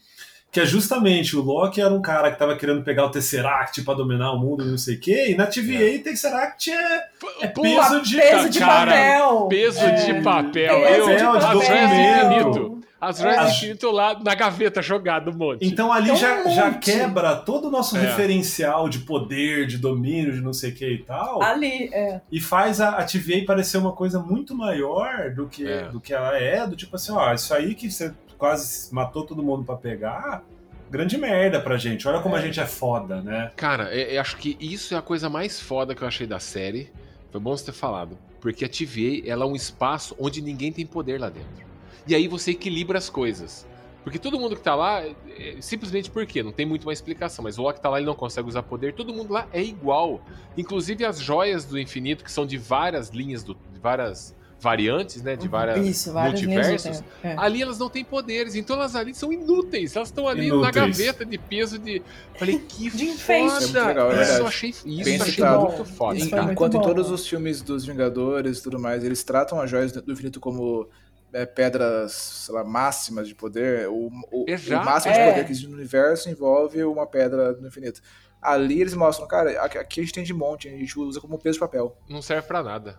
que 0.58 0.62
é 0.62 0.66
justamente 0.66 1.36
o 1.38 1.42
Loki 1.42 1.80
era 1.80 1.94
um 1.94 2.02
cara 2.02 2.32
que 2.32 2.40
tava 2.40 2.56
querendo 2.56 2.82
pegar 2.84 3.06
o 3.06 3.12
Tesseract 3.12 3.84
pra 3.84 3.94
dominar 3.94 4.32
o 4.32 4.40
mundo 4.40 4.64
e 4.64 4.68
não 4.72 4.78
sei 4.78 4.96
o 4.96 5.00
quê, 5.00 5.28
e 5.30 5.36
na 5.36 5.46
TVA 5.46 6.02
Tesseract 6.04 6.72
é, 6.72 7.04
é 7.42 7.48
Pô, 7.48 7.62
peso 7.62 8.02
de... 8.02 8.18
Peso 8.18 8.50
de 8.50 8.60
cara, 8.60 8.92
papel. 8.92 9.48
Peso 9.48 9.80
É. 9.82 9.92
de 9.92 10.22
papel. 10.24 10.82
Peso 10.82 11.10
eu, 11.12 11.18
de 11.18 11.24
as 11.24 11.44
papel. 11.46 11.60
do 11.60 11.64
infinito. 11.64 12.78
As 13.00 13.24
As- 13.24 13.54
infinito 13.58 13.92
lá 13.92 14.18
na 14.20 14.34
gaveta 14.34 14.82
jogado 14.82 15.30
um 15.30 15.36
monte. 15.38 15.64
Então 15.68 15.94
ali 15.94 16.10
É 16.10 16.14
um 16.14 16.16
já, 16.16 16.44
já 16.50 16.66
monte. 16.72 16.80
quebra 16.92 17.36
todo 17.36 17.68
o 17.68 17.72
nosso 17.72 17.96
É. 17.96 18.00
referencial 18.02 18.90
de 18.90 19.00
poder, 19.00 19.68
de 19.68 19.78
domínio, 19.78 20.34
de 20.34 20.42
não 20.42 20.52
sei 20.52 20.72
o 20.72 20.74
que 20.76 20.90
e 20.90 21.04
tal, 21.04 21.44
Ali, 21.44 21.90
é. 21.94 22.20
e 22.32 22.40
faz 22.40 22.82
a, 22.82 22.90
a 22.98 23.04
TVA 23.06 23.46
parecer 23.46 23.78
uma 23.78 23.92
coisa 23.92 24.18
muito 24.20 24.56
maior 24.56 25.30
do 25.36 25.48
que, 25.48 25.68
É. 25.68 25.84
do 25.90 26.02
que 26.02 26.12
ela 26.12 26.36
é, 26.36 26.66
do 26.66 26.76
tipo 26.76 26.96
assim, 26.96 27.12
ó, 27.12 27.32
isso 27.34 27.54
aí 27.54 27.76
que 27.76 27.92
você 27.92 28.12
quase 28.38 28.94
matou 28.94 29.26
todo 29.26 29.42
mundo 29.44 29.64
pra 29.64 29.76
pegar, 29.76 30.44
grande 30.90 31.18
merda 31.18 31.60
pra 31.60 31.78
gente. 31.78 32.08
Olha 32.08 32.22
como 32.22 32.36
a 32.36 32.42
gente 32.42 32.60
é 32.60 32.66
foda, 32.66 33.22
né? 33.22 33.52
Cara, 33.56 33.94
eu, 33.96 34.12
eu 34.12 34.22
acho 34.22 34.38
que 34.38 34.58
isso 34.60 34.94
é 34.94 34.98
a 34.98 35.02
coisa 35.02 35.30
mais 35.30 35.60
foda 35.60 35.96
que 35.96 36.02
eu 36.02 36.08
achei 36.08 36.28
da 36.28 36.40
série. 36.40 36.92
Foi 37.32 37.42
bom 37.42 37.56
você 37.56 37.66
ter 37.66 37.74
falado. 37.74 38.18
Porque 38.40 38.64
a 38.64 38.70
TVA, 38.70 39.28
ela 39.30 39.46
é 39.46 39.48
um 39.48 39.56
espaço 39.56 40.16
onde 40.20 40.42
ninguém 40.42 40.72
tem 40.72 40.86
poder 40.86 41.20
lá 41.20 41.30
dentro. 41.30 41.68
E 42.08 42.16
aí 42.16 42.28
você 42.28 42.52
equilibra 42.52 42.98
as 42.98 43.10
coisas. 43.10 43.68
Porque 44.08 44.18
todo 44.18 44.40
mundo 44.40 44.56
que 44.56 44.62
tá 44.62 44.74
lá, 44.74 45.04
é, 45.04 45.16
é, 45.38 45.58
simplesmente 45.60 46.10
porque, 46.10 46.42
não 46.42 46.54
tem 46.54 46.66
muito 46.66 46.86
uma 46.86 46.94
explicação, 46.94 47.44
mas 47.44 47.58
o 47.58 47.62
Loki 47.62 47.82
tá 47.82 47.90
lá, 47.90 47.98
ele 47.98 48.06
não 48.06 48.16
consegue 48.16 48.48
usar 48.48 48.64
poder, 48.64 48.94
todo 48.94 49.14
mundo 49.14 49.34
lá 49.34 49.50
é 49.52 49.62
igual. 49.62 50.22
Inclusive 50.56 51.04
as 51.04 51.20
joias 51.20 51.66
do 51.66 51.78
infinito, 51.78 52.24
que 52.24 52.32
são 52.32 52.46
de 52.46 52.58
várias 52.58 53.10
linhas, 53.10 53.44
do, 53.44 53.54
de 53.54 53.80
várias 53.82 54.34
variantes, 54.60 55.22
né? 55.22 55.36
De 55.36 55.48
várias 55.48 55.86
Isso, 55.86 56.12
várias 56.12 56.42
do 56.42 56.48
multiversos. 56.48 57.04
É. 57.24 57.36
Ali 57.38 57.62
elas 57.62 57.78
não 57.78 57.90
têm 57.90 58.04
poderes, 58.04 58.56
então 58.56 58.76
elas 58.76 58.96
ali 58.96 59.14
são 59.14 59.32
inúteis. 59.32 59.96
Elas 59.96 60.10
estão 60.10 60.28
ali 60.28 60.48
na 60.50 60.56
Inúteis. 60.56 60.76
gaveta 60.76 61.26
de 61.26 61.38
peso 61.38 61.78
de. 61.78 62.02
Falei, 62.38 62.60
que 62.60 62.90
De 62.98 63.08
foda! 63.18 63.64
Isso 63.64 63.78
é 63.78 63.84
legal, 63.86 64.08
é 64.08 64.14
isso 64.14 64.18
verdade. 64.20 64.40
eu 64.42 64.48
achei, 64.48 64.70
isso 64.72 64.86
Bem 64.86 65.16
achei 65.16 65.32
citado. 65.34 65.62
muito 65.62 65.86
foda, 65.86 66.18
Isso 66.18 66.36
Enquanto 66.36 66.78
em 66.78 66.82
todos 66.82 67.12
os 67.12 67.28
filmes 67.28 67.62
dos 67.62 67.86
Vingadores 67.86 68.58
e 68.60 68.64
tudo 68.64 68.80
mais, 68.80 69.04
eles 69.04 69.24
tratam 69.24 69.60
as 69.62 69.70
joias 69.70 69.92
do 69.92 70.12
infinito 70.12 70.40
como 70.40 70.90
é, 71.34 71.46
pedras, 71.46 72.14
sei 72.14 72.56
lá, 72.56 72.64
máximas 72.64 73.28
de 73.28 73.36
poder. 73.36 73.88
O, 73.90 74.08
o, 74.32 74.44
o 74.44 74.46
Exato. 74.48 74.86
máximo 74.86 75.14
de 75.14 75.20
É. 75.20 75.30
poder 75.32 75.46
que 75.46 75.52
existe 75.52 75.68
no 75.70 75.76
universo 75.78 76.30
envolve 76.30 76.84
uma 76.84 77.06
pedra 77.06 77.54
do 77.54 77.68
infinito. 77.68 78.02
Ali 78.42 78.82
eles 78.82 78.94
mostram, 78.94 79.28
cara, 79.28 79.62
aqui 79.64 79.78
aqui 79.78 80.00
a 80.00 80.04
gente 80.04 80.14
tem 80.14 80.24
de 80.24 80.34
monte, 80.34 80.68
a 80.68 80.72
gente 80.72 80.98
usa 80.98 81.20
como 81.20 81.38
peso 81.38 81.54
de 81.56 81.60
papel. 81.60 81.98
Não 82.10 82.22
serve 82.22 82.48
pra 82.48 82.64
nada. 82.64 82.98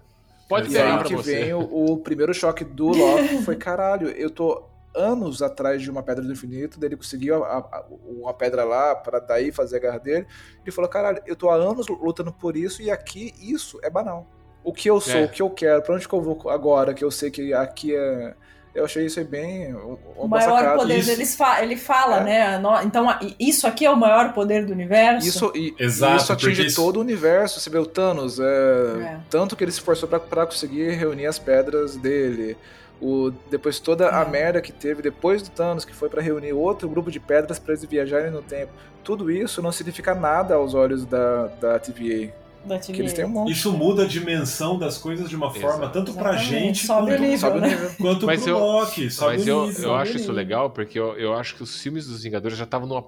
Pode 0.48 0.68
pegar 0.70 0.98
aí 0.98 1.04
que 1.04 1.14
você. 1.14 1.34
vem 1.44 1.54
o, 1.54 1.60
o 1.92 1.98
primeiro 1.98 2.32
choque 2.32 2.64
do 2.64 2.86
Loki 2.96 3.42
foi, 3.42 3.56
caralho, 3.56 4.08
eu 4.08 4.30
tô 4.30 4.64
anos 4.96 5.42
atrás 5.42 5.80
de 5.82 5.90
uma 5.90 6.02
pedra 6.02 6.24
do 6.24 6.32
infinito, 6.32 6.80
daí 6.80 6.88
ele 6.88 6.96
conseguiu 6.96 7.44
a- 7.44 7.58
a- 7.58 7.84
uma 8.04 8.32
pedra 8.34 8.64
lá 8.64 8.96
pra 8.96 9.20
daí 9.20 9.52
fazer 9.52 9.76
a 9.76 9.80
garra 9.80 9.98
dele. 9.98 10.26
Ele 10.62 10.72
falou, 10.72 10.90
caralho, 10.90 11.22
eu 11.26 11.36
tô 11.36 11.50
há 11.50 11.54
anos 11.54 11.86
lutando 11.88 12.32
por 12.32 12.56
isso 12.56 12.82
e 12.82 12.90
aqui 12.90 13.32
isso 13.38 13.78
é 13.82 13.90
banal. 13.90 14.26
O 14.64 14.72
que 14.72 14.90
eu 14.90 15.00
sou, 15.00 15.20
É. 15.20 15.24
o 15.24 15.28
que 15.28 15.40
eu 15.40 15.50
quero, 15.50 15.82
pra 15.82 15.94
onde 15.94 16.08
que 16.08 16.14
eu 16.14 16.20
vou 16.20 16.50
agora, 16.50 16.92
que 16.94 17.04
eu 17.04 17.10
sei 17.10 17.30
que 17.30 17.52
aqui 17.52 17.94
é... 17.94 18.34
Eu 18.74 18.84
achei 18.84 19.06
isso 19.06 19.18
aí 19.18 19.24
bem... 19.24 19.74
O 20.16 20.28
maior 20.28 20.58
sacada. 20.60 20.78
poder 20.78 20.98
Isso. 20.98 21.08
deles 21.10 21.34
fa 21.34 21.62
ele 21.62 21.76
fala, 21.76 22.18
É. 22.28 22.58
né? 22.58 22.62
Então, 22.84 23.06
isso 23.38 23.66
aqui 23.66 23.84
é 23.84 23.90
o 23.90 23.96
maior 23.96 24.32
poder 24.32 24.64
do 24.66 24.72
universo. 24.72 25.26
Isso, 25.26 25.52
e, 25.54 25.74
Exato, 25.78 26.16
isso 26.22 26.32
atinge 26.32 26.50
porque 26.56 26.66
isso- 26.68 26.82
todo 26.84 26.98
o 26.98 27.00
universo. 27.00 27.58
Você 27.60 27.70
vê 27.70 27.78
o 27.78 27.86
Thanos, 27.86 28.38
é, 28.38 28.44
É. 28.44 29.16
tanto 29.28 29.56
que 29.56 29.64
ele 29.64 29.72
se 29.72 29.78
esforçou 29.78 30.08
pra, 30.08 30.20
pra 30.20 30.46
conseguir 30.46 30.90
reunir 30.90 31.26
as 31.26 31.38
pedras 31.38 31.96
dele. 31.96 32.56
O, 33.00 33.30
depois 33.50 33.78
toda 33.80 34.10
a 34.16 34.22
É. 34.22 34.28
merda 34.28 34.60
que 34.60 34.72
teve 34.72 35.00
depois 35.02 35.40
do 35.42 35.50
Thanos, 35.50 35.84
que 35.84 35.94
foi 35.94 36.08
pra 36.08 36.20
reunir 36.20 36.52
outro 36.52 36.88
grupo 36.88 37.10
de 37.10 37.18
pedras 37.20 37.58
pra 37.58 37.72
eles 37.74 37.84
viajarem 37.84 38.30
no 38.30 38.42
tempo. 38.42 38.72
Tudo 39.02 39.30
isso 39.30 39.62
não 39.62 39.72
significa 39.72 40.14
nada 40.14 40.54
aos 40.56 40.74
olhos 40.74 41.04
da, 41.06 41.46
da 41.60 41.78
TVA. 41.78 42.32
Da 42.64 42.78
Que 42.78 42.92
eles 42.92 43.12
têm 43.12 43.24
um 43.24 43.28
monte. 43.28 43.52
Isso 43.52 43.72
muda 43.72 44.02
a 44.02 44.06
dimensão 44.06 44.78
das 44.78 44.98
coisas 44.98 45.28
de 45.28 45.36
uma 45.36 45.50
forma, 45.50 45.84
Exato. 45.84 45.92
tanto 45.92 46.12
pra 46.12 46.34
Exatamente. 46.34 46.50
gente 46.64 46.86
Sobe 46.86 47.06
quanto, 47.10 47.20
nível, 47.22 47.38
Sobe 47.38 47.58
o 47.58 47.60
né? 47.60 47.68
nível. 47.68 47.90
quanto 47.98 48.26
Mas 48.26 48.42
pro 48.42 48.50
eu- 48.50 48.58
Loki. 48.58 49.10
Sobe 49.10 49.36
Mas 49.36 49.46
eu, 49.46 49.66
nível. 49.66 49.82
eu 49.84 49.94
acho 49.94 50.10
isso 50.12 50.18
nível. 50.20 50.34
legal 50.34 50.70
porque 50.70 50.98
eu, 50.98 51.14
eu 51.18 51.34
acho 51.34 51.54
que 51.56 51.62
os 51.62 51.80
filmes 51.80 52.06
dos 52.06 52.22
Vingadores 52.22 52.56
já 52.58 52.64
estavam 52.64 52.86
numa 52.88 53.04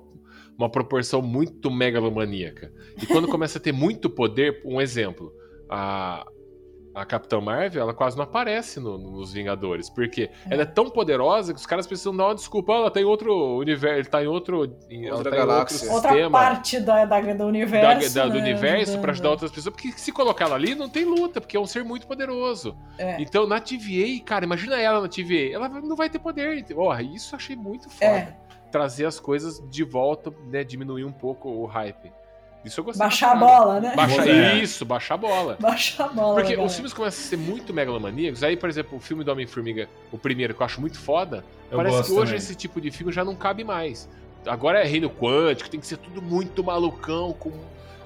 uma 0.59 0.69
proporção 0.69 1.23
muito 1.23 1.71
megalomaníaca. 1.71 2.71
E 3.03 3.07
quando 3.07 3.27
começa 3.29 3.57
a 3.57 3.61
ter 3.61 3.73
muito 3.73 4.11
poder, 4.11 4.61
um 4.65 4.79
exemplo, 4.79 5.33
a, 5.71 6.27
a 7.01 7.05
Capitã 7.07 7.41
Marvel, 7.41 7.81
ela 7.83 7.95
quase 7.95 8.17
não 8.17 8.25
aparece 8.25 8.79
no- 8.79 8.99
nos 8.99 9.33
Vingadores, 9.33 9.89
porque 9.89 10.31
ela 10.51 10.63
é 10.63 10.67
tão 10.67 10.91
poderosa 10.91 11.55
que 11.55 11.59
os 11.59 11.65
caras 11.67 11.87
precisam 11.87 12.15
dar 12.17 12.27
uma 12.27 12.35
desculpa, 12.35 12.73
"Ah, 12.75 12.77
ela 12.77 12.91
tá 12.91 13.01
em 13.01 13.05
outro 13.05 13.57
universo, 13.57 14.11
tá 14.11 14.23
em 14.23 14.27
outro, 14.27 14.77
em, 14.91 15.11
Outra 15.11 15.31
tá 15.31 15.37
em 15.37 15.41
outro 15.41 15.47
galáxia. 15.47 15.93
Outra 15.93 16.11
sistema 16.11 16.39
parte 16.39 16.81
da, 16.81 17.05
da- 17.07 17.21
do 17.21 17.39
da- 17.39 17.47
universo. 17.47 18.15
da- 18.15 18.27
do 18.27 18.35
né, 18.35 18.41
universo 18.41 18.99
pra 18.99 19.13
ajudar 19.13 19.31
outras 19.31 19.51
pessoas, 19.51 19.75
porque 19.75 19.93
se 19.93 20.13
colocar 20.13 20.45
ela 20.45 20.57
ali, 20.57 20.75
não 20.75 20.89
tem 20.89 21.05
luta, 21.05 21.41
porque 21.41 21.57
é 21.57 21.61
um 21.61 21.67
ser 21.67 21.85
muito 21.85 22.07
poderoso. 22.07 22.77
É. 22.99 23.21
Então, 23.21 23.47
na 23.47 23.61
TVA, 23.61 24.23
cara, 24.25 24.45
imagina 24.45 24.79
ela 24.81 25.01
na 25.01 25.09
TVA, 25.09 25.55
ela 25.55 25.69
não 25.69 25.97
vai 25.97 26.11
ter 26.11 26.19
poder. 26.19 26.63
Porra, 26.75 27.03
isso 27.03 27.35
eu 27.35 27.39
achei 27.39 27.57
muito 27.57 27.89
foda. 27.89 28.05
É. 28.05 28.37
Trazer 28.71 29.07
as 29.07 29.19
coisas 29.19 29.61
de 29.69 29.83
volta, 29.83 30.33
né, 30.49 30.63
diminuir 30.63 31.05
um 31.05 31.11
pouco 31.13 31.49
o 31.49 31.67
hype. 31.67 32.13
Isso 32.65 32.81
eu 32.81 32.85
gostei. 32.85 32.99
Baixar 33.07 33.33
a 33.33 33.37
bola, 33.37 33.81
né? 33.81 33.95
Baixar 33.97 34.29
É. 34.29 34.55
isso, 34.59 34.85
baixar 34.85 35.15
a 35.15 35.17
bola. 35.17 35.57
Baixar 35.61 36.05
a 36.05 36.09
bola. 36.09 36.35
Porque 36.41 36.57
os 36.57 36.75
filmes 36.75 36.93
começam 36.93 37.25
a 37.25 37.29
ser 37.29 37.37
muito 37.37 37.73
megalomaníacos. 37.73 38.43
Aí, 38.43 38.57
por 38.57 38.69
exemplo, 38.69 38.99
o 38.99 39.01
filme 39.01 39.25
do 39.25 39.33
Homem-Formiga, 39.33 39.89
o 40.13 40.19
primeiro, 40.19 40.55
que 40.55 40.61
eu 40.61 40.67
acho 40.67 40.81
muito 40.81 40.99
foda, 40.99 41.45
Eu 41.71 41.77
parece 41.79 41.97
gosto 41.97 42.09
que 42.09 42.13
hoje 42.19 42.25
também. 42.33 42.37
esse 42.39 42.55
tipo 42.55 42.81
de 42.81 42.91
filme 42.91 43.13
já 43.13 43.25
não 43.25 43.35
cabe 43.35 43.65
mais. 43.65 44.09
Agora 44.47 44.79
é 44.81 44.85
reino 44.87 45.09
quântico, 45.11 45.71
tem 45.71 45.81
que 45.81 45.87
ser 45.87 45.97
tudo 45.99 46.21
muito 46.21 46.63
malucão, 46.65 47.33
com. 47.33 47.51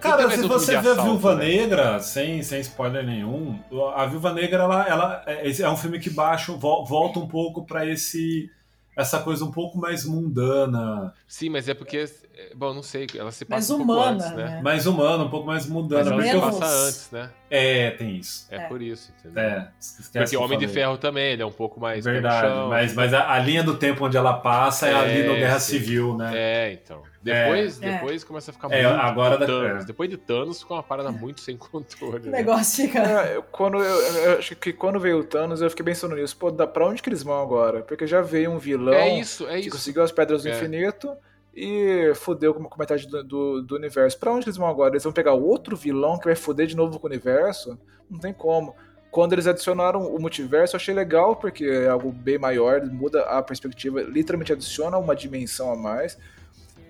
Cara, 0.01 0.29
se 0.31 0.47
você 0.47 0.73
vê 0.77 0.83
de 0.83 0.89
a 0.89 0.93
assalto, 0.93 1.03
Viúva 1.11 1.35
né? 1.37 1.45
Negra, 1.47 1.99
sem, 1.99 2.43
sem 2.43 2.61
spoiler 2.61 3.05
nenhum, 3.07 3.59
a 3.97 4.05
Viúva 4.05 4.33
Negra, 4.35 4.63
ela, 4.65 4.87
ela 4.87 5.23
é, 5.27 5.51
é 5.63 5.71
um 5.71 5.77
filme 5.79 5.99
que 5.99 6.11
baixa, 6.11 6.53
vol- 6.53 6.85
volta 6.85 7.19
um 7.19 7.27
pouco 7.27 7.65
pra 7.65 7.87
esse 7.87 8.51
essa 8.97 9.19
coisa 9.21 9.45
um 9.45 9.51
pouco 9.51 9.79
mais 9.79 10.05
mundana, 10.05 11.13
Sim, 11.27 11.49
mas 11.49 11.69
é 11.69 11.75
porque. 11.75 12.05
É, 12.51 12.55
Bom, 12.55 12.73
não 12.75 12.83
sei, 12.83 13.07
ela 13.17 13.31
se 13.33 13.47
Mais 13.49 13.67
passa 13.69 13.75
um 13.75 13.87
pouco 13.87 13.93
humana, 14.03 14.13
antes, 14.25 14.37
né? 14.37 14.45
né? 14.57 14.61
mais 14.63 14.87
humana, 14.87 15.25
um 15.25 15.31
pouco 15.31 15.47
mais 15.47 15.65
Mas 15.67 15.73
mundana. 15.75 16.11
ela 16.11 16.53
se 16.53 16.61
passa 16.61 16.67
antes, 16.87 17.11
né? 17.11 17.31
É, 17.51 17.91
tem 17.93 18.17
isso. 18.17 18.47
É, 18.51 18.57
É. 18.57 18.61
por 18.67 18.83
isso, 18.83 19.13
entendeu? 19.21 19.43
É, 19.43 19.69
Porque 20.13 20.25
que 20.31 20.37
o 20.37 20.43
Homem 20.43 20.59
de. 20.59 20.67
Ferro 20.69 20.97
também, 20.99 21.33
ele 21.33 21.43
é 21.43 21.47
um 21.47 21.53
pouco 21.53 21.79
mais. 21.79 22.05
Verdade, 22.05 22.49
chão. 22.49 22.69
mas, 22.69 22.95
mas 22.95 23.15
a, 23.15 23.31
a 23.33 23.39
linha 23.39 23.63
do 23.63 23.77
tempo 23.77 24.05
onde 24.07 24.17
ela 24.17 24.33
passa 24.35 24.89
é, 24.89 24.93
É, 24.93 24.95
ali 24.97 25.23
no 25.23 25.35
Guerra 25.35 25.61
sim. 25.61 25.73
Civil, 25.79 26.17
né? 26.17 26.33
É, 26.35 26.73
então. 26.73 27.03
Depois, 27.23 27.81
É. 27.81 27.93
depois 27.93 28.23
começa 28.25 28.51
a 28.51 28.55
ficar 28.55 28.71
É, 28.73 28.83
muito 28.87 29.01
agora 29.01 29.39
da- 29.39 29.47
Thanos. 29.47 29.85
é. 29.85 29.87
Depois 29.87 30.11
de 30.11 30.17
Thanos, 30.19 30.61
fica 30.61 30.75
uma 30.75 30.83
parada 30.83 31.11
muito 31.13 31.41
sem 31.41 31.57
controle. 31.57 32.29
O 32.29 32.31
né? 32.31 32.39
negócio 32.39 32.85
fica. 32.87 32.99
É, 32.99 33.37
eu- 33.37 33.43
quando 33.45 33.79
eu, 33.79 34.01
eu 34.17 34.39
acho 34.39 34.55
que 34.57 34.73
quando 34.73 34.99
veio 35.01 35.21
o 35.21 35.25
Thanos, 35.25 35.63
eu 35.63 35.71
fiquei 35.71 35.85
pensando 35.85 36.17
nisso. 36.17 36.37
Pô, 36.37 36.51
da, 36.51 36.67
pra 36.67 36.87
onde 36.87 37.01
que 37.01 37.09
eles 37.09 37.23
vão 37.23 37.41
agora? 37.41 37.83
Porque 37.83 38.07
já 38.07 38.21
veio 38.21 38.51
um 38.51 38.59
vilão 38.59 38.93
É 38.95 39.19
isso, 39.19 39.47
é 39.49 39.55
que 39.55 39.61
isso. 39.69 39.71
conseguiu 39.71 40.03
as 40.03 40.11
pedras 40.13 40.43
do 40.43 40.49
É. 40.49 40.53
infinito 40.53 41.17
e 41.57 42.13
fudeu 42.15 42.53
com 42.55 42.65
com 42.65 42.79
metade 42.79 43.07
do, 43.07 43.23
do, 43.23 43.63
do 43.63 43.77
universo. 43.77 44.19
Pra 44.19 44.33
onde 44.33 44.45
eles 44.47 44.57
vão 44.57 44.67
agora? 44.67 44.93
Eles 44.95 45.05
vão 45.05 45.13
pegar 45.13 45.35
outro 45.35 45.77
vilão 45.77 46.19
que 46.19 46.25
vai 46.27 46.35
fuder 46.35 46.67
de 46.67 46.77
novo 46.77 46.99
com 46.99 47.07
o 47.07 47.11
universo? 47.11 47.79
Não 48.11 48.19
tem 48.19 48.33
como. 48.33 48.75
Quando 49.11 49.33
eles 49.33 49.47
adicionaram 49.47 50.13
o 50.13 50.21
multiverso, 50.21 50.75
eu 50.75 50.79
achei 50.79 50.93
legal, 50.93 51.37
porque 51.37 51.65
é 51.65 51.89
algo 51.89 52.11
bem 52.11 52.37
maior, 52.37 52.85
muda 52.85 53.23
a 53.23 53.41
perspectiva, 53.43 54.03
literalmente 54.03 54.53
adiciona 54.53 54.99
uma 54.99 55.15
dimensão 55.15 55.73
a 55.73 55.77
mais. 55.77 56.19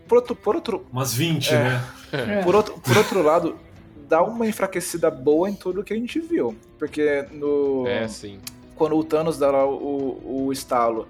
Por 0.09 0.17
outro, 0.17 0.35
por 0.35 0.55
outro, 0.55 0.87
Umas 0.91 1.13
20, 1.15 1.53
É. 1.55 1.59
né? 1.63 1.85
É. 2.13 2.43
por 2.43 2.55
outro, 2.55 2.79
por 2.81 2.97
outro 2.97 3.23
lado, 3.23 3.59
dá 4.09 4.23
uma 4.23 4.47
enfraquecida 4.47 5.11
boa 5.11 5.51
em 5.51 5.55
tudo 5.55 5.85
que 5.85 5.93
a 5.93 5.97
gente 5.97 6.19
viu. 6.19 6.57
Porque 6.79 7.27
no 7.33 7.87
É, 7.87 8.09
sim. 8.09 8.41
quando 8.75 8.97
o 8.97 9.05
Thanos 9.05 9.39
dá 9.39 9.51
lá 9.51 9.67
o, 9.67 10.47
o 10.47 10.53
estalo, 10.53 11.07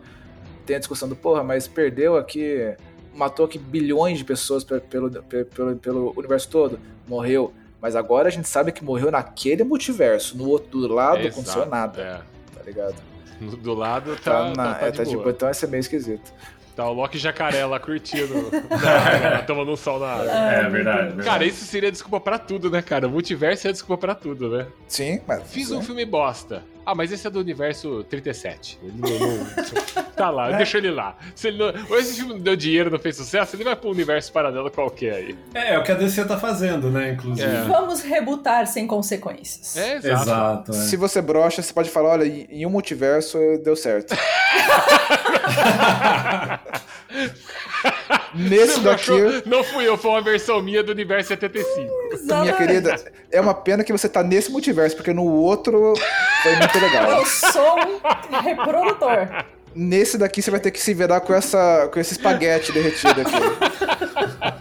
tem 0.66 0.74
a 0.76 0.78
discussão 0.80 1.08
do 1.08 1.14
porra, 1.14 1.44
mas 1.44 1.68
perdeu 1.68 2.16
aqui, 2.16 2.74
matou 3.14 3.46
aqui 3.46 3.58
bilhões 3.58 4.18
de 4.18 4.24
pessoas 4.24 4.64
pe- 4.64 4.80
pelo, 4.80 5.10
pe- 5.10 5.44
pelo, 5.44 5.76
pelo 5.76 6.12
universo 6.16 6.48
todo, 6.48 6.78
morreu. 7.06 7.52
Mas 7.80 7.94
agora 7.94 8.28
a 8.28 8.30
gente 8.30 8.48
sabe 8.48 8.72
que 8.72 8.82
morreu 8.82 9.10
naquele 9.10 9.62
multiverso, 9.64 10.36
no 10.36 10.48
outro 10.48 10.80
do 10.80 10.88
lado 10.94 11.20
não 11.22 11.28
aconteceu 11.28 11.66
nada, 11.66 12.00
É. 12.02 12.56
tá 12.58 12.62
ligado? 12.64 12.94
Do 13.40 13.74
lado 13.74 14.16
Tá, 14.16 14.44
tá, 14.44 14.54
na, 14.56 14.74
tá, 14.74 14.92
tá 14.92 15.04
tipo, 15.04 15.28
então 15.28 15.50
esse 15.50 15.64
é 15.64 15.68
meio 15.68 15.80
esquisito. 15.80 16.32
Tá 16.74 16.88
o 16.88 16.92
Loki 16.92 17.18
Jacaré 17.18 17.64
lá 17.64 17.78
curtindo, 17.78 18.50
na- 18.68 19.42
tomando 19.42 19.70
um 19.70 19.76
sol 19.76 20.00
na 20.00 20.08
água. 20.08 20.30
É, 20.32 20.62
meu 20.62 20.70
verdade, 20.72 21.02
verdade. 21.08 21.22
Cara, 21.28 21.44
isso 21.44 21.64
seria 21.64 21.90
desculpa 21.92 22.18
pra 22.20 22.36
tudo, 22.38 22.68
né, 22.68 22.82
cara? 22.82 23.06
Multiverso 23.08 23.68
é 23.68 23.72
desculpa 23.72 24.00
pra 24.00 24.14
tudo, 24.14 24.48
né? 24.50 24.66
Sim, 24.88 25.20
mas. 25.26 25.42
Fiz 25.50 25.70
um 25.70 25.80
filme 25.80 26.04
bosta. 26.04 26.62
Ah, 26.86 26.94
mas 26.94 27.10
esse 27.10 27.26
é 27.26 27.30
do 27.30 27.38
universo 27.40 28.04
37. 28.10 28.78
Ele 28.82 28.92
não- 28.98 29.08
não- 29.08 30.04
tá 30.16 30.28
lá, 30.28 30.50
deixa 30.52 30.76
ele 30.76 30.90
lá. 30.90 31.16
Se 31.34 31.48
ele 31.48 31.56
não... 31.58 31.72
ou 31.88 31.98
esse 31.98 32.14
filme 32.16 32.34
não 32.34 32.40
deu 32.40 32.54
dinheiro, 32.56 32.90
não 32.90 32.98
fez 32.98 33.16
sucesso, 33.16 33.56
ele 33.56 33.64
vai 33.64 33.74
pro 33.74 33.88
universo 33.88 34.30
paralelo 34.30 34.70
qualquer 34.70 35.14
aí. 35.14 35.38
É, 35.54 35.74
é 35.74 35.78
o 35.78 35.82
que 35.82 35.92
a 35.92 35.94
DC 35.94 36.24
tá 36.26 36.36
fazendo, 36.38 36.90
né, 36.90 37.12
inclusive. 37.12 37.48
É. 37.56 37.62
Vamos 37.62 38.02
rebutar 38.02 38.66
sem 38.66 38.86
consequências. 38.86 39.76
É, 39.78 39.96
exato. 39.96 40.22
Exato. 40.22 40.70
é. 40.72 40.74
Se 40.74 40.96
você 40.98 41.22
brocha, 41.22 41.62
você 41.62 41.72
pode 41.72 41.88
falar, 41.88 42.10
olha, 42.10 42.26
em 42.26 42.66
um 42.66 42.70
multiverso 42.70 43.38
deu 43.64 43.74
certo. 43.76 44.14
Nesse 48.34 48.74
Você 48.74 48.80
daqui, 48.80 49.12
achou? 49.12 49.42
Não 49.46 49.62
fui 49.62 49.86
eu, 49.86 49.96
foi 49.96 50.10
uma 50.10 50.22
versão 50.22 50.60
minha 50.60 50.82
do 50.82 50.92
universo 50.92 51.28
75. 51.28 51.78
minha 51.78 51.90
Exatamente. 52.12 52.56
querida, 52.56 52.96
é 53.30 53.40
uma 53.40 53.54
pena 53.54 53.84
que 53.84 53.92
você 53.92 54.08
tá 54.08 54.22
nesse 54.22 54.50
multiverso, 54.50 54.96
porque 54.96 55.12
no 55.12 55.24
outro 55.24 55.94
foi 56.42 56.56
muito 56.56 56.78
legal. 56.80 57.10
Eu 57.10 57.26
sou 57.26 57.76
um 57.78 58.40
reprodutor. 58.40 59.44
Nesse 59.74 60.18
daqui 60.18 60.40
você 60.40 60.50
vai 60.50 60.60
ter 60.60 60.70
que 60.70 60.80
se 60.80 60.94
virar 60.94 61.20
com, 61.20 61.34
essa, 61.34 61.88
com 61.92 62.00
esse 62.00 62.12
espaguete 62.12 62.72
derretido 62.72 63.20
aqui. 63.20 63.34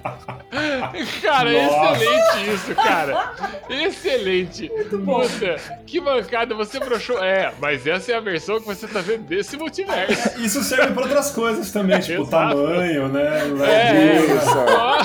Cara, 1.22 1.52
Nossa. 1.52 2.04
excelente 2.04 2.54
isso, 2.54 2.76
cara. 2.76 3.34
Excelente. 3.70 4.72
bom. 4.94 5.22
Puta, 5.22 5.56
que 5.86 6.00
mancada, 6.00 6.54
você 6.56 6.80
broxou. 6.80 7.24
É, 7.24 7.52
mas 7.60 7.86
essa 7.88 8.12
é 8.12 8.16
a 8.16 8.20
versão 8.20 8.60
que 8.60 8.66
você 8.66 8.88
tá 8.88 9.02
vendo 9.02 9.24
desse 9.24 9.58
multiverso. 9.58 10.38
Isso 10.44 10.62
serve 10.64 10.94
pra 10.94 11.04
outras 11.04 11.32
coisas 11.32 11.72
também, 11.72 12.00
tipo 12.00 12.22
o 12.22 12.26
Exato. 12.26 12.56
tamanho, 12.56 13.08
né? 13.08 13.42
É, 13.68 14.16
Isso. 14.18 14.58
Ó, 14.58 15.04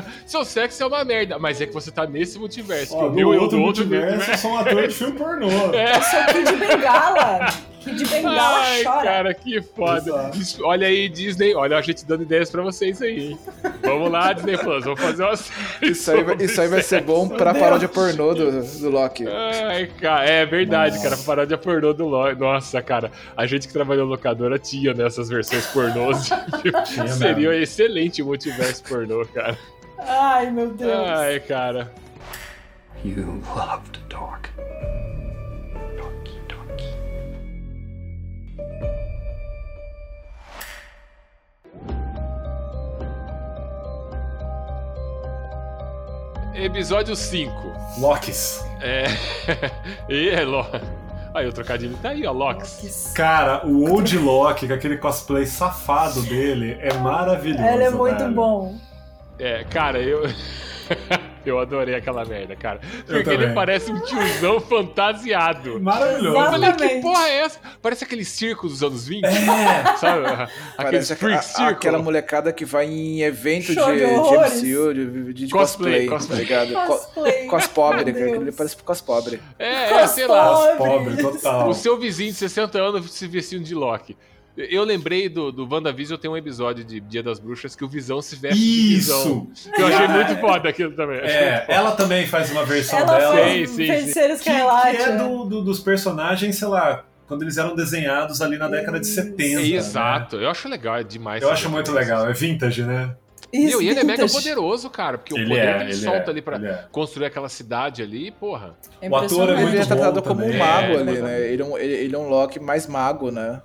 Seu 0.26 0.44
sexo 0.44 0.82
é 0.82 0.86
uma 0.86 1.04
merda, 1.04 1.38
mas 1.38 1.60
é 1.60 1.66
que 1.66 1.72
você 1.72 1.90
tá 1.90 2.06
nesse 2.06 2.38
multiverso. 2.38 2.94
Ó, 2.96 3.00
que 3.00 3.06
o 3.06 3.10
meu 3.12 3.28
outro 3.28 3.58
do 3.58 3.62
outro 3.62 3.84
multiverso, 3.86 4.30
eu 4.30 4.38
sou 4.38 4.50
um 4.52 4.58
ator 4.58 4.88
de 4.88 4.94
filme 4.94 5.18
pornô. 5.18 5.48
É. 5.72 5.96
Eu 5.96 6.02
sou 6.02 6.24
Kid 6.26 6.56
Bengala. 6.56 7.46
De 7.84 8.04
bengala 8.06 8.58
Ai, 8.60 8.82
chora. 8.84 9.02
cara, 9.02 9.34
que 9.34 9.60
foda. 9.62 10.30
Isso- 10.34 10.64
Olha 10.64 10.86
aí, 10.86 11.08
Disney. 11.08 11.54
Olha 11.54 11.76
a 11.76 11.82
gente 11.82 12.04
dando 12.04 12.22
ideias 12.22 12.50
pra 12.50 12.62
vocês 12.62 13.00
aí, 13.02 13.30
hein? 13.30 13.38
Vamos 13.82 14.10
lá, 14.10 14.32
Disney 14.32 14.56
Plus. 14.56 14.84
Vamos 14.84 15.00
fazer 15.00 15.22
uma 15.22 15.36
série 15.36 15.54
Isso 15.92 16.10
aí, 16.10 16.22
vai- 16.22 16.36
isso 16.40 16.60
aí 16.60 16.68
vai 16.68 16.82
ser 16.82 17.02
bom 17.02 17.28
pra 17.28 17.52
Deus. 17.52 17.64
paródia 17.64 17.88
pornô 17.88 18.34
do, 18.34 18.62
do 18.62 18.90
Loki. 18.90 19.24
Ai, 19.28 19.86
cara, 20.00 20.24
é 20.24 20.46
verdade, 20.46 21.02
cara. 21.02 21.16
Paródia 21.18 21.58
pornô 21.58 21.92
do 21.92 22.06
LOL. 22.06 22.34
Nossa, 22.36 22.80
cara, 22.82 23.10
a 23.36 23.46
gente 23.46 23.66
que 23.66 23.72
trabalhou 23.72 24.06
locadora 24.06 24.58
tinha 24.58 24.94
nessas 24.94 25.28
versões 25.28 25.66
pornôs. 25.66 26.30
Tinha 26.86 27.08
Seria 27.08 27.50
um 27.50 27.52
excelente 27.52 28.22
multiverso 28.22 28.82
pornô, 28.84 29.24
cara. 29.32 29.56
Ai, 29.98 30.50
meu 30.50 30.68
Deus. 30.68 30.92
Ai, 31.08 31.40
cara. 31.40 31.92
You 33.04 33.42
love 33.54 33.88
to 33.90 34.00
talk. 34.08 34.48
Episódio 46.54 47.16
5. 47.16 47.52
Locks. 47.98 48.64
É. 48.80 49.06
e 50.08 50.28
é 50.28 50.44
Lo... 50.44 50.64
Aí 51.34 51.48
o 51.48 51.52
trocadilho 51.52 51.96
tá 52.00 52.10
aí, 52.10 52.24
ó. 52.24 52.54
Que 52.54 52.88
Cara, 53.12 53.66
o 53.66 53.90
Old 53.90 54.16
Loki, 54.16 54.68
com 54.68 54.74
aquele 54.74 54.96
cosplay 54.96 55.46
safado 55.46 56.22
dele, 56.22 56.78
é 56.80 56.94
maravilhoso. 56.94 57.64
Ele 57.64 57.82
é 57.82 57.90
muito 57.90 58.18
velho. 58.18 58.32
bom. 58.32 58.78
É, 59.36 59.64
cara, 59.64 59.98
eu. 59.98 60.22
eu 61.50 61.58
adorei 61.58 61.94
aquela 61.94 62.24
merda, 62.24 62.54
cara. 62.56 62.80
Porque 63.06 63.30
ele 63.30 63.52
parece 63.52 63.90
um 63.92 64.00
tiozão 64.00 64.60
fantasiado. 64.60 65.80
Maravilhoso. 65.80 66.36
Eu 66.36 66.44
falei, 66.50 66.72
que 66.72 67.00
porra 67.00 67.28
é 67.28 67.36
essa? 67.40 67.58
Parece 67.82 68.04
aquele 68.04 68.24
circo 68.24 68.68
dos 68.68 68.82
anos 68.82 69.06
20, 69.06 69.24
É, 69.24 69.96
sabe? 69.96 70.24
Aquele 70.76 70.92
Parece 70.92 71.12
a- 71.12 71.16
freak 71.16 71.38
a- 71.38 71.42
circle. 71.42 71.72
aquela 71.72 71.98
molecada 71.98 72.52
que 72.52 72.64
vai 72.64 72.86
em 72.86 73.22
evento 73.22 73.66
de, 73.66 73.74
Show 73.74 73.92
de. 73.94 74.02
MCU, 74.04 74.94
de, 74.94 75.32
de, 75.32 75.46
de 75.46 75.48
Cosplay, 75.52 76.06
cosplay, 76.06 76.08
cosplay. 76.08 76.46
tá 76.46 76.64
ligado? 76.64 76.86
Co- 76.86 76.94
Cosplay. 76.98 77.46
Cos 77.46 77.66
pobre, 77.68 78.04
Meu 78.04 78.14
cara, 78.14 78.26
Deus. 78.26 78.42
ele 78.42 78.52
parece 78.52 78.76
cos 78.76 79.00
pobre. 79.00 79.40
É, 79.58 79.90
é, 79.94 80.06
sei 80.06 80.26
lá. 80.26 80.74
pobre, 80.76 81.16
total. 81.16 81.68
O 81.68 81.74
seu 81.74 81.98
vizinho 81.98 82.30
de 82.32 82.38
60 82.38 82.78
anos 82.78 83.10
se 83.12 83.26
vestindo 83.26 83.64
de 83.64 83.74
Loki. 83.74 84.16
Eu 84.56 84.84
lembrei 84.84 85.28
do, 85.28 85.50
do 85.50 85.68
WandaVision, 85.68 86.18
tem 86.18 86.30
um 86.30 86.36
episódio 86.36 86.84
de 86.84 87.00
Dia 87.00 87.24
das 87.24 87.40
Bruxas 87.40 87.74
que 87.74 87.84
o 87.84 87.88
Visão 87.88 88.22
se 88.22 88.36
veste 88.36 88.58
de 88.60 88.94
Visão. 88.94 89.48
Isso! 89.52 89.70
Que 89.74 89.82
eu 89.82 89.86
achei 89.88 90.06
muito 90.06 90.36
foda 90.40 90.68
aquilo 90.68 90.92
também. 90.92 91.18
É, 91.18 91.64
ela 91.68 91.92
também 91.92 92.24
faz 92.26 92.52
uma 92.52 92.64
versão 92.64 92.98
Ela 93.00 93.18
dela. 93.18 93.34
fez 93.36 93.70
Sim, 93.70 93.76
sim, 93.76 93.86
Feiticeiros 93.86 94.38
que, 94.40 94.44
que 94.44 94.50
é 95.02 95.08
né? 95.10 95.16
do, 95.18 95.44
do- 95.44 95.62
dos 95.64 95.80
personagens, 95.80 96.54
sei 96.56 96.68
lá, 96.68 97.04
quando 97.26 97.42
eles 97.42 97.58
eram 97.58 97.74
desenhados 97.74 98.40
ali 98.40 98.56
na 98.56 98.68
década 98.68 99.00
de 99.00 99.06
Isso. 99.06 99.14
70. 99.16 99.60
né? 99.60 99.66
Exato, 99.70 100.36
eu 100.36 100.48
acho 100.48 100.68
legal, 100.68 100.96
é 100.98 101.02
demais. 101.02 101.42
Eu 101.42 101.50
acho 101.50 101.68
muito 101.68 101.90
legal, 101.90 102.28
é 102.28 102.32
vintage, 102.32 102.84
né? 102.84 103.16
Isso, 103.52 103.68
Meu, 103.78 103.82
e 103.82 103.88
ele 103.88 104.00
é 104.00 104.04
mega 104.04 104.26
poderoso, 104.26 104.88
cara, 104.90 105.18
porque 105.18 105.32
o 105.34 105.36
Ele 105.36 105.48
poder 105.48 105.60
é, 105.60 105.74
que 105.74 105.80
ele, 105.82 105.90
ele 105.92 105.94
solta 105.94 106.26
é, 106.26 106.30
ali 106.30 106.42
pra 106.42 106.56
é. 106.56 106.84
construir 106.90 107.26
aquela 107.26 107.48
cidade 107.48 108.02
ali, 108.02 108.30
porra. 108.32 108.74
É 109.00 109.08
O 109.08 109.14
ator 109.16 109.48
é 109.50 109.54
muito 109.56 109.68
ele 109.68 109.78
é 109.78 109.84
tratado 109.84 110.20
bom 110.20 110.28
como 110.28 110.40
um 110.42 110.44
também. 110.46 110.58
mago 110.58 110.92
É, 110.92 110.96
ali, 110.96 111.18
né? 111.22 111.40
Ele 111.48 111.62
é, 111.62 111.64
um, 111.64 111.78
ele, 111.78 111.92
ele 111.92 112.14
é 112.14 112.18
um 112.18 112.28
Loki 112.28 112.58
mais 112.58 112.86
mago, 112.88 113.30
né? 113.30 113.60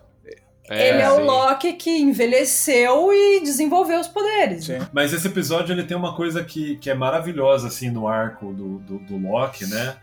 Ele 0.70 1.02
é 1.02 1.12
o 1.12 1.18
sim. 1.18 1.24
Loki 1.24 1.74
que 1.74 1.98
envelheceu 1.98 3.12
e 3.12 3.42
desenvolveu 3.42 4.00
os 4.00 4.08
poderes. 4.08 4.66
Sim. 4.66 4.80
Mas 4.94 5.12
esse 5.14 5.28
episódio 5.28 5.74
ele 5.74 5.84
tem 5.84 5.98
uma 5.98 6.16
coisa 6.16 6.44
que, 6.44 6.78
que 6.78 6.90
é 6.90 6.94
maravilhosa 6.94 7.68
assim 7.68 7.90
no 7.90 8.08
arco 8.08 8.54
do, 8.54 8.80
do, 8.80 9.00
do 9.00 9.18
Loki, 9.18 9.66
né? 9.66 9.98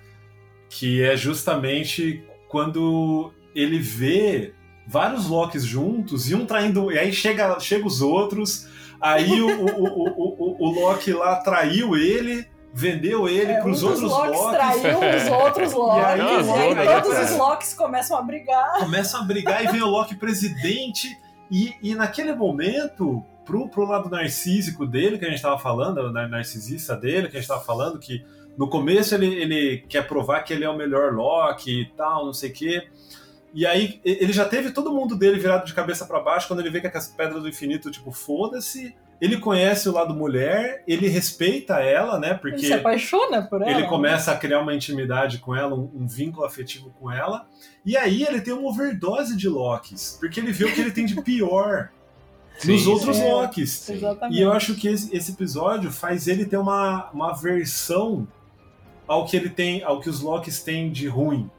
Que 0.68 1.02
é 1.02 1.16
justamente 1.16 2.24
quando 2.48 3.32
ele 3.54 3.78
vê 3.78 4.52
vários 4.86 5.26
Lokis 5.26 5.64
juntos 5.64 6.30
e 6.30 6.34
um 6.34 6.44
traindo. 6.46 6.92
E 6.92 6.98
aí 6.98 7.12
chega, 7.12 7.58
chega 7.60 7.86
os 7.86 8.00
outros, 8.02 8.68
aí 9.00 9.40
o, 9.40 9.48
o, 9.48 9.84
o, 9.84 10.08
o, 10.08 10.64
o, 10.64 10.68
o 10.68 10.80
Loki 10.80 11.12
lá 11.12 11.36
traiu 11.36 11.96
ele, 11.96 12.46
vendeu 12.72 13.28
ele 13.28 13.52
É, 13.52 13.60
pros 13.62 13.82
um 13.82 13.92
dos 13.92 14.02
outros 14.02 14.10
Locks 14.10 14.40
Lokis. 14.40 14.82
traiu 14.82 15.00
dos 15.12 15.28
outros 15.28 15.72
Locks. 15.72 16.04
aí, 16.06 16.18
E 16.18 16.22
aí, 16.22 16.86
louco, 16.88 17.02
todos 17.02 17.30
os 17.30 17.36
Locks 17.36 17.74
começam 17.74 18.16
a 18.18 18.22
brigar. 18.22 18.78
começam 18.78 19.20
a 19.20 19.24
brigar 19.24 19.64
e 19.64 19.68
vem 19.68 19.82
o 19.82 19.86
Loki 19.88 20.14
presidente. 20.16 21.16
E, 21.50 21.74
e 21.82 21.94
naquele 21.94 22.34
momento, 22.34 23.24
pro, 23.44 23.68
pro 23.68 23.84
lado 23.88 24.10
narcísico 24.10 24.84
dele, 24.86 25.18
que 25.18 25.24
a 25.24 25.30
gente 25.30 25.40
tava 25.40 25.58
falando, 25.58 26.10
na- 26.12 26.26
narcisista 26.28 26.96
dele, 26.96 27.28
que 27.28 27.36
a 27.36 27.40
gente 27.40 27.48
tava 27.48 27.62
falando, 27.64 27.98
que 27.98 28.24
no 28.58 28.68
começo 28.68 29.14
ele, 29.14 29.26
ele 29.34 29.84
quer 29.88 30.06
provar 30.06 30.42
que 30.42 30.52
ele 30.52 30.64
é 30.64 30.68
o 30.68 30.76
melhor 30.76 31.12
Loki 31.14 31.82
e 31.82 31.86
tal, 31.96 32.26
não 32.26 32.32
sei 32.32 32.50
o 32.50 32.52
quê. 32.52 32.88
E 33.54 33.64
aí 33.64 34.00
e- 34.04 34.18
ele 34.20 34.32
já 34.32 34.44
teve 34.44 34.70
todo 34.70 34.92
mundo 34.92 35.16
dele 35.16 35.38
virado 35.38 35.64
de 35.64 35.72
cabeça 35.72 36.04
para 36.04 36.20
baixo 36.20 36.48
quando 36.48 36.60
ele 36.60 36.70
vê 36.70 36.80
que 36.80 36.86
as 36.88 37.06
pedras 37.08 37.42
do 37.42 37.48
infinito, 37.48 37.90
tipo, 37.90 38.10
foda-se. 38.12 38.94
Ele 39.20 39.38
conhece 39.38 39.88
o 39.88 39.92
lado 39.92 40.12
mulher, 40.14 40.84
ele 40.86 41.08
respeita 41.08 41.80
ela, 41.80 42.18
né? 42.18 42.30
Ele 42.30 42.38
Porque 42.38 42.58
se 42.66 42.72
apaixona 42.72 43.42
por 43.42 43.62
ela. 43.62 43.70
ele 43.70 43.86
começa 43.88 44.30
a 44.32 44.36
criar 44.36 44.60
uma 44.60 44.74
intimidade 44.74 45.38
com 45.38 45.54
ela, 45.56 45.74
um, 45.74 45.90
um 45.94 46.06
vínculo 46.06 46.44
afetivo 46.44 46.90
com 47.00 47.10
ela. 47.10 47.46
E 47.84 47.96
aí 47.96 48.22
ele 48.24 48.40
tem 48.42 48.52
uma 48.52 48.68
overdose 48.68 49.34
de 49.36 49.48
Lokis, 49.48 50.18
porque 50.20 50.38
ele 50.38 50.52
vê 50.52 50.64
o 50.66 50.72
que 50.74 50.80
ele 50.80 50.90
tem 50.90 51.06
de 51.06 51.20
pior 51.22 51.88
nos 52.64 52.82
Sim, 52.82 52.88
outros 52.90 53.16
sim. 53.16 53.28
Lokis. 53.30 53.88
Exatamente. 53.88 54.38
E 54.38 54.42
eu 54.42 54.52
acho 54.52 54.74
que 54.74 54.88
esse, 54.88 55.14
esse 55.16 55.32
episódio 55.32 55.90
faz 55.90 56.28
ele 56.28 56.44
ter 56.44 56.56
uma, 56.58 57.10
uma 57.10 57.32
versão 57.32 58.28
ao 59.08 59.24
que 59.24 59.36
ele 59.36 59.48
tem, 59.48 59.82
ao 59.82 60.00
que 60.00 60.10
os 60.10 60.20
Lokis 60.20 60.62
têm 60.62 60.90
de 60.90 61.06
ruim. 61.08 61.50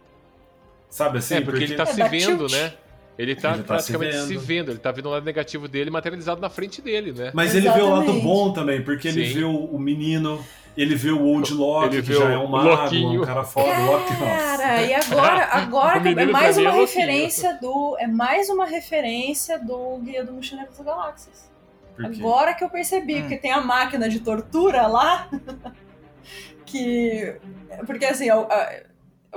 Sabe 0.89 1.17
assim? 1.17 1.35
é, 1.35 1.41
porque, 1.41 1.63
ele 1.63 1.75
tá 1.75 1.83
É, 1.83 1.85
se 1.87 2.03
vendo, 2.03 2.47
tilt. 2.47 2.51
né? 2.51 2.73
Ele 3.17 3.35
tá 3.35 3.53
Ele 3.53 3.63
tá 3.63 3.79
se 3.79 3.91
praticamente 3.91 4.27
se 4.27 4.33
vendo. 4.37 4.41
vendo. 4.45 4.71
ele 4.71 4.79
tá 4.79 4.91
vendo 4.91 5.07
o 5.07 5.09
lado 5.11 5.25
negativo 5.25 5.67
dele 5.67 5.89
materializado 5.89 6.39
na 6.39 6.49
frente 6.49 6.81
dele, 6.81 7.11
né? 7.11 7.31
Mas 7.33 7.55
ele 7.55 7.69
vê 7.69 7.81
o 7.81 7.89
lado 7.89 8.03
Exatamente. 8.03 8.23
bom 8.23 8.53
também, 8.53 8.81
porque 8.83 9.07
ele 9.07 9.25
Sim. 9.27 9.33
vê 9.33 9.43
o, 9.43 9.79
menino, 9.79 10.43
ele 10.77 10.93
vê 10.95 11.09
o 11.09 11.23
Old 11.23 11.51
Loki, 11.53 11.95
Ele 11.95 12.03
que 12.03 12.13
já 12.13 12.25
o 12.25 12.31
é 12.31 12.37
um 12.37 12.47
mago, 12.47 12.95
um 12.95 13.25
cara 13.25 13.43
foda, 13.43 13.79
Loki, 13.79 14.13
nossa. 14.13 14.57
Cara, 14.57 14.81
e 14.83 14.93
agora, 14.93 15.43
agora 15.51 16.09
é 16.21 16.25
mais 16.27 16.57
mim 16.57 16.63
uma 16.65 16.75
é 16.75 16.79
referência 16.79 17.57
do. 17.59 17.97
É 17.99 18.05
mais 18.05 18.49
uma 18.49 18.65
referência 18.67 19.57
do 19.57 19.97
Guia 19.97 20.23
do 20.23 20.33
Mochileiro 20.33 20.69
das 20.69 20.79
Galáxias. 20.85 21.51
Agora 21.99 22.53
que 22.53 22.63
eu 22.63 22.69
percebi, 22.69 23.15
Hum. 23.15 23.21
porque 23.21 23.37
tem 23.37 23.51
a 23.51 23.59
máquina 23.61 24.07
de 24.07 24.19
tortura 24.19 24.85
lá. 24.85 25.27
que. 26.65 27.35
Porque 27.85 28.05
assim, 28.05 28.25
eu, 28.25 28.41
eu 28.41 28.47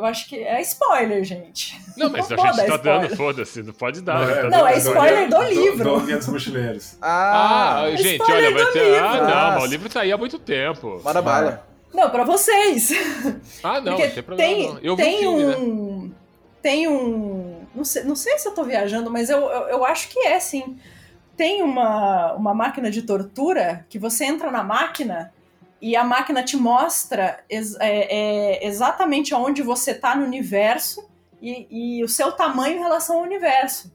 acho 0.05 0.29
que 0.29 0.37
é 0.43 0.61
spoiler, 0.63 1.23
gente. 1.25 1.81
Não, 1.97 2.11
mas 2.11 2.29
Não 2.29 2.45
a 2.45 2.53
gente 2.53 2.67
tá 2.67 2.77
dando, 2.77 3.17
fosse, 3.17 3.63
não 3.63 3.73
pode 3.73 4.01
dar. 4.01 4.21
Não, 4.21 4.27
né? 4.27 4.33
é- 4.33 4.43
Tá 4.43 4.49
Não, 4.51 4.67
é 4.67 4.79
spoiler 4.79 5.29
do 5.29 5.43
livro. 5.43 5.85
Do 5.99 6.01
Guia 6.07 6.17
dos 6.17 6.29
Mochileiros. 6.29 6.97
Ah, 7.03 7.81
Ah, 7.83 7.91
gente, 7.97 8.21
spoiler 8.21 8.37
olha, 8.47 8.55
vai 8.55 8.65
do 8.65 8.73
ter. 8.73 8.85
livro. 8.85 9.07
Ah, 9.07 9.17
não, 9.17 9.29
Ah, 9.39 9.51
mas 9.55 9.63
o 9.63 9.67
livro 9.67 9.89
tá 9.89 10.01
aí 10.01 10.13
há 10.13 10.17
muito 10.19 10.39
tempo. 10.39 11.01
manda 11.05 11.21
bala. 11.23 11.67
Não, 11.93 12.09
pra 12.11 12.25
vocês. 12.25 12.91
Ah, 13.65 13.81
não, 13.81 13.93
Porque 13.97 14.07
não 14.07 14.15
tem 14.15 14.23
problema. 14.23 14.55
tem, 14.55 14.69
não. 14.69 14.79
Eu 14.81 14.97
vi 14.97 15.03
tem 15.03 15.17
o 15.27 15.37
filme, 15.39 15.45
né? 15.47 15.57
um. 15.57 16.13
Tem 16.63 16.89
um. 16.89 17.61
Não 17.75 17.85
sei, 17.85 18.05
não 18.05 18.15
sei 18.17 18.39
se 18.39 18.47
eu 18.49 18.53
tô 18.55 18.63
viajando, 18.65 19.11
mas 19.11 19.29
eu, 19.31 19.39
eu, 19.41 19.63
eu 19.69 19.85
acho 19.85 20.09
que 20.09 20.19
é, 20.21 20.39
sim. 20.39 20.79
Tem 21.37 21.63
uma, 21.63 22.35
uma 22.35 22.53
máquina 22.55 22.91
de 22.91 23.03
tortura 23.03 23.87
que 23.89 23.99
você 23.99 24.25
entra 24.27 24.51
na 24.51 24.63
máquina 24.63 25.33
e 25.81 25.97
a 25.97 26.05
máquina 26.05 26.43
te 26.43 26.57
mostra 26.57 27.41
ex- 27.49 27.77
é- 27.81 28.59
é 28.63 28.67
exatamente 28.67 29.35
onde 29.35 29.63
você 29.63 29.95
tá 29.95 30.15
no 30.15 30.25
universo 30.25 31.09
e, 31.41 31.67
e 31.99 32.05
o 32.05 32.09
seu 32.09 32.33
tamanho 32.33 32.77
em 32.77 32.81
relação 32.81 33.17
ao 33.17 33.23
universo. 33.23 33.93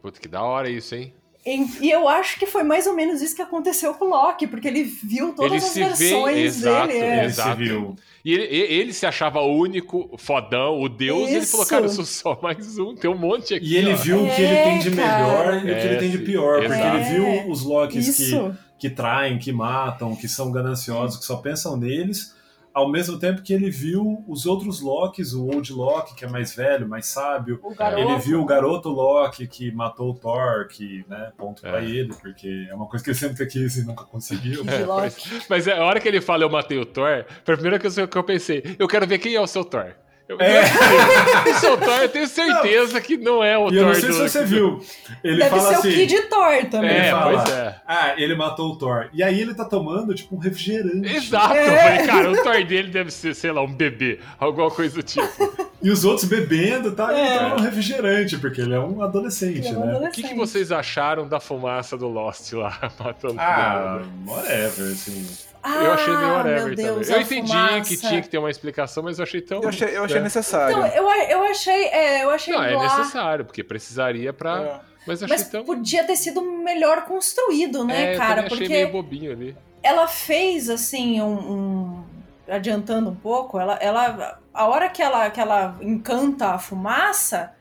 Puta, 0.00 0.20
que 0.20 0.28
da 0.28 0.42
hora 0.42 0.70
isso, 0.70 0.94
hein? 0.94 1.12
E, 1.44 1.64
e 1.86 1.90
eu 1.92 2.08
acho 2.08 2.40
que 2.40 2.46
foi 2.46 2.64
mais 2.64 2.88
ou 2.88 2.94
menos 2.94 3.22
isso 3.22 3.36
que 3.36 3.42
aconteceu 3.42 3.94
com 3.94 4.06
o 4.06 4.08
Loki, 4.08 4.48
porque 4.48 4.66
ele 4.66 4.82
viu 4.82 5.32
todas 5.32 5.52
Ele 5.52 5.56
as 5.58 5.64
se 5.70 5.78
vê- 5.80 5.86
versões 6.10 6.36
exato, 6.56 6.86
dele. 6.88 6.98
é. 7.04 7.16
Ele 7.18 7.26
Exato. 7.26 7.50
se 7.50 7.56
viu. 7.56 7.96
E 8.24 8.32
ele, 8.34 8.44
ele 8.56 8.92
se 8.92 9.06
achava 9.06 9.38
o 9.40 9.56
único, 9.56 10.10
fodão, 10.18 10.80
o 10.80 10.88
deus, 10.88 11.30
e 11.30 11.34
ele 11.36 11.46
falou, 11.46 11.62
Isso. 11.62 11.70
cara, 11.70 11.84
eu 11.84 11.88
sou 11.88 12.04
só 12.04 12.36
mais 12.42 12.76
um, 12.78 12.96
tem 12.96 13.08
um 13.08 13.16
monte 13.16 13.54
aqui. 13.54 13.64
E 13.64 13.76
ele 13.76 13.92
ó. 13.92 13.96
viu 13.96 14.24
o 14.24 14.34
que 14.34 14.42
ele 14.42 14.54
É, 14.54 14.64
tem 14.64 14.78
de 14.80 14.90
melhor 14.90 15.44
cara. 15.44 15.54
e 15.56 15.58
o 15.58 15.62
que 15.62 15.70
É, 15.70 15.84
ele 15.86 15.96
tem 15.98 16.10
de 16.10 16.18
sim. 16.18 16.24
pior. 16.24 16.58
Porque 16.58 16.72
Exato. 16.74 16.96
ele 16.96 17.04
viu 17.04 17.48
os 17.50 17.62
Lokis 17.62 18.08
Isso. 18.08 18.50
que 18.52 18.58
traem, 18.90 19.38
que 19.38 19.52
matam, 19.52 20.14
que 20.14 20.28
são 20.28 20.50
gananciosos, 20.52 21.18
que 21.18 21.24
só 21.24 21.36
pensam 21.36 21.76
neles, 21.76 22.34
ao 22.74 22.90
mesmo 22.90 23.18
tempo 23.18 23.40
que 23.40 23.54
ele 23.54 23.70
viu 23.70 24.22
os 24.28 24.44
outros 24.44 24.82
Lokis, 24.82 25.32
o 25.32 25.46
Old 25.46 25.72
Loki, 25.72 26.14
que 26.14 26.26
é 26.26 26.28
mais 26.28 26.54
velho, 26.54 26.86
mais 26.86 27.06
sábio. 27.06 27.58
Ele 27.96 28.18
viu 28.18 28.38
o 28.42 28.44
garoto 28.44 28.90
Loki 28.90 29.46
que 29.46 29.72
matou 29.72 30.10
o 30.10 30.14
Thor, 30.14 30.68
que, 30.68 31.02
né, 31.08 31.32
ponto 31.38 31.62
pra 31.62 31.80
É. 31.82 31.86
ele, 31.88 32.12
porque 32.20 32.66
é 32.68 32.74
uma 32.74 32.86
coisa 32.86 33.02
que 33.02 33.10
ele 33.12 33.18
sempre 33.18 33.46
quis 33.46 33.78
e 33.78 33.86
nunca 33.86 34.04
conseguiu. 34.04 34.62
É, 34.68 34.84
Loki. 34.84 35.40
Mas 35.48 35.66
é, 35.66 35.78
a 35.78 35.84
hora 35.84 35.98
que 35.98 36.06
ele 36.06 36.20
fala 36.20 36.44
eu 36.44 36.50
matei 36.50 36.78
o 36.78 36.84
Thor, 36.84 37.24
foi 37.46 37.54
a 37.54 37.56
primeira 37.56 37.80
coisa 37.80 38.06
que 38.06 38.18
eu 38.18 38.22
pensei, 38.24 38.62
eu 38.78 38.86
quero 38.86 39.06
ver 39.06 39.20
quem 39.20 39.34
é 39.34 39.40
o 39.40 39.46
seu 39.46 39.64
Thor. 39.64 39.94
Eu, 40.28 40.38
É. 40.40 40.62
o 41.50 41.54
seu 41.60 41.76
Thor, 41.76 42.02
eu 42.02 42.08
tenho 42.08 42.26
certeza 42.26 43.00
que 43.00 43.16
não 43.16 43.44
é 43.44 43.56
o 43.56 43.70
E 43.70 43.76
eu 43.76 43.86
não 43.86 43.94
sei 43.94 44.12
se 44.12 44.18
você 44.28 44.44
viu. 44.44 44.80
Ele 45.22 45.38
Deve 45.38 45.50
fala 45.50 45.62
ser 45.68 45.74
assim. 45.76 45.88
o 45.88 45.92
Kid 45.94 46.22
Thor 46.28 46.64
também. 46.70 46.90
É, 46.90 47.10
fala. 47.12 47.38
pois 47.42 47.54
é. 47.54 47.76
Ah, 47.86 48.14
ele 48.16 48.34
matou 48.34 48.72
o 48.72 48.76
Thor. 48.76 49.08
E 49.12 49.22
aí 49.22 49.40
ele 49.40 49.54
tá 49.54 49.64
tomando, 49.64 50.12
tipo, 50.14 50.34
um 50.34 50.38
refrigerante. 50.38 51.14
Exato, 51.14 51.54
É. 51.54 51.96
falei, 51.98 52.06
cara, 52.06 52.30
o 52.32 52.42
Thor 52.42 52.64
dele 52.64 52.88
deve 52.90 53.10
ser, 53.12 53.34
sei 53.36 53.52
lá, 53.52 53.62
um 53.62 53.72
bebê, 53.72 54.18
alguma 54.38 54.70
coisa 54.70 54.96
do 54.96 55.02
tipo. 55.02 55.26
E 55.82 55.90
os 55.90 56.04
outros 56.06 56.24
bebendo, 56.26 56.90
tá? 56.92 57.16
É. 57.16 57.20
Ele 57.20 57.38
toma 57.38 57.54
um 57.56 57.60
refrigerante, 57.60 58.38
porque 58.38 58.62
ele 58.62 58.74
é 58.74 58.80
um 58.80 59.02
adolescente, 59.02 59.58
Ele 59.58 59.68
é 59.68 59.70
um 59.72 59.80
né? 59.80 59.86
O 59.86 59.90
adolescente. 59.96 60.22
que, 60.22 60.28
que 60.30 60.34
vocês 60.34 60.72
acharam 60.72 61.28
da 61.28 61.38
fumaça 61.38 61.96
do 61.98 62.08
Lost 62.08 62.50
lá, 62.54 62.90
matando 62.98 63.36
Ah, 63.38 64.00
whatever, 64.26 64.90
assim. 64.90 65.26
Eu 65.74 65.92
achei 65.92 66.16
meio 66.16 66.28
Ah, 66.28 66.36
whatever 66.36 66.66
meu 66.66 66.74
Deus, 66.76 67.06
também. 67.08 67.14
Eu 67.20 67.26
entendi 67.26 67.52
fumaça. 67.52 67.80
que 67.88 67.96
tinha 67.96 68.22
que 68.22 68.28
ter 68.28 68.38
uma 68.38 68.50
explicação, 68.50 69.02
mas 69.02 69.18
eu 69.18 69.22
achei 69.24 69.40
tão. 69.40 69.60
Eu 69.62 69.68
achei, 69.68 69.96
eu 69.96 70.04
achei 70.04 70.16
né? 70.18 70.22
necessário. 70.24 70.76
Então, 70.78 70.86
eu, 70.88 71.10
eu 71.30 71.42
achei, 71.44 71.84
é, 71.86 72.24
eu 72.24 72.30
achei 72.30 72.54
Não, 72.54 72.62
é 72.62 72.76
necessário, 72.78 73.44
porque 73.44 73.64
precisaria 73.64 74.32
pra. 74.32 74.60
É. 74.62 74.80
Mas 75.06 75.20
eu 75.22 75.26
achei 75.26 75.38
mas 75.38 75.48
tão. 75.48 75.64
podia 75.64 76.04
ter 76.04 76.16
sido 76.16 76.42
melhor 76.42 77.02
construído, 77.04 77.84
né, 77.84 78.12
é, 78.12 78.14
eu 78.14 78.18
cara? 78.18 78.28
também 78.42 78.46
achei 78.46 78.58
Porque 78.58 78.72
meio 78.74 78.88
bobinho 78.90 79.32
ali. 79.32 79.56
ela 79.82 80.08
fez 80.08 80.68
assim 80.68 81.20
um, 81.22 81.26
um- 81.34 82.04
adiantando 82.48 83.10
um 83.10 83.14
pouco, 83.14 83.58
ela, 83.60 83.74
ela 83.80 84.38
a 84.52 84.66
hora 84.66 84.88
que 84.88 85.00
ela 85.02 85.30
que 85.30 85.40
ela 85.40 85.76
encanta 85.80 86.46
a 86.48 86.58
fumaça, 86.58 87.52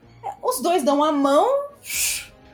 os 0.42 0.60
dois 0.60 0.82
dão 0.84 1.04
a 1.04 1.12
mão, 1.12 1.48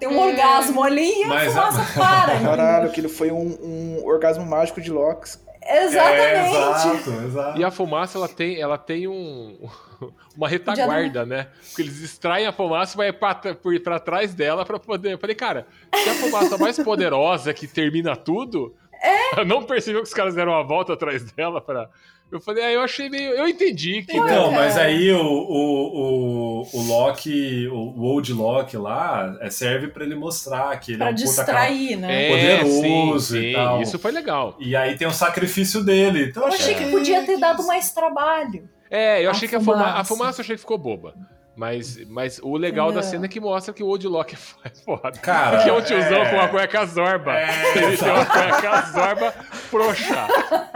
tem 0.01 0.09
um 0.09 0.19
É. 0.19 0.25
orgasmo 0.31 0.83
ali 0.83 1.19
e 1.19 1.23
a 1.23 1.27
Mas 1.27 1.53
fumaça 1.53 1.93
para. 1.99 2.33
entendeu? 2.33 2.49
Caralho, 2.51 2.87
aquilo 2.89 3.07
foi 3.07 3.31
um, 3.31 3.57
um 3.61 4.01
orgasmo 4.05 4.43
mágico 4.45 4.81
de 4.81 4.91
Locks. 4.91 5.39
É, 5.63 5.83
Exatamente. 5.85 6.55
exato, 6.55 7.09
exato. 7.27 7.59
E 7.59 7.63
a 7.63 7.69
fumaça, 7.69 8.17
ela 8.17 8.27
tem, 8.27 8.59
ela 8.59 8.79
tem 8.79 9.07
um, 9.07 9.57
uma 10.35 10.49
retaguarda, 10.49 11.23
né? 11.23 11.49
Porque 11.67 11.83
eles 11.83 12.01
extraem 12.01 12.47
a 12.47 12.51
fumaça 12.51 12.95
e 12.95 12.97
vai 12.97 13.13
pra, 13.13 13.35
por, 13.53 13.79
pra 13.79 13.99
trás 13.99 14.33
dela 14.33 14.65
pra 14.65 14.79
poder. 14.79 15.13
Eu 15.13 15.19
falei, 15.19 15.35
cara, 15.35 15.67
se 15.95 16.09
a 16.09 16.13
fumaça 16.15 16.57
mais 16.57 16.77
poderosa 16.79 17.53
que 17.53 17.67
termina 17.67 18.15
tudo, 18.15 18.75
É. 19.03 19.45
não 19.45 19.61
percebeu 19.63 20.01
que 20.01 20.07
os 20.07 20.13
caras 20.15 20.33
deram 20.33 20.51
uma 20.53 20.63
volta 20.63 20.93
atrás 20.93 21.23
dela 21.31 21.61
pra. 21.61 21.87
Eu 22.31 22.39
falei, 22.39 22.63
ah, 22.63 22.71
eu 22.71 22.81
achei 22.81 23.09
meio. 23.09 23.31
Eu 23.31 23.45
entendi 23.47 24.03
que. 24.03 24.15
Então, 24.15 24.51
mas 24.51 24.75
cara. 24.75 24.87
aí 24.87 25.11
o, 25.11 25.21
o, 25.21 26.61
o, 26.61 26.67
o 26.73 26.81
Loki, 26.87 27.67
o, 27.67 27.75
o 27.75 28.03
Old 28.03 28.31
Loki 28.31 28.77
lá, 28.77 29.37
é, 29.41 29.49
serve 29.49 29.89
pra 29.89 30.05
ele 30.05 30.15
mostrar 30.15 30.79
que 30.79 30.91
ele 30.93 30.97
Pra 30.99 31.09
é 31.09 31.11
um 31.11 31.15
puta 31.15 31.45
cara. 31.45 31.59
distrair, 31.69 31.95
né? 31.97 32.25
É, 32.25 32.61
poderoso 32.63 33.33
sim, 33.33 33.37
e 33.37 33.41
sim, 33.49 33.53
tal. 33.53 33.81
Isso 33.81 33.99
foi 33.99 34.11
legal. 34.11 34.55
E 34.59 34.75
aí 34.75 34.95
tem 34.97 35.07
o 35.07 35.11
sacrifício 35.11 35.83
dele. 35.83 36.27
Então 36.29 36.43
Eu 36.43 36.53
achei 36.53 36.73
que 36.73 36.85
podia 36.89 37.25
ter 37.25 37.37
dado 37.37 37.67
mais 37.67 37.91
trabalho. 37.91 38.69
É, 38.89 39.23
eu 39.23 39.29
A 39.29 39.31
achei 39.31 39.47
que 39.47 39.55
a 39.55 39.59
fumaça. 39.59 39.79
fumaça. 39.83 39.99
A 39.99 40.03
fumaça 40.03 40.39
eu 40.39 40.43
achei 40.43 40.55
que 40.55 40.61
ficou 40.61 40.77
boba. 40.77 41.13
Mas, 41.61 41.95
mas 42.09 42.39
o 42.41 42.57
legal 42.57 42.89
da 42.89 42.95
Não. 42.95 43.03
cena 43.03 43.25
é 43.25 43.27
que 43.27 43.39
mostra 43.39 43.71
que 43.71 43.83
o 43.83 43.85
Old 43.85 44.07
Lock 44.07 44.33
é 44.65 44.69
foda. 44.83 45.11
Cara, 45.11 45.57
Porque 45.57 45.69
é 45.69 45.73
um 45.73 45.81
tiozão 45.83 46.23
é. 46.23 46.29
com 46.31 46.35
uma 46.38 46.47
cueca 46.47 46.83
zorba. 46.88 47.38
É, 47.38 47.77
Ele 47.77 47.97
tem 47.97 48.09
uma 48.09 48.25
cueca 48.25 48.81
zorba 48.91 49.31
frouxa. 49.69 50.27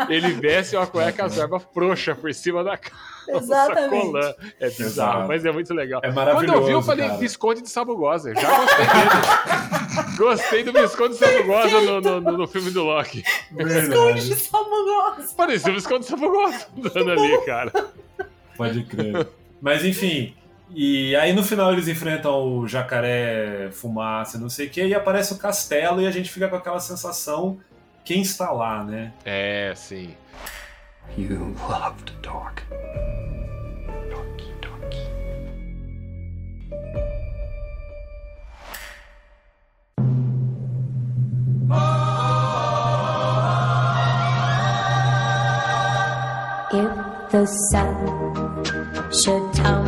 Ele 0.07 0.34
veste 0.34 0.76
uma 0.76 0.86
cueca 0.86 1.28
zorba 1.28 1.60
frouxa 1.60 2.14
por 2.14 2.32
cima 2.36 2.64
da 2.64 2.78
calça 2.78 2.94
Exatamente. 3.34 3.99
colã. 3.99 4.34
É 4.60 4.68
bizarro, 4.70 4.86
Exato. 4.86 5.28
mas 5.28 5.44
é 5.44 5.52
muito 5.52 5.74
legal. 5.74 6.02
É 6.03 6.12
Quando 6.12 6.53
eu 6.53 6.64
vi, 6.64 6.72
eu 6.74 6.84
falei 6.84 7.07
cara. 7.07 7.18
Visconde 7.18 7.62
de 7.64 7.70
Sabugosa. 7.72 8.36
Já 8.36 8.56
gostei 8.56 8.86
dele. 8.86 10.14
gostei 10.20 10.64
do 10.66 10.72
Visconde 10.72 11.14
de 11.16 11.20
Sabugosa 11.20 11.82
no, 11.82 11.99
no, 11.99 12.22
no, 12.22 12.38
no 12.38 12.48
filme 12.48 12.70
do 12.70 12.84
Loki. 12.84 13.24
Esconde 13.57 13.74
Verdade. 13.74 14.36
fabuloso. 14.36 15.36
Parecia 15.36 15.72
o 15.72 15.74
Visconde 15.74 16.02
de 16.02 16.12
Sabugosa 16.12 16.68
andando 16.78 17.10
ali, 17.10 17.41
cara. 17.44 17.72
Pode 18.56 18.84
crer. 18.84 19.28
Mas 19.60 19.84
enfim. 19.84 20.36
E 20.77 21.15
aí 21.15 21.31
no 21.31 21.41
final 21.41 21.72
eles 21.72 21.88
enfrentam 21.88 22.60
o 22.60 22.68
jacaré, 22.68 23.69
fumaça, 23.72 24.38
não 24.38 24.49
sei 24.49 24.68
o 24.68 24.69
que, 24.69 24.85
e 24.85 24.93
aparece 24.93 25.31
o 25.31 25.38
castelo 25.38 26.02
e 26.02 26.06
a 26.06 26.11
gente 26.11 26.30
fica 26.30 26.49
com 26.49 26.57
aquela 26.57 26.81
sensação 26.81 27.57
quem 28.03 28.22
está 28.22 28.52
lá, 28.52 28.84
né? 28.84 29.14
É, 29.23 29.73
sim. 29.73 30.14
You 31.18 31.56
love 31.69 32.03
to 32.03 32.14
talk. 32.22 32.61
If 46.72 47.31
the 47.31 47.45
sun 47.45 49.11
should 49.11 49.53
tumble 49.53 49.85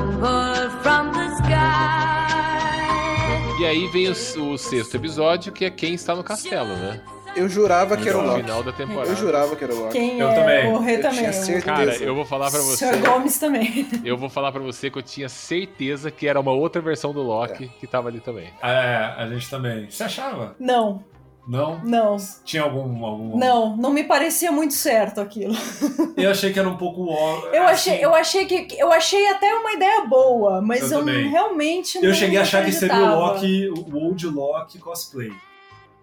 E 3.60 3.66
aí 3.66 3.88
vem 3.88 4.08
o, 4.10 4.12
o 4.52 4.58
sexto 4.58 4.96
episódio, 4.96 5.52
que 5.52 5.66
é 5.66 5.70
quem 5.72 5.94
está 5.96 6.14
no 6.16 6.24
castelo, 6.24 6.76
né? 6.76 7.02
Eu 7.36 7.48
jurava 7.50 7.96
que 7.98 8.08
era 8.08 8.18
o 8.18 8.22
No 8.22 8.28
Loki. 8.30 8.42
final 8.42 8.64
da 8.64 8.72
temporada. 8.72 9.10
Eu 9.10 9.16
jurava 9.16 9.56
que 9.56 9.64
era 9.64 9.74
o 9.74 9.80
Loki. 9.80 9.92
Quem 9.94 10.20
Eu 10.20 10.30
é 10.30 10.36
também. 10.36 10.68
o 10.74 10.90
Eu 10.90 11.02
também. 11.02 11.18
tinha 11.20 11.30
o 11.30 11.34
certeza. 11.34 11.66
Cara, 11.66 11.96
eu 11.98 12.16
vou 12.16 12.26
falar 12.26 12.50
pra 12.50 12.60
você. 12.60 12.86
Sr. 12.92 12.98
Gomes 13.00 13.38
também. 13.40 13.88
Eu 14.04 14.18
vou 14.18 14.28
falar 14.30 14.52
pra 14.52 14.62
você 14.62 14.90
que 14.90 14.98
eu 14.98 15.04
tinha 15.04 15.30
certeza 15.30 16.10
que 16.10 16.28
era 16.28 16.40
uma 16.40 16.52
outra 16.52 16.82
versão 16.82 17.14
do 17.14 17.22
Loki 17.22 17.70
que 17.80 17.86
tava 17.86 18.10
ali 18.10 18.20
também. 18.20 18.50
É, 18.64 19.14
a 19.18 19.28
gente 19.28 19.48
também. 19.50 19.90
Você 19.90 20.04
achava? 20.04 20.56
Não, 20.60 21.04
Não? 21.48 21.80
não, 21.86 22.18
Tinha 22.44 22.64
algum. 22.64 23.06
algum... 23.06 23.38
não, 23.38 23.78
não 23.78 23.90
me 23.90 24.04
parecia 24.04 24.52
muito 24.52 24.74
certo 24.74 25.22
aquilo. 25.22 25.56
Eu 26.18 26.30
achei 26.30 26.52
que 26.52 26.60
era 26.60 26.68
um 26.68 26.76
pouco 26.76 27.08
óbvio. 27.08 27.56
Eu 27.56 27.64
assim, 27.64 27.92
achei, 27.92 28.04
eu 28.04 28.14
achei 28.14 28.46
que 28.46 28.76
eu 28.78 28.92
achei 28.92 29.28
até 29.30 29.54
uma 29.54 29.72
ideia 29.72 30.06
boa, 30.06 30.62
mas 30.62 30.92
Eu 30.92 31.08
eu, 31.08 31.30
realmente 31.30 31.98
Eu 31.98 32.06
não 32.06 32.14
cheguei 32.14 32.38
a 32.38 32.42
achar 32.42 32.66
que 32.66 32.72
seria 32.72 32.96
o. 32.96 33.20
Loki, 33.20 33.70
o 33.70 33.96
Old 33.96 34.28
Loki 34.28 34.80
cosplay. 34.80 35.32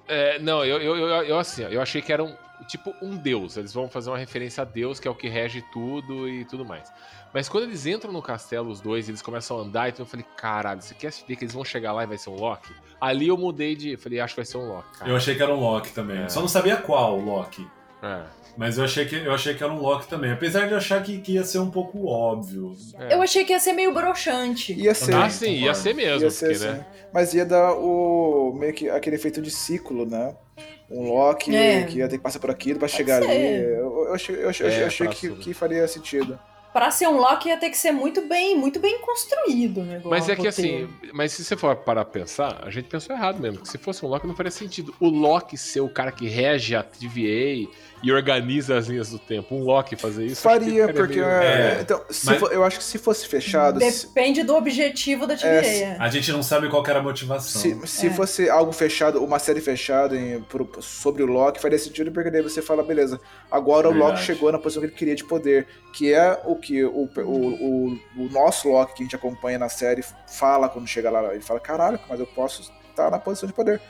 É, 0.06 0.38
não, 0.38 0.64
eu, 0.64 0.80
eu, 0.80 0.96
eu, 0.96 1.08
eu, 1.24 1.38
assim, 1.38 1.62
eu 1.62 1.82
achei 1.82 2.00
que 2.00 2.12
era 2.12 2.22
um 2.22 2.34
tipo 2.68 2.94
um 3.02 3.16
deus. 3.16 3.56
Eles 3.56 3.72
vão 3.72 3.88
fazer 3.88 4.10
uma 4.10 4.18
referência 4.18 4.62
a 4.62 4.64
Deus, 4.64 5.00
que 5.00 5.08
é 5.08 5.10
o 5.10 5.14
que 5.14 5.28
rege 5.28 5.62
tudo 5.72 6.28
e 6.28 6.44
tudo 6.44 6.64
mais. 6.64 6.90
Mas 7.32 7.48
quando 7.48 7.64
eles 7.64 7.84
entram 7.84 8.12
no 8.12 8.22
castelo, 8.22 8.70
os 8.70 8.80
dois, 8.80 9.08
eles 9.08 9.20
começam 9.20 9.58
a 9.58 9.62
andar, 9.62 9.88
então 9.88 10.04
eu 10.04 10.08
falei, 10.08 10.24
caralho, 10.36 10.80
você 10.80 10.94
quer 10.94 11.12
ver 11.26 11.36
que 11.36 11.44
eles 11.44 11.52
vão 11.52 11.64
chegar 11.64 11.92
lá 11.92 12.04
e 12.04 12.06
vai 12.06 12.16
ser 12.16 12.30
um 12.30 12.36
Loki? 12.36 12.72
Ali 13.06 13.28
eu 13.28 13.36
mudei 13.36 13.74
de. 13.74 13.96
Falei, 13.96 14.20
acho 14.20 14.34
que 14.34 14.40
vai 14.40 14.46
ser 14.46 14.56
um 14.58 14.68
Loki. 14.68 14.98
Cara. 14.98 15.10
Eu 15.10 15.16
achei 15.16 15.34
que 15.34 15.42
era 15.42 15.52
um 15.54 15.60
Loki 15.60 15.90
também. 15.92 16.22
É. 16.22 16.28
Só 16.28 16.40
não 16.40 16.48
sabia 16.48 16.76
qual 16.76 17.16
Loki. 17.18 17.66
É, 18.02 18.20
Mas 18.56 18.76
eu 18.78 18.84
achei 18.84 19.04
que, 19.06 19.16
eu 19.16 19.32
achei 19.32 19.54
que 19.54 19.62
era 19.64 19.72
um 19.72 19.80
Loki 19.80 20.06
também. 20.06 20.30
Apesar 20.32 20.66
de 20.66 20.72
eu 20.72 20.78
achar 20.78 21.02
que, 21.02 21.18
que 21.20 21.32
ia 21.32 21.42
ser 21.44 21.58
um 21.58 21.70
pouco 21.70 22.06
óbvio. 22.06 22.76
é. 22.98 23.14
Eu 23.14 23.22
achei 23.22 23.44
que 23.44 23.52
ia 23.52 23.58
ser 23.58 23.72
meio 23.72 23.92
broxante. 23.94 24.72
Ia 24.74 24.94
ser. 24.94 25.14
Ah, 25.14 25.28
sim, 25.30 25.52
ia 25.64 25.74
ser 25.74 25.94
mesmo, 25.94 26.22
Ia 26.24 26.30
ser, 26.30 26.50
porque, 26.52 26.66
né? 26.66 26.74
sim. 26.76 27.06
Mas 27.12 27.32
ia 27.34 27.44
dar 27.46 27.72
o 27.74 28.52
meio 28.58 28.72
que 28.74 28.88
aquele 28.90 29.16
efeito 29.16 29.40
de 29.40 29.50
ciclo, 29.50 30.04
né? 30.06 30.34
Um 30.90 31.08
Loki 31.14 31.54
É. 31.56 31.82
que 31.84 31.98
ia 31.98 32.08
ter 32.08 32.18
que 32.18 32.22
passar 32.22 32.38
por 32.38 32.50
aquilo 32.50 32.78
pra 32.78 32.86
chegar 32.88 33.22
ser. 33.22 33.30
ali. 33.30 33.64
Eu, 33.64 34.04
eu 34.08 34.14
achei, 34.14 34.36
eu 34.44 34.48
achei, 34.50 34.66
É, 34.68 34.82
eu 34.82 34.86
achei 34.86 35.08
que, 35.08 35.28
tudo. 35.28 35.40
que 35.40 35.54
faria 35.54 35.88
sentido. 35.88 36.38
Pra 36.74 36.90
ser 36.90 37.06
um 37.06 37.16
Loki 37.18 37.48
ia 37.48 37.56
ter 37.56 37.70
que 37.70 37.76
ser 37.78 37.92
muito 37.92 38.20
bem, 38.22 38.58
muito 38.58 38.80
bem 38.80 38.98
construído 39.00 39.80
o 39.80 39.84
negócio. 39.84 40.10
Mas 40.10 40.28
é 40.28 40.34
que 40.34 40.48
assim, 40.48 40.88
mas 41.12 41.32
se 41.32 41.44
você 41.44 41.56
for 41.56 41.74
parar 41.76 42.04
pra 42.04 42.20
pensar, 42.20 42.62
a 42.64 42.68
gente 42.70 42.88
pensou 42.88 43.14
errado 43.14 43.40
mesmo. 43.40 43.60
Que 43.60 43.68
se 43.68 43.78
fosse 43.78 44.04
um 44.04 44.08
Loki 44.08 44.26
não 44.26 44.34
faria 44.34 44.50
sentido. 44.50 44.92
O 44.98 45.08
Loki 45.08 45.56
ser 45.56 45.80
o 45.82 45.88
cara 45.88 46.10
que 46.10 46.28
rege 46.28 46.74
a 46.74 46.82
TVA 46.82 47.70
e 48.02 48.12
organiza 48.12 48.76
as 48.76 48.88
linhas 48.88 49.08
do 49.08 49.20
tempo. 49.20 49.54
Um 49.54 49.62
Loki 49.62 49.94
fazer 49.94 50.26
isso. 50.26 50.42
Faria, 50.42 50.92
porque. 50.92 51.14
meio- 51.20 51.24
É, 51.28 51.76
é, 51.76 51.80
então, 51.80 52.02
se 52.10 52.26
mas- 52.26 52.40
fo- 52.40 52.48
eu 52.48 52.64
acho 52.64 52.78
que 52.78 52.84
se 52.84 52.98
fosse 52.98 53.28
fechado. 53.28 53.80
se- 53.80 54.08
Depende 54.08 54.42
do 54.42 54.56
objetivo 54.56 55.28
da 55.28 55.36
TVA. 55.36 55.96
A 56.00 56.08
gente 56.08 56.32
não 56.32 56.42
sabe 56.42 56.68
qual 56.68 56.82
que 56.82 56.90
era 56.90 56.98
a 56.98 57.02
motivação. 57.02 57.62
Se, 57.62 57.86
se 57.86 58.08
É. 58.08 58.10
fosse 58.10 58.50
algo 58.50 58.72
fechado, 58.72 59.22
uma 59.22 59.38
série 59.38 59.60
fechada 59.60 60.16
em- 60.16 60.40
pro- 60.42 60.68
sobre 60.80 61.22
o 61.22 61.26
Loki, 61.26 61.60
faria 61.60 61.78
sentido, 61.78 62.10
porque 62.10 62.30
daí 62.32 62.42
você 62.42 62.60
fala, 62.60 62.82
beleza, 62.82 63.20
agora 63.48 63.88
o 63.88 63.92
Loki 63.92 64.04
Verdade. 64.06 64.26
chegou 64.26 64.50
na 64.50 64.58
posição 64.58 64.82
que 64.82 64.88
ele 64.88 64.96
queria 64.96 65.14
de 65.14 65.24
poder, 65.24 65.68
que 65.92 66.12
é 66.12 66.40
o 66.44 66.56
que 66.64 66.84
o, 66.84 67.08
o, 67.16 67.20
o, 67.20 67.98
o 68.16 68.28
nosso 68.30 68.68
Loki 68.70 68.94
que 68.94 69.02
a 69.02 69.04
gente 69.04 69.16
acompanha 69.16 69.58
na 69.58 69.68
série 69.68 70.02
fala 70.26 70.68
quando 70.68 70.86
chega 70.88 71.10
lá. 71.10 71.32
Ele 71.34 71.42
fala, 71.42 71.60
caralho, 71.60 71.98
mas 72.08 72.18
eu 72.18 72.26
posso 72.26 72.72
estar 72.90 73.10
na 73.10 73.18
posição 73.18 73.46
de 73.46 73.52
poder. 73.52 73.80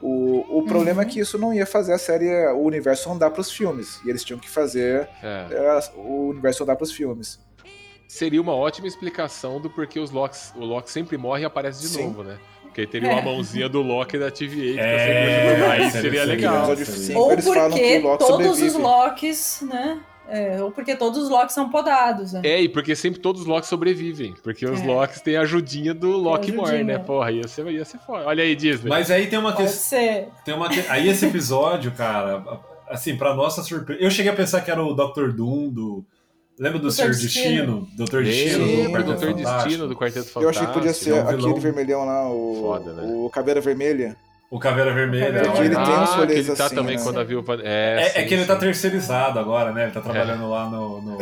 O, 0.00 0.58
o 0.58 0.62
problema 0.64 1.02
é 1.02 1.04
que 1.04 1.18
isso 1.18 1.36
não 1.38 1.52
ia 1.52 1.66
fazer 1.66 1.92
a 1.92 1.98
série, 1.98 2.28
o 2.52 2.60
universo 2.62 3.10
andar 3.10 3.30
pros 3.30 3.50
filmes. 3.50 4.00
E 4.04 4.10
eles 4.10 4.22
tinham 4.22 4.38
que 4.38 4.48
fazer 4.48 5.08
É. 5.22 5.46
é, 5.50 5.80
o 5.96 6.28
universo 6.28 6.62
andar 6.62 6.76
pros 6.76 6.92
filmes. 6.92 7.40
Seria 8.06 8.40
uma 8.40 8.54
ótima 8.54 8.86
explicação 8.86 9.60
do 9.60 9.68
porquê 9.68 9.98
os 9.98 10.10
Locks, 10.10 10.52
o 10.56 10.64
Loki 10.64 10.90
sempre 10.90 11.16
morre 11.18 11.42
e 11.42 11.44
aparece 11.44 11.80
de 11.80 11.88
Sim. 11.88 12.04
novo, 12.04 12.22
né? 12.22 12.38
Porque 12.62 12.82
aí 12.82 12.86
teria 12.86 13.10
É. 13.10 13.12
uma 13.12 13.22
mãozinha 13.22 13.68
do 13.68 13.82
Loki 13.82 14.16
da 14.18 14.30
TVA 14.30 14.54
que 14.54 14.76
tá 14.76 14.82
É, 14.82 15.48
sempre. 15.50 15.64
Aí 15.66 15.90
seria- 15.90 16.24
legal. 16.24 16.66
Ou 17.16 17.32
eles 17.32 17.44
falam 17.44 17.70
que 17.70 17.78
porque 17.80 17.98
o 17.98 18.02
Loki 18.02 18.18
todos 18.24 18.46
sobrevive. 18.46 18.66
os 18.68 18.74
Locks, 18.74 19.60
né? 19.68 20.00
É, 20.30 20.62
ou 20.62 20.70
porque 20.70 20.94
todos 20.94 21.18
os 21.18 21.28
Locks 21.30 21.54
são 21.54 21.70
podados, 21.70 22.34
né? 22.34 22.42
É, 22.44 22.60
e 22.60 22.68
porque 22.68 22.94
sempre 22.94 23.18
todos 23.20 23.42
os 23.42 23.46
Locks 23.46 23.68
sobrevivem. 23.68 24.34
Porque 24.42 24.66
os 24.66 24.80
É. 24.80 24.86
Locks 24.86 25.20
têm 25.22 25.36
a 25.36 25.40
ajudinha 25.40 25.94
do 25.94 26.10
Loki. 26.10 26.52
More, 26.52 26.84
né? 26.84 26.98
Porra, 26.98 27.30
ia 27.32 27.48
ser, 27.48 27.66
ia 27.68 27.84
ser 27.84 27.98
foda. 27.98 28.26
Olha 28.26 28.44
aí, 28.44 28.54
Disney. 28.54 28.88
Mas 28.90 29.10
aí 29.10 29.26
tem 29.26 29.38
uma 29.38 29.54
questão. 29.54 29.98
Tem 30.44 30.54
uma 30.54 30.68
que- 30.68 30.84
Aí 30.88 31.08
esse 31.08 31.24
episódio, 31.26 31.90
cara, 31.92 32.42
assim, 32.88 33.16
pra 33.16 33.34
nossa 33.34 33.62
surpresa. 33.62 34.00
Eu 34.02 34.10
cheguei 34.10 34.30
a 34.30 34.34
pensar 34.34 34.60
que 34.60 34.70
era 34.70 34.82
o 34.84 34.94
Dr. 34.94 35.30
Doom 35.32 35.70
do. 35.70 36.04
Lembra 36.58 36.78
do 36.80 36.88
Dr. 36.88 36.92
Senhor 36.92 37.10
Destino. 37.12 37.88
Dr. 37.96 38.22
Destino 38.24 38.64
Lembra 38.66 39.02
Quarteto 39.04 39.26
do 39.26 39.34
Doutor? 39.34 39.62
Destino 39.64 39.88
do 39.88 39.94
Quarteto 39.96 40.26
Fantástico. 40.28 40.42
Eu 40.42 40.48
achei 40.50 40.66
que 40.66 40.72
podia 40.72 40.92
ser 40.92 41.10
é 41.10 41.14
um 41.22 41.28
aquele 41.28 41.60
vermelhão 41.60 42.04
lá, 42.04 42.28
o, 42.28 42.56
Foda, 42.60 42.92
né? 42.94 43.02
o 43.06 43.30
Caveira 43.30 43.60
Vermelha. 43.60 44.16
O 44.50 44.58
Caveira 44.58 44.94
Vermelha. 44.94 45.26
Caveira 45.26 45.50
olha. 45.52 45.58
Ele 45.66 45.74
tem 45.74 45.84
um 45.84 45.86
ah, 46.02 46.26
que 46.26 46.32
ele 46.32 46.54
tá 46.56 46.64
assim, 46.64 46.74
também 46.74 46.96
né? 46.96 47.02
quando 47.02 47.20
a 47.20 47.24
viúva. 47.24 47.58
É, 47.62 47.96
É, 48.00 48.00
é 48.00 48.08
sim, 48.08 48.26
que 48.26 48.34
ele 48.34 48.44
tá 48.46 48.56
terceirizado 48.56 49.38
agora, 49.38 49.72
né? 49.72 49.82
Ele 49.84 49.92
tá 49.92 50.00
trabalhando 50.00 50.48
lá 50.48 50.64
no, 50.70 51.02
no, 51.02 51.10
no- 51.12 51.18
no 51.18 51.20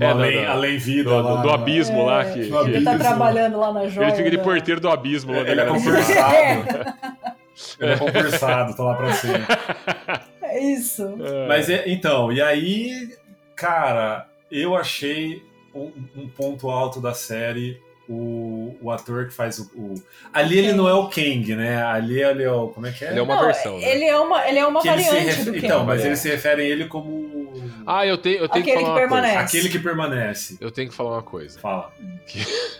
É, 0.00 0.06
no- 0.06 0.06
além, 0.20 0.44
no- 0.44 0.50
além 0.52 0.78
vida. 0.78 1.10
Do, 1.10 1.20
lá, 1.22 1.42
do 1.42 1.48
né? 1.48 1.54
abismo 1.54 2.04
lá 2.06 2.24
que. 2.24 2.46
No 2.46 2.64
que- 2.64 2.70
Ele 2.70 2.84
tá 2.84 2.90
Abismo. 2.92 2.98
trabalhando 2.98 3.58
lá 3.58 3.72
na 3.72 3.88
joia. 3.88 4.06
ele 4.06 4.16
fica 4.16 4.30
de 4.30 4.38
porteiro 4.38 4.80
do 4.80 4.88
abismo. 4.88 5.32
lá 5.32 5.38
Ele 5.40 5.50
é 5.50 5.54
galera. 5.56 5.70
concursado. 5.72 6.96
Ele 7.80 7.92
é 7.92 7.96
concursado, 7.96 8.76
tá 8.76 8.82
lá 8.82 8.94
pra 8.94 9.12
cima. 9.14 9.38
É 10.48 10.60
isso. 10.62 11.02
É. 11.20 11.48
Mas 11.48 11.68
é- 11.68 11.82
então, 11.88 12.30
e 12.32 12.40
aí, 12.40 13.10
cara, 13.56 14.26
eu 14.50 14.76
achei 14.76 15.42
um, 15.74 15.90
um 16.16 16.28
ponto 16.28 16.70
alto 16.70 17.00
da 17.00 17.12
série 17.12 17.78
o, 18.08 18.76
o 18.80 18.90
ator 18.90 19.26
que 19.26 19.32
faz 19.34 19.58
o, 19.58 19.64
o- 19.74 19.94
Ali 20.32 20.58
ele 20.58 20.72
não 20.72 20.88
é 20.88 20.94
o 20.94 21.08
Kang, 21.08 21.54
né? 21.56 21.82
Ali 21.82 22.22
ele 22.22 22.42
é 22.44 22.50
o. 22.50 22.68
Como 22.68 22.86
é 22.86 22.92
que 22.92 23.04
é? 23.04 23.10
Ele 23.10 23.18
é 23.18 23.22
uma 23.22 23.36
Não, 23.36 23.44
versão, 23.44 23.78
né? 23.78 23.84
Ele 23.90 24.04
é 24.04 24.18
uma, 24.18 24.48
ele 24.48 24.58
é 24.58 24.66
uma 24.66 24.80
Que 24.82 24.88
variante 24.88 25.14
refe- 25.24 25.44
do 25.44 25.52
Kang. 25.52 25.64
Então, 25.66 25.84
mas 25.84 26.02
É. 26.02 26.06
eles 26.06 26.18
se 26.20 26.28
referem 26.28 26.66
a 26.66 26.68
ele 26.68 26.84
como. 26.86 27.52
Ah, 27.86 28.06
eu 28.06 28.16
tenho, 28.18 28.38
eu 28.38 28.48
tenho 28.48 28.62
Aquele 28.64 28.78
que 28.78 28.84
falar 28.84 28.94
que 28.98 29.00
uma 29.04 29.08
coisa. 29.08 29.22
permanece. 29.22 29.56
Aquele 29.56 29.68
que 29.68 29.78
permanece. 29.78 30.58
Eu 30.60 30.70
tenho 30.70 30.88
que 30.88 30.94
falar 30.94 31.12
uma 31.12 31.22
coisa. 31.22 31.58
Fala. 31.58 31.92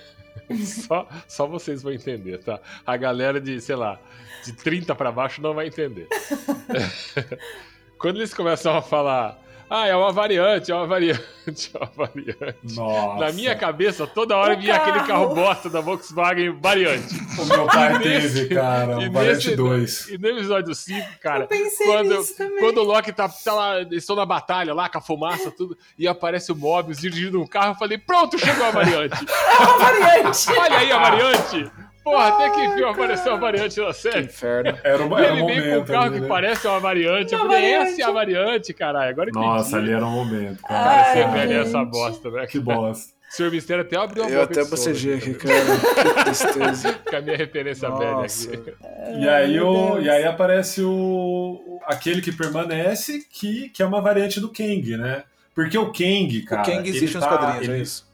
Só, 0.65 1.09
só 1.27 1.45
vocês 1.49 1.83
vão 1.83 1.93
entender, 1.93 2.39
tá? 2.39 2.61
A 2.87 2.97
galera 2.97 3.41
de, 3.41 3.61
sei 3.61 3.75
lá, 3.75 3.99
de 4.45 4.53
30 4.53 4.95
pra 4.95 5.11
baixo 5.11 5.43
não 5.43 5.55
vai 5.55 5.67
entender. 5.67 6.07
Quando 7.99 8.19
eles 8.19 8.33
começam 8.33 8.77
a 8.77 8.81
falar, 8.83 9.41
ah, 9.69 9.87
é 9.87 9.95
uma 9.97 10.13
variante, 10.13 10.71
é 10.71 10.75
uma 10.75 10.87
variante, 10.87 11.71
é 11.75 11.79
uma 11.79 11.91
variante. 11.95 12.75
Nossa. 12.77 13.25
Na 13.25 13.33
minha 13.33 13.55
cabeça, 13.57 14.07
toda 14.07 14.37
hora 14.37 14.55
O 14.55 14.61
vinha 14.61 14.75
aquele 14.77 15.01
carro. 15.07 15.35
bosta 15.35 15.69
da 15.69 15.81
Volkswagen 15.81 16.51
variante. 16.61 17.15
O 17.39 17.45
meu 17.45 17.67
pai 17.67 17.99
nesse- 17.99 18.35
teve, 18.45 18.55
cara, 18.55 18.97
o 18.99 19.13
Variante 19.13 19.47
nesse- 19.47 19.57
2. 19.57 20.09
E 20.09 20.19
no 20.19 20.29
episódio 20.29 20.75
5, 20.75 21.07
cara, 21.21 21.45
Eu 21.45 21.49
pensei 21.49 21.87
quando, 21.87 22.17
nisso 22.19 22.37
também. 22.37 22.59
quando 22.59 22.79
o 22.79 22.85
Loki 22.85 23.13
tá, 23.13 23.29
tá 23.29 23.53
lá, 23.55 23.81
eles 23.81 24.03
estão 24.03 24.17
na 24.17 24.25
batalha 24.27 24.73
lá, 24.73 24.89
com 24.89 24.99
a 24.99 25.01
fumaça, 25.01 25.51
tudo, 25.51 25.77
e 25.99 26.07
aparece 26.09 26.51
o 26.53 26.57
Mobius 26.57 26.99
dirigindo 26.99 27.41
um 27.41 27.47
carro, 27.47 27.73
eu 27.73 27.79
falei, 27.79 27.99
pronto, 27.99 28.39
chegou 28.39 28.65
a 28.67 28.71
variante. 28.71 29.17
É 29.29 29.63
uma 29.63 29.79
variante. 29.79 30.51
Olha 30.59 30.79
aí 30.79 30.93
a 30.93 30.99
variante! 30.99 31.71
Porra, 32.11 32.29
até 32.29 32.51
que 32.51 32.61
enfim 32.65 32.85
apareceu 32.85 33.33
a 33.33 33.37
variante 33.37 33.81
na 33.81 33.87
Que 33.89 33.93
série. 33.95 34.25
inferno. 34.27 34.79
Era, 34.85 35.05
um- 35.05 35.19
E 35.19 35.25
era 35.25 35.35
um 35.35 35.37
ele 35.39 35.47
vem 35.47 35.57
com 35.61 35.67
um 35.67 35.71
momento. 35.73 35.87
carro 35.93 36.05
ali, 36.05 36.15
que 36.15 36.21
né? 36.21 36.29
parece 36.29 36.67
uma 36.69 36.81
variante. 36.81 37.33
Eu 37.33 37.39
Uma 37.41 37.47
falei, 37.47 37.61
variante. 37.73 37.93
essa 37.93 38.01
é 38.01 38.05
a 38.05 38.11
variante, 38.13 38.75
caralho. 38.75 39.11
Agora 39.11 39.31
entendi. 39.31 39.45
Nossa, 39.47 39.77
ali 39.77 39.93
era 39.93 40.07
um 40.07 40.11
momento, 40.11 40.63
cara. 40.63 40.85
Cara, 40.85 41.27
Ai, 41.27 41.33
velho 41.33 41.53
é 41.53 41.63
essa 41.63 41.85
bosta, 41.85 42.31
né? 42.31 42.47
Que 42.47 42.61
bosta. 42.61 43.13
O 43.13 43.17
Senhor 43.37 43.51
Mistério 43.51 43.83
até 43.83 43.97
abriu 43.97 44.23
a 44.25 44.29
Eu 44.31 44.41
boca 44.41 44.45
até 44.53 44.61
de 44.63 44.67
sono 44.69 44.71
bocejei 44.71 45.15
aqui, 45.17 45.35
cara. 45.35 45.55
Que 46.17 46.25
tristeza. 46.25 46.93
Com 47.11 47.17
a 47.17 47.21
minha 47.21 47.37
referência 47.37 47.89
Nossa. 47.89 48.49
velha 48.51 48.61
aqui. 48.61 49.21
E 49.21 49.29
aí, 49.29 49.61
o, 49.61 50.01
e 50.01 50.09
aí 50.09 50.25
aparece 50.25 50.83
o, 50.83 51.81
aquele 51.87 52.21
que 52.23 52.31
permanece, 52.31 53.27
que, 53.31 53.69
que 53.71 53.83
é 53.83 53.87
uma 53.87 54.01
variante 54.01 54.39
do 54.41 54.49
Kang, 54.49 54.97
né? 54.97 55.25
Porque 55.55 55.77
o 55.77 55.87
Kang, 55.87 56.43
cara. 56.43 56.63
o 56.63 56.65
Kang 56.65 56.89
existe 56.89 57.17
nos 57.17 57.25
tá- 57.27 57.37
quadrinhos, 57.37 57.69
ele, 57.69 57.79
é 57.79 57.83
isso. 57.83 58.07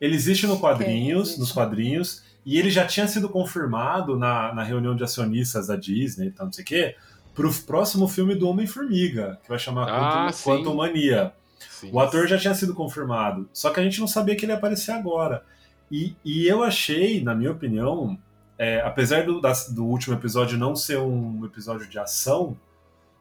Ele 0.00 0.14
existe 0.16 0.46
no 0.48 0.58
quadrinhos, 0.58 1.20
existe. 1.28 1.40
nos 1.40 1.52
quadrinhos, 1.52 2.22
e 2.44 2.58
ele 2.58 2.70
já 2.70 2.86
tinha 2.86 3.06
sido 3.06 3.28
confirmado 3.28 4.16
na, 4.18 4.54
na 4.54 4.62
reunião 4.62 4.94
de 4.96 5.04
acionistas 5.04 5.66
da 5.68 5.76
Disney 5.76 6.28
e 6.28 6.30
tal, 6.30 6.46
não 6.46 6.52
sei 6.52 6.64
o 6.64 6.66
quê, 6.66 6.96
pro 7.34 7.52
próximo 7.64 8.08
filme 8.08 8.34
do 8.34 8.48
Homem-Formiga, 8.48 9.38
que 9.42 9.48
vai 9.48 9.58
chamar 9.58 9.88
Ah, 9.88 10.30
Quantum, 10.44 10.74
Mania. 10.74 11.32
Sim. 11.70 11.90
O 11.92 12.00
ator 12.00 12.26
já 12.26 12.38
tinha 12.38 12.54
sido 12.54 12.74
confirmado, 12.74 13.48
só 13.52 13.70
que 13.70 13.80
a 13.80 13.82
gente 13.82 14.00
não 14.00 14.06
sabia 14.08 14.34
que 14.36 14.44
ele 14.44 14.52
ia 14.52 14.58
aparecer 14.58 14.92
agora. 14.92 15.42
E, 15.90 16.14
e 16.24 16.46
eu 16.46 16.62
achei, 16.62 17.22
na 17.22 17.34
minha 17.34 17.50
opinião, 17.50 18.18
é, 18.58 18.80
apesar 18.80 19.24
do, 19.24 19.40
das- 19.40 19.68
do 19.70 19.84
último 19.84 20.14
episódio 20.14 20.56
não 20.58 20.74
ser 20.76 20.98
um 20.98 21.44
episódio 21.44 21.86
de 21.88 21.98
ação, 21.98 22.56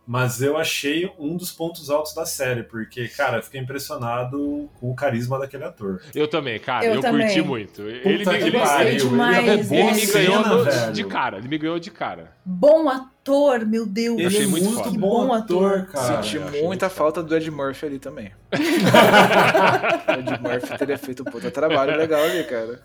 mas 0.08 0.42
eu 0.42 0.58
achei 0.58 1.12
um 1.20 1.38
dos 1.38 1.52
pontos 1.52 1.90
altos 1.92 2.14
da 2.16 2.26
série, 2.26 2.64
porque, 2.64 3.08
cara, 3.10 3.38
eu 3.38 3.44
fiquei 3.44 3.62
impressionado 3.62 4.68
com 4.80 4.90
o 4.90 4.96
carisma 4.96 5.38
daquele 5.38 5.64
ator. 5.66 6.02
Eu 6.16 6.28
também, 6.28 6.60
cara. 6.60 6.84
Eu 6.84 6.96
Eu, 6.96 7.02
também. 7.02 7.28
curti 7.28 7.42
muito. 7.44 7.84
Ele, 7.84 8.18
Puta 8.20 8.36
ele, 8.38 8.52
pariu, 8.60 8.88
ele, 8.88 8.98
demais 8.98 9.38
ele 9.38 9.50
é 9.50 9.54
ele 9.54 9.64
boa 9.64 9.92
me 9.94 10.06
ganhou 10.08 10.64
cena, 10.72 10.92
de 10.92 11.04
cara. 11.06 11.38
Ele 11.38 11.48
me 11.48 11.58
ganhou 11.60 11.78
de 11.80 11.92
cara. 11.92 12.32
Bom 12.44 12.90
ator, 12.90 13.64
meu 13.68 13.86
Deus. 13.86 14.18
Ele 14.18 14.26
achei 14.28 14.44
é 14.46 14.48
muito 14.48 14.66
muito 14.66 14.84
foda. 14.84 14.98
bom 14.98 15.28
Bom 15.28 15.34
ator, 15.34 15.74
ator. 15.80 15.92
cara. 15.92 16.24
Senti 16.24 16.40
muita 16.64 16.90
falta 16.90 17.22
do 17.22 17.36
Ed 17.38 17.52
Murphy 17.52 17.86
ali 17.86 18.00
também. 18.00 18.32
o 18.52 18.56
Ed 20.20 20.42
Murphy 20.42 20.78
teria 20.78 20.98
feito 20.98 21.22
um 21.22 21.26
puta 21.26 21.52
trabalho 21.52 21.96
legal 21.96 22.24
ali, 22.24 22.44
cara. 22.46 22.82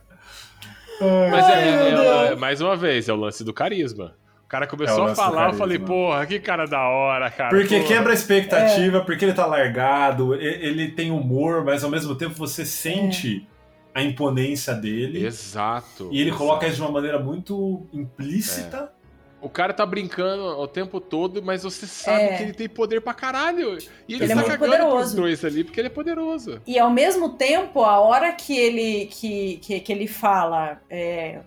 Mas 1.00 1.44
é, 1.48 1.54
Ai, 1.54 1.68
é- 1.68 1.88
é- 1.90 2.26
Deus. 2.28 2.38
mais 2.40 2.60
uma 2.60 2.76
vez, 2.76 3.08
é 3.08 3.12
o 3.12 3.16
lance 3.16 3.42
do 3.42 3.52
carisma. 3.52 4.14
O 4.44 4.48
cara 4.48 4.64
É 4.64 4.68
o 4.68 4.70
começou 4.70 5.02
a 5.02 5.06
lance 5.06 5.20
do 5.20 5.24
falar, 5.24 5.48
eu 5.50 5.54
falei, 5.54 5.78
porra, 5.78 6.26
que 6.26 6.38
cara 6.38 6.66
da 6.66 6.86
hora, 6.88 7.30
cara. 7.30 7.50
Porque 7.50 7.76
porra. 7.76 7.88
quebra 7.88 8.10
a 8.12 8.14
expectativa, 8.14 8.98
É. 8.98 9.00
porque 9.00 9.24
ele 9.24 9.32
tá 9.32 9.46
largado, 9.46 10.34
ele 10.34 10.88
tem 10.90 11.10
humor, 11.10 11.64
mas 11.64 11.82
ao 11.82 11.90
mesmo 11.90 12.14
tempo 12.14 12.34
você 12.34 12.64
sente 12.64 13.48
a 13.94 14.02
imponência 14.02 14.74
dele. 14.74 15.24
Exato. 15.26 16.08
E 16.12 16.20
ele 16.20 16.30
exato. 16.30 16.44
coloca 16.44 16.66
isso 16.66 16.76
de 16.76 16.82
uma 16.82 16.90
maneira 16.90 17.18
muito 17.18 17.86
implícita. 17.92 18.92
O 19.40 19.48
cara 19.48 19.74
tá 19.74 19.84
brincando 19.84 20.42
o 20.42 20.66
tempo 20.66 20.98
todo, 21.00 21.42
mas 21.42 21.62
você 21.64 21.86
sabe 21.86 22.22
É. 22.22 22.36
que 22.36 22.42
ele 22.44 22.52
tem 22.54 22.66
poder 22.68 23.00
pra 23.02 23.12
caralho. 23.12 23.76
E 24.08 24.14
ele, 24.14 24.24
Ele 24.24 24.24
é 24.24 24.28
tá 24.28 24.34
muito 24.36 24.46
cagando 24.46 24.70
pros 24.72 24.80
poderoso. 24.86 25.16
dois 25.16 25.44
ali, 25.44 25.64
porque 25.64 25.80
ele 25.80 25.88
é 25.88 25.90
poderoso. 25.90 26.62
E 26.66 26.78
ao 26.78 26.90
mesmo 26.90 27.30
tempo, 27.30 27.82
a 27.82 28.00
hora 28.00 28.32
que 28.32 28.56
ele, 28.56 29.06
que, 29.06 29.58
que, 29.58 29.80
que 29.80 29.92
ele 29.92 30.06
fala, 30.06 30.80
é, 30.88 31.40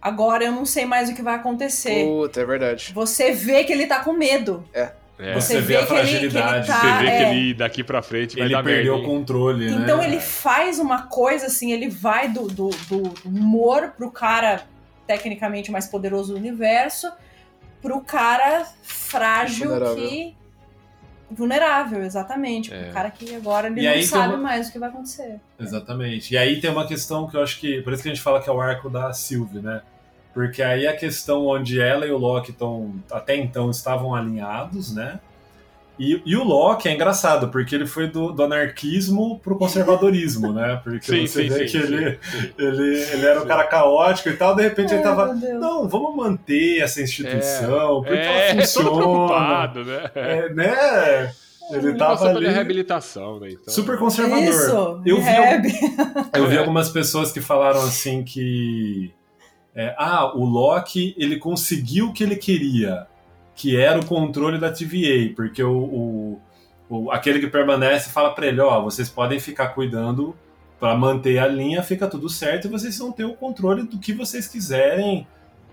agora 0.00 0.44
eu 0.44 0.52
não 0.52 0.64
sei 0.64 0.84
mais 0.84 1.08
o 1.08 1.14
que 1.14 1.22
vai 1.22 1.34
acontecer. 1.34 2.04
Puta, 2.06 2.40
é 2.40 2.44
verdade. 2.44 2.92
Você 2.94 3.32
vê 3.32 3.64
que 3.64 3.72
ele 3.72 3.86
tá 3.86 4.00
com 4.00 4.12
medo. 4.12 4.64
É. 4.72 4.92
Você, 5.34 5.54
Você 5.54 5.60
vê 5.60 5.76
a 5.76 5.84
que 5.84 5.92
ele- 5.94 6.02
que 6.02 6.14
ele 6.14 6.30
fragilidade. 6.30 6.66
tá- 6.68 6.80
Você 6.80 6.86
vê 6.98 7.04
que 7.06 7.10
é. 7.24 7.30
ele 7.34 7.54
daqui 7.54 7.82
pra 7.82 8.00
frente 8.02 8.36
vai 8.36 8.44
Ele 8.46 8.54
dar 8.54 8.62
perdeu 8.62 8.94
merda. 8.94 9.08
o 9.08 9.10
controle, 9.12 9.68
né? 9.68 9.80
Então 9.82 10.00
ele 10.00 10.20
faz 10.20 10.78
uma 10.78 11.08
coisa 11.08 11.46
assim, 11.46 11.72
ele 11.72 11.88
vai 11.88 12.28
do, 12.28 12.46
do, 12.46 12.70
do 12.88 13.14
humor 13.24 13.94
pro 13.96 14.12
cara 14.12 14.62
tecnicamente 15.08 15.72
mais 15.72 15.88
poderoso 15.88 16.32
do 16.34 16.38
universo, 16.38 17.10
pro 17.82 18.00
cara 18.00 18.64
frágil 18.82 19.70
Vulnerável. 19.70 19.96
que. 20.08 20.36
Vulnerável, 21.30 22.02
exatamente. 22.02 22.72
É. 22.72 22.84
Pro 22.84 22.92
cara 22.94 23.10
que 23.10 23.34
agora 23.34 23.66
ele 23.68 23.80
E 23.86 23.96
não 23.96 24.02
sabe 24.02 24.34
uma- 24.34 24.42
mais 24.42 24.68
o 24.68 24.72
que 24.72 24.78
vai 24.78 24.88
acontecer. 24.88 25.38
Exatamente. 25.60 26.32
E 26.34 26.38
aí 26.38 26.60
tem 26.60 26.70
uma 26.70 26.86
questão 26.86 27.26
que 27.28 27.36
eu 27.36 27.42
acho 27.42 27.58
que. 27.60 27.82
Por 27.82 27.92
isso 27.92 28.02
que 28.02 28.08
a 28.08 28.14
gente 28.14 28.22
fala 28.22 28.40
que 28.40 28.48
é 28.48 28.52
o 28.52 28.60
arco 28.60 28.88
da 28.88 29.12
Sylvie, 29.12 29.60
né? 29.60 29.82
Porque 30.32 30.62
aí 30.62 30.86
a 30.86 30.96
questão 30.96 31.46
onde 31.46 31.80
ela 31.80 32.06
e 32.06 32.10
o 32.10 32.16
Loki 32.18 32.50
estão, 32.52 32.94
até 33.10 33.36
então 33.36 33.70
estavam 33.70 34.14
alinhados, 34.14 34.94
né? 34.94 35.20
E, 35.98 36.22
e 36.24 36.36
o 36.36 36.44
Loki 36.44 36.88
é 36.88 36.94
engraçado, 36.94 37.48
porque 37.48 37.74
ele 37.74 37.86
foi 37.86 38.06
do, 38.06 38.30
do 38.32 38.42
anarquismo 38.44 39.40
pro 39.40 39.56
conservadorismo, 39.56 40.52
né? 40.52 40.80
Porque 40.84 41.06
Sim, 41.06 41.26
você 41.26 41.42
sim, 41.42 41.48
vê 41.48 41.54
sim, 41.68 41.78
que 41.78 41.86
sim, 41.86 41.92
ele, 41.94 42.18
sim. 42.22 42.50
ele, 42.56 43.02
ele 43.12 43.26
era 43.26 43.42
um 43.42 43.46
cara 43.46 43.64
caótico 43.64 44.28
e 44.28 44.36
tal, 44.36 44.54
de 44.54 44.62
repente 44.62 44.90
ele 44.90 44.98
Ai, 44.98 45.02
tava. 45.02 45.34
Não, 45.34 45.88
vamos 45.88 46.14
manter 46.16 46.80
essa 46.80 47.02
instituição, 47.02 48.02
porque 48.02 48.14
É, 48.16 48.50
ela 48.50 48.50
todo 48.50 48.60
funciona. 48.60 48.90
preocupado, 48.96 49.84
né? 49.84 50.10
É, 50.14 50.48
né? 50.54 51.32
Ele 51.70 51.88
Ele 51.88 51.98
tava 51.98 52.12
passou 52.12 52.28
pela 52.28 52.38
ali 52.38 52.48
reabilitação, 52.48 53.40
né? 53.40 53.50
Então... 53.50 53.74
super 53.74 53.98
conservador. 53.98 54.42
Isso, 54.44 55.02
Eu 55.04 55.20
vi, 55.20 55.80
eu 56.34 56.46
vi 56.46 56.56
É. 56.56 56.58
algumas 56.60 56.88
pessoas 56.88 57.30
que 57.30 57.40
falaram 57.42 57.80
assim 57.80 58.22
que 58.24 59.12
é, 59.74 59.94
ah, 59.98 60.32
o 60.34 60.44
Loki 60.44 61.14
ele 61.18 61.36
conseguiu 61.36 62.06
o 62.06 62.12
que 62.12 62.24
ele 62.24 62.36
queria, 62.36 63.06
que 63.58 63.76
era 63.76 63.98
o 63.98 64.06
controle 64.06 64.56
da 64.56 64.70
TVA, 64.70 65.34
porque 65.34 65.60
o, 65.64 65.76
o- 65.76 66.40
o- 66.88 67.10
aquele 67.10 67.40
que 67.40 67.48
permanece 67.48 68.08
fala 68.08 68.30
pra 68.32 68.46
ele, 68.46 68.60
ó, 68.60 68.80
vocês 68.80 69.08
podem 69.08 69.40
ficar 69.40 69.70
cuidando 69.70 70.32
pra 70.78 70.94
manter 70.96 71.38
a 71.40 71.48
linha, 71.48 71.82
fica 71.82 72.06
tudo 72.06 72.28
certo 72.28 72.66
e 72.66 72.70
vocês 72.70 72.96
vão 72.96 73.10
ter 73.10 73.24
o 73.24 73.34
controle 73.34 73.82
do 73.82 73.98
que 73.98 74.12
vocês 74.12 74.46
quiserem, 74.46 75.26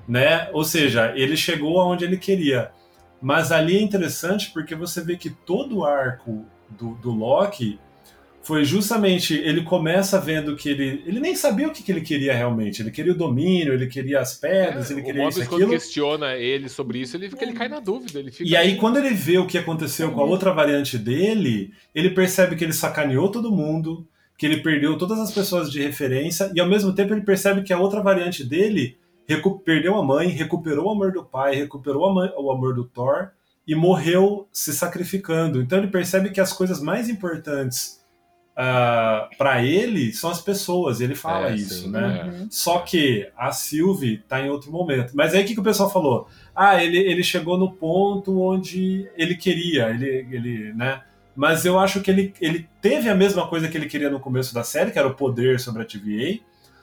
né? 0.07 0.49
Ou 0.52 0.64
seja, 0.64 1.14
ele 1.16 1.38
chegou 1.38 1.80
aonde 1.80 2.03
ele 2.03 2.18
queria. 2.18 2.72
Mas 3.22 3.52
ali 3.52 3.78
é 3.78 3.82
interessante 3.84 4.49
porque 4.52 4.74
você 4.74 5.02
vê 5.02 5.16
que 5.16 5.30
todo 5.30 5.78
o 5.78 5.86
arco 5.86 6.44
do, 6.72 6.95
do 6.95 7.12
Loki 7.12 7.80
foi 8.46 8.64
justamente 8.64 9.34
ele 9.34 9.64
começa 9.64 10.20
vendo 10.22 10.56
que 10.56 10.70
ele 10.70 11.04
ele 11.06 11.20
nem 11.20 11.36
sabia 11.36 11.68
o 11.68 11.72
que, 11.72 11.82
que 11.84 11.92
ele 11.92 12.02
queria 12.02 12.34
realmente. 12.34 12.82
Ele 12.82 12.92
queria 12.92 13.12
o 13.12 13.18
domínio 13.18 13.74
ele 13.74 13.88
queria 13.88 14.20
as 14.20 14.36
pedras 14.36 14.92
ele 14.92 15.00
É, 15.00 15.04
o 15.04 15.06
queria 15.06 15.22
isso 15.28 15.40
Mobius, 15.40 15.48
quando 15.50 15.62
aquilo. 15.64 15.72
questiona 15.80 16.36
ele 16.36 16.70
sobre 16.70 17.00
isso, 17.00 17.18
ele, 17.18 17.30
ele 17.42 17.54
cai 17.54 17.68
na 17.68 17.80
dúvida. 17.80 18.20
Ele 18.20 18.32
fica... 18.32 18.48
e 18.50 18.56
aí 18.56 18.76
quando 18.78 18.98
ele 18.98 19.10
vê 19.14 19.38
o 19.40 19.48
que 19.48 19.58
aconteceu 19.58 20.12
com 20.12 20.22
a 20.22 20.26
outra 20.26 20.52
variante 20.54 20.98
dele 20.98 21.74
ele 21.94 22.12
percebe 22.12 22.56
que 22.56 22.64
ele 22.64 22.74
sacaneou 22.74 23.30
todo 23.32 23.52
mundo 23.52 24.08
que 24.38 24.46
ele 24.46 24.58
perdeu 24.62 24.98
todas 24.98 25.20
as 25.20 25.32
pessoas 25.34 25.72
de 25.72 25.82
referência 25.82 26.52
e 26.54 26.60
ao 26.60 26.68
mesmo 26.68 26.94
tempo 26.94 27.14
ele 27.14 27.22
percebe 27.22 27.64
que 27.64 27.74
a 27.74 27.80
outra 27.80 28.02
variante 28.02 28.44
dele 28.44 28.96
recu- 29.28 29.58
perdeu 29.60 29.96
a 29.96 30.04
mãe 30.04 30.28
recuperou 30.28 30.86
o 30.88 30.92
amor 30.92 31.12
do 31.12 31.24
pai 31.24 31.56
recuperou 31.56 32.06
a 32.06 32.14
mãe- 32.14 32.32
o 32.38 32.52
amor 32.52 32.76
do 32.76 32.84
Thor 32.84 33.30
e 33.68 33.74
morreu 33.74 34.48
se 34.52 34.72
sacrificando. 34.74 35.60
Então 35.60 35.80
ele 35.80 35.88
percebe 35.88 36.30
que 36.30 36.40
as 36.40 36.54
coisas 36.54 36.80
mais 36.80 37.10
importantes 37.10 38.05
ah, 38.57 39.30
pra 39.38 39.61
ele 39.64 40.14
são 40.14 40.30
as 40.30 40.41
pessoas, 40.41 41.02
ele 41.02 41.14
fala 41.14 41.49
É, 41.49 41.56
isso, 41.56 41.84
sim, 41.84 41.90
né? 41.90 42.44
é. 42.44 42.48
Só 42.49 42.80
que 42.80 43.27
a 43.38 43.52
Sylvie 43.52 44.18
tá 44.30 44.40
em 44.40 44.49
outro 44.49 44.72
momento. 44.72 45.11
Mas 45.14 45.34
aí 45.34 45.44
o 45.44 45.45
que, 45.45 45.53
que 45.53 45.60
o 45.60 45.64
pessoal 45.64 45.91
falou? 45.91 46.27
Ah, 46.56 46.82
ele, 46.82 46.98
ele 46.98 47.23
chegou 47.23 47.57
no 47.57 47.72
ponto 47.72 48.40
onde 48.41 49.10
ele 49.18 49.36
queria, 49.36 49.90
ele, 49.90 50.27
ele, 50.32 50.73
né? 50.73 51.02
Mas 51.36 51.65
eu 51.65 51.77
acho 51.77 51.99
que 51.99 52.10
ele, 52.10 52.34
ele 52.40 52.65
teve 52.82 53.10
a 53.10 53.15
mesma 53.15 53.45
coisa 53.48 53.68
que 53.68 53.77
ele 53.77 53.88
queria 53.88 54.10
no 54.10 54.22
começo 54.22 54.53
da 54.53 54.64
série, 54.64 54.91
que 54.91 54.98
era 54.98 55.07
o 55.07 55.14
poder 55.15 55.60
sobre 55.60 55.82
a 55.82 55.86
TVA, 55.86 56.40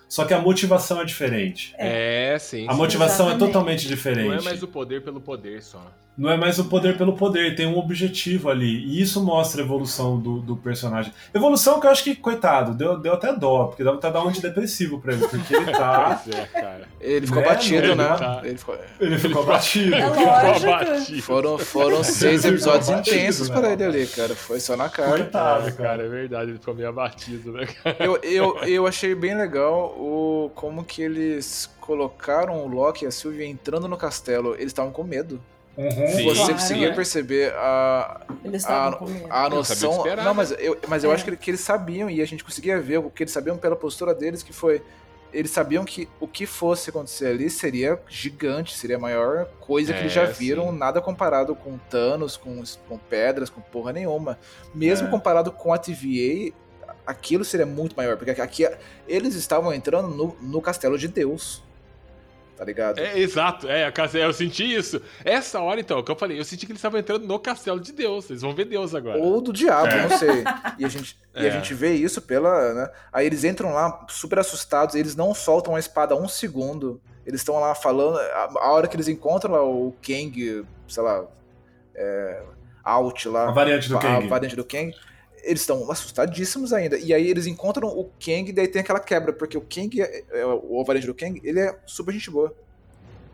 só 0.06 0.26
que 0.26 0.34
a 0.34 0.38
motivação 0.38 1.00
é 1.00 1.06
diferente. 1.06 1.74
É, 1.78 2.36
sim. 2.38 2.68
A 2.68 2.72
sim. 2.72 2.76
motivação 2.78 3.26
é 3.26 3.30
Exatamente. 3.30 3.50
totalmente 3.50 3.88
diferente. 3.88 4.28
Não 4.28 4.34
é 4.34 4.42
mais 4.42 4.62
o 4.62 4.68
poder 4.68 5.02
pelo 5.02 5.22
poder 5.22 5.62
só. 5.62 5.90
Não 6.16 6.30
é 6.30 6.36
mais 6.36 6.58
o 6.58 6.66
poder 6.66 6.98
pelo 6.98 7.14
poder, 7.14 7.56
tem 7.56 7.66
um 7.66 7.78
objetivo 7.78 8.50
ali. 8.50 8.84
E 8.86 9.00
isso 9.00 9.24
mostra 9.24 9.62
a 9.62 9.64
evolução 9.64 10.18
do, 10.20 10.40
do 10.40 10.54
personagem. 10.56 11.10
Evolução 11.32 11.80
que 11.80 11.86
eu 11.86 11.90
acho 11.90 12.04
que, 12.04 12.14
coitado, 12.14 12.74
deu, 12.74 12.98
deu 12.98 13.14
até 13.14 13.32
dó, 13.34 13.64
porque 13.64 13.82
dava 13.82 13.96
até 13.96 14.10
dar 14.10 14.22
um 14.22 14.28
antidepressivo 14.28 15.00
pra 15.00 15.14
ele, 15.14 15.26
porque 15.26 15.56
ele 15.56 15.72
tá. 15.72 16.20
Pois 16.22 16.36
é, 16.36 16.44
cara. 16.48 16.88
Ele 17.00 17.26
ficou 17.26 17.40
Né, 17.42 17.48
batido, 17.48 17.76
ele 17.86 17.94
né? 17.94 18.16
tá- 18.18 18.40
Ele 18.44 18.58
ficou- 18.58 18.78
Ele 19.00 19.18
ficou 19.18 19.46
batido. 19.46 19.94
É 19.94 20.02
Ficou 20.10 20.26
lógico. 20.26 20.70
abatido. 20.70 21.22
Foram, 21.22 21.58
foram 21.58 22.04
seis 22.04 22.44
episódios 22.44 22.90
batido, 22.90 23.16
intensos 23.16 23.48
né, 23.48 23.54
pra 23.58 23.72
ele 23.72 23.82
rapaz? 23.84 23.94
ali, 24.02 24.06
cara. 24.08 24.34
Foi 24.36 24.60
só 24.60 24.76
na 24.76 24.88
cara. 24.90 25.10
Coitado, 25.10 25.68
É, 25.68 25.72
cara, 25.72 26.02
é 26.04 26.08
verdade, 26.08 26.50
ele 26.50 26.58
ficou 26.58 26.74
meio 26.74 26.90
abatido, 26.90 27.52
né, 27.52 27.66
cara? 27.66 27.96
Eu, 27.98 28.16
eu, 28.22 28.58
eu 28.64 28.86
achei 28.86 29.14
bem 29.14 29.34
legal 29.34 29.94
o 29.98 30.50
como 30.54 30.84
que 30.84 31.00
eles 31.00 31.70
colocaram 31.80 32.62
o 32.64 32.68
Loki 32.68 33.04
e 33.06 33.08
a 33.08 33.10
Sylvie 33.10 33.46
entrando 33.46 33.88
no 33.88 33.96
castelo. 33.96 34.54
Eles 34.54 34.66
estavam 34.66 34.92
com 34.92 35.02
medo. 35.02 35.40
Uhum. 35.76 35.90
Sim. 35.90 36.24
Você 36.24 36.34
Claro, 36.34 36.52
conseguia 36.54 36.88
né? 36.90 36.94
perceber 36.94 37.52
a, 37.54 38.20
a, 38.66 39.44
a 39.46 39.48
noção. 39.48 39.96
esperar, 39.98 40.24
não, 40.24 40.34
mas 40.34 40.50
eu, 40.58 40.78
mas 40.86 41.02
eu 41.02 41.10
É. 41.10 41.14
acho 41.14 41.24
que, 41.24 41.36
que 41.36 41.50
eles 41.50 41.60
sabiam 41.60 42.10
e 42.10 42.20
a 42.20 42.26
gente 42.26 42.44
conseguia 42.44 42.78
ver 42.80 42.98
o 42.98 43.08
que 43.10 43.22
eles 43.22 43.32
sabiam 43.32 43.56
pela 43.56 43.74
postura 43.76 44.14
deles, 44.14 44.42
que 44.42 44.52
foi. 44.52 44.82
Eles 45.32 45.50
sabiam 45.50 45.82
que 45.82 46.06
o 46.20 46.28
que 46.28 46.44
fosse 46.44 46.90
acontecer 46.90 47.28
ali 47.28 47.48
seria 47.48 47.98
gigante, 48.06 48.76
seria 48.76 48.96
a 48.96 48.98
maior 48.98 49.46
coisa 49.60 49.94
que 49.94 50.00
eles 50.00 50.12
já 50.12 50.24
É, 50.24 50.26
viram, 50.26 50.70
sim. 50.70 50.76
nada 50.76 51.00
comparado 51.00 51.54
com 51.56 51.78
Thanos, 51.78 52.36
com, 52.36 52.62
com 52.86 52.98
pedras, 52.98 53.48
com 53.48 53.62
porra 53.62 53.94
nenhuma. 53.94 54.38
Mesmo 54.74 55.08
É. 55.08 55.10
comparado 55.10 55.50
com 55.50 55.72
a 55.72 55.78
TVA, 55.78 56.52
aquilo 57.06 57.46
seria 57.46 57.64
muito 57.64 57.96
maior, 57.96 58.18
porque 58.18 58.30
aqui 58.42 58.68
eles 59.08 59.34
estavam 59.34 59.72
entrando 59.72 60.08
no, 60.08 60.36
no 60.38 60.60
castelo 60.60 60.98
de 60.98 61.08
Deus. 61.08 61.62
Tá 62.62 62.66
ligado? 62.66 63.00
É, 63.00 63.18
exato, 63.18 63.68
é, 63.68 63.84
a 63.86 63.90
casa- 63.90 64.18
eu 64.20 64.32
senti 64.32 64.62
isso. 64.72 65.02
Essa 65.24 65.60
hora, 65.60 65.80
então, 65.80 65.98
o 65.98 66.04
que 66.04 66.12
eu 66.12 66.14
falei, 66.14 66.38
eu 66.38 66.44
senti 66.44 66.64
que 66.64 66.70
eles 66.70 66.78
estavam 66.78 67.00
entrando 67.00 67.26
no 67.26 67.36
castelo 67.40 67.80
de 67.80 67.90
Deus. 67.90 68.30
Eles 68.30 68.40
vão 68.40 68.54
ver 68.54 68.66
Deus 68.66 68.94
agora. 68.94 69.18
Ou 69.18 69.40
do 69.40 69.52
diabo, 69.52 69.88
É. 69.88 70.02
não 70.08 70.16
sei. 70.16 70.44
E 70.78 70.84
a, 70.84 70.88
gente, 70.88 71.18
e 71.34 71.40
a 71.40 71.48
É. 71.48 71.50
gente 71.50 71.74
vê 71.74 71.92
isso 71.92 72.22
pela. 72.22 72.72
Né? 72.72 72.88
Aí 73.12 73.26
eles 73.26 73.42
entram 73.42 73.72
lá 73.74 74.06
super 74.08 74.38
assustados, 74.38 74.94
eles 74.94 75.16
não 75.16 75.34
soltam 75.34 75.74
a 75.74 75.80
espada 75.80 76.14
um 76.14 76.28
segundo. 76.28 77.00
Eles 77.26 77.40
estão 77.40 77.58
lá 77.58 77.74
falando. 77.74 78.16
A, 78.18 78.50
a 78.60 78.70
hora 78.72 78.86
que 78.86 78.94
eles 78.94 79.08
encontram 79.08 79.54
lá 79.54 79.64
o 79.64 79.92
Kang, 80.00 80.64
sei 80.86 81.02
lá. 81.02 81.24
É, 81.96 82.42
out 82.84 83.28
lá. 83.28 83.48
A 83.48 83.52
variante 83.52 83.88
do 83.88 83.96
a 83.96 84.00
Kang. 84.00 84.28
variante 84.28 84.54
do 84.54 84.64
Kang. 84.64 84.94
Eles 85.42 85.60
estão 85.62 85.90
assustadíssimos 85.90 86.72
ainda. 86.72 86.96
E 86.98 87.12
aí 87.12 87.28
eles 87.28 87.46
encontram 87.46 87.88
o 87.88 88.04
Kang, 88.24 88.48
e 88.48 88.52
daí 88.52 88.68
tem 88.68 88.80
aquela 88.80 89.00
quebra, 89.00 89.32
porque 89.32 89.56
o 89.58 89.60
Kang, 89.62 90.00
é- 90.00 90.24
é- 90.32 90.44
o 90.46 90.84
variante 90.84 91.06
do 91.06 91.14
Kang, 91.14 91.40
ele 91.42 91.60
é 91.60 91.76
super 91.86 92.12
gente 92.12 92.30
boa. 92.30 92.54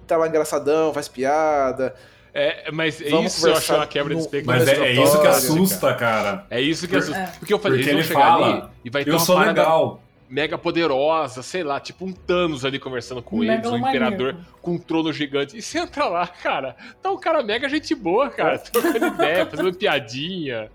Tá 0.07 0.17
lá 0.17 0.27
engraçadão, 0.27 0.93
faz 0.95 1.07
piada. 1.09 1.95
É, 2.33 2.71
mas 2.71 3.01
Vamos 3.11 3.35
isso 3.37 3.49
eu 3.49 3.55
achei 3.57 3.75
uma 3.75 3.87
quebra 3.87 4.15
de 4.15 4.21
expectativa. 4.21 4.65
Mas 4.65 4.69
é, 4.69 4.87
é 4.87 4.93
isso 4.93 5.01
que 5.03 5.17
Notório, 5.27 5.31
assusta, 5.31 5.95
cara. 5.95 6.47
É 6.51 6.61
isso 6.61 6.87
que 6.89 6.97
assusta. 6.97 7.19
É. 7.19 7.27
Porque 7.39 7.53
eu 7.53 7.59
falei, 7.59 7.79
Porque 7.79 7.91
eles 7.91 8.07
ele 8.07 8.15
vão 8.15 8.23
chegar 8.23 8.39
fala, 8.39 8.47
ali 8.63 8.69
e 8.85 8.91
vai 8.91 9.05
ter 9.05 9.11
Eu 9.11 9.15
uma 9.15 9.21
sou 9.21 9.35
parada 9.37 9.61
legal. 9.61 10.03
mega 10.31 10.57
poderosa, 10.59 11.43
sei 11.43 11.63
lá, 11.65 11.81
tipo 11.81 12.05
um 12.07 12.13
Thanos 12.13 12.65
ali 12.65 12.79
conversando 12.79 13.23
com 13.23 13.39
Um 13.39 13.45
eles, 13.45 13.55
um 13.67 13.73
megalomaníaco. 13.73 13.97
imperador 14.15 14.37
com 14.63 14.73
um 14.73 14.79
trono 14.79 15.13
gigante. 15.13 15.57
E 15.57 15.63
você 15.63 15.79
entra 15.79 16.05
lá, 16.07 16.27
cara, 16.27 16.77
tá 17.03 17.11
um 17.11 17.19
cara 17.19 17.43
mega 17.43 17.69
gente 17.69 17.95
boa, 17.95 18.31
cara, 18.31 18.57
trocando 18.61 19.07
ideia, 19.07 19.45
fazendo 19.47 19.75
piadinha. 19.75 20.71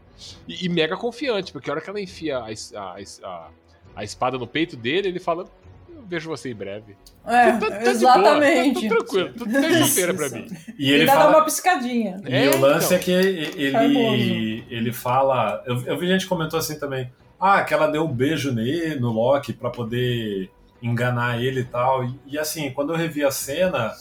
E, 0.48 0.66
e 0.66 0.70
mega 0.70 0.96
confiante, 0.96 1.52
porque 1.52 1.70
a 1.70 1.74
hora 1.74 1.82
que 1.82 1.90
ela 1.90 2.00
enfia 2.02 2.38
a, 2.38 2.48
a, 2.48 2.98
a- 3.28 3.48
a 3.96 4.04
espada 4.04 4.38
no 4.38 4.48
peito 4.48 4.76
dele, 4.76 5.08
ele 5.08 5.20
fala: 5.20 5.46
Eu 5.90 6.04
vejo 6.08 6.30
você 6.30 6.50
em 6.52 6.56
breve. 6.56 6.96
É, 7.26 7.52
Tá- 7.54 7.60
tá 7.60 7.70
boa, 7.70 7.90
exatamente. 7.90 8.88
Tá, 8.88 8.96
tá 8.96 8.96
tranquilo, 9.04 9.34
tudo 9.38 9.52
terça-feira 9.52 10.14
pra 10.14 10.30
mim. 10.30 10.48
E 10.78 10.92
ele 10.92 11.06
dá 11.06 11.30
uma 11.30 11.44
piscadinha. 11.46 12.22
E 12.28 12.34
É, 12.36 12.50
o 12.50 12.60
lance 12.60 12.86
então. 12.88 12.98
é 12.98 13.00
que 13.02 13.12
ele, 13.12 14.66
ele 14.70 14.92
fala. 14.92 15.64
Eu, 15.66 15.82
eu 15.86 15.98
vi 15.98 16.08
gente 16.08 16.22
que 16.24 16.28
comentou 16.30 16.60
assim 16.60 16.78
também. 16.80 17.12
Ah, 17.40 17.62
que 17.64 17.74
ela 17.74 17.88
deu 17.88 18.06
um 18.06 18.12
beijo 18.14 18.54
nele, 18.54 18.96
no 19.00 19.12
Loki 19.12 19.52
pra 19.54 19.70
poder 19.70 20.50
enganar 20.82 21.42
ele 21.44 21.62
e 21.62 21.66
tal. 21.66 22.06
E, 22.06 22.20
e, 22.28 22.40
assim, 22.40 22.72
quando 22.72 22.94
eu 22.94 22.98
revi 22.98 23.24
a 23.24 23.32
cena, 23.32 23.92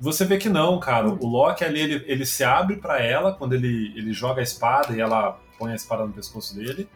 você 0.00 0.24
vê 0.24 0.38
que 0.38 0.48
não, 0.48 0.78
cara. 0.78 1.08
O 1.08 1.26
Loki 1.26 1.64
ali, 1.64 1.80
ele, 1.80 2.04
ele 2.06 2.24
se 2.26 2.44
abre 2.44 2.76
pra 2.76 3.00
ela 3.02 3.32
quando 3.32 3.54
ele, 3.54 3.92
ele 3.96 4.12
joga 4.12 4.40
a 4.40 4.44
espada 4.44 4.94
e 4.96 5.00
ela 5.00 5.38
põe 5.58 5.72
a 5.72 5.74
espada 5.74 6.04
no 6.06 6.12
pescoço 6.12 6.54
dele. 6.54 6.88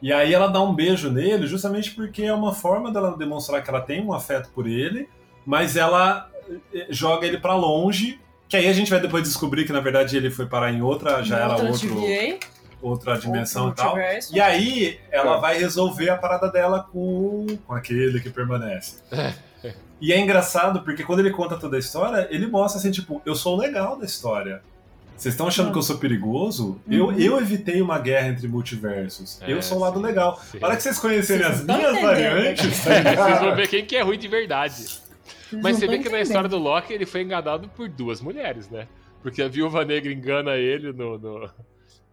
E 0.00 0.12
aí 0.12 0.34
ela 0.34 0.48
dá 0.48 0.60
um 0.60 0.74
beijo 0.74 1.10
nele, 1.10 1.46
justamente 1.46 1.92
porque 1.92 2.24
é 2.24 2.34
uma 2.34 2.52
forma 2.52 2.90
dela 2.90 3.16
demonstrar 3.16 3.62
que 3.62 3.70
ela 3.70 3.80
tem 3.80 4.04
um 4.04 4.12
afeto 4.12 4.48
por 4.54 4.66
ele, 4.66 5.08
mas 5.46 5.76
ela 5.76 6.28
eh, 6.74 6.86
joga 6.90 7.26
ele 7.26 7.38
pra 7.38 7.54
longe. 7.54 8.20
Que 8.48 8.56
aí 8.56 8.68
a 8.68 8.72
gente 8.72 8.90
vai 8.90 9.00
depois 9.00 9.22
descobrir 9.22 9.64
que 9.64 9.72
na 9.72 9.80
verdade 9.80 10.16
ele 10.16 10.30
foi 10.30 10.44
parar 10.46 10.72
em 10.72 10.82
outra, 10.82 11.22
já 11.22 11.36
era 11.38 11.52
Outra 11.54 11.68
outro, 11.68 11.94
outra 12.82 13.16
dimensão 13.16 13.66
outro 13.66 13.80
e 13.82 13.86
tal. 13.86 13.96
E 14.32 14.40
aí 14.40 15.00
ela 15.10 15.36
É. 15.36 15.40
vai 15.40 15.56
resolver 15.58 16.10
a 16.10 16.16
parada 16.18 16.50
dela 16.50 16.86
com, 16.92 17.46
com 17.66 17.72
aquele 17.72 18.20
que 18.20 18.28
permanece. 18.28 18.96
E 20.00 20.12
é 20.12 20.18
engraçado 20.18 20.82
porque 20.82 21.04
quando 21.04 21.20
ele 21.20 21.30
conta 21.30 21.56
toda 21.56 21.76
a 21.76 21.78
história, 21.78 22.26
ele 22.28 22.48
mostra 22.48 22.80
assim, 22.80 22.90
tipo, 22.90 23.22
eu 23.24 23.36
sou 23.36 23.56
o 23.56 23.60
legal 23.60 23.96
da 23.96 24.04
história. 24.04 24.60
Vocês 25.22 25.34
estão 25.34 25.46
achando 25.46 25.70
que 25.70 25.78
eu 25.78 25.82
sou 25.82 25.98
perigoso? 25.98 26.80
Eu, 26.90 27.06
Uhum. 27.06 27.12
eu 27.18 27.38
evitei 27.40 27.80
uma 27.80 27.96
guerra 28.00 28.26
entre 28.26 28.48
multiversos. 28.48 29.40
É, 29.40 29.52
eu 29.52 29.62
sou 29.62 29.78
o 29.78 29.80
lado 29.80 30.00
sim, 30.00 30.04
legal. 30.04 30.40
sim. 30.50 30.58
Hora 30.60 30.74
que 30.74 30.82
vocês 30.82 30.98
conhecerem 30.98 31.44
Vocês 31.46 31.60
as 31.60 31.64
minhas 31.64 32.00
variantes, 32.02 32.84
tá 32.84 32.90
Vocês 33.24 33.38
vão 33.40 33.54
ver 33.54 33.68
quem 33.68 33.84
que 33.86 33.94
é 33.94 34.02
ruim 34.02 34.18
de 34.18 34.26
verdade. 34.26 34.74
Vocês 34.82 35.62
Mas 35.62 35.76
você 35.78 35.86
vê 35.86 36.00
que 36.00 36.08
na 36.08 36.20
história 36.20 36.48
do 36.48 36.58
Loki 36.58 36.92
ele 36.92 37.06
foi 37.06 37.22
enganado 37.22 37.68
por 37.68 37.88
duas 37.88 38.20
mulheres, 38.20 38.68
né? 38.68 38.88
Porque 39.22 39.40
a 39.40 39.46
Viúva 39.46 39.84
Negra 39.84 40.12
engana 40.12 40.56
ele 40.56 40.92
no, 40.92 41.16
no- 41.16 41.48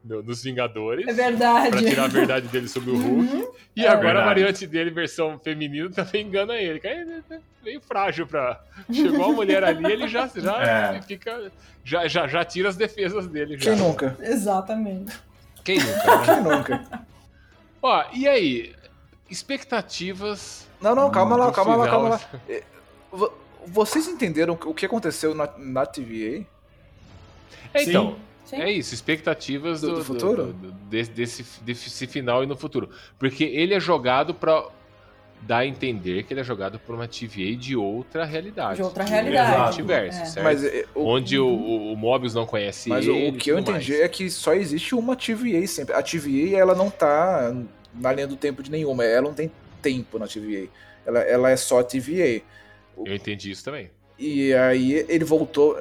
no- 0.03 0.23
nos 0.23 0.43
Vingadores. 0.43 1.07
É 1.07 1.13
verdade. 1.13 1.69
Pra 1.71 1.80
tirar 1.84 2.03
a 2.05 2.07
verdade 2.07 2.47
dele 2.47 2.67
sobre 2.67 2.91
o 2.91 2.97
Hulk. 2.97 3.34
Uhum. 3.35 3.51
E 3.76 3.85
É 3.85 3.88
agora 3.88 4.03
verdade. 4.05 4.23
a 4.23 4.26
variante 4.27 4.67
dele, 4.67 4.89
versão 4.91 5.39
feminina, 5.39 5.89
também 5.89 6.26
engana 6.26 6.55
ele. 6.55 6.80
Ele 6.84 7.23
é 7.30 7.39
meio 7.63 7.81
frágil 7.81 8.26
pra. 8.27 8.61
Chegou 8.91 9.26
a 9.26 9.31
mulher 9.34 9.63
ali, 9.63 9.85
ele 9.91 10.07
já, 10.07 10.27
já 10.27 10.61
É. 10.95 11.01
fica. 11.01 11.51
Já, 11.84 12.07
já, 12.07 12.27
já 12.27 12.43
tira 12.45 12.69
as 12.69 12.76
defesas 12.76 13.27
dele. 13.27 13.57
Já. 13.57 13.71
Quem 13.71 13.80
nunca? 13.80 14.17
Exatamente. 14.21 15.17
Quem 15.63 15.80
nunca, 15.80 16.17
né? 16.17 16.26
Quem 16.26 16.41
nunca? 16.43 17.01
Ó, 17.81 18.03
e 18.13 18.27
aí? 18.27 18.76
Expectativas. 19.30 20.67
Não, 20.81 20.95
não, 20.95 21.09
calma 21.11 21.35
lá, 21.35 21.51
calma 21.51 21.76
lá, 21.76 21.88
calma 21.89 22.09
lá. 22.09 22.21
Vo- 23.11 23.34
Vocês 23.67 24.07
entenderam 24.07 24.57
o 24.65 24.73
que 24.73 24.85
aconteceu 24.85 25.35
na, 25.35 25.49
na 25.57 25.85
TVA? 25.85 26.45
É, 27.73 27.80
Sim. 27.84 27.89
então, 27.89 28.15
Sim. 28.49 28.57
é 28.61 28.71
isso, 28.71 28.93
expectativas 28.93 29.81
Do- 29.81 29.89
do, 29.91 29.95
do 29.97 30.03
futuro? 30.05 30.45
do- 30.53 30.71
desse, 30.71 31.11
desse, 31.11 31.43
desse 31.63 32.07
final 32.07 32.43
e 32.43 32.47
no 32.47 32.57
futuro. 32.57 32.89
Porque 33.17 33.43
ele 33.43 33.73
é 33.73 33.80
jogado 33.80 34.34
pra 34.34 34.67
dar 35.41 35.59
a 35.59 35.65
entender 35.65 36.23
que 36.23 36.34
ele 36.34 36.41
é 36.41 36.43
jogado 36.43 36.77
por 36.80 36.95
uma 36.95 37.07
TVA 37.07 37.55
de 37.55 37.76
outra 37.76 38.26
realidade. 38.26 38.76
De 38.77 38.84
outra 38.84 39.03
um 39.05 39.07
realidade. 39.07 39.61
multiverso, 39.63 40.19
É. 40.21 40.26
certo? 40.26 40.43
Mas, 40.43 40.63
é, 40.65 40.85
o, 40.93 41.05
Onde 41.05 41.39
o, 41.39 41.47
o, 41.47 41.93
o 41.93 41.95
Mobius 41.95 42.34
não 42.34 42.45
conhece 42.45 42.89
mas 42.89 43.05
ele. 43.07 43.27
o, 43.27 43.30
o 43.30 43.38
que 43.38 43.49
eu 43.51 43.57
entendi 43.59 43.91
mais. 43.91 44.01
é 44.03 44.07
que 44.09 44.30
só 44.30 44.53
existe 44.53 44.93
uma 44.95 45.15
TVA 45.15 45.65
sempre. 45.67 45.93
A 45.95 46.03
TVA, 46.03 46.57
ela 46.57 46.76
não 46.76 46.89
tá 46.89 47.55
na 47.93 48.11
linha 48.11 48.27
do 48.27 48.35
tempo 48.35 48.61
de 48.61 48.69
nenhuma. 48.69 49.05
Ela 49.05 49.21
não 49.27 49.34
tem 49.34 49.49
tempo 49.81 50.19
na 50.19 50.27
TVA. 50.27 50.67
Ela, 51.05 51.19
ela 51.21 51.49
é 51.49 51.55
só 51.55 51.81
TVA. 51.84 52.41
Eu 53.05 53.15
entendi 53.15 53.49
isso 53.51 53.63
também. 53.63 53.89
E 54.19 54.53
aí 54.53 55.05
ele 55.07 55.23
voltou. 55.23 55.77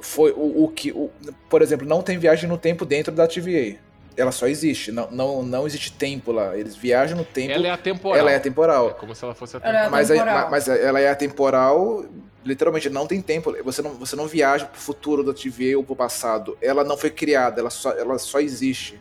Foi 0.00 0.30
o, 0.32 0.64
o 0.64 0.68
que. 0.68 0.92
o- 0.92 1.10
por 1.48 1.60
exemplo, 1.60 1.86
não 1.86 2.02
tem 2.02 2.16
viagem 2.18 2.48
no 2.48 2.56
tempo 2.56 2.84
dentro 2.86 3.12
da 3.12 3.26
TVA. 3.26 3.76
Ela 4.16 4.32
só 4.32 4.46
existe. 4.46 4.92
Não, 4.92 5.10
não, 5.10 5.42
não 5.42 5.66
existe 5.66 5.92
tempo 5.92 6.30
lá. 6.32 6.56
Eles 6.56 6.76
viajam 6.76 7.16
no 7.18 7.24
tempo. 7.24 7.52
Ela 7.52 7.66
é 7.68 7.70
atemporal. 7.70 8.18
ela 8.18 8.30
é 8.30 8.36
atemporal. 8.36 8.90
É 8.90 8.92
como 8.94 9.14
se 9.14 9.24
ela 9.24 9.34
fosse 9.34 9.56
Ela 9.56 9.64
é 9.64 9.68
atemporal. 9.68 9.90
Mas, 9.90 10.10
atemporal. 10.10 10.50
mas 10.50 10.68
ela 10.68 11.00
é 11.00 11.08
atemporal, 11.10 12.04
literalmente, 12.44 12.88
não 12.90 13.06
tem 13.06 13.20
tempo. 13.20 13.54
Você 13.64 13.82
não, 13.82 13.90
você 13.94 14.14
não 14.16 14.26
viaja 14.26 14.66
pro 14.66 14.80
futuro 14.80 15.24
da 15.24 15.32
TVA 15.32 15.76
ou 15.76 15.82
pro 15.84 15.96
passado. 15.96 16.56
Ela 16.62 16.84
não 16.84 16.96
foi 16.96 17.10
criada, 17.10 17.60
ela 17.60 17.70
só, 17.70 17.92
ela 17.92 18.18
só 18.18 18.40
existe. 18.40 19.00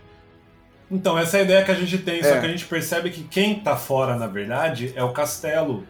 Então, 0.92 1.18
essa 1.20 1.38
é 1.38 1.42
a 1.42 1.44
ideia 1.44 1.64
que 1.64 1.72
a 1.72 1.76
gente 1.76 1.98
tem, 2.00 2.24
só 2.24 2.30
É. 2.30 2.40
que 2.40 2.46
a 2.48 2.50
gente 2.50 2.66
percebe 2.66 3.12
que 3.12 3.24
quem 3.24 3.60
tá 3.60 3.76
fora, 3.78 4.16
na 4.16 4.26
verdade, 4.26 4.92
é 4.96 5.04
o 5.04 5.12
castelo 5.14 5.84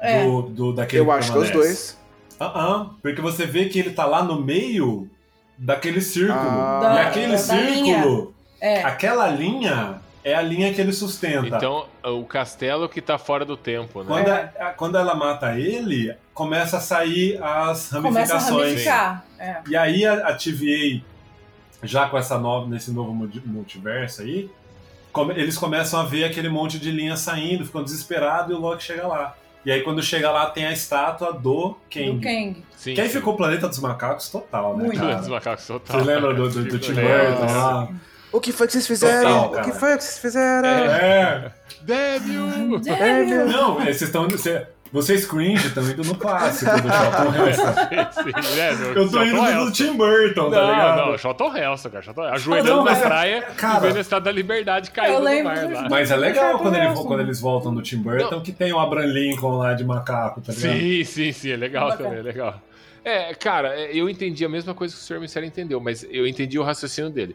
É. 0.00 0.22
do, 0.24 0.42
do, 0.42 0.72
daquele 0.72 1.02
Eu 1.02 1.10
acho 1.12 1.30
que 1.32 1.36
é 1.38 1.40
os 1.40 1.50
dois. 1.50 1.97
Ah, 2.40 2.52
ah, 2.54 2.86
porque 3.02 3.20
você 3.20 3.46
vê 3.46 3.66
que 3.66 3.78
ele 3.78 3.90
tá 3.90 4.04
lá 4.04 4.22
no 4.22 4.40
meio 4.40 5.08
daquele 5.56 6.00
círculo. 6.00 6.38
Ah. 6.38 6.78
e 6.78 6.82
Da- 6.82 7.02
aquele 7.08 7.36
da 7.36 7.54
linha. 7.54 7.94
círculo, 7.98 8.34
É. 8.60 8.82
aquela 8.82 9.28
linha 9.28 10.00
é 10.24 10.34
a 10.34 10.42
linha 10.42 10.72
que 10.72 10.80
ele 10.80 10.92
sustenta. 10.92 11.56
Então, 11.56 11.86
o 12.04 12.24
castelo 12.24 12.88
que 12.88 13.00
tá 13.00 13.18
fora 13.18 13.44
do 13.44 13.56
tempo, 13.56 14.00
né? 14.02 14.06
Quando, 14.08 14.28
a- 14.28 14.68
a- 14.68 14.70
quando 14.72 14.98
ela 14.98 15.14
mata 15.14 15.58
ele, 15.58 16.14
começa 16.34 16.76
a 16.76 16.80
sair 16.80 17.42
as 17.42 17.88
Começa 17.90 18.34
a 18.34 18.38
ramificações. 18.38 18.62
ramificar. 18.68 19.24
É. 19.38 19.56
E 19.68 19.76
aí 19.76 20.06
a, 20.06 20.28
a 20.28 20.34
TVA, 20.34 21.02
já 21.82 22.08
com 22.08 22.18
essa 22.18 22.38
nova, 22.38 22.68
nesse 22.68 22.90
novo 22.92 23.12
multi- 23.14 23.42
multiverso 23.44 24.22
aí, 24.22 24.48
come- 25.12 25.34
eles 25.34 25.56
começam 25.58 25.98
a 26.00 26.04
ver 26.04 26.24
aquele 26.24 26.48
monte 26.48 26.78
de 26.78 26.90
linha 26.92 27.16
saindo, 27.16 27.64
ficam 27.64 27.82
desesperados 27.82 28.50
e 28.50 28.54
o 28.54 28.60
Loki 28.60 28.82
chega 28.84 29.06
lá. 29.08 29.34
E 29.68 29.70
aí 29.70 29.82
quando 29.82 30.02
chega 30.02 30.30
lá 30.30 30.46
tem 30.46 30.64
a 30.64 30.72
estátua 30.72 31.30
do 31.30 31.76
Kang. 31.92 32.12
Do 32.12 32.20
Kang. 32.22 32.64
Sim, 32.74 32.94
Que 32.94 33.02
aí 33.02 33.06
sim. 33.06 33.18
ficou 33.18 33.34
o 33.34 33.36
Planeta 33.36 33.68
dos 33.68 33.78
Macacos 33.80 34.30
total, 34.30 34.74
né, 34.74 34.84
Muito. 34.84 34.98
Planeta 34.98 35.20
dos 35.20 35.28
macacos 35.28 35.66
total. 35.66 36.00
Você 36.00 36.06
lembra 36.06 36.32
do, 36.32 36.48
do, 36.48 36.64
do 36.64 36.78
Tim. 36.78 36.94
Burton 36.94 37.44
lá? 37.44 37.88
O 38.32 38.40
que 38.40 38.50
foi 38.50 38.66
que 38.66 38.72
vocês 38.72 38.86
fizeram? 38.86 39.42
Total, 39.48 39.60
o 39.60 39.64
que 39.66 39.78
foi 39.78 39.98
que 39.98 40.04
vocês 40.04 40.18
fizeram? 40.20 40.68
É. 40.70 41.52
Débil! 41.82 42.80
É, 42.98 43.24
meu. 43.24 43.46
Não, 43.46 43.78
é, 43.82 43.92
vocês 43.92 44.04
estão... 44.04 44.26
vocês 44.92 45.26
cringe 45.26 45.66
estão 45.68 45.82
indo 45.88 46.02
no 46.04 46.14
clássico 46.14 46.70
do 46.80 46.88
Charlton 46.88 47.34
Heston. 47.46 47.72
Sim, 48.22 48.56
né, 48.56 48.72
meu? 48.74 48.92
Eu 48.94 49.10
tô 49.10 49.22
indo 49.22 49.36
no 49.36 49.46
Heston. 49.48 49.70
Tim 49.72 49.92
Burton, 49.96 50.50
tá 50.50 50.56
Não, 50.62 50.70
ligado? 50.70 50.96
não, 51.10 51.18
Charlton 51.18 51.56
Heston, 51.56 51.90
cara. 51.90 52.02
Charlton... 52.04 52.22
Ajoelhando 52.24 52.68
Não, 52.70 52.76
na 52.84 52.90
mas 52.90 52.98
é- 52.98 53.02
praia 53.06 53.42
cara- 53.56 53.78
e 53.78 53.88
vendo 53.88 53.96
a 53.96 54.00
Estrada 54.00 54.24
da 54.24 54.32
Liberdade 54.32 54.90
caindo 54.90 55.18
no 55.20 55.44
mar 55.44 55.66
do- 55.66 55.74
lá. 55.74 55.88
Mas 55.90 56.10
é 56.10 56.16
legal 56.16 56.58
quando, 56.58 56.74
ele- 56.76 56.94
quando 56.94 57.20
eles 57.20 57.40
voltam 57.40 57.74
do 57.74 57.82
Tim 57.82 57.98
Burton, 57.98 58.40
que 58.40 58.52
tem 58.52 58.72
o 58.72 58.78
Abraham 58.78 59.06
Lincoln 59.06 59.56
lá 59.58 59.74
de 59.74 59.84
macaco, 59.84 60.40
tá 60.40 60.52
ligado? 60.52 60.72
Sim, 60.78 61.04
sim, 61.04 61.32
sim, 61.32 61.50
é 61.52 61.56
legal 61.56 61.88
Bacana. 61.88 62.08
também, 62.08 62.20
é 62.20 62.22
legal. 62.22 62.62
É, 63.04 63.32
cara, 63.34 63.74
é, 63.78 63.90
eu 63.96 64.08
entendi 64.08 64.44
a 64.44 64.48
mesma 64.48 64.74
coisa 64.74 64.94
que 64.94 65.00
o 65.00 65.04
Sr. 65.04 65.20
Mistério 65.20 65.46
entendeu, 65.46 65.80
mas 65.80 66.04
eu 66.10 66.26
entendi 66.26 66.58
o 66.58 66.62
raciocínio 66.62 67.10
dele. 67.10 67.34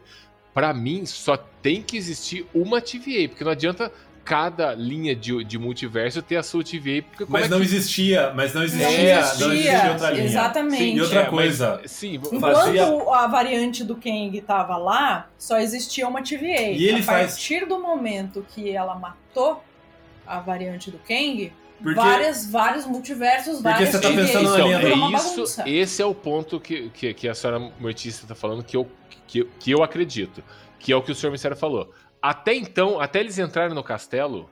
Pra 0.52 0.72
mim, 0.72 1.04
só 1.04 1.36
tem 1.36 1.82
que 1.82 1.96
existir 1.96 2.46
uma 2.54 2.80
TVA, 2.80 3.28
porque 3.28 3.42
não 3.42 3.50
adianta 3.50 3.90
cada 4.24 4.74
linha 4.74 5.14
de, 5.14 5.44
de 5.44 5.58
multiverso 5.58 6.22
ter 6.22 6.36
a 6.36 6.42
sua 6.42 6.64
TVA, 6.64 7.02
porque 7.02 7.24
como 7.26 7.32
Mas 7.38 7.44
é 7.44 7.48
não 7.48 7.58
que... 7.58 7.64
existia, 7.64 8.32
mas 8.34 8.54
não 8.54 8.60
Não 8.62 8.66
existia, 8.66 8.88
não 8.88 9.52
existia 9.52 9.90
outra 9.92 10.10
linha. 10.10 10.24
Exatamente. 10.24 10.96
E 10.96 11.00
outra 11.00 11.18
É, 11.20 11.22
mas- 11.22 11.30
coisa, 11.30 11.80
sim, 11.86 12.14
Enquanto 12.14 12.40
fazia- 12.40 12.86
a 13.14 13.26
variante 13.26 13.84
do 13.84 13.94
Kang 13.96 14.40
tava 14.40 14.76
lá, 14.76 15.28
só 15.38 15.58
existia 15.58 16.08
uma 16.08 16.22
TVA. 16.22 16.70
E 16.72 16.84
ele 16.88 17.00
a 17.00 17.02
faz- 17.02 17.32
partir 17.32 17.66
do 17.66 17.78
momento 17.78 18.44
que 18.54 18.70
ela 18.70 18.94
matou 18.94 19.62
a 20.26 20.40
variante 20.40 20.90
do 20.90 20.98
Kang, 20.98 21.52
Porque- 21.82 21.94
várias, 21.94 22.50
vários 22.50 22.86
multiversos, 22.86 23.54
Porque 23.60 23.68
várias 23.68 23.90
você 23.90 24.00
tá 24.00 24.08
TVAs, 24.08 24.26
pensando 24.30 24.44
na 24.50 24.54
Então, 24.56 24.66
linha 24.66 24.78
é 24.78 25.12
isso, 25.16 25.34
bagunça. 25.34 25.68
esse 25.68 26.00
é 26.02 26.06
o 26.06 26.14
ponto 26.14 26.58
que, 26.58 26.88
que, 26.90 27.12
que 27.12 27.28
a 27.28 27.34
senhora 27.34 27.58
Mortícia 27.78 28.26
tá 28.26 28.34
falando 28.34 28.64
que 28.64 28.74
eu, 28.76 28.88
que, 29.26 29.44
que 29.58 29.70
eu 29.70 29.82
acredito. 29.82 30.42
Que 30.78 30.92
é 30.92 30.96
o 30.96 31.00
que 31.02 31.10
o 31.10 31.14
senhor 31.14 31.32
Mistério 31.32 31.56
falou. 31.56 31.90
Até 32.24 32.54
então, 32.54 32.98
até 33.02 33.20
eles 33.20 33.38
entrarem 33.38 33.74
no 33.74 33.84
castelo, 33.84 34.48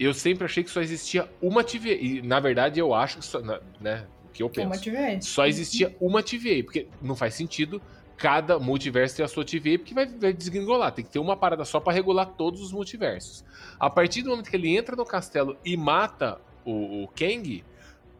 eu 0.00 0.12
sempre 0.12 0.46
achei 0.46 0.64
que 0.64 0.70
só 0.70 0.80
existia 0.80 1.30
uma 1.40 1.62
TVA. 1.62 1.92
E, 1.92 2.20
na 2.20 2.40
verdade, 2.40 2.80
eu 2.80 2.92
acho 2.92 3.18
que 3.18 3.24
só. 3.24 3.40
Né, 3.80 4.04
o 4.24 4.28
que 4.30 4.42
eu 4.42 4.50
penso. 4.50 4.66
uma 4.66 4.76
TVA. 4.76 5.22
Só 5.22 5.46
existia 5.46 5.94
uma 6.00 6.24
TVA, 6.24 6.64
porque 6.64 6.88
não 7.00 7.14
faz 7.14 7.34
sentido 7.34 7.80
cada 8.16 8.58
multiverso 8.58 9.14
ter 9.14 9.22
a 9.22 9.28
sua 9.28 9.44
TVA, 9.44 9.78
porque 9.78 9.94
vai, 9.94 10.06
vai 10.06 10.32
desgringolar. 10.32 10.90
Tem 10.90 11.04
que 11.04 11.10
ter 11.12 11.20
uma 11.20 11.36
parada 11.36 11.64
só 11.64 11.78
pra 11.78 11.92
regular 11.92 12.26
todos 12.36 12.60
os 12.60 12.72
multiversos. 12.72 13.44
A 13.78 13.88
partir 13.88 14.22
do 14.22 14.30
momento 14.30 14.50
que 14.50 14.56
ele 14.56 14.76
entra 14.76 14.96
no 14.96 15.04
castelo 15.04 15.56
e 15.64 15.76
mata 15.76 16.40
o, 16.64 17.04
o 17.04 17.08
Kang, 17.14 17.62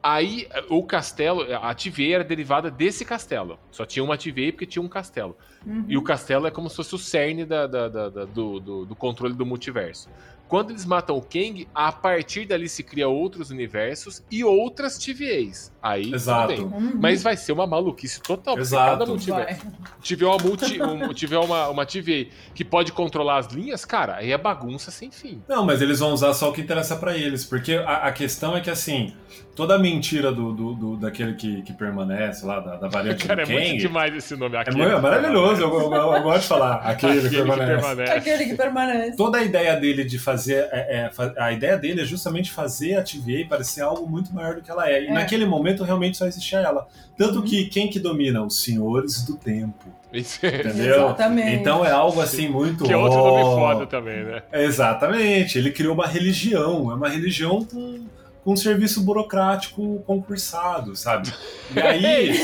aí 0.05 0.47
o 0.69 0.85
castelo, 0.85 1.43
a 1.63 1.75
TVA 1.75 2.17
era 2.17 2.25
derivada 2.25 2.71
desse 2.71 3.05
castelo. 3.07 3.59
Só 3.71 3.87
tinha 3.87 4.05
uma 4.05 4.19
TVA 4.19 4.53
porque 4.53 4.67
tinha 4.67 4.83
um 4.83 4.89
castelo. 4.89 5.35
Uhum. 5.67 5.87
E 5.89 5.97
o 5.97 6.03
castelo 6.03 6.47
é 6.47 6.51
como 6.51 6.69
se 6.69 6.77
fosse 6.77 6.95
o 6.95 6.99
cerne 6.99 7.47
da- 7.47 7.67
da- 7.67 7.89
da- 7.89 8.09
do, 8.27 8.61
do- 8.61 8.85
do 8.85 8.95
controle 8.95 9.33
do 9.33 9.47
multiverso. 9.47 10.11
Quando 10.55 10.71
eles 10.71 10.85
matam 10.87 11.17
o 11.17 11.21
Kang, 11.21 11.67
a 11.75 11.91
partir 11.91 12.47
dali 12.47 12.69
se 12.69 12.85
cria 12.85 13.09
outros 13.09 13.51
universos 13.51 14.23
e 14.31 14.45
outras 14.45 14.97
TVAs. 14.97 15.73
Aí 15.83 16.15
Exato. 16.15 16.63
Uhum. 16.67 16.93
Mas 17.01 17.25
vai 17.25 17.37
ser 17.37 17.51
uma 17.51 17.67
maluquice 17.67 18.21
total. 18.23 18.55
porque 18.55 18.61
Exato. 18.69 19.05
Cada. 19.19 19.59
Tiver 20.01 20.27
uma, 20.27 20.39
multi, 20.39 20.81
um- 20.81 21.13
tiver 21.13 21.39
uma, 21.39 21.69
uma 21.71 21.85
TVA 21.85 22.27
que 22.55 22.65
pode 22.65 22.93
controlar 22.93 23.39
as 23.39 23.49
linhas, 23.49 23.85
cara, 23.85 24.15
aí 24.19 24.31
é 24.31 24.39
bagunça 24.39 24.93
sem 24.93 25.11
fim. 25.11 25.43
Não, 25.49 25.67
mas 25.67 25.83
eles 25.83 25.99
vão 25.99 26.13
usar 26.13 26.33
só 26.35 26.51
o 26.51 26.53
que 26.53 26.61
interessa 26.61 26.95
pra 26.95 27.17
eles, 27.17 27.45
porque 27.45 27.73
a, 27.75 28.07
a 28.07 28.13
questão 28.13 28.57
é 28.57 28.61
que 28.61 28.71
assim, 28.71 29.13
toda 29.57 29.75
a 29.75 29.79
mentira 29.79 30.31
do, 30.31 30.53
do, 30.53 30.75
do- 30.75 30.97
daquele 30.99 31.35
que, 31.35 31.63
que 31.63 31.73
permanece 31.73 32.47
lá, 32.47 32.61
da, 32.61 32.77
da 32.77 32.87
variante 32.89 33.27
Cara, 33.27 33.43
é 33.43 33.45
do 33.45 33.51
muito 33.53 33.67
Kang, 33.67 33.79
demais 33.79 34.15
esse 34.15 34.37
nome 34.37 34.55
é, 34.57 34.61
aqui. 34.61 34.71
muito- 34.77 34.89
é 34.93 35.01
maravilhoso, 35.01 35.63
eu, 35.63 35.69
eu- 35.81 35.93
eu 36.15 36.23
gosto 36.23 36.43
de 36.43 36.47
falar, 36.49 36.77
aquele, 36.77 37.19
Aquele 37.27 37.29
que 37.29 37.37
permanece. 37.57 38.13
Aquele 38.13 38.45
que 38.47 38.55
permanece. 38.55 39.17
Toda 39.17 39.39
a 39.39 39.43
ideia 39.43 39.75
dele 39.77 40.05
de 40.05 40.19
fazer. 40.19 40.44
É- 40.53 40.87
é, 41.07 41.11
fa- 41.11 41.33
a 41.39 41.53
ideia 41.53 41.77
dele 41.77 42.03
é 42.03 42.05
justamente 42.05 42.51
fazer 42.53 42.97
a 42.97 43.03
TVA 43.03 43.47
parecer 43.49 43.81
algo 43.83 44.07
muito 44.09 44.35
maior 44.35 44.55
do 44.57 44.63
que 44.63 44.71
ela 44.71 44.89
é. 44.91 45.05
E 45.05 45.07
É. 45.09 45.13
naquele 45.13 45.47
momento 45.47 45.83
realmente 45.85 46.17
só 46.17 46.27
existia 46.27 46.59
ela. 46.59 46.87
Tanto 47.17 47.43
que 47.43 47.67
quem 47.67 47.89
que 47.89 47.99
domina? 47.99 48.43
Os 48.45 48.63
senhores 48.63 49.23
do 49.25 49.37
tempo. 49.37 49.87
É- 50.13 50.19
Entendeu? 50.19 50.95
Exatamente. 51.07 51.55
Então 51.57 51.85
é 51.85 51.91
algo 51.91 52.21
assim 52.21 52.49
muito. 52.49 52.85
Que 52.85 52.93
é 52.93 52.97
outro 52.97 53.19
nome 53.19 53.43
foda 53.43 53.87
também, 53.87 54.23
né? 54.25 54.43
Exatamente. 54.53 55.59
Ele 55.59 55.71
criou 55.73 55.95
uma 55.95 56.07
religião. 56.07 56.91
É 56.91 56.95
uma 56.95 57.09
religião 57.09 57.65
com, 57.65 58.05
com 58.45 58.53
um 58.53 58.57
serviço 58.57 59.01
burocrático 59.01 60.03
concursado, 60.07 60.95
sabe? 60.95 61.33
E 61.75 61.81
aí. 61.81 62.39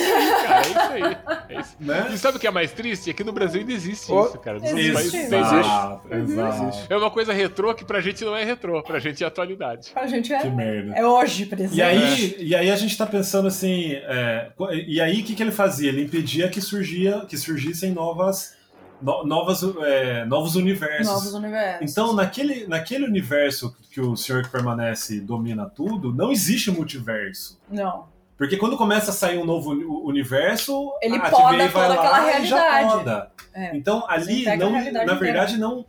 Cara, 0.47 0.61
é 0.61 0.71
isso 0.71 0.79
aí. 0.81 1.17
É 1.57 1.61
isso. 1.61 1.77
né? 1.79 2.11
E 2.15 2.19
sabe 2.19 2.39
o 2.39 2.41
que 2.41 2.47
é 2.47 2.51
mais 2.51 2.73
triste? 2.73 3.11
É 3.11 3.13
que 3.13 3.23
no 3.23 3.33
Brasil 3.33 3.61
ainda 3.61 3.73
existe 3.73 4.11
Oh, 4.11 4.25
isso, 4.25 4.39
cara. 4.39 4.59
Nos 4.59 4.71
existe. 4.71 4.89
outros 4.97 5.13
países 5.13 5.53
Exato, 5.53 6.15
exato. 6.15 6.79
É 6.89 6.97
uma 6.97 7.11
coisa 7.11 7.33
retrô 7.33 7.75
que 7.75 7.85
pra 7.85 8.01
gente 8.01 8.25
não 8.25 8.35
é 8.35 8.45
retrô, 8.45 8.83
pra 8.83 8.99
gente 8.99 9.23
é 9.23 9.27
atualidade. 9.27 9.91
Pra 9.93 10.07
gente 10.07 10.29
Que 10.29 10.35
é, 10.35 10.51
merda. 10.51 10.95
é 10.95 11.05
hoje, 11.07 11.45
presente. 11.47 11.77
E 11.77 11.83
aí, 11.83 12.37
e 12.39 12.55
aí 12.55 12.71
a 12.71 12.77
gente 12.77 12.97
tá 12.97 13.07
pensando 13.07 13.47
assim, 13.49 13.93
é, 13.93 14.49
e 14.87 15.01
aí 15.01 15.21
o 15.21 15.25
que, 15.25 15.35
que 15.35 15.43
ele 15.43 15.53
fazia? 15.53 15.91
Ele 15.91 16.03
impedia 16.05 16.49
que 16.49 16.61
surgia, 16.61 17.27
que 17.29 17.37
surgissem 17.37 17.93
novas, 17.93 18.55
no- 19.03 19.25
novas, 19.25 19.63
é, 19.63 20.25
novos 20.25 20.55
universos. 20.57 21.07
Novos 21.07 21.35
universos. 21.35 21.91
Então, 21.91 22.13
naquele, 22.13 22.67
naquele 22.67 23.05
universo 23.05 23.77
que 23.91 24.01
o 24.01 24.17
Senhor 24.17 24.43
que 24.43 24.49
permanece 24.51 25.21
domina 25.21 25.67
tudo, 25.67 26.13
não 26.15 26.31
existe 26.31 26.71
multiverso. 26.71 27.61
Não. 27.71 28.09
Porque 28.39 28.57
quando 28.57 28.77
começa 28.77 29.11
a 29.11 29.15
sair 29.15 29.39
um 29.39 29.45
novo 29.45 29.71
uni- 29.71 29.85
universo, 29.85 30.93
Ele 31.03 31.17
a 31.17 31.29
poda 31.31 31.69
vai 31.69 31.89
lá 31.89 31.95
aquela 31.95 32.41
e 32.41 32.47
já 32.47 32.57
realidade. 32.63 32.93
poda. 32.99 33.33
É. 33.53 33.77
Então, 33.77 34.05
ali, 34.09 34.45
não, 34.57 34.73
realidade 34.73 34.93
na 34.93 35.03
inteira. 35.03 35.19
verdade, 35.19 35.59
não 35.59 35.85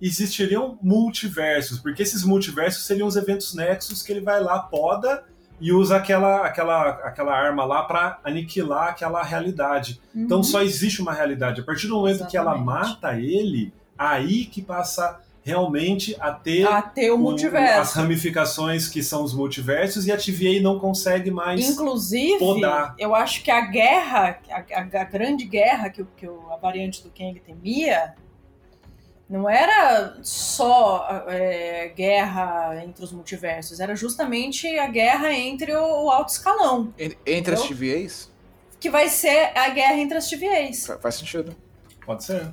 existiriam 0.00 0.78
multiversos, 0.82 1.78
porque 1.78 2.02
esses 2.02 2.22
multiversos 2.22 2.84
seriam 2.84 3.08
os 3.08 3.16
eventos 3.16 3.54
nexos 3.54 4.02
que 4.02 4.12
ele 4.12 4.20
vai 4.20 4.40
lá, 4.40 4.58
poda 4.60 5.24
e 5.60 5.72
usa 5.72 5.96
aquela, 5.96 6.44
aquela, 6.46 6.88
aquela 7.04 7.34
arma 7.34 7.64
lá 7.64 7.82
para 7.82 8.18
aniquilar 8.24 8.88
aquela 8.88 9.22
realidade. 9.22 10.00
Então 10.14 10.38
Uhum. 10.38 10.44
só 10.44 10.62
existe 10.62 11.00
uma 11.00 11.12
realidade. 11.12 11.60
A 11.60 11.64
partir 11.64 11.86
do 11.88 11.96
momento 11.96 12.26
que 12.26 12.36
ela 12.36 12.54
Exatamente. 12.54 12.90
mata 12.90 13.14
ele, 13.18 13.72
aí 13.98 14.44
que 14.44 14.60
passa 14.60 15.20
realmente 15.42 16.16
a 16.18 16.32
ter 16.32 16.66
a 16.66 16.82
ter 16.82 17.08
o 17.10 17.14
o- 17.14 17.16
as 17.16 17.20
multiverso. 17.22 17.98
ramificações 17.98 18.88
que 18.88 19.00
são 19.00 19.22
os 19.22 19.32
multiversos 19.32 20.04
e 20.06 20.10
a 20.12 20.16
TVA 20.16 20.60
não 20.60 20.78
consegue 20.78 21.30
mais. 21.30 21.68
Inclusive, 21.70 22.38
podar. 22.38 22.94
eu 22.98 23.14
acho 23.14 23.44
que 23.44 23.50
a 23.50 23.60
guerra, 23.60 24.40
a, 24.50 24.56
a- 24.56 25.00
a 25.02 25.04
grande 25.04 25.44
guerra 25.44 25.88
que, 25.88 26.04
que 26.16 26.26
a 26.26 26.56
variante 26.60 27.00
do 27.02 27.10
Kang 27.10 27.38
temia, 27.40 28.14
não 29.28 29.48
era 29.50 30.18
só 30.22 31.24
é, 31.28 31.88
guerra 31.88 32.82
entre 32.84 33.02
os 33.04 33.12
multiversos, 33.12 33.80
era 33.80 33.94
justamente 33.96 34.66
a 34.78 34.86
guerra 34.86 35.32
entre 35.32 35.74
o, 35.74 36.04
o 36.04 36.10
alto 36.10 36.28
escalão, 36.30 36.94
En- 36.98 37.16
Entre 37.26 37.54
as 37.54 37.64
Entendeu? 37.64 37.98
TVAs, 38.02 38.30
que 38.78 38.88
vai 38.90 39.08
ser 39.08 39.50
a 39.58 39.68
guerra 39.70 39.96
entre 39.96 40.16
as 40.18 40.28
TVAs. 40.28 40.86
fa- 40.86 40.98
faz 40.98 41.16
sentido. 41.16 41.56
Pode 42.04 42.22
ser. 42.24 42.52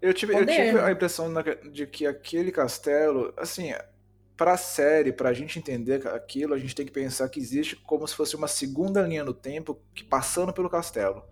Eu 0.00 0.14
tive, 0.14 0.32
eu 0.34 0.46
tive 0.46 0.78
a 0.78 0.92
impressão 0.92 1.28
de 1.72 1.84
que 1.86 2.06
aquele 2.06 2.52
castelo, 2.52 3.34
assim, 3.36 3.74
pra 4.36 4.56
série, 4.56 5.10
pra 5.12 5.32
gente 5.32 5.58
entender 5.58 6.06
aquilo, 6.06 6.54
a 6.54 6.58
gente 6.58 6.76
tem 6.76 6.86
que 6.86 6.92
pensar 6.92 7.28
que 7.28 7.40
existe 7.40 7.74
como 7.74 8.06
se 8.06 8.14
fosse 8.14 8.36
uma 8.36 8.46
segunda 8.46 9.02
linha 9.02 9.24
no 9.24 9.34
tempo 9.34 9.80
que 9.92 10.04
passando 10.04 10.52
pelo 10.52 10.70
castelo. 10.70 11.24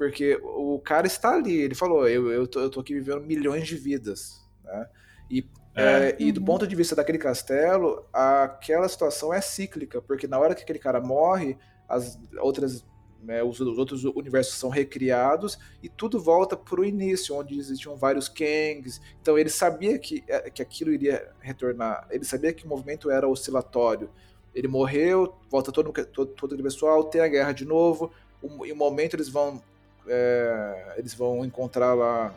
Porque 0.00 0.40
o 0.42 0.80
cara 0.80 1.06
está 1.06 1.34
ali, 1.34 1.60
ele 1.60 1.74
falou, 1.74 2.08
eu, 2.08 2.30
eu, 2.32 2.46
tô, 2.46 2.58
eu 2.58 2.70
tô 2.70 2.80
aqui 2.80 2.94
vivendo 2.94 3.20
milhões 3.20 3.66
de 3.68 3.76
vidas, 3.76 4.48
né? 4.64 4.88
E, 5.30 5.46
É. 5.76 6.08
é, 6.08 6.16
e 6.18 6.32
do 6.32 6.40
Uhum. 6.40 6.46
ponto 6.46 6.66
de 6.66 6.74
vista 6.74 6.96
daquele 6.96 7.18
castelo, 7.18 8.06
aquela 8.10 8.88
situação 8.88 9.30
é 9.34 9.42
cíclica, 9.42 10.00
porque 10.00 10.26
na 10.26 10.38
hora 10.38 10.54
que 10.54 10.62
aquele 10.62 10.78
cara 10.78 11.02
morre, 11.02 11.58
as 11.86 12.18
outras 12.40 12.82
né, 13.22 13.42
os, 13.42 13.60
os 13.60 13.76
outros 13.76 14.04
universos 14.04 14.54
são 14.54 14.70
recriados 14.70 15.58
e 15.82 15.90
tudo 15.90 16.18
volta 16.18 16.56
para 16.56 16.80
o 16.80 16.84
início, 16.86 17.36
onde 17.36 17.58
existiam 17.58 17.94
vários 17.94 18.26
Kangs. 18.26 19.02
Então 19.20 19.36
ele 19.38 19.50
sabia 19.50 19.98
que, 19.98 20.24
eh, 20.26 20.48
que 20.50 20.62
aquilo 20.62 20.90
iria 20.90 21.30
retornar, 21.40 22.06
ele 22.10 22.24
sabia 22.24 22.54
que 22.54 22.64
o 22.64 22.68
movimento 22.68 23.10
era 23.10 23.28
oscilatório. 23.28 24.08
Ele 24.54 24.66
morreu, 24.68 25.34
volta 25.50 25.70
todo, 25.70 25.92
todo, 25.92 26.32
todo 26.32 26.52
aquele 26.54 26.62
pessoal, 26.62 27.04
tem 27.04 27.20
a 27.20 27.28
guerra 27.28 27.52
de 27.52 27.66
novo. 27.66 28.10
Um, 28.42 28.64
em 28.64 28.72
um 28.72 28.76
momento 28.76 29.14
eles 29.16 29.28
vão 29.28 29.62
eh, 30.08 30.94
eles 30.96 31.14
vão 31.14 31.44
encontrar 31.44 31.94
lá 31.94 32.32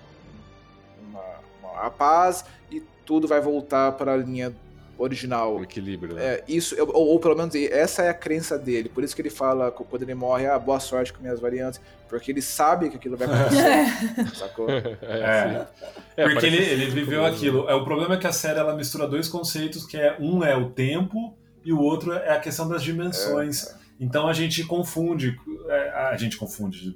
uma, 1.07 1.23
uma- 1.61 1.81
a 1.81 1.89
paz 1.89 2.45
e 2.71 2.81
tudo 3.05 3.27
vai 3.27 3.41
voltar 3.41 3.91
para 3.93 4.13
a 4.13 4.17
linha 4.17 4.53
original. 4.97 5.57
O 5.57 5.63
equilíbrio, 5.63 6.15
né? 6.15 6.23
É, 6.23 6.43
isso, 6.47 6.75
ou, 6.79 7.07
ou 7.07 7.19
pelo 7.19 7.35
menos 7.35 7.55
essa 7.55 8.03
é 8.03 8.09
a 8.09 8.13
crença 8.13 8.57
dele. 8.57 8.89
Por 8.89 9.03
isso 9.03 9.15
que 9.15 9.21
ele 9.21 9.29
fala 9.29 9.71
quando 9.71 10.03
ele 10.03 10.13
morre, 10.13 10.45
ah, 10.47 10.57
boa 10.59 10.79
sorte 10.79 11.11
com 11.11 11.21
minhas 11.21 11.39
variantes. 11.39 11.81
Porque 12.07 12.31
ele 12.31 12.43
sabe 12.43 12.89
que 12.91 12.97
aquilo 12.97 13.17
vai 13.17 13.27
acontecer. 13.27 14.35
sacou? 14.37 14.69
É, 14.69 14.97
É. 15.01 15.59
sim. 15.59 15.65
É, 16.15 16.23
Porque 16.29 16.45
ele, 16.45 16.57
ele 16.63 16.85
viveu 16.91 17.25
aquilo. 17.25 17.67
É, 17.67 17.73
o 17.73 17.83
problema 17.83 18.13
é 18.13 18.17
que 18.17 18.27
a 18.27 18.31
série 18.31 18.59
ela 18.59 18.75
mistura 18.75 19.07
dois 19.07 19.27
conceitos, 19.27 19.83
que 19.85 19.97
é 19.97 20.15
um 20.19 20.43
é 20.43 20.55
o 20.55 20.69
tempo 20.69 21.35
e 21.65 21.73
o 21.73 21.79
outro 21.79 22.13
é 22.13 22.35
a 22.35 22.39
questão 22.39 22.67
das 22.69 22.83
dimensões. 22.83 23.75
Então 23.99 24.27
a 24.27 24.33
gente 24.33 24.63
confunde, 24.63 25.35
é, 25.69 25.89
a 25.89 26.15
gente 26.17 26.37
confunde. 26.37 26.95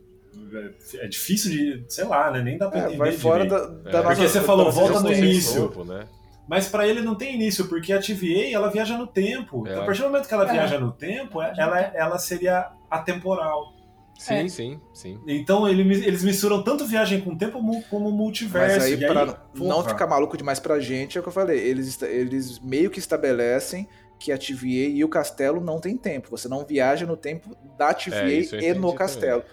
É 0.54 1.06
é 1.06 1.08
difícil 1.08 1.52
de, 1.52 1.86
sei 1.90 2.06
lá, 2.06 2.32
né? 2.32 2.42
Nem 2.42 2.58
dá 2.58 2.68
pra 2.70 2.80
É, 2.80 2.82
entender 2.84 2.98
vai 2.98 3.12
fora 3.12 3.44
direito. 3.46 3.68
da, 3.84 3.90
É, 3.90 3.94
da 3.94 4.02
porque 4.04 4.22
nossa- 4.24 4.34
você 4.40 4.42
falou, 4.46 4.66
da 4.66 4.72
nossa 4.72 4.80
volta 4.94 5.00
no 5.02 5.14
início. 5.14 5.86
Né? 5.86 6.06
Mas 6.48 6.68
pra 6.70 6.88
ele 6.88 7.02
não 7.02 7.14
tem 7.16 7.36
início, 7.36 7.68
porque 7.68 7.92
a 7.92 8.00
TVA 8.00 8.54
ela 8.54 8.70
viaja 8.70 8.98
no 8.98 9.06
tempo. 9.08 9.68
É. 9.68 9.72
Então, 9.72 9.82
a 9.84 9.86
partir 9.86 10.02
do 10.02 10.08
momento 10.10 10.28
que 10.28 10.34
ela 10.34 10.48
É. 10.50 10.52
viaja 10.54 10.80
no 10.80 10.92
tempo, 10.92 11.42
ela, 11.42 11.80
ela 11.94 12.18
seria 12.18 12.72
atemporal. 12.90 13.74
Sim, 14.18 14.34
É. 14.34 14.48
sim, 14.48 14.82
sim. 14.94 15.20
Então 15.28 15.68
ele, 15.70 15.82
eles 16.04 16.24
misturam 16.24 16.64
tanto 16.64 16.86
viagem 16.88 17.22
com 17.22 17.36
tempo 17.38 17.62
mu- 17.62 17.84
como 17.90 18.12
multiverso. 18.12 18.78
Mas 18.78 18.84
aí, 18.86 18.98
pra 18.98 19.26
porra, 19.28 19.70
não 19.70 19.84
ficar 19.84 20.08
maluco 20.08 20.36
demais 20.36 20.60
pra 20.60 20.80
gente, 20.80 21.18
é 21.18 21.20
o 21.20 21.24
que 21.24 21.30
eu 21.30 21.34
falei. 21.34 21.60
Eles, 21.60 22.02
eles 22.02 22.60
meio 22.60 22.90
que 22.90 22.98
estabelecem 22.98 23.88
que 24.20 24.32
a 24.32 24.38
TVA 24.38 24.90
e 24.96 25.04
o 25.04 25.08
castelo 25.10 25.62
não 25.62 25.80
tem 25.80 25.96
tempo. 25.96 26.32
Você 26.32 26.48
não 26.48 26.66
viaja 26.66 27.06
no 27.06 27.16
tempo 27.16 27.56
da 27.78 27.94
TVA 27.94 28.56
É, 28.56 28.70
e 28.72 28.74
no 28.74 28.92
castelo. 28.94 29.44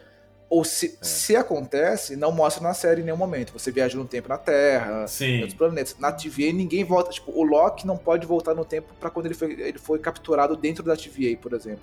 Ou 0.55 0.63
se, 0.63 0.97
se 1.03 1.35
acontece, 1.35 2.15
não 2.15 2.31
mostra 2.31 2.63
na 2.63 2.73
série 2.75 3.01
em 3.01 3.05
nenhum 3.05 3.17
momento. 3.17 3.53
Você 3.53 3.73
viaja 3.73 3.97
no 3.99 4.05
tempo 4.05 4.29
na 4.29 4.39
Terra, 4.39 5.03
em 5.05 5.07
Sim. 5.09 5.35
outros 5.41 5.55
planetas. 5.55 5.97
Na 5.99 6.13
TVA 6.13 6.53
ninguém 6.53 6.85
volta. 6.85 7.11
Tipo, 7.11 7.33
o 7.33 7.43
Loki 7.43 7.85
não 7.87 7.97
pode 7.97 8.25
voltar 8.27 8.55
no 8.55 8.65
tempo 8.65 8.95
pra 9.01 9.11
quando 9.11 9.27
ele 9.27 9.35
foi, 9.35 9.51
ele 9.53 9.79
foi 9.79 9.99
capturado 9.99 10.57
dentro 10.57 10.85
da 10.85 10.97
TVA, 10.97 11.37
por 11.41 11.53
exemplo. 11.55 11.83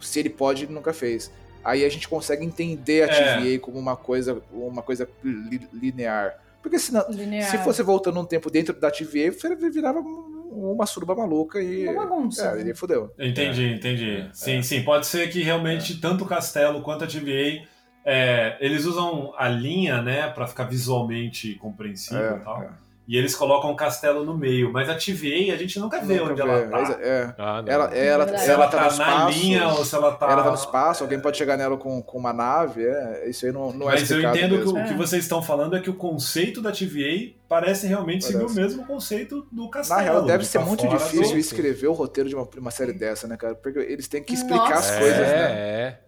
Se 0.00 0.20
ele 0.20 0.30
pode, 0.30 0.64
ele 0.64 0.72
nunca 0.72 0.92
fez. 0.92 1.32
Aí 1.64 1.84
a 1.84 1.88
gente 1.88 2.08
consegue 2.08 2.44
entender 2.44 3.08
a 3.10 3.12
É. 3.12 3.38
TVA 3.38 3.58
como 3.58 3.76
uma 3.78 3.96
coisa, 3.96 4.40
uma 4.52 4.82
coisa 4.82 5.08
li- 5.24 5.68
linear. 5.72 6.38
Porque 6.62 6.78
senão, 6.78 7.04
Linear. 7.10 7.50
se 7.50 7.58
fosse 7.58 7.82
voltando 7.82 8.20
um 8.20 8.24
tempo 8.24 8.48
dentro 8.50 8.72
da 8.78 8.88
TVA, 8.88 9.32
virava 9.72 9.98
um- 9.98 10.72
uma 10.72 10.86
suruba 10.86 11.14
maluca 11.16 11.60
e. 11.60 11.88
Uma 11.88 12.06
bagunça. 12.06 12.52
É, 12.56 12.60
ele 12.60 12.72
fudeu. 12.74 13.12
Entendi, 13.18 13.64
entendi. 13.72 14.10
É, 14.10 14.30
sim, 14.32 14.62
sim. 14.62 14.82
Pode 14.84 15.06
ser 15.08 15.28
que 15.28 15.42
realmente 15.42 16.00
tanto 16.00 16.22
o 16.22 16.26
Castelo 16.26 16.82
quanto 16.82 17.02
a 17.02 17.06
TVA 17.08 17.66
é, 18.04 18.56
eles 18.60 18.84
usam 18.84 19.32
a 19.36 19.48
linha, 19.48 20.00
né, 20.02 20.28
pra 20.28 20.46
ficar 20.46 20.64
visualmente 20.64 21.54
compreensível 21.56 22.34
É, 22.34 22.36
e 22.36 22.40
tal. 22.40 22.62
é. 22.62 22.68
E 23.08 23.16
eles 23.16 23.34
colocam 23.34 23.68
o 23.72 23.74
castelo 23.76 24.24
no 24.24 24.38
meio. 24.38 24.72
Mas 24.72 24.88
a 24.88 24.94
TVA 24.94 25.52
a 25.52 25.56
gente 25.56 25.76
nunca 25.80 26.00
vê 26.00 26.20
Nunca 26.20 26.32
onde 26.32 26.42
vê. 26.42 26.48
ela 26.48 26.68
tá. 26.86 26.98
É, 27.02 27.34
Ah, 27.36 27.60
não. 27.60 27.72
ela, 27.72 27.84
ela, 27.94 28.24
Verdade. 28.24 28.44
Se 28.44 28.50
ela, 28.50 28.62
ela 28.62 28.70
tá, 28.70 28.78
tá, 28.78 28.84
no 28.92 28.96
na 28.96 29.04
espaço. 29.04 29.38
linha 29.40 29.68
ou 29.68 29.84
se 29.84 29.94
ela 29.96 30.12
tá. 30.12 30.30
Ela 30.30 30.42
tá 30.44 30.48
no 30.50 30.54
espaço, 30.54 31.02
alguém 31.02 31.18
pode 31.20 31.36
chegar 31.36 31.56
nela 31.56 31.76
com, 31.76 32.00
com 32.00 32.16
uma 32.16 32.32
nave, 32.32 32.86
é, 32.86 33.28
isso 33.28 33.44
aí 33.44 33.50
não, 33.50 33.72
não 33.72 33.90
é 33.90 33.94
Mas 33.94 34.08
eu 34.08 34.20
entendo 34.20 34.50
que 34.56 34.64
mesmo. 34.64 34.78
o 34.78 34.84
que 34.84 34.92
É. 34.92 34.96
vocês 34.96 35.24
estão 35.24 35.42
falando 35.42 35.76
é 35.76 35.80
que 35.80 35.90
o 35.90 35.94
conceito 35.94 36.62
da 36.62 36.70
TVA 36.70 37.32
parece 37.48 37.88
realmente 37.88 38.24
seguir 38.24 38.36
o 38.38 38.40
Parece. 38.42 38.60
mesmo 38.60 38.86
conceito 38.86 39.46
do 39.50 39.68
castelo. 39.68 39.98
Na 40.00 40.04
real, 40.06 40.22
deve 40.24 40.44
de 40.44 40.46
ser 40.46 40.60
tá 40.60 40.64
muito 40.64 40.86
difícil 40.86 41.32
do- 41.34 41.38
escrever 41.38 41.88
o 41.88 41.92
roteiro 41.92 42.28
de 42.30 42.36
uma, 42.36 42.48
uma 42.56 42.70
série 42.70 42.92
dessa, 42.92 43.26
né, 43.26 43.36
cara? 43.36 43.56
Porque 43.56 43.80
eles 43.80 44.06
têm 44.06 44.22
que 44.22 44.32
explicar 44.32 44.70
Nossa. 44.70 44.92
as 44.92 44.98
coisas, 45.00 45.18
é, 45.18 45.34
né? 45.34 45.52
é. 45.58 45.98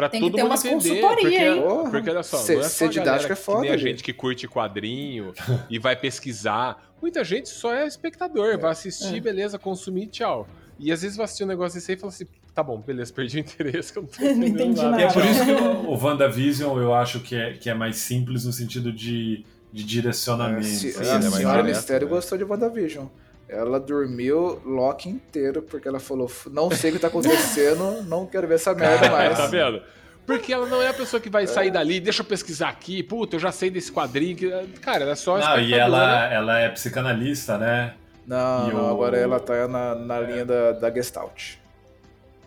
Pra 0.00 0.08
Tem 0.08 0.20
que 0.20 0.26
todo 0.26 0.36
ter 0.36 0.42
mundo 0.42 0.50
umas 0.52 0.64
entender. 0.64 1.00
consultoria, 1.02 1.22
porque, 1.22 1.36
hein? 1.44 1.62
Porra. 1.62 1.90
porque 1.90 2.10
olha 2.10 2.22
só, 2.22 2.36
Ser- 2.38 2.54
não 2.54 2.60
é 2.60 2.68
só 2.68 2.84
galera 2.86 3.00
didático 3.04 3.32
é 3.32 3.36
foda, 3.36 3.60
nem 3.60 3.70
a 3.70 3.76
gente. 3.76 4.02
que 4.02 4.12
curte 4.14 4.48
quadrinho 4.48 5.32
e 5.68 5.78
vai 5.78 5.94
pesquisar. 5.94 6.90
Muita 7.02 7.22
gente 7.22 7.48
só 7.50 7.74
é 7.74 7.86
espectador, 7.86 8.58
vai 8.58 8.70
assistir, 8.72 9.16
É. 9.16 9.20
beleza, 9.20 9.58
consumir, 9.58 10.06
tchau. 10.06 10.48
E 10.78 10.90
às 10.90 11.02
vezes 11.02 11.16
vai 11.16 11.24
assistir 11.24 11.44
um 11.44 11.48
negócio 11.48 11.78
desse 11.78 11.92
aí 11.92 11.96
e 11.98 12.00
fala 12.00 12.10
assim, 12.12 12.26
tá 12.54 12.62
bom, 12.62 12.78
beleza, 12.80 13.12
perdi 13.12 13.36
o 13.36 13.40
interesse, 13.40 13.92
que 13.92 13.98
eu 13.98 14.02
não 14.04 14.08
tô 14.08 14.22
Não 14.24 14.46
entendi 14.46 14.82
nada. 14.82 15.00
E 15.00 15.04
é 15.04 15.08
por 15.12 15.16
Nada. 15.24 15.30
isso 15.30 15.44
que 15.44 15.52
o, 15.52 15.90
o 15.90 16.02
WandaVision 16.02 16.78
eu 16.80 16.94
acho 16.94 17.20
que 17.20 17.36
é, 17.36 17.52
que 17.52 17.68
é 17.68 17.74
mais 17.74 17.96
simples 17.96 18.44
no 18.46 18.52
sentido 18.52 18.90
de, 18.90 19.44
de 19.70 19.84
direcionamento. 19.84 20.60
É, 20.66 20.70
se- 20.70 20.92
sim, 20.92 21.00
a 21.10 21.14
mas 21.18 21.24
senhora 21.34 21.62
Mistério 21.62 22.06
né? 22.08 22.14
gostou 22.14 22.38
de 22.38 22.44
WandaVision. 22.44 23.06
Ela 23.50 23.80
dormiu 23.80 24.60
Loki 24.64 25.08
inteiro, 25.08 25.60
porque 25.62 25.88
ela 25.88 25.98
falou, 25.98 26.30
não 26.50 26.70
sei 26.70 26.90
o 26.90 26.94
que 26.94 26.98
tá 27.00 27.08
acontecendo, 27.08 28.02
não 28.08 28.24
quero 28.26 28.46
ver 28.46 28.54
essa 28.54 28.72
merda 28.74 29.10
mais. 29.10 29.36
Tá 29.36 29.46
vendo? 29.46 29.82
Porque 30.26 30.52
ela 30.52 30.66
não 30.66 30.80
é 30.80 30.88
a 30.88 30.94
pessoa 30.94 31.20
que 31.20 31.28
vai 31.28 31.46
sair 31.46 31.70
dali, 31.72 31.98
deixa 31.98 32.22
eu 32.22 32.26
pesquisar 32.26 32.68
aqui, 32.68 33.02
puta, 33.02 33.34
eu 33.36 33.40
já 33.40 33.50
sei 33.50 33.68
desse 33.70 33.90
quadrinho. 33.90 34.36
Que... 34.36 34.50
Cara, 34.80 35.02
ela 35.02 35.12
é 35.12 35.16
só 35.16 35.36
Não, 35.38 35.58
e 35.58 35.74
ela, 35.74 36.32
ela 36.32 36.58
é 36.60 36.68
psicanalista, 36.68 37.58
né? 37.58 37.94
Não, 38.26 38.68
E 38.70 38.72
não, 38.72 38.84
o- 38.86 38.90
agora 38.90 39.16
ela 39.16 39.40
tá 39.40 39.66
na, 39.66 39.94
na 39.96 40.20
linha 40.20 40.44
da, 40.44 40.72
da 40.72 40.90
Gestalt. 40.92 41.54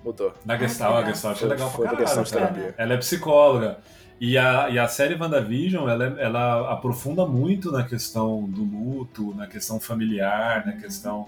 Mudou. 0.04 0.34
Da 0.46 0.56
Gestalt, 0.58 1.04
que 1.04 1.04
a. 1.04 1.14
Gestalt 1.14 1.36
é 1.36 1.40
Foi- 1.40 1.50
legal 1.50 1.70
foi 1.72 1.88
pra 1.88 1.92
da 1.98 2.04
caralho, 2.06 2.26
Gestalt 2.26 2.42
cara. 2.44 2.54
terapia. 2.54 2.76
Ela 2.78 2.94
é 2.94 2.98
psicóloga. 2.98 3.78
E 4.20 4.38
a, 4.38 4.70
e 4.70 4.80
a 4.80 4.88
série 4.88 5.16
WandaVision, 5.16 5.90
ela, 5.90 6.06
é- 6.06 6.24
ela 6.24 6.72
aprofunda 6.72 7.26
muito 7.26 7.72
na 7.72 7.84
questão 7.84 8.44
do 8.44 8.64
luto, 8.64 9.34
na 9.36 9.48
questão 9.48 9.80
familiar, 9.80 10.66
na 10.66 10.74
questão... 10.74 11.28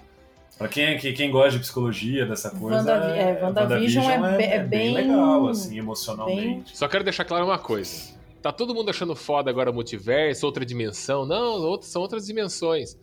Pra 0.58 0.70
quem, 0.70 0.98
que- 0.98 1.12
quem 1.12 1.30
gosta 1.30 1.52
de 1.52 1.60
psicologia, 1.60 2.26
dessa 2.26 2.50
coisa, 2.50 2.78
Wandavi- 2.78 3.20
é, 3.20 3.44
WandaVision 3.44 4.06
é 4.26 4.38
be- 4.38 4.44
é 4.44 4.64
bem- 4.64 4.94
legal, 4.94 5.48
assim, 5.50 5.78
emocionalmente. 5.78 6.78
Só 6.78 6.88
quero 6.88 7.04
deixar 7.04 7.26
claro 7.26 7.44
uma 7.46 7.60
coisa. 7.60 8.16
Tá 8.42 8.54
todo 8.54 8.74
mundo 8.74 8.90
achando 8.90 9.16
foda 9.16 9.50
agora 9.50 9.72
multiverso, 9.74 10.46
outra 10.46 10.66
dimensão. 10.66 11.26
Não, 11.26 11.56
outras, 11.62 11.90
são 11.92 12.02
outras 12.02 12.26
dimensões. 12.26 12.98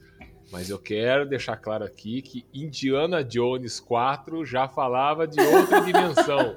Mas 0.50 0.70
eu 0.70 0.78
quero 0.78 1.26
deixar 1.28 1.56
claro 1.56 1.84
aqui 1.84 2.22
que 2.22 2.46
Indiana 2.54 3.22
Jones 3.22 3.80
4 3.80 4.44
já 4.46 4.66
falava 4.68 5.26
de 5.26 5.40
outra 5.40 5.80
dimensão. 5.84 6.56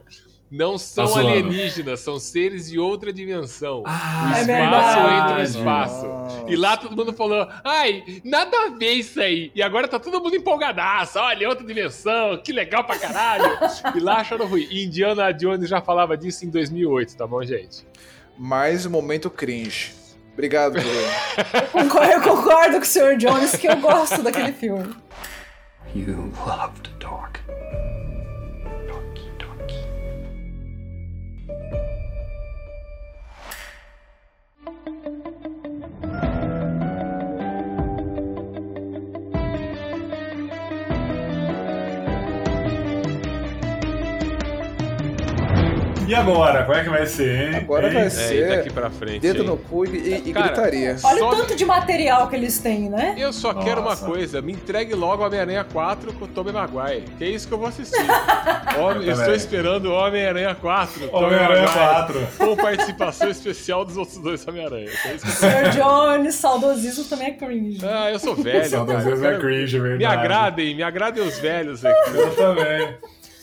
Não 0.57 0.77
são 0.77 1.11
Tá 1.13 1.19
alienígenas, 1.19 1.99
são 1.99 2.17
seres 2.17 2.69
de 2.69 2.79
outra 2.79 3.11
dimensão. 3.11 3.83
Ah, 3.85 4.31
o 4.31 4.35
é 4.37 4.41
espaço 4.41 4.45
verdade. 4.47 5.15
entra 5.21 5.35
no 5.37 5.43
espaço. 5.43 6.05
Nossa. 6.07 6.45
E 6.47 6.55
lá 6.55 6.77
todo 6.77 6.95
mundo 6.95 7.11
falou, 7.13 7.47
ai, 7.63 8.03
nada 8.23 8.55
a 8.57 8.69
ver 8.69 8.93
isso 8.93 9.19
aí. 9.19 9.51
E 9.53 9.61
agora 9.61 9.87
tá 9.87 9.99
todo 9.99 10.21
mundo 10.21 10.35
empolgadaço. 10.35 11.19
Olha, 11.19 11.49
outra 11.49 11.65
dimensão, 11.65 12.37
que 12.37 12.53
legal 12.53 12.83
pra 12.85 12.97
caralho. 12.97 13.43
e 13.95 13.99
lá 13.99 14.17
acharam 14.21 14.47
ruim. 14.47 14.65
E 14.71 14.85
Indiana 14.85 15.31
Jones 15.33 15.67
já 15.69 15.81
falava 15.81 16.15
disso 16.15 16.45
em 16.45 16.49
2008, 16.49 17.17
tá 17.17 17.27
bom, 17.27 17.43
gente? 17.43 17.85
Mais 18.37 18.85
um 18.85 18.89
momento 18.89 19.29
cringe. 19.29 19.93
Obrigado, 20.33 20.73
Bruno. 20.73 20.89
Concordo- 21.71 22.11
Eu 22.11 22.21
concordo 22.21 22.73
com 22.77 22.83
o 22.83 22.85
Sr. 22.85 23.17
Jones 23.17 23.55
que 23.55 23.67
eu 23.67 23.77
gosto 23.77 24.21
daquele 24.21 24.51
filme. 24.51 24.93
You 25.95 26.31
love 26.45 26.79
to 26.81 26.91
talk. 26.99 27.39
Agora? 46.31 46.63
Como 46.65 46.77
é 46.77 46.83
que 46.83 46.89
vai 46.89 47.05
ser, 47.05 47.49
hein? 47.49 47.55
Agora 47.55 47.89
vai 47.89 48.05
É, 48.05 48.09
ser 48.09 48.47
daqui 48.57 48.71
pra 48.73 48.89
frente. 48.89 49.19
dedo 49.19 49.41
hein? 49.41 49.47
no 49.47 49.57
cu 49.57 49.85
e, 49.85 50.21
e 50.25 50.33
Cara, 50.33 50.47
gritaria. 50.47 50.95
Olha 51.03 51.19
Só- 51.19 51.29
o 51.29 51.35
tanto 51.35 51.55
de 51.55 51.65
material 51.65 52.27
que 52.27 52.35
eles 52.35 52.59
têm, 52.59 52.89
né? 52.89 53.15
Eu 53.17 53.31
só 53.33 53.53
quero 53.53 53.81
uma 53.81 53.91
Nossa. 53.91 54.05
coisa, 54.05 54.41
me 54.41 54.53
entregue 54.53 54.93
logo 54.93 55.25
Homem-Aranha 55.25 55.63
4 55.63 56.13
com 56.13 56.25
o 56.25 56.27
Tobey 56.27 56.53
Maguire. 56.53 57.05
Que 57.17 57.23
é 57.23 57.29
isso 57.29 57.47
que 57.47 57.53
eu 57.53 57.57
vou 57.57 57.67
assistir. 57.67 57.95
Homem, 58.79 59.07
Eu 59.07 59.13
estou 59.13 59.33
esperando 59.33 59.91
Homem-Aranha 59.91 60.55
4. 60.55 61.07
Tobey 61.07 61.25
Homem-Aranha 61.25 61.67
Maguire, 61.67 62.25
4. 62.27 62.27
Com 62.37 62.55
participação 62.55 63.29
especial 63.29 63.85
dos 63.85 63.97
outros 63.97 64.17
dois 64.17 64.47
Homem-Aranha. 64.47 64.89
É 64.89 65.17
Sr. 65.17 65.69
Jones, 65.75 66.35
saudosismo 66.35 67.03
também 67.05 67.27
é 67.27 67.31
cringe. 67.31 67.79
Ah, 67.85 68.11
eu 68.11 68.19
sou 68.19 68.35
velho. 68.35 68.65
Eu 68.75 69.25
é 69.25 69.39
cringe, 69.39 69.77
é 69.77 69.79
verdade. 69.79 69.97
Me 69.97 70.05
agradem, 70.05 70.75
me 70.75 70.83
agradem 70.83 71.23
os 71.25 71.37
velhos 71.39 71.85
aqui. 71.85 72.17
Eu 72.17 72.35
também. 72.35 72.95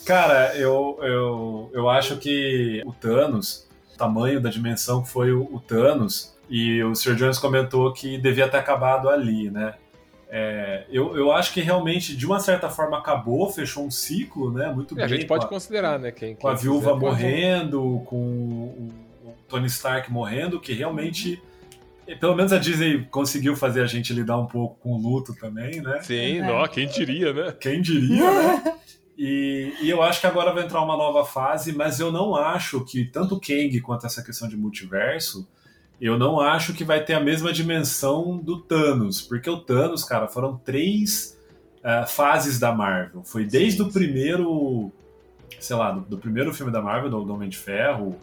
Cara, 0.05 0.57
eu, 0.57 0.99
eu, 1.03 1.71
eu 1.73 1.89
acho 1.89 2.17
que 2.17 2.83
o 2.85 2.93
Thanos, 2.93 3.69
o 3.95 3.97
tamanho 3.99 4.41
da 4.41 4.51
dimensão 4.51 5.03
que 5.03 5.09
foi 5.11 5.33
o, 5.33 5.43
o 5.53 5.61
Thanos, 5.61 6.33
e 6.51 6.83
o 6.83 6.95
Sr. 6.95 7.15
Jones 7.15 7.39
comentou 7.39 7.93
que 7.93 8.19
devia 8.19 8.49
ter 8.49 8.59
acabado 8.59 9.09
ali, 9.09 9.51
né? 9.51 9.75
É, 10.29 10.85
eu, 10.91 11.17
eu 11.17 11.31
acho 11.31 11.53
que 11.53 11.61
realmente, 11.61 12.17
de 12.17 12.27
uma 12.27 12.41
certa 12.41 12.69
forma, 12.69 12.99
acabou, 12.99 13.51
fechou 13.51 13.85
um 13.87 13.91
ciclo, 13.91 14.51
né? 14.51 14.71
Muito 14.73 14.99
É, 14.99 15.05
a 15.05 15.07
bem. 15.07 15.17
gente 15.19 15.27
pode 15.27 15.45
a, 15.45 15.49
considerar, 15.49 15.99
né? 15.99 16.11
Quem, 16.11 16.35
com 16.35 16.49
a 16.49 16.55
quem 16.55 16.63
viúva 16.63 16.95
quiser. 16.95 17.01
morrendo, 17.07 18.03
com 18.07 18.17
o, 18.17 18.89
o 19.25 19.33
Tony 19.49 19.67
Stark 19.67 20.11
morrendo, 20.11 20.59
que 20.61 20.73
realmente. 20.73 21.41
Pelo 22.19 22.35
menos 22.35 22.53
a 22.53 22.59
Disney 22.59 23.07
conseguiu 23.11 23.55
fazer 23.55 23.81
a 23.83 23.87
gente 23.87 24.13
lidar 24.13 24.37
um 24.39 24.47
pouco 24.47 24.77
com 24.81 24.93
o 24.95 24.99
luto 25.01 25.35
também, 25.35 25.81
né? 25.81 26.01
Sim, 26.03 26.39
É. 26.39 26.43
nó, 26.47 26.67
quem 26.67 26.87
diria, 26.89 27.33
né? 27.33 27.55
Quem 27.61 27.81
diria, 27.81 28.31
né? 28.31 28.75
E, 29.25 29.73
e 29.81 29.89
eu 29.89 30.03
acho 30.03 30.21
que 30.21 30.27
agora 30.27 30.53
vai 30.53 30.65
entrar 30.65 30.83
uma 30.83 30.97
nova 30.97 31.25
fase, 31.25 31.73
mas 31.73 32.01
eu 32.01 32.11
não 32.11 32.35
acho 32.35 32.85
que 32.85 33.05
tanto 33.05 33.37
o 33.37 33.41
Kang 33.41 33.81
quanto 33.81 34.05
essa 34.05 34.21
questão 34.21 34.49
de 34.49 34.57
multiverso 34.57 35.49
Eu 36.01 36.19
não 36.19 36.41
acho 36.41 36.75
que 36.75 36.83
vai 36.83 37.05
ter 37.05 37.15
a 37.15 37.21
mesma 37.21 37.53
dimensão 37.53 38.37
do 38.37 38.61
Thanos, 38.61 39.21
porque 39.21 39.49
o 39.49 39.59
Thanos, 39.59 40.03
cara, 40.03 40.27
foram 40.27 40.57
três 40.57 41.39
uh, 41.85 42.05
fases 42.05 42.59
da 42.59 42.73
Marvel. 42.73 43.23
Foi 43.23 43.45
desde 43.45 43.81
o 43.81 43.93
primeiro, 43.93 44.91
sei 45.61 45.77
lá, 45.77 45.93
do, 45.93 46.01
do, 46.01 46.19
primeiro 46.19 46.53
filme 46.53 46.73
da 46.73 46.83
Marvel, 46.83 47.09
do, 47.09 47.25
do 47.25 47.33
Homem 47.33 47.49
de 47.49 47.59
Ferro. 47.59 48.19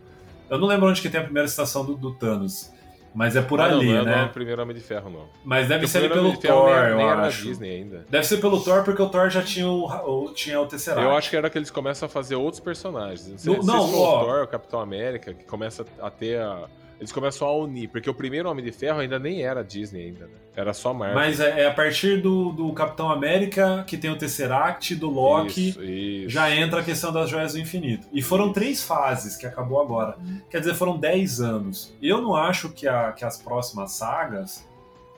Eu 0.49 0.59
não 0.59 0.67
lembro 0.67 0.89
onde 0.89 1.01
que 1.01 1.09
tem 1.09 1.21
a 1.21 1.23
primeira 1.23 1.47
citação 1.47 1.85
do, 1.85 1.95
do 1.95 2.13
Thanos. 2.13 2.73
Mas 3.13 3.35
é 3.35 3.41
por 3.41 3.59
ah, 3.59 3.65
ali, 3.65 3.87
não, 3.93 4.05
não 4.05 4.11
é 4.11 4.15
né? 4.17 4.23
o 4.25 4.29
primeiro 4.29 4.61
Homem 4.61 4.75
de 4.75 4.81
Ferro, 4.81 5.09
não. 5.09 5.25
Mas 5.43 5.67
deve 5.67 5.87
Porque 5.87 5.99
ser 5.99 6.11
pelo 6.11 6.31
de 6.31 6.39
Thor, 6.39 6.69
nem, 6.69 6.95
nem 6.95 7.05
eu 7.05 7.11
era 7.11 7.21
acho. 7.27 7.43
da 7.43 7.49
Disney 7.49 7.71
ainda. 7.71 8.05
Deve 8.09 8.25
ser 8.25 8.37
pelo 8.37 8.63
Thor, 8.63 8.83
porque 8.83 9.01
o 9.01 9.09
Thor 9.09 9.29
já 9.29 9.41
tinha 9.41 9.67
o, 9.67 10.31
tinha 10.35 10.59
o 10.61 10.65
Tesseract. 10.65 11.03
Eu 11.05 11.15
acho 11.15 11.29
que 11.29 11.35
era 11.35 11.49
que 11.49 11.57
eles 11.57 11.71
começam 11.71 12.05
a 12.05 12.09
fazer 12.09 12.35
outros 12.35 12.59
personagens. 12.59 13.27
Não 13.27 13.37
sei, 13.37 13.53
Não, 13.57 13.63
não, 13.63 13.75
não, 13.77 13.87
se 13.87 13.95
ó. 13.95 14.21
o 14.21 14.25
Thor, 14.25 14.43
o 14.43 14.47
Capitão 14.47 14.79
América, 14.79 15.33
que 15.33 15.43
começa 15.45 15.85
a 16.01 16.09
ter 16.09 16.39
a... 16.39 16.65
Eles 16.99 17.13
começam 17.13 17.47
a 17.47 17.55
unir, 17.55 17.87
porque 17.87 18.09
o 18.09 18.13
primeiro 18.13 18.49
Homem 18.49 18.63
de 18.63 18.73
Ferro 18.73 18.99
ainda 18.99 19.17
nem 19.17 19.41
era 19.41 19.63
Disney 19.63 20.07
ainda, 20.07 20.25
né? 20.25 20.33
Era 20.53 20.73
só 20.73 20.93
Marvel. 20.93 21.15
Mas 21.15 21.39
é, 21.39 21.61
é 21.61 21.65
a 21.67 21.73
partir 21.73 22.21
do, 22.21 22.51
do 22.51 22.73
Capitão 22.73 23.09
América, 23.09 23.85
que 23.87 23.97
tem 23.97 24.11
o 24.11 24.17
Tesseract, 24.17 24.95
do 24.95 25.09
Loki, 25.09 25.69
Isso, 25.69 25.81
isso. 25.83 26.29
já 26.29 26.53
entra 26.53 26.81
a 26.81 26.83
questão 26.83 27.13
das 27.13 27.29
joias 27.29 27.53
do 27.53 27.59
infinito. 27.59 28.05
E 28.11 28.21
foram 28.21 28.51
três 28.51 28.83
fases 28.83 29.37
que 29.37 29.45
acabou 29.45 29.79
agora. 29.81 30.17
Quer 30.49 30.59
dizer, 30.59 30.73
foram 30.75 30.97
dez 30.97 31.39
anos. 31.39 31.95
Eu 32.01 32.21
não 32.21 32.35
acho 32.35 32.69
que, 32.69 32.85
a- 32.85 33.13
que 33.13 33.23
as 33.23 33.37
próximas 33.41 33.93
sagas 33.93 34.67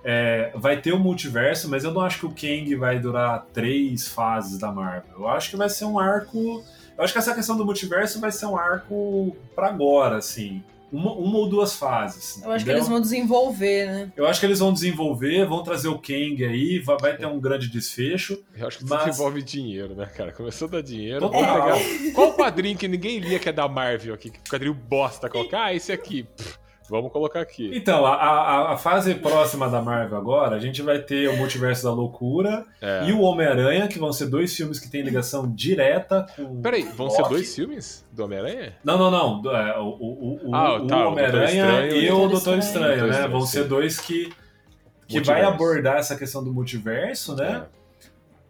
é, 0.03 0.51
vai 0.55 0.79
ter 0.79 0.91
o 0.93 0.99
multiverso, 0.99 1.67
mas 1.69 1.83
eu 1.83 1.91
não 1.91 2.01
acho 2.01 2.19
que 2.19 2.25
o 2.27 2.29
Kang 2.29 2.75
vai 2.75 2.99
durar 2.99 3.45
três 3.53 4.07
fases 4.07 4.57
da 4.59 4.71
Marvel. 4.71 5.11
Eu 5.17 5.27
acho 5.27 5.49
que 5.49 5.57
vai 5.57 5.69
ser 5.69 5.85
um 5.85 5.97
arco. 5.99 6.63
Eu 6.97 7.03
acho 7.03 7.13
que 7.13 7.19
essa 7.19 7.33
questão 7.33 7.57
do 7.57 7.65
multiverso 7.65 8.19
vai 8.19 8.31
ser 8.31 8.45
um 8.45 8.55
arco 8.57 9.35
pra 9.55 9.67
agora, 9.67 10.17
assim. 10.17 10.63
Uma, 10.91 11.13
uma 11.13 11.37
ou 11.37 11.47
duas 11.47 11.73
fases. 11.75 12.41
Eu 12.43 12.51
acho 12.51 12.65
que 12.65 12.71
entendeu? 12.71 12.75
eles 12.77 12.87
vão 12.89 12.99
desenvolver, 12.99 13.85
né? 13.85 14.11
Eu 14.15 14.27
acho 14.27 14.39
que 14.39 14.45
eles 14.45 14.59
vão 14.59 14.73
desenvolver, 14.73 15.45
vão 15.45 15.63
trazer 15.63 15.87
o 15.87 15.97
Kang 15.97 16.43
aí, 16.43 16.79
vai, 16.79 16.97
vai 16.99 17.15
ter 17.17 17.25
um 17.25 17.39
grande 17.39 17.69
desfecho. 17.69 18.43
Eu 18.55 18.67
acho 18.67 18.79
que 18.79 18.85
Mas- 18.85 19.03
tudo 19.03 19.13
envolve 19.13 19.41
dinheiro, 19.41 19.95
né, 19.95 20.05
cara? 20.07 20.31
Começou 20.33 20.67
a 20.67 20.71
dar 20.71 20.81
dinheiro. 20.83 21.29
Pegar- 21.29 21.77
Qual 22.13 22.29
o 22.29 22.33
quadrinho 22.33 22.77
que 22.77 22.87
ninguém 22.87 23.19
lia 23.19 23.39
que 23.39 23.47
é 23.47 23.53
da 23.53 23.67
Marvel 23.69 24.13
aqui? 24.13 24.29
Que 24.31 24.49
quadrinho 24.49 24.73
bosta 24.73 25.29
colocar? 25.29 25.65
Ah, 25.65 25.73
esse 25.73 25.91
aqui. 25.91 26.23
Pff, 26.23 26.57
vamos 26.91 27.11
colocar 27.11 27.41
aqui. 27.41 27.71
Então, 27.73 28.05
a, 28.05 28.13
a, 28.13 28.73
a 28.73 28.77
fase 28.77 29.15
próxima 29.15 29.67
da 29.69 29.81
Marvel 29.81 30.17
agora, 30.17 30.55
a 30.55 30.59
gente 30.59 30.81
vai 30.83 30.99
ter 30.99 31.27
o 31.29 31.37
Multiverso 31.37 31.83
da 31.85 31.91
Loucura 31.93 32.65
É. 32.81 33.05
e 33.09 33.13
o 33.13 33.21
Homem-Aranha, 33.21 33.87
que 33.87 33.97
vão 33.97 34.11
ser 34.13 34.27
dois 34.27 34.55
filmes 34.55 34.79
que 34.79 34.89
têm 34.89 35.01
ligação 35.01 35.51
direta 35.51 36.27
com. 36.35 36.61
Peraí, 36.61 36.83
vão 36.83 37.09
ser 37.09 37.21
Loki. 37.21 37.33
dois 37.33 37.55
filmes 37.55 38.05
do 38.11 38.23
Homem-Aranha? 38.25 38.73
Não, 38.83 38.97
não, 38.97 39.09
não. 39.41 39.55
é, 39.55 39.79
o 39.79 39.85
o, 39.87 40.49
o, 40.49 40.55
Ah, 40.55 40.75
o 40.75 40.85
tá, 40.87 41.07
o 41.07 41.11
Homem-Aranha 41.13 41.47
Estranho 41.65 41.95
e 41.95 42.05
o 42.11 42.15
Doutor 42.17 42.29
Doutor 42.31 42.57
Estranho, 42.59 42.93
Estranho, 43.05 43.21
né? 43.23 43.27
Vão 43.27 43.41
ser 43.41 43.63
dois 43.63 43.99
que, 43.99 44.25
que 45.07 45.15
Multiverso. 45.15 45.25
vai 45.31 45.43
abordar 45.43 45.97
essa 45.97 46.15
questão 46.15 46.43
do 46.43 46.53
multiverso, 46.53 47.35
né? 47.35 47.63
É. 47.77 47.81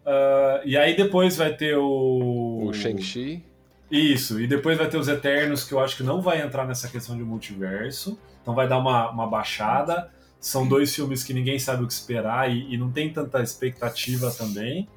Ah, 0.04 0.60
e 0.64 0.76
aí 0.76 0.96
depois 0.96 1.36
vai 1.36 1.54
ter 1.54 1.76
o. 1.76 2.64
O 2.68 2.72
Shang-Chi. 2.72 3.44
Isso, 3.90 4.40
e 4.40 4.46
depois 4.46 4.78
vai 4.78 4.88
ter 4.88 4.96
os 4.96 5.06
Eternos, 5.06 5.64
que 5.64 5.72
eu 5.74 5.78
acho 5.78 5.96
que 5.98 6.02
não 6.02 6.22
vai 6.22 6.40
entrar 6.40 6.66
nessa 6.66 6.88
questão 6.88 7.14
de 7.14 7.22
multiverso. 7.22 8.18
Então 8.42 8.54
vai 8.54 8.68
dar 8.68 8.78
uma, 8.78 9.10
uma 9.10 9.26
baixada. 9.26 10.10
São 10.40 10.66
dois 10.66 10.94
filmes 10.94 11.22
que 11.22 11.32
ninguém 11.32 11.58
sabe 11.58 11.84
o 11.84 11.86
que 11.86 11.92
esperar 11.92 12.50
e, 12.50 12.74
e 12.74 12.76
não 12.76 12.90
tem 12.90 13.12
tanta 13.12 13.40
expectativa 13.40 14.30
também. 14.30 14.88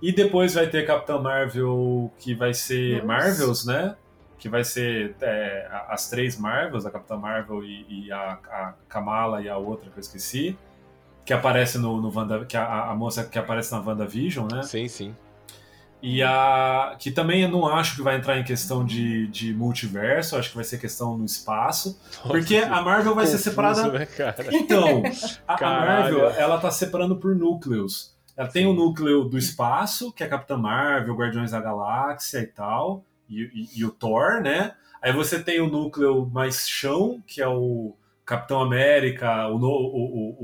E 0.00 0.12
depois 0.12 0.54
vai 0.54 0.68
ter 0.68 0.86
Capitã 0.86 1.18
Marvel, 1.18 2.12
que 2.18 2.34
vai 2.34 2.54
ser 2.54 3.02
Nossa. 3.02 3.06
Marvels, 3.06 3.66
né? 3.66 3.96
Que 4.38 4.48
vai 4.48 4.62
ser 4.62 5.16
é, 5.20 5.68
as 5.88 6.08
três 6.08 6.38
Marvels, 6.38 6.86
a 6.86 6.90
Capitã 6.90 7.16
Marvel 7.16 7.64
e, 7.64 8.06
e 8.06 8.12
a, 8.12 8.38
a 8.48 8.74
Kamala 8.88 9.42
e 9.42 9.48
a 9.48 9.56
outra 9.56 9.90
que 9.90 9.98
eu 9.98 10.00
esqueci. 10.00 10.56
Que 11.24 11.32
aparece 11.32 11.78
no, 11.78 12.00
no 12.00 12.16
Wanda, 12.16 12.44
que 12.44 12.56
a, 12.56 12.90
a 12.90 12.94
moça 12.94 13.24
que 13.24 13.38
aparece 13.38 13.72
na 13.72 13.80
WandaVision, 13.80 14.46
né? 14.52 14.62
Sim, 14.62 14.86
sim. 14.86 15.16
E 16.02 16.22
a. 16.22 16.94
Que 16.98 17.10
também 17.10 17.42
eu 17.42 17.48
não 17.48 17.66
acho 17.66 17.96
que 17.96 18.02
vai 18.02 18.16
entrar 18.16 18.38
em 18.38 18.44
questão 18.44 18.84
de, 18.84 19.26
de 19.28 19.52
multiverso, 19.54 20.36
acho 20.36 20.50
que 20.50 20.54
vai 20.56 20.64
ser 20.64 20.78
questão 20.78 21.16
no 21.16 21.24
espaço. 21.24 21.98
Porque 22.26 22.56
a 22.58 22.80
Marvel 22.82 23.14
vai 23.14 23.26
ser 23.26 23.32
Confuso, 23.38 23.50
separada. 23.50 23.98
Né? 23.98 24.06
Então, 24.52 25.02
a, 25.48 25.54
a. 25.54 25.86
Marvel, 25.86 26.30
ela 26.30 26.58
tá 26.58 26.70
separando 26.70 27.16
por 27.16 27.34
núcleos. 27.34 28.14
Ela 28.36 28.48
tem 28.48 28.66
o 28.66 28.74
núcleo 28.74 29.24
do 29.24 29.38
espaço, 29.38 30.12
que 30.12 30.22
é 30.22 30.26
a 30.26 30.28
Capitã 30.30 30.58
Marvel, 30.58 31.14
Guardiões 31.16 31.50
da 31.52 31.60
Galáxia 31.60 32.38
e 32.40 32.46
tal, 32.46 33.02
e, 33.28 33.42
e- 33.44 33.80
e 33.80 33.84
o 33.84 33.90
Thor, 33.90 34.42
né? 34.42 34.72
Aí 35.00 35.10
você 35.12 35.42
tem 35.42 35.60
o 35.60 35.68
núcleo 35.70 36.26
mais 36.30 36.68
chão, 36.68 37.22
que 37.26 37.40
é 37.40 37.48
o 37.48 37.94
Capitão 38.26 38.60
América, 38.60 39.48
o, 39.48 39.56
o- 39.56 40.36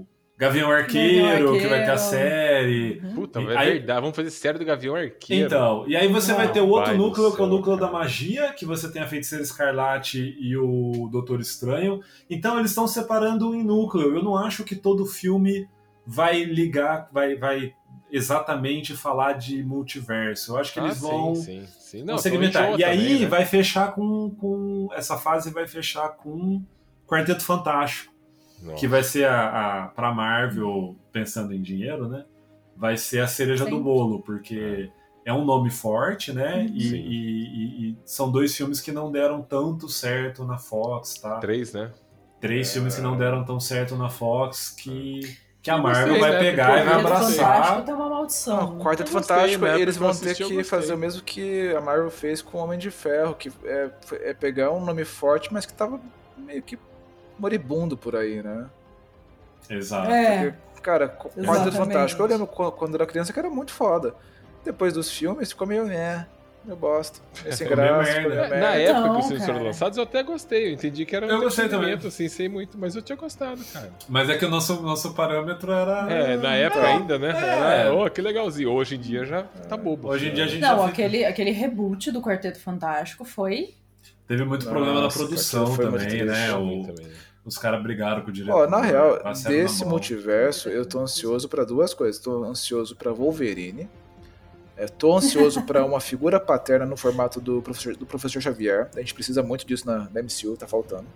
o 0.00 0.06
Gavião 0.36 0.68
Arqueiro, 0.70 1.26
Gavião 1.28 1.52
que 1.58 1.66
vai 1.68 1.84
ter 1.84 1.90
a 1.90 1.92
Arqueiro. 1.92 1.98
série. 1.98 3.02
Puta, 3.14 3.40
E 3.40 3.46
é 3.46 3.56
aí- 3.56 3.72
verdade. 3.74 4.00
Vamos 4.00 4.16
fazer 4.16 4.30
série 4.30 4.58
do 4.58 4.64
Gavião 4.64 4.96
Arqueiro. 4.96 5.46
Então, 5.46 5.84
e 5.86 5.96
aí 5.96 6.08
você 6.08 6.32
vai 6.34 6.50
ter 6.50 6.60
o 6.60 6.68
outro 6.68 6.96
núcleo, 6.96 7.30
que 7.32 7.40
é 7.40 7.44
o 7.44 7.46
céu, 7.46 7.46
núcleo 7.46 7.76
da 7.76 7.86
cara. 7.86 7.92
magia, 7.98 8.52
que 8.52 8.66
você 8.66 8.90
tem 8.90 9.00
a 9.00 9.06
Feiticeira 9.06 9.44
Escarlate 9.44 10.36
e 10.40 10.56
o 10.56 11.08
Doutor 11.12 11.40
Estranho. 11.40 12.00
Então 12.28 12.58
eles 12.58 12.70
estão 12.72 12.86
separando 12.88 13.54
em 13.54 13.62
núcleo. 13.62 14.14
Eu 14.16 14.22
não 14.24 14.36
acho 14.36 14.64
que 14.64 14.74
todo 14.74 15.06
filme 15.06 15.68
vai 16.06 16.42
ligar, 16.42 17.08
vai, 17.12 17.36
vai 17.36 17.72
exatamente 18.10 18.96
falar 18.96 19.34
de 19.34 19.62
multiverso. 19.62 20.52
Eu 20.52 20.58
acho 20.58 20.72
que 20.72 20.80
Ah, 20.80 20.84
eles 20.84 21.00
vão, 21.00 21.34
Sim, 21.34 21.42
sim, 21.42 21.66
sim. 21.78 21.98
vão 21.98 22.06
Não, 22.06 22.18
segmentar. 22.18 22.74
E 22.74 22.80
Jaa 22.80 22.88
aí 22.90 22.98
também, 22.98 23.20
né? 23.20 23.26
vai 23.26 23.44
fechar 23.44 23.92
com, 23.94 24.30
com. 24.30 24.88
Essa 24.94 25.16
fase 25.16 25.52
vai 25.52 25.66
fechar 25.66 26.08
com 26.10 26.62
Quarteto 27.06 27.44
Fantástico 27.44 28.13
Nossa. 28.64 28.76
que 28.76 28.88
vai 28.88 29.02
ser 29.02 29.26
a, 29.26 29.84
a 29.84 29.88
para 29.88 30.12
Marvel 30.12 30.96
pensando 31.12 31.52
em 31.52 31.60
dinheiro, 31.62 32.08
né? 32.08 32.24
Vai 32.76 32.96
ser 32.96 33.20
a 33.20 33.26
cereja 33.26 33.64
Sim. 33.64 33.70
do 33.70 33.80
bolo, 33.80 34.20
porque 34.22 34.90
é 35.24 35.32
um 35.32 35.44
nome 35.44 35.70
forte, 35.70 36.32
né? 36.32 36.66
E, 36.74 36.82
Sim. 36.88 36.96
e- 36.96 37.44
e- 37.44 37.90
e 37.90 37.98
são 38.04 38.30
dois 38.30 38.54
filmes 38.56 38.80
que 38.80 38.90
não 38.90 39.10
deram 39.12 39.42
tanto 39.42 39.88
certo 39.88 40.44
na 40.44 40.58
Fox, 40.58 41.14
tá? 41.18 41.38
Três, 41.38 41.72
né? 41.72 41.92
Três 42.40 42.72
filmes 42.72 42.94
que 42.96 43.00
não 43.00 43.16
deram 43.16 43.44
tão 43.44 43.58
certo 43.60 43.96
na 43.96 44.08
Fox 44.10 44.68
que, 44.70 45.20
que 45.62 45.70
a 45.70 45.78
Marvel 45.78 46.08
gostei, 46.14 46.20
vai 46.20 46.30
né? 46.32 46.38
pegar 46.40 46.66
Porque 46.66 46.80
e 46.82 46.84
vai 46.84 46.94
abraçar. 47.00 47.84
tem 47.84 47.94
uma 47.94 48.08
maldição. 48.10 48.56
Não, 48.56 48.74
né? 48.76 48.84
Quarteto 48.84 49.10
Fantástico, 49.10 49.64
né? 49.64 49.80
eles 49.80 49.96
vão 49.96 50.14
ter 50.14 50.34
que 50.34 50.62
fazer 50.64 50.92
o 50.92 50.98
mesmo 50.98 51.22
que 51.22 51.72
a 51.74 51.80
Marvel 51.80 52.10
fez 52.10 52.42
com 52.42 52.58
o 52.58 52.60
Homem 52.60 52.78
de 52.78 52.90
Ferro, 52.90 53.34
que 53.34 53.50
é, 53.64 53.90
é 54.24 54.34
pegar 54.34 54.72
um 54.72 54.84
nome 54.84 55.04
forte, 55.06 55.50
mas 55.52 55.64
que 55.64 55.72
tava 55.72 55.98
meio 56.36 56.62
que 56.62 56.78
moribundo 57.38 57.96
por 57.96 58.16
aí, 58.16 58.42
né? 58.42 58.66
Exato. 59.68 60.10
É, 60.10 60.50
Porque, 60.50 60.80
cara, 60.82 61.08
Quarteto. 61.08 61.76
Fantástico, 61.76 62.22
eu 62.22 62.26
lembro 62.26 62.46
qu- 62.46 62.72
quando 62.72 62.94
era 62.96 63.06
criança 63.06 63.32
que 63.32 63.38
era 63.38 63.48
muito 63.50 63.72
foda. 63.72 64.14
Depois 64.64 64.92
dos 64.92 65.10
filmes 65.10 65.50
ficou 65.50 65.66
meio, 65.66 65.86
é, 65.90 66.26
eu 66.66 66.76
Ficou 67.64 67.76
meio 67.76 67.94
graça, 67.94 68.10
É, 68.10 68.28
Na 68.28 68.48
merda. 68.48 68.66
época 68.80 69.10
que 69.10 69.18
os 69.18 69.26
filmes 69.26 69.44
foram 69.46 69.62
lançados, 69.62 69.98
eu 69.98 70.04
até 70.04 70.22
gostei. 70.22 70.68
Eu 70.68 70.72
entendi 70.72 71.04
que 71.04 71.14
era 71.14 71.26
um 71.26 71.30
Eu 71.30 71.48
entretenimento, 71.48 72.06
assim, 72.06 72.26
sem 72.28 72.48
muito, 72.48 72.78
mas 72.78 72.94
eu 72.96 73.02
tinha 73.02 73.16
gostado, 73.16 73.62
cara. 73.72 73.90
Mas 74.08 74.30
é 74.30 74.38
que 74.38 74.44
o 74.46 74.48
nosso, 74.50 74.80
nosso 74.82 75.12
parâmetro 75.14 75.70
era. 75.72 76.10
É, 76.10 76.36
na 76.38 76.54
época 76.54 76.80
Não, 76.82 76.88
ainda, 76.88 77.18
né? 77.18 77.30
é. 77.34 77.80
Era, 77.82 77.94
oh, 77.94 78.08
que 78.10 78.22
legalzinho. 78.22 78.70
Hoje 78.70 78.96
em 78.96 79.00
dia 79.00 79.24
já 79.26 79.42
tá 79.68 79.76
bobo. 79.76 80.08
Hoje 80.08 80.28
em 80.28 80.34
dia 80.34 80.44
a 80.44 80.46
gente 80.48 80.60
Não, 80.62 80.78
já 80.78 80.86
aquele, 80.86 81.24
aquele 81.26 81.50
reboot 81.50 82.10
do 82.10 82.22
Quarteto 82.22 82.58
Fantástico 82.60 83.24
foi. 83.26 83.74
Teve 84.26 84.44
muito 84.44 84.64
problema 84.66 84.94
na 84.94 85.00
Nossa, 85.02 85.18
produção 85.18 85.76
também, 85.76 86.24
né? 86.24 86.52
O- 86.54 86.82
também. 86.86 87.08
os 87.44 87.58
caras 87.58 87.82
brigaram 87.82 88.22
com 88.22 88.30
o 88.30 88.32
diretor. 88.32 88.56
Ó, 88.56 88.66
na 88.66 88.80
real, 88.80 89.18
passaram 89.20 89.56
na 89.56 89.62
desse 89.62 89.80
mão. 89.82 89.90
multiverso, 89.90 90.68
eu 90.68 90.86
tô 90.86 91.00
ansioso 91.00 91.48
pra 91.48 91.64
duas 91.64 91.92
coisas. 91.94 92.20
Tô 92.20 92.44
ansioso 92.44 92.96
pra 92.96 93.12
Wolverine. 93.12 93.88
É, 94.76 94.86
tô 94.86 95.16
ansioso 95.16 95.62
pra 95.62 95.84
uma 95.84 96.00
figura 96.00 96.40
paterna 96.40 96.84
no 96.84 96.96
formato 96.96 97.40
do 97.40 97.62
professor, 97.62 97.94
do 97.96 98.04
professor 98.04 98.40
Xavier. 98.40 98.90
A 98.96 98.98
gente 98.98 99.14
precisa 99.14 99.40
muito 99.42 99.64
disso 99.64 99.86
na, 99.86 100.08
na 100.12 100.20
MCU, 100.22 100.56
tá 100.56 100.66
faltando. 100.66 101.06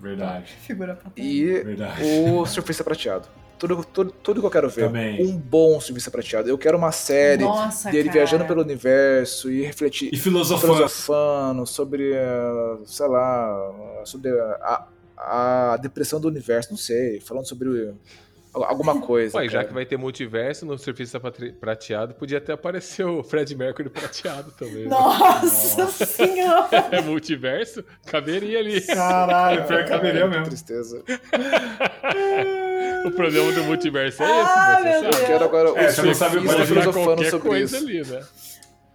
Verdade, 0.00 0.52
Figura 0.62 0.94
paterna. 0.96 1.12
E 1.28 1.62
verdade. 1.62 2.02
o 2.02 2.46
Surfista 2.46 2.82
Prateado. 2.82 3.28
Tudo, 3.60 3.84
tudo, 3.84 4.10
tudo 4.10 4.40
que 4.40 4.46
eu 4.46 4.50
quero 4.50 4.70
ver. 4.70 4.86
Também. 4.86 5.22
Um 5.22 5.36
bom 5.36 5.78
Surfista 5.78 6.10
Prateado. 6.10 6.48
Eu 6.48 6.56
quero 6.56 6.78
uma 6.78 6.90
série 6.92 7.44
Nossa, 7.44 7.90
dele 7.90 8.04
cara. 8.08 8.20
viajando 8.20 8.46
pelo 8.46 8.62
universo 8.62 9.50
e 9.50 9.60
refletir. 9.60 10.08
E 10.12 10.16
filosofando. 10.16 10.74
filosofando 10.76 11.66
sobre, 11.66 12.14
eh, 12.14 12.78
sei 12.86 13.06
lá, 13.06 14.02
sobre 14.06 14.30
a, 14.30 14.86
a 15.18 15.76
depressão 15.76 16.18
do 16.18 16.26
universo, 16.26 16.70
não 16.70 16.78
sei, 16.78 17.20
falando 17.20 17.46
sobre 17.46 17.92
alguma 18.52 19.00
coisa. 19.00 19.38
Ué, 19.38 19.48
já 19.48 19.64
que 19.64 19.72
vai 19.72 19.84
ter 19.86 19.96
multiverso 19.96 20.66
no 20.66 20.76
Surfista 20.78 21.20
Prateado, 21.60 22.14
podia 22.14 22.38
até 22.38 22.52
aparecer 22.52 23.04
o 23.06 23.22
Fred 23.22 23.54
Mercury 23.56 23.88
prateado 23.88 24.50
também. 24.52 24.84
né? 24.84 24.88
Nossa 24.88 25.86
senhora! 26.06 26.68
É 26.90 27.00
multiverso? 27.00 27.84
Caberia 28.06 28.58
ali. 28.58 28.80
Caralho, 28.80 29.64
pior 29.64 29.84
caberia 29.86 30.26
mesmo. 30.26 30.44
tristeza. 30.46 31.02
O 33.06 33.10
problema 33.12 33.52
do 33.52 33.64
multiverso 33.64 34.22
é 34.22 34.26
esse, 34.26 34.50
Ah, 34.50 34.76
você 34.76 34.82
meu 34.84 34.92
sabe? 34.92 35.02
Deus. 35.10 35.20
Eu 35.20 35.26
quero 35.26 35.44
agora 35.44 35.68
É, 35.68 35.72
o 35.72 35.74
você 35.92 36.02
não 36.02 36.14
sabe 36.14 36.32
surfista 36.32 36.56
pode 36.56 36.68
virar 36.68 36.82
filosofando 36.82 37.24
sobre 37.30 37.48
coisa 37.48 37.76
isso. 37.76 37.86
ali, 37.86 38.02
né? 38.04 38.22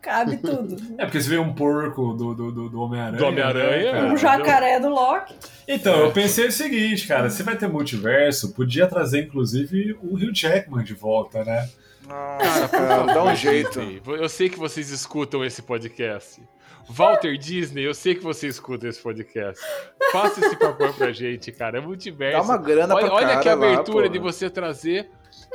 Cabe 0.05 0.37
tudo. 0.37 0.77
É 0.99 1.05
porque 1.05 1.19
você 1.19 1.27
vê 1.27 1.39
um 1.39 1.51
porco 1.51 2.13
do, 2.13 2.35
do, 2.35 2.51
do, 2.51 2.69
do 2.69 2.79
Homem-Aranha. 2.79 3.17
Do 3.17 3.25
Homem-Aranha, 3.25 3.91
né? 3.91 4.03
Um 4.03 4.15
jacaré 4.15 4.79
do 4.79 4.87
Loki. 4.87 5.33
Então, 5.67 5.95
eu 6.01 6.11
pensei 6.11 6.45
o 6.45 6.51
seguinte, 6.51 7.07
cara, 7.07 7.27
se 7.31 7.41
vai 7.41 7.57
ter 7.57 7.67
multiverso, 7.67 8.53
podia 8.53 8.85
trazer 8.85 9.23
inclusive 9.23 9.97
o 10.03 10.13
Hugh 10.13 10.31
Jackman 10.31 10.83
de 10.83 10.93
volta, 10.93 11.43
né? 11.43 11.67
Nossa, 12.07 12.67
cara, 12.67 13.03
dá 13.11 13.23
um 13.23 13.35
jeito. 13.35 13.81
Eu 14.05 14.29
sei 14.29 14.47
que 14.47 14.59
vocês 14.59 14.91
escutam 14.91 15.43
esse 15.43 15.63
podcast. 15.63 16.39
Walter 16.87 17.35
Disney, 17.35 17.81
eu 17.81 17.95
sei 17.95 18.13
que 18.13 18.21
você 18.21 18.47
escuta 18.47 18.87
esse 18.87 19.01
podcast. 19.01 19.59
Faça 20.11 20.39
esse 20.39 20.55
papel 20.55 20.93
pra 20.93 21.11
gente, 21.11 21.51
cara. 21.51 21.79
É 21.79 21.81
multiverso. 21.81 22.37
Dá 22.37 22.43
uma 22.43 22.57
grana 22.57 22.93
olha, 22.93 23.07
pra 23.07 23.15
olha 23.15 23.27
cara 23.29 23.39
que 23.39 23.49
abertura 23.49 24.05
lá, 24.05 24.11
de 24.11 24.19
você 24.19 24.51
trazer 24.51 25.09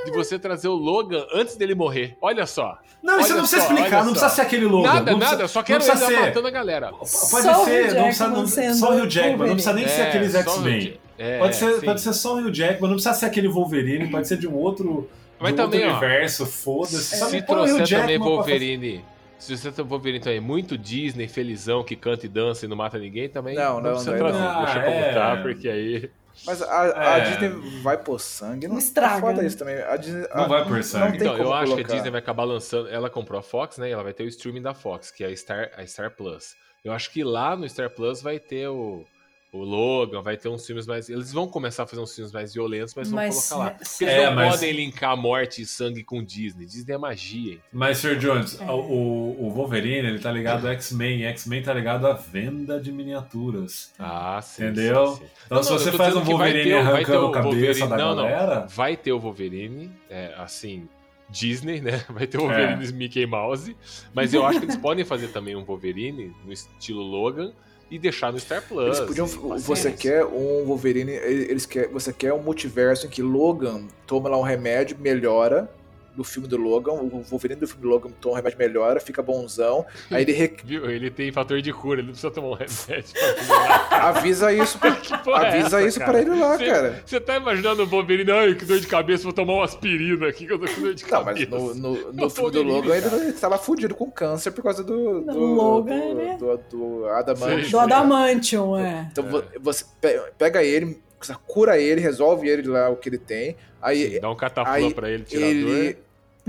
de 0.04 0.10
você 0.10 0.38
trazer 0.38 0.68
o 0.68 0.74
Logan 0.74 1.26
antes 1.34 1.56
dele 1.56 1.74
morrer. 1.74 2.16
Olha 2.20 2.46
só. 2.46 2.78
Não, 3.02 3.18
isso 3.18 3.28
Olha 3.32 3.34
não 3.36 3.40
precisa 3.48 3.62
só, 3.62 3.72
explicar, 3.72 3.96
não 3.98 4.04
só. 4.06 4.10
precisa 4.10 4.28
ser 4.30 4.40
aquele 4.42 4.66
Logan. 4.66 4.92
Nada, 4.92 5.10
não 5.12 5.18
nada, 5.18 5.48
só 5.48 5.62
quero 5.62 5.84
não 5.84 5.90
ele 5.94 5.96
ser- 6.06 6.20
matando 6.20 6.46
a 6.48 6.50
galera. 6.50 6.92
Pode 6.92 7.08
Só 7.08 7.28
ser, 7.64 7.94
não 7.94 8.04
precisa, 8.04 8.28
não, 8.28 8.46
sendo 8.46 8.74
só 8.74 8.90
o 8.92 8.96
Hugh 9.02 9.08
Jackman, 9.10 9.38
não 9.48 9.54
precisa 9.54 9.72
nem 9.74 9.88
ser 9.88 10.00
É, 10.00 10.08
aqueles 10.08 10.32
só 10.32 10.38
o 10.38 10.42
X-Men. 10.42 11.00
É, 11.18 11.38
pode, 11.38 11.56
ser, 11.56 11.74
sim. 11.80 11.84
pode 11.86 12.00
ser 12.00 12.12
só 12.14 12.34
o 12.34 12.38
Hugh 12.40 12.52
Jackman, 12.54 12.88
não 12.90 12.96
precisa 12.96 13.14
ser 13.14 13.26
aquele 13.26 13.48
Wolverine, 13.48 14.10
pode 14.10 14.26
ser 14.28 14.36
de 14.38 14.46
um 14.48 14.54
outro, 14.54 15.08
Mas 15.38 15.54
de 15.54 15.60
um 15.60 15.64
outro 15.64 15.78
também, 15.78 15.86
ó, 15.88 15.98
universo, 15.98 16.46
foda-se. 16.46 17.16
Se 17.16 17.42
trouxer 17.42 17.88
também 17.88 18.18
Wolverine. 18.18 19.04
Se 19.38 19.56
você 19.56 19.72
tem 19.72 19.82
Wolverine 19.84 20.20
também, 20.20 20.38
muito 20.40 20.76
Disney, 20.76 21.26
felizão, 21.26 21.82
que 21.82 21.96
canta 21.96 22.26
e 22.26 22.28
dança 22.28 22.66
e 22.66 22.68
não 22.68 22.76
mata 22.76 22.98
ninguém, 22.98 23.26
também 23.26 23.54
Não, 23.54 23.80
não, 23.80 23.90
precisa 23.92 24.10
não, 24.10 24.18
trazer. 24.18 24.38
não. 24.38 24.58
Deixa 24.64 24.78
Ah, 24.78 24.82
como 24.82 24.96
é. 24.96 25.12
tá, 25.14 25.36
porque 25.42 25.68
aí. 25.68 26.10
Mas 26.46 26.62
a, 26.62 26.82
a 27.14 27.18
É. 27.18 27.30
Disney 27.30 27.80
vai 27.82 27.96
pôr 27.98 28.18
sangue. 28.18 28.66
Não, 28.68 28.78
estraga, 28.78 29.16
é 29.16 29.20
foda 29.20 29.42
né? 29.42 29.46
isso 29.48 29.58
também. 29.58 29.76
A 29.82 29.96
Disney, 29.96 30.26
Não 30.34 30.44
a- 30.44 30.48
vai 30.48 30.62
por 30.64 30.76
Não 30.76 30.82
sangue. 30.82 31.16
Então, 31.18 31.36
eu 31.36 31.52
acho 31.52 31.64
que 31.66 31.70
colocar. 31.76 31.92
a 31.92 31.94
Disney 31.96 32.10
vai 32.10 32.20
acabar 32.20 32.44
lançando. 32.44 32.88
Ela 32.88 33.10
comprou 33.10 33.38
a 33.38 33.42
Fox, 33.42 33.78
né? 33.78 33.88
e 33.88 33.92
Ela 33.92 34.02
vai 34.02 34.12
ter 34.14 34.22
o 34.24 34.28
streaming 34.28 34.62
da 34.62 34.74
Fox, 34.74 35.10
que 35.10 35.22
é 35.24 35.26
a 35.28 35.36
Star, 35.36 35.70
a 35.76 35.86
Star 35.86 36.10
Plus. 36.10 36.54
Eu 36.84 36.92
acho 36.92 37.10
que 37.10 37.22
lá 37.22 37.54
no 37.54 37.68
Star 37.68 37.90
Plus 37.90 38.22
vai 38.22 38.38
ter 38.38 38.68
o, 38.68 39.04
o 39.52 39.64
Logan, 39.64 40.22
vai 40.22 40.36
ter 40.36 40.48
uns 40.48 40.64
filmes 40.64 40.86
mais. 40.86 41.08
Eles 41.08 41.32
vão 41.32 41.48
começar 41.48 41.82
a 41.82 41.86
fazer 41.86 42.00
uns 42.00 42.14
filmes 42.14 42.32
mais 42.32 42.54
violentos, 42.54 42.94
mas 42.94 43.10
vão 43.10 43.16
Mas, 43.16 43.48
colocar 43.48 43.56
lá. 43.56 43.70
né, 43.72 43.76
Porque 43.80 44.04
eles 44.04 44.14
É, 44.14 44.26
não 44.26 44.34
mas- 44.36 44.52
podem 44.54 44.72
linkar 44.72 45.16
morte 45.16 45.62
e 45.62 45.66
sangue 45.66 46.04
com 46.04 46.22
Disney. 46.22 46.66
Disney 46.66 46.94
é 46.94 46.98
magia. 46.98 47.58
Mas, 47.72 47.98
Sr. 47.98 48.16
Jones, 48.16 48.60
É. 48.60 48.64
o, 48.70 49.36
o 49.38 49.50
Wolverine, 49.50 50.06
ele 50.08 50.18
tá 50.20 50.30
ligado 50.30 50.66
ao 50.66 50.72
X-Men, 50.74 51.24
X-Men 51.24 51.62
tá 51.62 51.74
ligado 51.74 52.06
à 52.06 52.12
venda 52.12 52.80
de 52.80 52.92
miniaturas. 52.92 53.92
Ah, 53.98 54.40
sim. 54.42 54.62
Entendeu? 54.66 55.06
sim, 55.08 55.16
sim. 55.16 55.30
Então, 55.46 55.56
Não, 55.56 55.62
se 55.64 55.70
não, 55.70 55.78
você 55.78 55.92
faz 55.92 56.14
um 56.16 56.22
Wolverine 56.22 56.64
ter 56.64 56.74
o- 56.74 56.84
vai 56.84 57.04
ter 57.04 57.12
arrancando 57.12 57.26
o 57.26 57.28
a 57.28 57.32
cabeça 57.32 57.56
Wolverine- 57.56 57.88
da 57.88 57.96
não, 57.96 58.14
não. 58.14 58.22
galera, 58.22 58.66
Vai 58.68 58.96
ter 58.96 59.12
o 59.12 59.18
Wolverine, 59.18 59.90
é, 60.08 60.34
assim, 60.38 60.88
Disney, 61.28 61.80
né? 61.80 62.04
Vai 62.08 62.26
ter 62.26 62.38
o 62.38 62.42
Wolverine 62.42 62.92
Mickey 62.92 63.24
Mouse. 63.26 63.76
Mas 64.14 64.34
eu 64.34 64.44
acho 64.44 64.58
que 64.58 64.64
eles 64.66 64.76
podem 64.76 65.04
fazer 65.04 65.28
também 65.28 65.54
um 65.56 65.64
Wolverine 65.64 66.32
no 66.44 66.52
estilo 66.52 67.02
Logan 67.02 67.52
e 67.90 67.98
deixar 67.98 68.32
no 68.32 68.38
Star 68.38 68.62
Plus. 68.66 68.98
Eles 68.98 69.00
podiam. 69.00 69.26
Você 69.26 69.90
quer 69.90 70.24
um 70.24 70.64
Wolverine. 70.64 71.10
Eles 71.12 71.66
quer, 71.66 71.88
você 71.88 72.12
quer 72.12 72.32
um 72.32 72.42
multiverso 72.42 73.06
em 73.06 73.10
que 73.10 73.22
Logan 73.22 73.82
toma 74.06 74.28
lá 74.28 74.38
um 74.38 74.42
remédio, 74.42 74.96
melhora. 74.98 75.70
Do 76.16 76.24
filme 76.24 76.48
do 76.48 76.56
Logan, 76.56 76.92
o 76.92 77.22
Wolverine 77.22 77.60
do 77.60 77.66
filme 77.68 77.82
do 77.82 77.88
Logan 77.88 78.10
toma 78.20 78.34
um 78.34 78.36
remédio, 78.36 78.58
melhora, 78.58 78.98
fica 79.00 79.22
bonzão. 79.22 79.86
Aí 80.10 80.22
ele 80.22 80.32
re- 80.32 80.56
Viu? 80.64 80.90
Ele 80.90 81.10
tem 81.10 81.30
fator 81.32 81.62
de 81.62 81.72
cura, 81.72 82.00
ele 82.00 82.08
não 82.08 82.12
precisa 82.12 82.30
tomar 82.32 82.48
um 82.48 82.54
remédio 82.54 83.14
avisa 83.90 84.52
isso 84.52 84.78
pra, 84.78 84.90
é 85.44 85.48
avisa 85.48 85.78
essa, 85.78 85.82
isso 85.88 85.98
cara? 85.98 86.10
pra 86.12 86.20
ele 86.20 86.30
lá, 86.40 86.56
Você- 86.56 86.66
cara. 86.66 87.02
Você 87.04 87.20
tá 87.20 87.36
imaginando 87.36 87.82
o 87.82 87.86
Wolverine, 87.86 88.30
ai, 88.30 88.54
que 88.54 88.64
dor 88.64 88.80
de 88.80 88.86
cabeça, 88.86 89.22
vou 89.24 89.32
tomar 89.32 89.54
uma 89.54 89.64
aspirina 89.64 90.28
aqui 90.28 90.46
que 90.46 90.52
eu 90.52 90.58
tô 90.58 90.66
com 90.66 90.80
dor 90.80 90.94
de 90.94 91.04
Não, 91.04 91.24
mas 91.24 91.38
cabeça. 91.38 91.50
no, 91.50 91.74
no, 91.74 91.96
É 91.96 92.12
no 92.12 92.30
filme 92.30 92.50
do 92.50 92.62
Logan 92.62 93.00
cara. 93.00 93.14
ele, 93.16 93.24
ele 93.26 93.32
tava 93.32 93.58
fudido 93.58 93.94
com 93.94 94.10
câncer 94.10 94.50
por 94.50 94.62
causa 94.62 94.82
do. 94.82 95.20
Do 95.22 95.38
Logan, 95.38 95.98
do, 96.14 96.20
ele- 96.20 96.36
do, 96.36 96.56
do 96.70 97.06
Adamantium. 97.08 97.64
Sim. 97.64 97.70
Do 97.70 97.78
Adamantium, 97.78 98.78
é. 98.78 99.08
Então 99.12 99.24
vo- 99.24 99.44
você 99.60 99.84
pe- 100.00 100.20
pega 100.38 100.62
ele, 100.62 101.00
cura 101.46 101.78
ele, 101.78 102.00
resolve 102.00 102.48
ele 102.48 102.68
lá 102.68 102.88
o 102.88 102.96
que 102.96 103.08
ele 103.08 103.18
tem. 103.18 103.56
Aí 103.80 104.12
Sim, 104.12 104.20
dá 104.20 104.30
um 104.30 104.36
cataflã 104.36 104.72
aí 104.72 104.94
pra 104.94 105.10
ele, 105.10 105.24
tirar 105.24 105.46
a 105.46 105.48
ele 105.48 105.98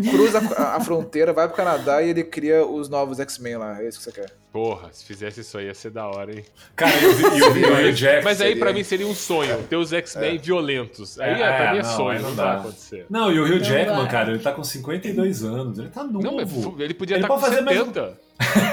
cruza 0.10 0.40
a, 0.58 0.76
a 0.76 0.80
fronteira, 0.80 1.34
vai 1.34 1.48
pro 1.48 1.56
Canadá 1.56 2.02
e 2.02 2.10
ele 2.10 2.24
cria 2.24 2.66
os 2.66 2.90
novos 2.90 3.20
X-Men 3.20 3.58
lá. 3.58 3.82
É 3.82 3.88
isso 3.88 3.98
que 4.00 4.04
você 4.06 4.12
quer. 4.12 4.41
Porra, 4.52 4.90
se 4.92 5.06
fizesse 5.06 5.40
isso 5.40 5.58
aí 5.58 5.68
ia 5.68 5.74
ser 5.74 5.92
da 5.92 6.06
hora, 6.08 6.36
hein? 6.36 6.44
cara, 6.76 6.92
e 7.00 7.06
o, 7.06 7.14
Vi- 7.14 7.24
e 7.24 7.42
o, 7.42 7.58
e 7.58 7.64
o 7.64 7.90
Hugh 7.90 7.94
Jackman... 7.94 8.24
Mas 8.26 8.42
aí 8.42 8.48
seria- 8.50 8.64
pra 8.66 8.74
mim 8.74 8.84
seria 8.84 9.08
um 9.08 9.16
sonho, 9.16 9.64
ter 9.64 9.78
os 9.78 9.94
X-Men 9.94 10.38
violentos. 10.40 11.18
Aí 11.22 11.30
É, 11.30 11.42
é, 11.42 11.56
pra 11.58 11.72
mim 11.72 11.80
é 11.80 11.84
não, 11.84 11.90
sonho, 11.96 12.22
não, 12.22 12.30
não 12.32 12.36
dá 12.36 12.44
dá. 12.44 12.50
pra 12.52 12.60
acontecer. 12.60 13.06
Não, 13.10 13.32
e 13.32 13.40
o 13.40 13.46
Hugh 13.46 13.60
Jackman, 13.64 14.00
vai. 14.02 14.10
cara, 14.12 14.32
ele 14.32 14.40
tá 14.40 14.52
com 14.52 14.62
52 14.62 15.44
anos, 15.46 15.80
ele 15.80 15.88
tá 15.88 16.04
novo. 16.04 16.22
Não, 16.22 16.82
ele 16.82 16.94
podia 16.94 17.16
estar 17.16 17.30
com 17.30 17.40
mais 17.40 17.54
um- 17.54 17.66
70. 17.66 18.20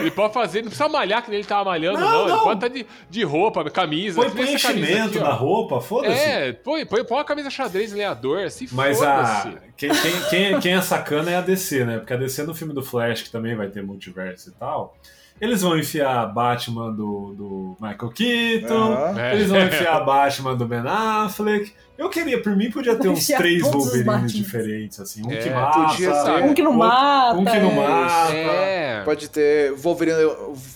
Ele 0.00 0.10
pode 0.10 0.32
fazer, 0.34 0.62
não 0.62 0.68
precisa 0.68 0.88
malhar 0.88 1.22
que 1.22 1.30
nem 1.30 1.38
ele 1.40 1.46
tava 1.46 1.66
malhando, 1.66 2.00
Não, 2.00 2.10
não. 2.10 2.22
Ele 2.22 2.32
não. 2.32 2.42
pode 2.42 2.55
estar 2.56 2.68
de, 2.68 2.86
de 3.09 3.22
roupa, 3.22 3.70
camisa. 3.70 4.16
Põe 4.20 4.30
que 4.30 4.36
nem 4.36 4.46
põe 4.46 4.55
essa 4.55 4.68
camisa 4.68 4.86
enchimento 4.90 5.09
aqui, 5.10 5.18
ó. 5.18 5.28
na 5.28 5.32
roupa, 5.34 5.80
foda-se. 5.80 6.20
É, 6.20 6.52
põe, 6.55 6.86
põe, 6.86 7.05
põe 7.05 7.18
uma 7.18 7.24
camisa 7.24 7.50
xadrez 7.50 7.92
lenhador, 7.92 8.50
se 8.50 8.66
Mas 8.72 9.00
a, 9.00 9.52
quem, 9.76 9.90
quem, 9.90 10.12
quem, 10.30 10.60
quem 10.60 10.72
é 10.74 10.80
sacana 10.80 11.30
é 11.30 11.36
a 11.36 11.40
DC, 11.40 11.84
né? 11.84 11.98
Porque 11.98 12.14
a 12.14 12.16
DC 12.16 12.42
no 12.44 12.55
filme 12.55 12.72
do 12.74 12.82
Flash, 12.82 13.22
que 13.22 13.30
também 13.30 13.55
vai 13.55 13.68
ter 13.68 13.82
multiverso 13.82 14.48
e 14.48 14.52
tal, 14.52 14.96
eles 15.40 15.62
vão 15.62 15.78
enfiar 15.78 16.27
Batman 16.27 16.93
do, 16.93 17.35
do 17.35 17.77
Michael 17.81 18.12
Keaton. 18.12 19.19
É. 19.19 19.35
eles 19.35 19.48
vão 19.48 19.60
enfiar 19.60 20.01
Batman 20.05 20.55
do 20.56 20.66
Ben 20.66 20.82
Affleck. 20.86 21.73
Eu 21.99 22.09
queria, 22.09 22.41
por 22.41 22.55
mim, 22.57 22.70
podia 22.70 22.95
ter 22.95 23.09
uns 23.09 23.27
três 23.27 23.61
Wolverines 23.62 24.33
diferentes, 24.33 25.01
assim. 25.01 25.20
Um 25.27 25.33
É, 25.33 25.37
que 25.39 25.51
mata, 25.51 25.81
podia 25.81 26.15
ser. 26.15 26.31
Um 26.45 26.55
que 26.55 26.62
não 26.62 26.73
mata. 26.73 27.37
um 27.39 27.45
que 27.45 27.59
não 27.59 27.70
é. 27.73 27.75
mata. 27.75 28.33
É. 28.35 29.03
Pode 29.05 29.29
ter 29.29 29.73
Wolverine, 29.73 30.16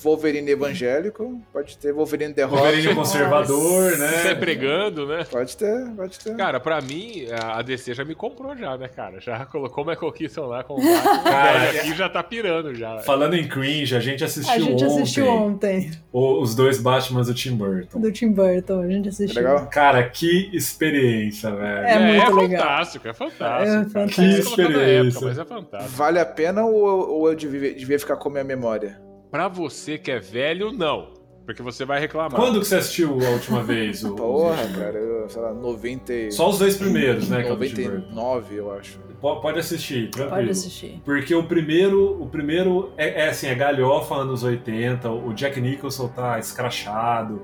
Wolverine 0.02 0.50
evangélico, 0.50 1.40
pode 1.52 1.78
ter 1.78 1.92
Wolverine 1.92 2.34
The 2.34 2.42
Rock. 2.42 2.62
Wolverine 2.62 2.94
conservador, 2.96 3.96
né? 3.98 4.08
Sai 4.22 4.34
pregando, 4.34 5.06
né? 5.06 5.24
Pode 5.30 5.56
ter, 5.56 5.90
pode 5.96 6.18
ter. 6.18 6.36
Cara, 6.36 6.58
pra 6.58 6.80
mim, 6.80 7.26
a 7.40 7.62
DC 7.62 7.94
já 7.94 8.04
me 8.04 8.16
comprou 8.16 8.56
já, 8.56 8.76
né, 8.76 8.88
cara? 8.88 9.20
Já 9.20 9.46
colocou 9.46 9.84
o 9.84 9.86
Michael 9.86 10.10
Keaton 10.12 10.46
lá 10.46 10.64
com 10.64 10.74
o 10.74 10.76
Batman. 10.82 11.22
Cara, 11.22 11.58
velho 11.60 11.80
aqui 11.80 11.94
já 11.96 12.08
tá 12.08 12.22
pirando 12.22 12.74
já. 12.74 12.98
Falando 13.00 13.34
em 13.34 13.46
cringe, 13.46 13.94
a 13.94 14.00
gente 14.00 14.24
assistiu 14.24 14.52
A 14.52 14.58
gente 14.58 14.72
ontem, 14.84 14.86
assistiu 14.86 15.28
ontem, 15.28 15.90
os 16.12 16.54
dois 16.56 16.80
Batmans 16.80 17.28
do 17.28 17.34
Tim 17.34 17.54
Burton. 17.54 18.00
do 18.00 18.10
Tim 18.10 18.32
Burton. 18.32 18.80
A 18.80 18.88
gente 18.88 19.08
assistiu. 19.08 19.40
Legal? 19.40 19.66
Cara, 19.68 20.02
que 20.08 20.50
experiência, 20.52 21.11
velho. 21.50 21.86
É 21.86 21.98
muito 21.98 22.36
legal. 22.36 22.60
fantástico, 22.66 23.08
é 23.08 23.12
fantástico. 23.14 23.42
É 23.52 23.66
cara. 23.66 23.90
fantástico. 23.90 24.22
Na 24.22 24.38
experiência. 24.38 25.08
época, 25.18 25.26
mas 25.26 25.38
é 25.38 25.44
fantástico. 25.44 25.96
Vale 25.96 26.18
a 26.18 26.26
pena 26.26 26.64
ou, 26.64 27.10
ou 27.10 27.28
eu 27.28 27.34
devia, 27.34 27.74
devia 27.74 27.98
ficar 27.98 28.16
com 28.16 28.28
a 28.28 28.32
minha 28.32 28.44
memória? 28.44 29.00
Pra 29.30 29.48
você 29.48 29.96
que 29.98 30.10
é 30.10 30.18
velho, 30.18 30.72
não. 30.72 31.20
Porque 31.44 31.60
você 31.60 31.84
vai 31.84 31.98
reclamar. 31.98 32.40
Quando 32.40 32.60
que 32.60 32.66
você 32.66 32.76
assistiu 32.76 33.18
a 33.26 33.30
última 33.30 33.62
vez? 33.64 34.04
O, 34.04 34.14
Porra, 34.16 34.62
cara, 34.78 34.96
eu, 34.98 35.28
sei 35.28 35.42
lá, 35.42 35.52
90. 35.52 36.12
e- 36.12 36.30
Só 36.30 36.48
os 36.50 36.58
dois 36.58 36.76
primeiros, 36.76 37.28
né? 37.28 37.42
Que 37.42 37.48
é 37.48 37.52
o 37.52 37.56
do 37.56 37.66
Tim 37.68 37.82
Burton. 37.82 38.14
99, 38.14 38.56
eu 38.56 38.72
acho. 38.72 38.98
Po- 39.20 39.40
Pode 39.40 39.58
assistir, 39.58 40.08
tranquilo. 40.10 40.36
Pode 40.36 40.50
assistir. 40.50 41.00
Porque 41.04 41.34
o 41.34 41.42
primeiro, 41.44 42.22
o 42.22 42.28
primeiro 42.28 42.92
é, 42.96 43.24
é 43.24 43.28
assim, 43.30 43.48
é 43.48 43.54
galhofa 43.56 44.14
anos 44.16 44.44
80, 44.44 45.10
o 45.10 45.32
Jack 45.34 45.60
Nicholson 45.60 46.08
tá 46.08 46.38
escrachado, 46.38 47.42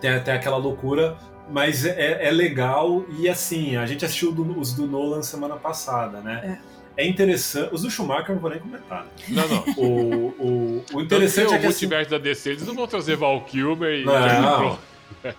tem, 0.00 0.18
tem 0.20 0.34
aquela 0.34 0.56
loucura, 0.56 1.16
mas 1.50 1.84
é, 1.84 2.26
é 2.26 2.30
legal 2.30 3.04
e 3.18 3.28
assim, 3.28 3.76
a 3.76 3.84
gente 3.86 4.04
assistiu 4.04 4.32
do- 4.32 4.58
os 4.58 4.72
do 4.72 4.86
Nolan 4.86 5.22
semana 5.22 5.56
passada, 5.56 6.20
né? 6.20 6.58
É. 6.96 7.06
interessante. 7.06 7.74
Os 7.74 7.82
do 7.82 7.90
Schumacher 7.90 8.30
eu 8.30 8.34
não 8.36 8.42
vou 8.42 8.50
nem 8.50 8.60
comentar. 8.60 9.04
né? 9.04 9.10
Não, 9.28 9.48
não. 9.48 9.64
O, 9.76 10.28
o, 10.38 10.84
o 10.94 11.00
Interessante 11.00 11.48
o 11.48 11.54
é 11.54 11.58
que 11.58 11.66
assim, 11.66 11.86
multiverso 11.86 12.10
da 12.10 12.18
DC, 12.18 12.50
eles 12.50 12.66
não 12.66 12.74
vão 12.74 12.86
trazer 12.86 13.16
Val 13.16 13.40
Kilmer 13.42 14.00
e. 14.00 14.04
Não. 14.04 14.78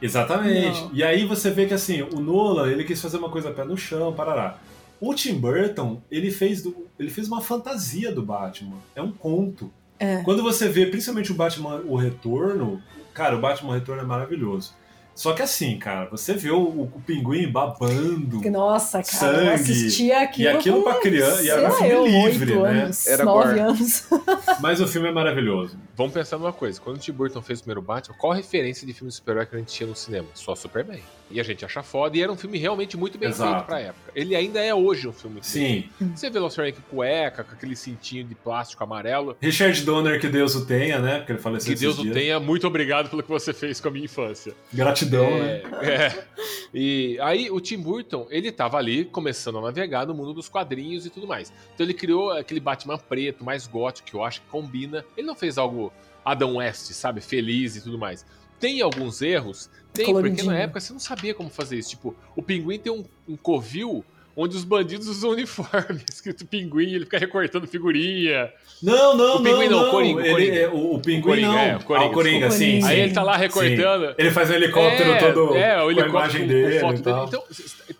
Exatamente. 0.00 0.82
Não. 0.82 0.90
E 0.92 1.02
aí 1.02 1.24
você 1.24 1.50
vê 1.50 1.66
que 1.66 1.74
assim, 1.74 2.02
o 2.02 2.20
Nolan, 2.20 2.70
ele 2.70 2.84
quis 2.84 3.00
fazer 3.00 3.16
uma 3.16 3.30
coisa 3.30 3.50
pé 3.50 3.64
no 3.64 3.76
chão, 3.76 4.12
parará. 4.12 4.58
O 5.00 5.14
Tim 5.14 5.34
Burton, 5.34 6.00
ele 6.10 6.30
fez, 6.30 6.62
do- 6.62 6.86
ele 6.98 7.10
fez 7.10 7.26
uma 7.28 7.40
fantasia 7.40 8.12
do 8.12 8.22
Batman. 8.22 8.76
É 8.94 9.02
um 9.02 9.12
conto. 9.12 9.70
É. 9.98 10.22
Quando 10.22 10.42
você 10.42 10.68
vê, 10.68 10.86
principalmente 10.86 11.32
o 11.32 11.34
Batman 11.34 11.80
O 11.86 11.96
Retorno, 11.96 12.82
cara, 13.14 13.34
o 13.36 13.40
Batman 13.40 13.70
O 13.70 13.74
Retorno 13.74 14.02
é 14.02 14.04
maravilhoso. 14.04 14.74
Só 15.16 15.32
que 15.32 15.40
assim, 15.40 15.78
cara, 15.78 16.08
você 16.10 16.34
vê 16.34 16.50
o, 16.50 16.58
o, 16.58 16.82
o 16.94 17.00
pinguim 17.06 17.50
babando. 17.50 18.38
Que, 18.42 18.50
Nossa, 18.50 19.02
cara, 19.02 19.32
eu 19.38 19.38
Sangue. 19.46 19.48
assistia 19.54 20.20
aquilo. 20.20 20.48
E 20.50 20.52
aquilo 20.52 20.76
com, 20.76 20.90
pra 20.90 21.00
criança- 21.00 21.42
e 21.42 21.48
era 21.48 21.70
sei 21.70 21.88
filme 21.88 21.94
eu, 21.94 22.28
livre, 22.28 22.54
né? 22.54 22.82
anos, 22.82 23.06
Era 23.06 23.24
nove 23.24 23.48
gore. 23.48 23.60
anos. 23.60 24.04
Mas 24.60 24.78
o 24.78 24.86
filme 24.86 25.08
é 25.08 25.12
maravilhoso. 25.12 25.78
Vamos 25.96 26.12
pensar 26.12 26.36
numa 26.36 26.52
coisa. 26.52 26.78
Quando 26.78 26.96
o 26.96 27.00
Tim 27.00 27.12
Burton 27.12 27.40
fez 27.40 27.60
o 27.60 27.62
primeiro 27.62 27.80
Batman, 27.80 28.14
qual 28.18 28.32
a 28.32 28.36
referência 28.36 28.86
de 28.86 28.92
filme 28.92 29.08
de 29.08 29.16
super-herói 29.16 29.46
que 29.46 29.56
a 29.56 29.58
gente 29.58 29.72
tinha 29.72 29.88
no 29.88 29.96
cinema? 29.96 30.28
Só 30.34 30.54
Superman. 30.54 31.00
E 31.30 31.40
a 31.40 31.42
gente 31.42 31.64
acha 31.64 31.82
foda, 31.82 32.16
e 32.16 32.22
era 32.22 32.30
um 32.30 32.36
filme 32.36 32.56
realmente 32.58 32.96
muito 32.96 33.18
bem 33.18 33.30
Exato. 33.30 33.50
feito 33.50 33.66
pra 33.66 33.80
época. 33.80 34.12
Ele 34.14 34.36
ainda 34.36 34.60
é 34.60 34.72
hoje 34.72 35.08
um 35.08 35.12
filme 35.12 35.36
bem 35.36 35.42
Sim. 35.42 35.88
Você 36.14 36.30
vê 36.30 36.38
o 36.38 36.48
Frank 36.50 36.78
cueca, 36.82 37.42
com 37.42 37.52
aquele 37.52 37.74
cintinho 37.74 38.24
de 38.24 38.34
plástico 38.34 38.84
amarelo. 38.84 39.36
Richard 39.40 39.82
Donner, 39.82 40.20
que 40.20 40.28
Deus 40.28 40.54
o 40.54 40.66
tenha, 40.66 41.00
né? 41.00 41.18
Porque 41.18 41.32
ele 41.32 41.40
faleceu 41.40 41.74
Que 41.74 41.80
Deus 41.80 41.98
o 41.98 42.02
dias. 42.02 42.14
tenha, 42.14 42.38
muito 42.38 42.66
obrigado 42.66 43.08
pelo 43.08 43.22
que 43.22 43.28
você 43.28 43.52
fez 43.52 43.80
com 43.80 43.88
a 43.88 43.90
minha 43.90 44.04
infância. 44.04 44.54
Gratidão, 44.72 45.28
né? 45.30 45.62
É, 45.82 45.94
é. 46.12 46.24
E 46.72 47.18
aí 47.20 47.50
o 47.50 47.58
Tim 47.60 47.78
Burton, 47.78 48.26
ele 48.30 48.52
tava 48.52 48.76
ali 48.76 49.04
começando 49.06 49.58
a 49.58 49.62
navegar 49.62 50.06
no 50.06 50.14
mundo 50.14 50.32
dos 50.34 50.48
quadrinhos 50.48 51.06
e 51.06 51.10
tudo 51.10 51.26
mais. 51.26 51.52
Então 51.74 51.84
ele 51.84 51.94
criou 51.94 52.30
aquele 52.30 52.60
Batman 52.60 52.98
preto, 52.98 53.42
mais 53.44 53.66
gótico, 53.66 54.08
que 54.10 54.14
eu 54.14 54.22
acho 54.22 54.42
que 54.42 54.46
combina. 54.48 55.04
Ele 55.16 55.26
não 55.26 55.34
fez 55.34 55.58
algo 55.58 55.85
Adam 56.26 56.56
West, 56.56 56.90
sabe? 56.92 57.20
Feliz 57.20 57.76
e 57.76 57.80
tudo 57.82 57.96
mais. 57.96 58.26
Tem 58.58 58.80
alguns 58.82 59.22
erros? 59.22 59.70
Tem, 59.92 60.06
porque 60.12 60.42
na 60.42 60.58
época 60.58 60.80
você 60.80 60.92
não 60.92 61.00
sabia 61.00 61.32
como 61.32 61.48
fazer 61.48 61.78
isso. 61.78 61.90
Tipo, 61.90 62.16
o 62.34 62.42
pinguim 62.42 62.78
tem 62.78 62.92
um, 62.92 63.04
um 63.28 63.36
covil 63.36 64.04
onde 64.36 64.54
os 64.56 64.64
bandidos 64.64 65.06
usam 65.08 65.30
uniforme, 65.32 66.02
escrito 66.12 66.44
pinguim, 66.46 66.92
ele 66.92 67.04
fica 67.04 67.18
recortando 67.18 67.66
figurinha. 67.66 68.52
Não, 68.82 69.16
não, 69.16 69.36
O 69.36 69.42
pinguim 69.42 69.68
não, 69.68 69.80
não, 69.82 69.88
o 69.88 69.90
Coringa, 69.90 70.20
o 70.20 70.24
Ele- 70.24 70.32
Coringa. 70.32 70.58
é, 70.58 70.68
o, 70.68 70.94
o 70.94 71.00
pinguim 71.00 71.22
Coringa, 71.22 71.48
não. 71.48 71.58
é, 71.58 71.76
o 71.76 71.80
Coringa, 71.84 72.06
ah, 72.06 72.10
o 72.10 72.12
Coringa, 72.12 72.50
sim, 72.50 72.80
sim. 72.82 72.86
Aí 72.86 73.00
ele 73.00 73.12
tá 73.14 73.22
lá 73.22 73.34
Sim. 73.34 73.40
recortando. 73.40 74.14
Ele 74.18 74.30
faz 74.30 74.50
um 74.50 74.54
helicóptero 74.54 75.10
é, 75.10 75.18
todo 75.32 75.56
é, 75.56 75.82
o 75.82 75.90
helicóptero 75.90 76.08
imagem 76.10 76.40
com, 76.42 76.48
dele. 76.48 76.80
com 76.80 76.80
foto 76.80 77.02
dele. 77.02 77.20
Então, 77.28 77.44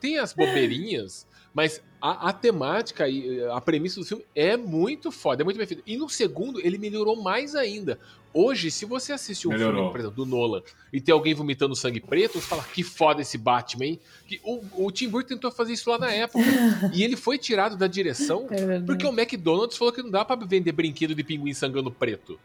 tem 0.01 0.19
as 0.19 0.35
bobeirinhas, 0.35 1.27
mas 1.55 1.83
a, 2.11 2.29
a 2.29 2.33
temática 2.33 3.09
e 3.09 3.45
a 3.47 3.61
premissa 3.61 4.01
do 4.01 4.07
filme 4.07 4.25
é 4.35 4.57
muito 4.57 5.11
foda, 5.11 5.43
é 5.43 5.45
muito 5.45 5.57
bem 5.57 5.67
feita. 5.67 5.83
E 5.87 5.97
no 5.97 6.09
segundo, 6.09 6.61
ele 6.61 6.79
melhorou 6.79 7.17
mais 7.23 7.55
ainda. 7.55 7.99
Hoje, 8.35 8.71
se 8.71 8.85
você 8.85 9.13
assistir 9.15 9.49
um 9.49 9.53
Melhorou. 9.53 9.75
filme, 9.77 9.91
por 9.91 10.01
exemplo, 10.01 10.25
do 10.25 10.27
Nolan, 10.31 10.63
e 10.93 11.01
tem 11.01 11.13
alguém 11.13 11.33
vomitando 11.33 11.75
sangue 11.75 12.01
preto, 12.01 12.35
você 12.39 12.47
fala, 12.47 12.63
que 12.63 12.83
foda 12.83 13.23
esse 13.23 13.39
Batman, 13.39 13.87
hein? 13.87 14.01
Que 14.27 14.39
o, 14.45 14.63
o 14.87 14.91
Tim 14.93 15.09
Burton 15.09 15.29
tentou 15.37 15.51
fazer 15.51 15.73
isso 15.73 15.89
lá 15.89 15.99
na 15.99 16.11
época. 16.13 16.45
e 16.93 17.03
ele 17.03 17.17
foi 17.17 17.39
tirado 17.39 17.77
da 17.77 17.87
direção 17.87 18.47
É 18.51 18.79
porque 18.81 19.07
o 19.07 19.11
McDonald's 19.11 19.79
falou 19.79 19.91
que 19.93 20.03
não 20.03 20.11
dá 20.11 20.23
pra 20.25 20.37
vender 20.37 20.73
brinquedo 20.73 21.15
de 21.15 21.25
pinguim 21.25 21.55
sangrando 21.55 21.91
preto. 21.91 22.39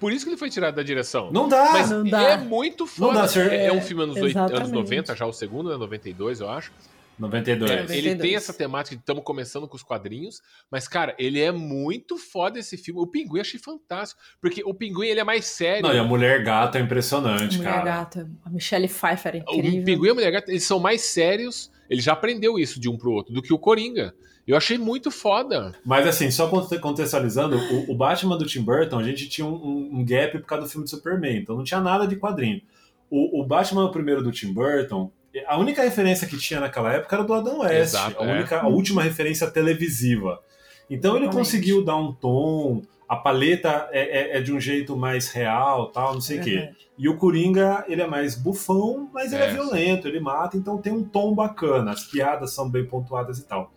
Por 0.00 0.12
isso 0.12 0.24
que 0.24 0.30
ele 0.30 0.36
foi 0.36 0.50
tirado 0.50 0.74
da 0.74 0.82
direção. 0.82 1.30
Não 1.32 1.48
dá. 1.48 1.72
Mas 1.72 1.90
Não 1.90 2.04
dá. 2.04 2.22
é 2.22 2.36
muito 2.36 2.86
foda. 2.86 3.26
dá, 3.26 3.40
é, 3.40 3.66
é 3.66 3.72
um 3.72 3.80
filme 3.80 4.02
anos, 4.02 4.16
oit- 4.16 4.36
anos 4.36 4.50
Exatamente. 4.52 4.74
90, 4.74 5.14
já 5.16 5.26
o 5.26 5.32
segundo, 5.32 5.70
né? 5.70 5.76
92, 5.76 6.40
eu 6.40 6.50
acho. 6.50 6.72
92. 7.18 7.70
É, 7.70 7.74
É, 7.74 7.78
ele 7.78 8.10
92. 8.10 8.20
tem 8.20 8.34
essa 8.36 8.52
temática 8.52 8.94
de 8.96 9.00
estamos 9.02 9.22
começando 9.24 9.66
com 9.66 9.76
os 9.76 9.82
quadrinhos, 9.82 10.40
mas, 10.70 10.86
cara, 10.86 11.14
ele 11.18 11.40
é 11.40 11.50
muito 11.52 12.18
foda 12.18 12.58
esse 12.58 12.76
filme. 12.76 13.00
O 13.00 13.06
Pinguim 13.06 13.36
eu 13.36 13.40
achei 13.42 13.58
fantástico, 13.60 14.20
porque 14.40 14.62
o 14.64 14.74
Pinguim 14.74 15.06
ele 15.06 15.20
é 15.20 15.24
mais 15.24 15.44
sério. 15.46 15.82
Não, 15.82 15.94
e 15.94 15.98
a 15.98 16.04
Mulher 16.04 16.42
Gata 16.44 16.78
é 16.78 16.82
impressionante, 16.82 17.56
Mulher 17.58 17.70
cara. 17.72 17.84
Gata, 17.84 18.30
a 18.44 18.50
Michelle 18.50 18.88
Pfeiffer 18.88 19.36
é 19.36 19.38
o 19.50 19.54
incrível. 19.56 19.84
Pinguim 19.84 20.06
e 20.06 20.10
a 20.10 20.14
Mulher 20.14 20.30
Gata, 20.32 20.50
eles 20.50 20.64
são 20.64 20.78
mais 20.78 21.02
sérios, 21.02 21.70
ele 21.88 22.00
já 22.00 22.12
aprendeu 22.12 22.58
isso 22.58 22.78
de 22.80 22.88
um 22.88 22.96
pro 22.96 23.12
outro, 23.12 23.32
do 23.32 23.40
que 23.42 23.52
o 23.52 23.58
Coringa. 23.58 24.14
Eu 24.46 24.56
achei 24.56 24.78
muito 24.78 25.10
foda. 25.10 25.74
Mas 25.84 26.06
assim, 26.06 26.30
só 26.30 26.48
conte- 26.48 26.78
contextualizando, 26.78 27.56
o, 27.56 27.90
o 27.92 27.96
Batman 27.96 28.38
do 28.38 28.46
Tim 28.46 28.62
Burton, 28.62 28.98
a 28.98 29.02
gente 29.02 29.28
tinha 29.28 29.44
um, 29.44 29.54
um- 29.54 29.90
um 30.00 30.04
gap 30.04 30.38
por 30.38 30.46
causa 30.46 30.64
do 30.66 30.70
filme 30.70 30.84
de 30.84 30.90
Superman, 30.90 31.38
então 31.38 31.56
não 31.56 31.64
tinha 31.64 31.80
nada 31.80 32.06
de 32.06 32.14
quadrinho. 32.14 32.62
O, 33.10 33.40
o 33.40 33.44
Batman 33.46 33.84
o 33.86 33.90
primeiro 33.90 34.22
do 34.22 34.30
Tim 34.30 34.52
Burton, 34.52 35.10
a 35.46 35.58
única 35.58 35.82
referência 35.82 36.26
que 36.26 36.38
tinha 36.38 36.60
naquela 36.60 36.92
época 36.92 37.16
era 37.16 37.24
do 37.24 37.34
Adão 37.34 37.60
West, 37.60 37.74
Exato, 37.94 38.22
a, 38.22 38.26
é. 38.26 38.32
única, 38.34 38.60
a 38.60 38.66
última 38.68 39.02
referência 39.02 39.50
televisiva. 39.50 40.40
Então 40.88 41.16
ele 41.16 41.28
conseguiu 41.28 41.84
dar 41.84 41.96
um 41.96 42.12
tom, 42.12 42.82
a 43.08 43.16
paleta 43.16 43.88
é, 43.90 44.34
é- 44.34 44.38
é 44.38 44.40
de 44.40 44.52
um 44.52 44.60
jeito 44.60 44.96
mais 44.96 45.28
real, 45.30 45.88
tal, 45.90 46.14
não 46.14 46.20
sei 46.20 46.38
o 46.38 46.42
quê. 46.44 46.50
Verdade. 46.50 46.76
E 46.98 47.08
o 47.08 47.16
Coringa, 47.18 47.84
ele 47.88 48.00
é 48.00 48.06
mais 48.06 48.34
bufão, 48.34 49.10
mas 49.12 49.32
ele 49.32 49.42
é, 49.42 49.48
É. 49.48 49.52
violento, 49.52 50.08
ele 50.08 50.18
mata, 50.20 50.56
então 50.56 50.78
tem 50.78 50.92
um 50.92 51.04
tom 51.04 51.34
bacana, 51.34 51.90
as 51.90 52.04
piadas 52.04 52.54
são 52.54 52.70
bem 52.70 52.86
pontuadas 52.86 53.38
e 53.38 53.44
tal. 53.44 53.70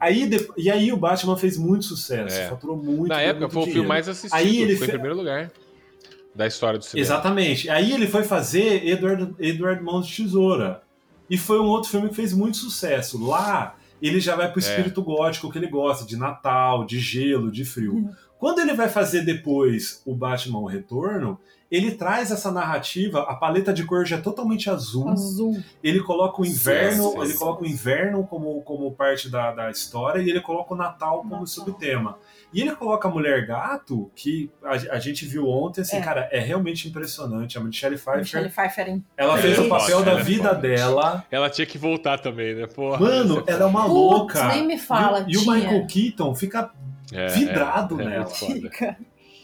Aí, 0.00 0.26
de- 0.26 0.48
E 0.56 0.70
aí 0.70 0.92
o 0.92 0.96
Batman 0.96 1.36
fez 1.36 1.56
muito 1.56 1.84
sucesso, 1.84 2.36
É. 2.36 2.48
faturou 2.48 2.76
muito. 2.76 3.06
Na 3.08 3.20
época 3.20 3.46
muito 3.46 3.52
foi 3.52 3.62
o 3.62 3.66
filme 3.72 3.88
mais 3.88 4.08
assistido, 4.08 4.34
Aí 4.36 4.60
ele 4.60 4.76
foi 4.76 4.86
fe- 4.86 4.92
em 4.92 4.94
primeiro 4.96 5.16
lugar 5.16 5.50
da 6.34 6.46
história 6.46 6.78
do 6.78 6.84
cinema. 6.84 7.02
Exatamente. 7.06 7.70
Aí 7.70 7.92
ele 7.92 8.06
foi 8.06 8.24
fazer 8.24 8.84
Edward, 8.86 9.34
Edward 9.38 9.82
Mãos 9.82 10.06
de 10.06 10.24
Tesoura. 10.24 10.82
E 11.28 11.36
foi 11.36 11.58
um 11.60 11.66
outro 11.66 11.90
filme 11.90 12.08
que 12.08 12.14
fez 12.14 12.32
muito 12.32 12.56
sucesso. 12.56 13.24
Lá, 13.24 13.74
ele 14.00 14.20
já 14.20 14.36
vai 14.36 14.50
pro 14.50 14.60
É. 14.60 14.64
espírito 14.64 15.02
gótico 15.02 15.50
que 15.50 15.58
ele 15.58 15.68
gosta, 15.68 16.04
de 16.06 16.16
Natal, 16.16 16.84
de 16.84 16.98
gelo, 16.98 17.50
de 17.50 17.64
frio. 17.64 18.10
Quando 18.38 18.60
ele 18.60 18.74
vai 18.74 18.88
fazer 18.88 19.22
depois 19.22 20.02
o 20.04 20.14
Batman 20.14 20.58
o 20.58 20.66
Retorno, 20.66 21.38
ele 21.70 21.92
traz 21.92 22.30
essa 22.30 22.52
narrativa, 22.52 23.22
a 23.22 23.34
paleta 23.34 23.72
de 23.72 23.82
cor 23.84 24.04
já 24.04 24.16
é 24.16 24.20
totalmente 24.20 24.68
azul. 24.70 25.08
Azul. 25.08 25.60
Ele 25.82 26.00
coloca 26.00 26.40
o 26.40 26.46
inverno, 26.46 27.10
Sim, 27.12 27.18
ele 27.22 27.32
sim. 27.32 27.38
coloca 27.38 27.64
o 27.64 27.66
inverno 27.66 28.24
como, 28.24 28.60
como 28.62 28.92
parte 28.92 29.28
da, 29.28 29.52
da 29.52 29.70
história 29.70 30.20
e 30.22 30.28
ele 30.30 30.40
coloca 30.40 30.74
o 30.74 30.76
Natal 30.76 31.18
como 31.18 31.30
Natal. 31.30 31.46
subtema. 31.46 32.18
E 32.52 32.60
ele 32.62 32.74
coloca 32.74 33.06
a 33.08 33.10
Mulher 33.10 33.46
Gato, 33.46 34.10
que 34.14 34.50
a, 34.64 34.94
a 34.94 34.98
gente 34.98 35.26
viu 35.26 35.46
ontem, 35.48 35.80
assim, 35.82 35.96
É. 35.96 36.00
cara, 36.00 36.28
é 36.32 36.38
realmente 36.38 36.88
impressionante. 36.88 37.58
A 37.58 37.60
Michelle 37.60 37.96
Pfeiffer, 37.96 38.18
Michelle 38.18 38.48
Pfeiffer 38.48 38.88
é 38.88 38.98
ela 39.16 39.36
fez 39.36 39.58
o 39.58 39.64
é 39.64 39.68
papel 39.68 40.02
da 40.04 40.12
é 40.12 40.22
vida 40.22 40.54
dela. 40.54 41.24
Ela 41.30 41.50
tinha 41.50 41.66
que 41.66 41.76
voltar 41.76 42.18
também, 42.18 42.54
né? 42.54 42.66
Porra, 42.66 42.98
Mano, 42.98 43.42
ela 43.46 43.62
é 43.62 43.66
uma 43.66 43.82
Putz, 43.82 43.92
louca. 43.94 44.48
nem 44.48 44.66
me 44.66 44.78
fala, 44.78 45.26
e, 45.28 45.36
o- 45.36 45.40
e 45.40 45.48
o. 45.48 45.52
Michael 45.52 45.86
Keaton 45.86 46.34
fica 46.34 46.70
É, 47.12 47.26
vidrado 47.28 48.00
é, 48.00 48.04
é 48.04 48.08
nela. 48.08 48.26
Fica. 48.26 48.96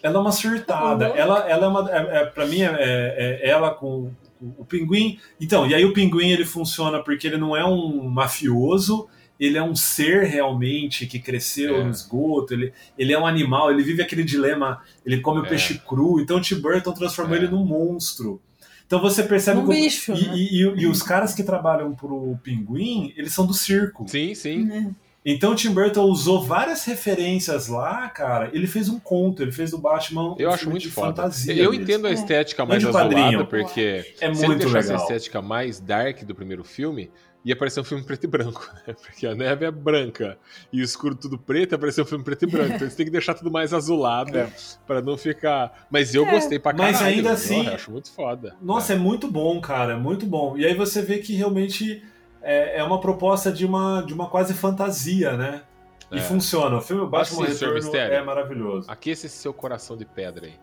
Ela 0.03 0.17
é 0.17 0.19
uma 0.21 0.33
surtada. 0.33 1.11
Uhum. 1.11 1.17
Ela, 1.17 1.39
ela 1.51 1.65
é 1.65 1.69
uma. 1.69 1.91
É, 1.91 2.17
é, 2.23 2.25
pra 2.27 2.47
mim, 2.47 2.63
é, 2.63 2.67
é- 2.67 3.41
é 3.43 3.49
ela 3.51 3.73
com 3.75 4.11
o, 4.41 4.55
o 4.59 4.65
pinguim. 4.65 5.19
Então, 5.41 5.67
e 5.67 5.75
aí 5.75 5.85
o 5.85 5.93
pinguim 5.93 6.31
ele 6.31 6.45
funciona 6.45 7.01
porque 7.03 7.27
ele 7.27 7.37
não 7.37 7.57
é 7.57 7.65
um 7.65 8.03
mafioso, 8.09 9.09
ele 9.45 9.59
é 9.59 9.63
um 9.63 9.75
ser 9.75 10.25
realmente 10.25 11.07
que 11.07 11.19
cresceu 11.19 11.77
É. 11.81 11.85
no 11.85 11.91
esgoto, 11.91 12.55
ele, 12.55 12.73
ele 12.97 13.13
é 13.13 13.19
um 13.19 13.27
animal, 13.27 13.71
ele 13.71 13.83
vive 13.83 14.01
aquele 14.03 14.23
dilema, 14.25 14.81
ele 15.05 15.21
come 15.21 15.41
o 15.41 15.47
É. 15.47 15.49
peixe 15.49 15.79
cru. 15.87 16.21
Então 16.21 16.37
o 16.37 16.41
Tim 16.41 16.61
Burton 16.61 16.93
transformou 16.93 17.35
É. 17.37 17.39
ele 17.41 17.49
num 17.49 17.65
monstro. 17.65 18.41
Então 18.87 19.01
você 19.01 19.23
percebe 19.23 19.59
Um 19.61 19.63
como- 19.67 19.73
bicho, 19.75 20.13
e, 20.13 20.27
né? 20.27 20.35
e- 20.37 20.63
e- 20.63 20.83
e 20.83 20.87
os 20.87 21.03
caras 21.03 21.33
que 21.35 21.43
trabalham 21.43 21.95
pro 21.95 22.39
pinguim, 22.43 23.13
eles 23.17 23.33
são 23.33 23.47
do 23.47 23.55
circo. 23.55 24.05
Sim, 24.07 24.35
sim. 24.35 24.95
Então 25.25 25.53
o 25.53 25.55
Tim 25.55 25.71
Burton 25.73 26.03
usou 26.03 26.43
várias 26.45 26.85
referências 26.85 27.69
lá, 27.69 28.09
cara. 28.09 28.51
Ele 28.53 28.67
fez 28.67 28.89
um 28.89 28.99
conto, 28.99 29.41
ele 29.41 29.53
fez 29.53 29.71
do 29.71 29.79
Batman 29.79 30.35
Eu 30.37 30.51
um 30.51 30.53
acho 30.53 30.69
muito 30.69 30.83
de 30.83 30.91
foda. 30.91 31.09
fantasia. 31.09 31.55
Eu 31.55 31.71
mesmo. 31.71 31.83
entendo 31.85 32.07
a 32.09 32.13
estética 32.13 32.63
Não 32.63 32.69
mais 32.69 32.85
azulada, 32.85 33.15
quadrinho. 33.15 33.47
porque 33.47 33.81
É 34.21 34.35
se 34.35 34.41
ele 34.41 34.47
muito 34.49 34.59
deixasse 34.59 34.89
a 34.89 34.93
legal. 34.93 35.03
estética 35.07 35.41
mais 35.41 35.79
dark 35.81 36.25
do 36.25 36.35
primeiro 36.35 36.65
filme, 36.65 37.09
ia 37.45 37.57
parecer 37.57 37.81
um 37.81 37.85
filme 37.85 38.05
preto 38.05 38.25
e 38.25 38.27
branco, 38.27 38.69
né? 38.87 38.95
Porque 39.03 39.27
a 39.27 39.35
neve 39.35 39.65
é 39.65 39.71
branca 39.71 40.39
e 40.73 40.81
o 40.81 40.85
escuro 40.85 41.15
tudo 41.15 41.39
preto, 41.39 41.73
ia 41.73 41.79
parecer 41.79 42.03
um 42.03 42.05
filme 42.05 42.23
preto 42.25 42.45
e 42.45 42.47
branco. 42.47 42.69
Então 42.75 42.83
eles 42.87 42.95
têm 42.95 43.07
que 43.07 43.13
deixar 43.13 43.35
tudo 43.35 43.51
mais 43.51 43.73
azulado 43.75 44.37
É. 44.39 44.49
pra 44.87 45.03
não 45.03 45.17
ficar. 45.17 45.87
Mas 45.91 46.15
eu 46.15 46.27
É. 46.27 46.31
gostei 46.31 46.59
pra 46.59 46.73
caralho. 46.73 46.93
Mas 46.95 47.03
ainda 47.03 47.29
eu 47.31 47.33
assim- 47.33 47.67
acho 47.69 47.91
muito 47.91 48.13
foda. 48.13 48.55
Nossa, 48.63 48.93
é. 48.93 48.97
muito 48.97 49.31
bom, 49.31 49.61
cara, 49.61 49.95
é 49.95 49.97
muito 49.97 50.25
bom. 50.27 50.57
E 50.57 50.65
aí 50.67 50.75
você 50.75 51.03
vê 51.03 51.19
que 51.19 51.35
realmente 51.35 52.03
é, 52.43 52.79
é 52.79 52.83
uma 52.85 53.01
proposta 53.01 53.53
de 53.53 53.65
uma, 53.65 54.03
de 54.03 54.13
uma 54.13 54.29
quase 54.29 54.53
fantasia, 54.55 55.37
né? 55.37 55.63
E 56.11 56.19
É. 56.19 56.21
funciona. 56.21 56.77
O 56.77 56.81
filme 56.81 57.07
Batman 57.09 57.45
Assim, 57.45 57.53
Retorno 57.55 57.75
Mistério. 57.75 58.15
é 58.17 58.23
maravilhoso. 58.23 58.91
Aqueça 58.91 59.27
esse 59.27 59.37
seu 59.39 59.55
coração 59.55 59.97
de 59.97 60.05
pedra 60.05 60.47
aí. 60.47 60.55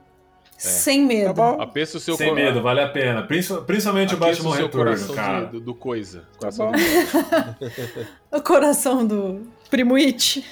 Sem 0.59 1.05
medo. 1.05 1.33
Tá. 1.33 1.51
Apeça 1.63 1.97
o 1.97 1.99
seu 1.99 2.15
Sem 2.15 2.27
cor- 2.27 2.35
medo, 2.35 2.61
vale 2.61 2.81
a 2.81 2.89
pena. 2.89 3.23
Princi- 3.23 3.61
Principalmente 3.61 4.13
o 4.13 4.17
aqueça 4.17 4.43
Batman 4.43 4.55
seu 4.57 4.65
Retorno, 4.65 4.85
coração 4.91 5.15
cara. 5.15 5.45
de- 5.45 5.51
do, 5.53 5.59
do 5.61 5.73
coisa. 5.75 6.19
Tá 6.19 6.49
Coração 6.51 6.71
bom. 6.71 6.77
de- 6.77 8.07
O 8.37 8.41
coração 8.41 9.05
do 9.07 9.47
Primo 9.69 9.95
It. 9.95 10.45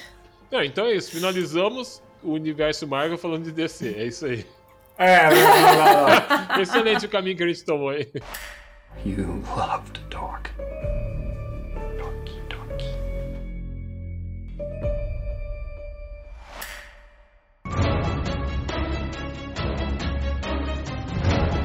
Não, 0.50 0.62
então 0.64 0.86
é 0.86 0.94
isso. 0.94 1.10
Finalizamos 1.10 2.02
o 2.22 2.32
universo 2.32 2.86
Marvel 2.86 3.18
falando 3.18 3.44
de 3.44 3.52
DC. 3.52 3.94
É 3.98 4.06
isso 4.06 4.24
aí. 4.26 4.46
É, 4.96 5.28
lá, 5.28 5.74
lá, 5.76 6.00
lá. 6.56 6.58
Excelente 6.60 7.06
o 7.06 7.08
caminho 7.08 7.36
que 7.36 7.42
a 7.44 7.46
gente 7.46 7.64
tomou 7.64 7.90
aí. 7.90 8.10
You 9.06 9.42
love 9.56 9.90
to 9.92 10.00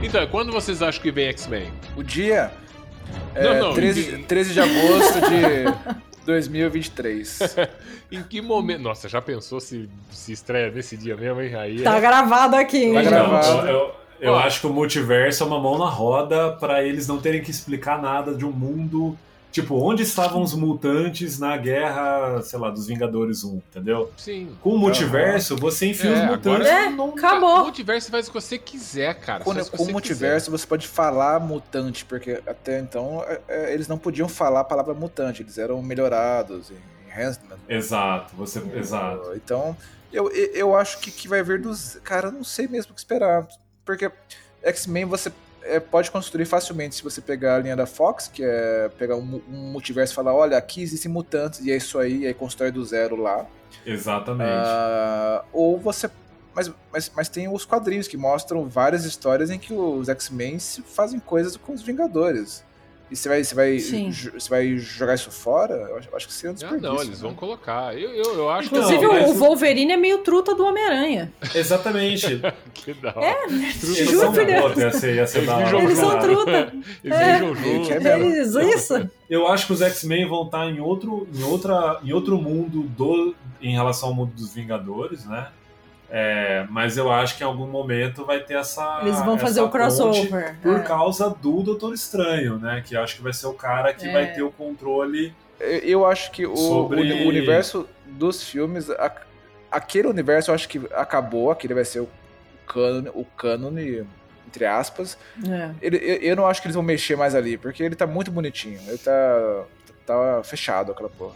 Então, 0.04 0.28
quando 0.28 0.52
vocês 0.52 0.82
acham 0.82 1.02
que 1.02 1.12
vem 1.12 1.28
X-Men? 1.30 1.72
O 1.96 2.04
dia 2.04 2.52
é 3.36 3.44
Não, 3.60 3.68
não, 3.70 3.74
13, 3.74 4.02
entendi. 4.10 4.24
13 4.24 4.54
de 4.54 4.60
agosto 4.60 5.20
de 5.30 6.02
2023. 6.26 7.40
Em 8.12 8.22
que 8.22 8.42
momento. 8.42 8.82
Nossa, 8.82 9.10
já 9.10 9.22
pensou 9.22 9.60
se, 9.60 9.90
se 10.12 10.32
estreia 10.34 10.70
nesse 10.70 10.96
dia 10.98 11.16
mesmo, 11.16 11.42
hein? 11.42 11.56
Aí 11.56 11.82
Tá 11.82 11.98
é... 11.98 12.02
gravado 12.02 12.56
aqui, 12.56 12.84
hein? 12.86 12.94
Tá 12.94 13.02
gravado. 13.04 13.68
Eu, 13.68 13.74
eu- 13.76 14.04
eu 14.22 14.36
acho 14.38 14.62
que 14.62 14.68
o 14.68 14.70
multiverso 14.70 15.44
é 15.44 15.46
uma 15.48 15.60
mão 15.60 15.78
na 15.78 15.90
roda 15.90 16.52
pra 16.54 16.82
eles 16.82 17.08
não 17.08 17.18
terem 17.20 17.42
que 17.42 17.52
explicar 17.52 18.02
nada 18.02 18.34
de 18.34 18.46
um 18.46 18.52
mundo. 18.52 19.18
Tipo, 19.54 19.76
onde 19.76 20.02
estavam 20.02 20.42
os 20.42 20.56
mutantes 20.56 21.38
na 21.38 21.56
guerra, 21.56 22.42
sei 22.42 22.58
lá, 22.58 22.72
dos 22.72 22.88
Vingadores 22.88 23.44
1, 23.44 23.58
entendeu? 23.58 24.12
Sim. 24.18 24.50
Com 24.60 24.72
o 24.72 24.78
multiverso, 24.80 25.56
você 25.56 25.86
enfia 25.92 26.10
É, 26.10 26.14
os 26.14 26.20
agora 26.22 26.36
mutantes. 26.38 26.68
É, 26.68 26.90
não- 26.90 27.10
acabou. 27.10 27.60
O 27.60 27.64
multiverso 27.66 28.10
faz 28.10 28.28
o 28.28 28.32
que 28.32 28.42
você 28.42 28.58
quiser, 28.58 29.14
cara. 29.20 29.44
Com, 29.44 29.54
faz 29.54 29.68
o 29.68 29.72
que 29.72 29.78
com 29.78 29.84
o 29.84 29.92
multiverso 29.92 30.50
você 30.50 30.66
pode 30.66 30.88
falar 30.88 31.40
mutante, 31.40 32.04
porque 32.04 32.42
até 32.48 32.80
então 32.80 33.24
é, 33.28 33.42
é, 33.48 33.74
eles 33.76 33.88
não 33.88 34.00
podiam 34.00 34.28
falar 34.28 34.62
a 34.62 34.64
palavra 34.64 34.96
mutante, 34.96 35.44
eles 35.44 35.60
eram 35.60 35.80
melhorados, 35.84 36.72
enhancement. 37.16 37.60
Exato, 37.70 38.36
você. 38.36 38.60
Exato. 38.76 39.34
Então, 39.36 39.78
eu, 40.12 40.30
eu 40.32 40.76
acho 40.76 40.98
que, 40.98 41.12
que 41.12 41.28
vai 41.28 41.44
vir 41.44 41.62
dos. 41.62 42.00
Cara, 42.04 42.30
eu 42.30 42.32
não 42.32 42.44
sei 42.44 42.68
mesmo 42.68 42.92
o 42.92 42.96
que 42.96 43.00
esperar. 43.02 43.48
Porque 43.86 44.12
X-Men 44.64 45.06
você 45.06 45.32
é, 45.64 45.80
pode 45.80 46.12
construir 46.12 46.46
facilmente 46.46 46.96
se 46.96 47.04
você 47.04 47.22
pegar 47.22 47.56
a 47.56 47.60
linha 47.60 47.76
da 47.76 47.86
Fox, 47.86 48.28
que 48.28 48.44
é 48.44 48.90
pegar 48.98 49.16
um, 49.16 49.42
um 49.50 49.72
multiverso 49.72 50.14
e 50.14 50.16
falar: 50.16 50.34
olha, 50.34 50.58
aqui 50.58 50.82
existem 50.82 51.12
mutantes, 51.12 51.60
e 51.62 51.72
é 51.72 51.78
isso 51.78 51.98
aí, 52.00 52.20
e 52.20 52.28
aí 52.28 52.34
constrói 52.34 52.72
do 52.72 52.84
zero 52.84 53.16
lá. 53.16 53.46
Exatamente. 53.86 54.50
Ah, 54.50 55.44
ou 55.52 55.80
você 55.80 56.10
mas, 56.56 56.72
mas, 56.92 57.12
mas 57.16 57.30
tem 57.30 57.48
os 57.48 57.66
quadrinhos 57.66 58.08
que 58.08 58.16
mostram 58.16 58.68
várias 58.70 59.06
histórias 59.06 59.50
em 59.50 59.58
que 59.58 59.74
os 59.74 60.08
X-Men 60.08 60.60
fazem 60.60 61.20
coisas 61.20 61.58
com 61.58 61.74
os 61.74 61.82
Vingadores. 61.82 62.64
E 63.14 63.16
você 63.16 63.30
vai, 63.30 63.44
você 63.44 63.54
vai, 63.54 63.78
você 63.80 64.50
vai 64.50 64.76
jogar 64.80 65.14
isso 65.14 65.30
fora? 65.30 65.76
Eu 65.76 65.98
acho, 65.98 66.10
eu 66.10 66.18
acho 66.18 66.28
que 66.28 66.34
seria 66.34 66.52
um 66.52 66.68
Ah, 66.68 66.78
não, 66.80 67.00
eles 67.00 67.22
vão 67.22 67.30
né? 67.30 67.38
colocar. 67.38 67.96
Eu, 67.96 68.10
eu, 68.10 68.34
eu 68.34 68.50
acho 68.50 68.70
que. 68.70 68.76
Inclusive, 68.76 69.06
mas- 69.06 69.30
o 69.30 69.34
Wolverine 69.36 69.94
é 69.94 69.98
meio 69.98 70.18
truta 70.24 70.56
do 70.56 70.66
Homem-Aranha. 70.66 71.32
Exatamente. 71.54 72.42
Que 72.74 72.92
da 72.96 73.14
hora. 73.16 73.24
É, 73.26 73.48
juro 73.48 73.98
Eles 75.84 75.98
são 76.00 76.20
truta. 76.20 76.74
Eles 77.04 77.18
É. 77.18 77.40
Que 77.86 78.08
é 78.08 78.12
É 78.12 78.76
isso. 78.76 79.10
Eu 79.30 79.48
acho 79.48 79.68
que 79.68 79.74
os 79.74 79.82
X-Men 79.82 80.28
vão 80.28 80.46
estar 80.46 80.66
em 80.68 80.80
outro, 80.80 81.28
em, 81.34 81.44
outra, 81.44 82.00
em 82.04 82.12
outro 82.12 82.38
mundo 82.38 82.82
do, 82.98 83.36
em 83.62 83.74
relação 83.74 84.10
ao 84.10 84.16
mundo 84.16 84.34
dos 84.34 84.54
Vingadores, 84.54 85.26
né? 85.26 85.48
É, 86.16 86.68
mas 86.70 86.96
eu 86.96 87.12
acho 87.12 87.36
que 87.36 87.44
em 87.44 87.48
algum 87.48 87.66
momento 87.66 88.24
vai 88.24 88.40
ter 88.40 88.54
essa. 88.54 89.00
Eles 89.02 89.18
vão 89.22 89.34
essa 89.34 89.46
fazer 89.48 89.62
o 89.62 89.70
crossover. 89.70 90.56
Por 90.62 90.76
É. 90.78 90.84
causa 90.84 91.28
do 91.32 91.64
Doutor 91.64 91.92
Estranho, 91.92 92.60
né? 92.60 92.84
Que 92.86 92.96
eu 92.96 93.02
acho 93.02 93.16
que 93.16 93.24
vai 93.24 93.34
ser 93.34 93.48
o 93.48 93.54
cara 93.54 93.92
que 93.96 94.08
É. 94.08 94.14
vai 94.14 94.32
ter 94.32 94.44
o 94.44 94.52
controle. 94.52 95.34
Eu- 95.60 95.80
Eu 95.80 96.06
acho 96.06 96.30
que 96.32 96.46
o, 96.46 96.56
Sobre- 96.56 97.02
o 97.24 97.28
universo 97.28 97.90
dos 98.06 98.44
filmes, 98.44 98.92
a- 98.92 99.12
aquele 99.72 100.08
universo 100.08 100.52
eu 100.52 100.56
acho 100.56 100.70
que 100.70 100.80
acabou, 100.94 101.50
aquele 101.50 101.74
vai 101.74 101.86
ser 101.86 102.02
o 102.02 102.10
cânone, 102.68 103.10
o 103.16 103.26
cânone 103.26 104.06
entre 104.48 104.66
aspas. 104.68 105.18
É. 105.50 105.72
Ele, 105.82 105.98
eu, 105.98 106.16
eu 106.18 106.36
não 106.36 106.46
acho 106.46 106.62
que 106.62 106.68
eles 106.68 106.76
vão 106.76 106.84
mexer 106.84 107.16
mais 107.16 107.34
ali, 107.34 107.58
porque 107.58 107.82
ele 107.82 107.96
tá 107.96 108.06
muito 108.06 108.30
bonitinho. 108.30 108.80
Ele 108.88 109.00
tá, 109.00 109.64
tá 110.06 110.42
fechado 110.44 110.92
aquela 110.92 111.10
porra. 111.10 111.34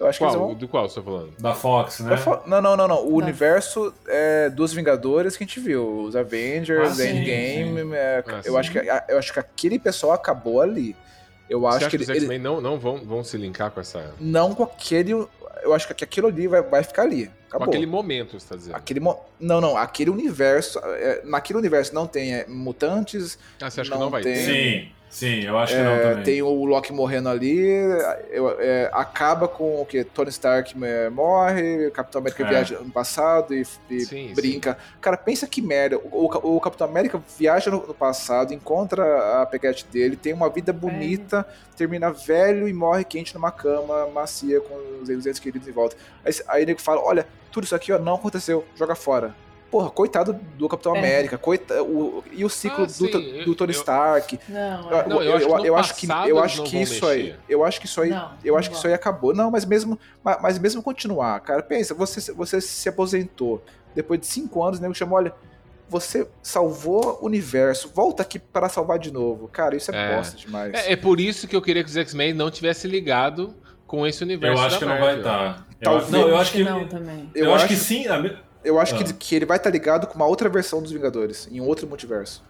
Eu 0.00 0.06
acho 0.06 0.18
que 0.18 0.24
Qual? 0.24 0.30
eles 0.34 0.46
vão. 0.46 0.54
Do 0.54 0.66
qual 0.68 0.88
você 0.88 0.94
tá 0.94 1.02
falando? 1.02 1.30
Da 1.38 1.54
Fox, 1.54 2.00
né? 2.00 2.16
Falo- 2.16 2.42
Não, 2.46 2.62
não, 2.62 2.74
não, 2.76 2.88
não. 2.88 2.96
O 3.06 3.08
Tá. 3.18 3.24
universo 3.26 3.92
é, 4.08 4.48
dos 4.48 4.72
Vingadores 4.72 5.36
que 5.36 5.44
a 5.44 5.46
gente 5.46 5.60
viu. 5.60 6.00
Os 6.04 6.16
Avengers, 6.16 6.92
Ah, 6.92 6.94
sim, 6.94 7.08
Endgame. 7.18 7.92
é, 7.94 8.24
Ah, 8.26 8.40
eu, 8.44 8.52
sim. 8.54 8.58
acho 8.58 8.72
que, 8.72 8.78
eu 9.08 9.18
acho 9.18 9.32
que 9.32 9.38
aquele 9.38 9.78
pessoal 9.78 10.12
acabou 10.12 10.62
ali. 10.62 10.96
Eu 11.50 11.60
Você 11.60 11.66
acho 11.66 11.76
acha 11.76 11.90
que 11.90 12.04
que 12.04 12.10
os 12.12 12.16
ele, 12.22 12.38
não, 12.38 12.60
não 12.60 12.78
vão, 12.78 12.96
vão 13.04 13.22
se 13.22 13.36
linkar 13.36 13.70
com 13.72 13.80
essa. 13.80 14.14
não 14.18 14.54
com 14.54 14.62
aquele. 14.62 15.12
Eu 15.62 15.74
acho 15.74 15.86
que 15.94 16.02
aquilo 16.04 16.28
ali 16.28 16.46
vai, 16.46 16.62
vai 16.62 16.82
ficar 16.82 17.02
ali. 17.02 17.26
Com 17.26 17.56
Acabou. 17.56 17.68
aquele 17.68 17.84
momento, 17.86 18.38
você 18.40 18.46
tá 18.48 18.56
dizendo. 18.56 18.76
Aquele 18.76 19.00
mo- 19.00 19.18
Não, 19.38 19.60
não. 19.60 19.76
Aquele 19.76 20.08
universo. 20.08 20.78
é, 20.82 21.20
naquele 21.24 21.58
universo 21.58 21.92
não 21.94 22.06
tem 22.06 22.34
é, 22.36 22.46
mutantes. 22.48 23.38
Ah, 23.60 23.68
você 23.68 23.80
acha 23.82 23.90
não 23.90 23.98
que 23.98 24.02
não 24.04 24.10
vai 24.10 24.22
tem. 24.22 24.32
ter? 24.34 24.44
Sim, 24.86 24.92
sim, 25.10 25.40
eu 25.44 25.58
acho 25.58 25.74
que 25.74 25.80
é, 25.80 25.84
não 25.84 25.98
também. 26.10 26.22
tem 26.24 26.40
o 26.42 26.64
Loki 26.64 26.92
morrendo 26.92 27.28
ali. 27.28 27.58
eu- 28.30 28.56
é, 28.60 28.88
acaba 28.92 29.46
com 29.48 29.82
o 29.82 29.84
que? 29.84 30.02
Tony 30.04 30.30
Stark 30.30 30.74
é, 30.82 31.10
morre. 31.10 31.90
Capitão 31.90 32.20
América 32.20 32.44
É. 32.44 32.48
viaja 32.48 32.78
no 32.78 32.90
passado 32.90 33.52
e, 33.54 33.66
e 33.90 34.00
Sim, 34.00 34.32
brinca. 34.34 34.78
Cara, 35.00 35.16
pensa 35.16 35.46
que 35.46 35.60
merda. 35.60 35.98
O, 35.98 36.26
o- 36.26 36.56
o 36.56 36.60
Capitão 36.60 36.86
América 36.86 37.22
viaja 37.38 37.70
no, 37.70 37.86
no 37.86 37.92
passado, 37.94 38.54
encontra 38.54 39.42
a 39.42 39.46
peguete 39.46 39.84
dele, 39.86 40.16
tem 40.16 40.32
uma 40.32 40.48
vida 40.48 40.72
bonita, 40.72 41.46
termina 41.76 42.10
velho 42.12 42.66
e 42.68 42.72
morre 42.72 43.04
quente 43.04 43.34
numa 43.34 43.50
cama 43.50 44.06
macia 44.14 44.60
com 44.60 44.74
os 45.02 45.08
os 45.10 45.26
entes 45.26 45.40
queridos 45.40 45.66
em 45.66 45.72
volta. 45.72 45.96
Aí, 46.24 46.32
aí 46.48 46.62
o 46.62 46.66
nego 46.66 46.80
fala: 46.80 47.00
olha, 47.02 47.26
tudo 47.50 47.64
isso 47.64 47.74
aqui 47.74 47.92
ó, 47.92 47.98
não 47.98 48.14
aconteceu, 48.14 48.64
joga 48.76 48.94
fora. 48.94 49.34
Porra, 49.70 49.88
coitado 49.88 50.32
do 50.58 50.68
Capitão 50.68 50.96
É. 50.96 50.98
América, 50.98 51.38
coita, 51.38 51.80
o, 51.82 52.24
e 52.32 52.44
o 52.44 52.48
ciclo 52.48 52.82
Ah, 52.82 52.86
do, 52.86 52.92
sim, 52.92 53.06
do, 53.10 53.18
eu- 53.20 53.54
Tony 53.54 53.72
eu- 53.72 53.78
Stark. 53.78 54.40
Não, 54.48 54.90
Eu, 54.90 54.96
é. 54.98 55.06
Não, 55.08 55.22
eu 55.22 55.36
acho 55.36 55.46
que 55.46 55.46
no 55.48 55.64
eu 55.66 55.76
acho 55.76 55.94
que 55.94 56.06
eu 56.30 56.38
acho 56.40 56.56
não 56.58 56.64
que 56.64 56.76
isso 56.82 57.06
aí, 57.06 57.22
mexer. 57.22 57.38
eu 57.48 57.64
acho 57.64 57.80
que 57.80 57.86
isso 57.86 58.00
aí, 58.00 58.10
Não, 58.10 58.32
eu 58.44 58.52
não 58.52 58.58
acho 58.58 58.68
que 58.70 58.76
isso 58.76 58.86
aí 58.88 58.92
acabou. 58.92 59.32
Não, 59.32 59.48
mas 59.50 59.64
mesmo, 59.64 59.96
ma- 60.24 60.38
mas 60.42 60.58
mesmo 60.58 60.82
continuar, 60.82 61.38
cara, 61.40 61.62
pensa, 61.62 61.94
você 61.94 62.32
você 62.32 62.60
se 62.60 62.88
aposentou 62.88 63.62
depois 63.94 64.18
de 64.18 64.26
cinco 64.26 64.62
anos, 64.64 64.78
o 64.80 64.82
nego 64.82 64.94
chamou, 64.94 65.18
olha, 65.18 65.32
você 65.88 66.26
salvou 66.42 67.18
o 67.20 67.26
universo, 67.26 67.90
volta 67.94 68.22
aqui 68.22 68.38
para 68.40 68.68
salvar 68.68 68.98
de 68.98 69.12
novo, 69.12 69.46
cara, 69.48 69.76
isso 69.76 69.92
é, 69.94 70.12
É. 70.12 70.16
bosta 70.16 70.36
demais. 70.36 70.74
É, 70.74 70.92
é 70.92 70.96
por 70.96 71.20
isso 71.20 71.46
que 71.46 71.54
eu 71.54 71.62
queria 71.62 71.82
que 71.84 71.90
os 71.90 71.96
X-Men 71.96 72.32
não 72.32 72.50
tivesse 72.50 72.88
ligado 72.88 73.54
com 73.86 74.04
esse 74.06 74.22
universo. 74.22 74.60
Eu 74.60 74.66
acho 74.66 74.74
da 74.74 74.78
que 74.78 74.84
não 74.84 74.92
Marvel. 74.98 75.06
vai 75.08 75.16
estar. 75.18 75.66
Talvez. 75.82 76.10
Não, 76.10 76.20
eu 76.20 76.26
acho 76.34 76.40
Acho 76.42 76.52
que 76.52 76.58
que. 76.58 76.64
não 76.70 76.86
também. 76.88 77.30
Eu, 77.34 77.54
acho 77.54 77.66
que 77.68 77.74
sim. 77.76 78.06
a 78.06 78.18
Eu 78.64 78.78
acho 78.78 78.94
Ah. 78.94 78.98
que, 78.98 79.12
que 79.14 79.34
ele 79.34 79.46
vai 79.46 79.56
estar 79.56 79.70
ligado 79.70 80.06
com 80.06 80.14
uma 80.14 80.26
outra 80.26 80.48
versão 80.48 80.82
dos 80.82 80.92
Vingadores, 80.92 81.48
em 81.50 81.60
um 81.60 81.66
outro 81.66 81.86
multiverso. 81.86 82.42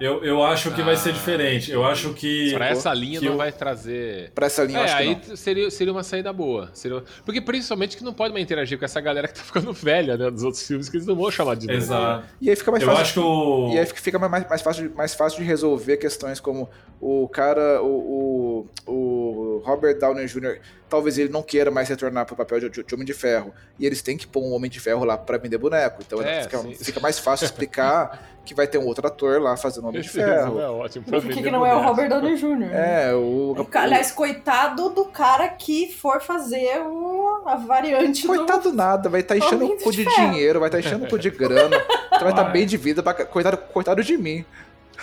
Eu, 0.00 0.22
eu 0.24 0.42
acho 0.42 0.70
que 0.72 0.82
vai 0.82 0.96
ser 0.96 1.10
Ah. 1.10 1.12
diferente. 1.12 1.70
Eu 1.70 1.84
acho 1.84 2.12
que. 2.14 2.52
Pra 2.54 2.68
essa 2.68 2.92
linha 2.94 3.18
que 3.18 3.24
não 3.26 3.32
eu- 3.32 3.38
vai 3.38 3.50
trazer. 3.52 4.30
Pra 4.34 4.46
essa 4.46 4.62
linha, 4.64 4.78
eu 4.78 4.82
É, 4.82 4.84
acho 4.84 4.96
que 4.96 5.02
aí 5.02 5.08
não. 5.10 5.20
t- 5.20 5.36
seria, 5.36 5.70
seria 5.70 5.92
uma 5.92 6.02
saída 6.02 6.32
boa. 6.32 6.70
Seria... 6.72 7.02
Porque 7.24 7.40
principalmente 7.40 7.96
que 7.96 8.04
não 8.04 8.12
pode 8.12 8.32
mais 8.32 8.44
interagir 8.44 8.78
com 8.78 8.84
essa 8.84 9.00
galera 9.00 9.26
que 9.28 9.34
tá 9.34 9.42
ficando 9.42 9.72
velha, 9.72 10.16
né? 10.16 10.30
Dos 10.30 10.42
outros 10.42 10.66
filmes, 10.66 10.88
que 10.88 10.96
eles 10.96 11.06
não 11.06 11.16
vão 11.16 11.30
chamar 11.30 11.56
de 11.56 11.66
novo. 11.66 11.78
Exato. 11.78 12.26
E 12.40 12.48
aí 12.50 12.56
fica 12.56 12.70
mais 12.70 12.82
Eu 12.82 12.88
fácil. 12.88 13.02
acho 13.02 13.12
que 13.14 13.20
o. 13.20 13.70
E 13.74 13.78
aí 13.78 13.86
fica 13.86 14.18
mais, 14.18 14.48
mais, 14.48 14.62
fácil, 14.62 14.88
de- 14.88 14.94
mais 14.94 15.14
fácil 15.14 15.38
de 15.40 15.44
resolver 15.44 15.96
questões 15.96 16.38
como 16.40 16.68
o 17.00 17.28
cara, 17.28 17.82
o, 17.82 18.66
o, 18.86 18.92
o 18.92 19.62
Robert 19.64 19.98
Downey 19.98 20.26
Jr., 20.26 20.58
talvez 20.88 21.18
ele 21.18 21.28
não 21.28 21.42
queira 21.42 21.70
mais 21.70 21.88
retornar 21.88 22.24
pro 22.26 22.34
papel 22.34 22.60
de, 22.60 22.70
de 22.82 22.94
Homem 22.94 23.06
de 23.06 23.12
Ferro. 23.12 23.52
E 23.78 23.86
eles 23.86 24.00
têm 24.02 24.16
que 24.16 24.26
pôr 24.26 24.42
um 24.42 24.52
Homem 24.52 24.70
de 24.70 24.80
Ferro 24.80 25.04
lá 25.04 25.16
pra 25.18 25.38
vender 25.38 25.58
boneco. 25.58 26.02
Então 26.04 26.20
É, 26.22 26.42
fica, 26.42 26.58
fica 26.84 27.00
mais 27.00 27.18
fácil 27.18 27.44
explicar 27.44 28.28
que 28.48 28.54
vai 28.54 28.66
ter 28.66 28.78
um 28.78 28.86
outro 28.86 29.06
ator 29.06 29.42
lá 29.42 29.56
fazendo 29.58 29.88
Homem 29.88 30.00
de 30.00 30.08
Ferro. 30.08 30.58
é 30.58 30.68
ótimo. 30.68 31.04
Por 31.04 31.20
que, 31.20 31.42
que 31.42 31.50
não 31.50 31.66
é 31.66 31.74
o. 31.74 31.82
Robert 31.82 32.08
Downey 32.08 32.36
Jr.? 32.36 32.72
É, 32.72 33.14
o. 33.14 33.54
Aliás, 33.74 34.10
coitado 34.10 34.88
do 34.88 35.04
cara 35.04 35.48
que 35.48 35.92
for 35.92 36.22
fazer 36.22 36.80
o, 36.80 37.42
a 37.46 37.56
variante 37.56 38.22
do... 38.22 38.28
Coitado 38.28 38.72
nada, 38.72 39.10
vai 39.10 39.20
estar 39.20 39.36
enchendo 39.36 39.64
Homem 39.66 39.76
o 39.76 39.80
cu 39.82 39.92
de 39.92 40.04
de 40.04 40.14
dinheiro, 40.14 40.60
vai 40.60 40.68
estar 40.68 40.80
enchendo 40.80 41.04
o 41.04 41.08
cu 41.08 41.18
de 41.18 41.28
grana, 41.30 41.76
então 42.06 42.20
vai 42.20 42.30
estar 42.30 42.44
Vai. 42.44 42.52
bem 42.52 42.66
de 42.66 42.76
vida, 42.78 43.02
pra- 43.02 43.12
coitado, 43.26 43.58
coitado 43.58 44.02
de 44.02 44.16
mim. 44.16 44.44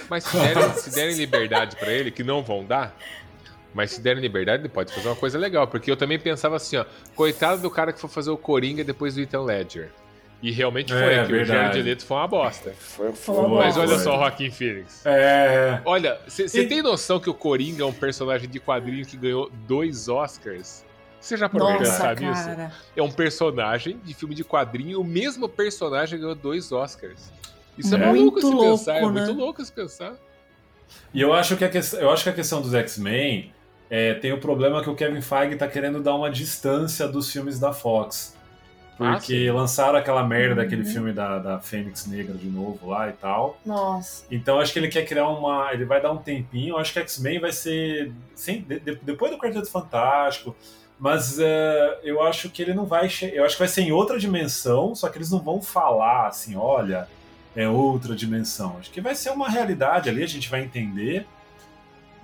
Mas 0.10 0.24
se 0.24 0.36
derem, 0.38 0.74
se 0.74 0.90
derem 0.90 1.16
liberdade 1.16 1.76
pra 1.76 1.92
ele, 1.92 2.10
que 2.10 2.24
não 2.24 2.44
vão 2.44 2.66
dar, 2.66 2.98
mas 3.74 3.92
se 3.92 4.02
derem 4.02 4.22
liberdade, 4.22 4.64
ele 4.64 4.70
pode 4.70 4.92
fazer 4.92 5.08
uma 5.08 5.16
coisa 5.16 5.38
legal. 5.38 5.68
Porque 5.68 5.92
eu 5.92 5.96
também 5.96 6.18
pensava 6.18 6.56
assim, 6.56 6.78
ó, 6.78 6.86
coitado 7.16 7.62
do 7.62 7.70
cara 7.70 7.94
que 7.94 8.00
for 8.00 8.10
fazer 8.10 8.32
o 8.32 8.38
Coringa 8.38 8.84
depois 8.84 9.14
do 9.16 9.22
Ethan 9.22 9.44
Ledger. 9.44 9.92
E 10.46 10.52
realmente 10.52 10.94
foi, 10.94 11.02
É, 11.02 11.26
que 11.26 11.34
o 11.34 11.36
verdade. 11.38 11.60
Jared 11.60 11.82
Leto 11.82 12.06
foi 12.06 12.18
uma 12.18 12.28
bosta. 12.28 12.72
Foi, 12.78 13.12
Foi 13.14 13.36
uma 13.36 13.50
Mas 13.64 13.76
bosta. 13.76 13.80
olha 13.92 14.00
só 14.00 14.16
o 14.16 14.20
Joaquim 14.20 14.52
Phoenix. 14.52 15.02
É. 15.04 15.82
Olha, 15.84 16.20
você 16.28 16.62
E- 16.62 16.68
tem 16.68 16.84
noção 16.84 17.20
que 17.20 17.28
o 17.28 17.34
Coringa 17.34 17.82
é 17.82 17.86
um 17.86 17.92
personagem 17.92 18.48
de 18.48 18.60
quadrinho 18.60 19.04
que 19.08 19.18
ganhou 19.18 19.50
dois 19.68 20.08
Oscars? 20.08 20.86
Você 21.20 21.36
já 21.36 21.50
parou 21.50 21.70
pra 21.70 21.80
nisso? 21.80 21.98
cara. 21.98 22.72
É 22.96 23.02
um 23.02 23.10
personagem 23.12 24.00
de 24.04 24.14
filme 24.14 24.36
de 24.36 24.44
quadrinho, 24.44 25.02
o 25.02 25.04
mesmo 25.04 25.50
personagem 25.50 26.20
ganhou 26.20 26.36
dois 26.36 26.72
Oscars. 26.72 27.32
Isso 27.76 27.96
é, 27.96 27.98
É. 27.98 28.06
maluco 28.06 28.40
se 28.40 28.46
Muito 28.46 28.62
pensar, 28.70 28.98
é 28.98 29.02
louco, 29.02 29.14
muito 29.18 29.34
né? 29.34 29.44
louco 29.44 29.66
se 29.66 29.72
pensar. 29.72 30.14
E 31.12 31.20
eu 31.22 31.34
acho 31.34 31.58
que 31.58 31.66
a, 31.66 31.70
que... 31.70 31.80
eu 32.00 32.12
acho 32.12 32.24
que 32.24 32.30
a 32.30 32.34
questão 32.34 32.62
dos 32.62 32.76
X-Men 32.76 33.52
é, 33.90 34.14
tem 34.14 34.32
o 34.32 34.38
problema 34.38 34.84
que 34.84 34.90
o 34.92 34.96
Kevin 34.96 35.22
Feige 35.22 35.56
tá 35.56 35.68
querendo 35.68 36.04
dar 36.04 36.14
uma 36.14 36.30
distância 36.30 37.08
dos 37.08 37.32
filmes 37.32 37.60
da 37.60 37.74
Fox. 37.74 38.35
Ah, 39.00 39.14
Porque 39.14 39.52
lançaram 39.52 39.98
aquela 40.00 40.24
merda 40.24 40.56
daquele 40.56 40.84
Uhum. 40.84 40.90
filme 40.94 41.12
da, 41.14 41.38
da 41.40 41.60
Fênix 41.60 42.06
Negra 42.08 42.34
de 42.36 42.48
novo 42.48 42.90
lá 42.90 43.10
e 43.10 43.14
tal. 43.14 43.58
Nossa. 43.66 44.26
Então 44.32 44.60
acho 44.60 44.72
que 44.72 44.80
ele 44.80 44.88
quer 44.88 45.04
criar 45.06 45.28
uma. 45.28 45.74
Ele 45.74 45.84
vai 45.86 46.02
dar 46.02 46.12
um 46.12 46.18
tempinho. 46.18 46.78
Acho 46.78 46.94
que 46.94 47.00
X-Men 47.00 47.40
vai 47.40 47.52
ser. 47.52 48.12
Sem, 48.36 48.62
de- 48.62 48.80
de- 48.80 49.00
depois 49.02 49.32
do 49.32 49.38
Quarteto 49.38 49.70
Fantástico. 49.70 50.56
Mas 50.98 51.38
é, 51.40 52.00
eu 52.04 52.24
acho 52.24 52.50
que 52.50 52.62
ele 52.62 52.74
não 52.74 52.86
vai. 52.86 53.10
Eu 53.34 53.44
acho 53.44 53.56
que 53.56 53.60
vai 53.60 53.68
ser 53.68 53.82
em 53.82 53.92
outra 53.92 54.18
dimensão, 54.18 54.96
só 54.96 55.10
que 55.10 55.18
eles 55.18 55.30
não 55.30 55.40
vão 55.40 55.62
falar 55.62 56.28
assim, 56.28 56.56
olha, 56.56 57.06
é 57.54 57.68
outra 57.68 58.16
dimensão. 58.16 58.78
Acho 58.80 58.90
que 58.92 59.02
vai 59.02 59.14
ser 59.14 59.32
uma 59.32 59.50
realidade 59.50 60.08
ali, 60.10 60.24
a 60.24 60.28
gente 60.28 60.50
vai 60.50 60.62
entender. 60.64 61.28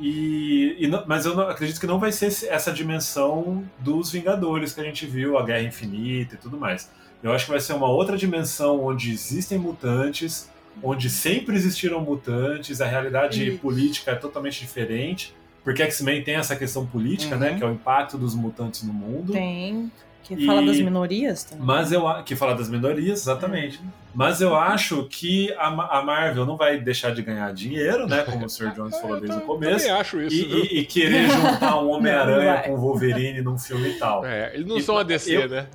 E, 0.02 0.76
e 0.80 0.88
não- 0.88 1.04
mas 1.08 1.26
eu 1.26 1.36
não- 1.36 1.48
acredito 1.48 1.80
que 1.80 1.86
não 1.86 2.00
vai 2.00 2.12
ser 2.12 2.26
essa 2.50 2.72
dimensão 2.72 3.64
dos 3.78 4.12
Vingadores 4.12 4.74
que 4.74 4.82
a 4.82 4.84
gente 4.84 5.06
viu, 5.06 5.38
a 5.38 5.44
Guerra 5.46 5.62
Infinita 5.62 6.36
e 6.36 6.38
tudo 6.40 6.58
mais. 6.58 6.90
Eu 7.22 7.32
acho 7.32 7.46
que 7.46 7.52
vai 7.52 7.60
ser 7.60 7.74
uma 7.74 7.88
outra 7.88 8.18
dimensão 8.18 8.84
onde 8.84 9.12
existem 9.12 9.60
mutantes, 9.60 10.50
onde 10.82 11.08
sempre 11.10 11.56
existiram 11.56 12.02
mutantes, 12.02 12.82
a 12.82 12.86
realidade 12.88 13.48
Isso. 13.48 13.60
política 13.60 14.12
é 14.12 14.16
totalmente 14.16 14.60
diferente, 14.60 15.36
porque 15.64 15.84
X-Men 15.84 16.24
tem 16.24 16.36
essa 16.36 16.56
questão 16.56 16.84
política, 16.88 17.36
Uhum. 17.36 17.42
né, 17.42 17.54
que 17.56 17.64
é 17.64 17.68
o 17.68 17.72
impacto 17.72 18.18
dos 18.18 18.34
mutantes 18.34 18.82
no 18.82 18.92
mundo. 18.92 19.34
Tem. 19.34 19.92
Que 20.24 20.36
E- 20.36 20.46
fala 20.46 20.62
das 20.66 20.80
minorias 20.80 21.44
também. 21.44 21.66
Mas 21.66 21.92
eu 21.92 22.04
que 22.24 22.36
fala 22.36 22.54
das 22.56 22.70
minorias, 22.70 23.22
exatamente. 23.22 23.80
Mas 24.14 24.42
eu 24.42 24.56
acho 24.56 25.06
que 25.10 25.52
a, 25.54 25.68
a 25.68 26.04
Marvel 26.04 26.46
não 26.46 26.58
vai 26.58 26.80
deixar 26.80 27.12
de 27.14 27.22
ganhar 27.22 27.52
dinheiro, 27.54 28.06
né, 28.08 28.24
como 28.24 28.46
o 28.46 28.50
Sr. 28.50 28.72
Jones 28.76 29.00
falou 29.00 29.20
desde 29.20 29.38
o 29.38 29.42
começo. 29.42 29.86
Também 29.86 29.92
acho 30.02 30.22
isso. 30.22 30.36
E, 30.36 30.76
e- 30.76 30.80
e 30.80 30.86
querer 30.86 31.30
juntar 31.30 31.78
um 31.80 31.84
Não, 31.86 31.90
Homem-Aranha 31.92 32.62
com 32.64 32.74
o 32.74 32.78
Wolverine 32.78 33.42
num 33.42 33.58
filme 33.58 33.90
e 33.90 33.94
tal. 33.94 34.26
É, 34.26 34.54
eles 34.54 34.68
não 34.68 34.78
E- 34.78 34.82
são 34.84 34.98
a 34.98 35.04
DC, 35.04 35.36
eu- 35.38 35.50
né? 35.50 35.68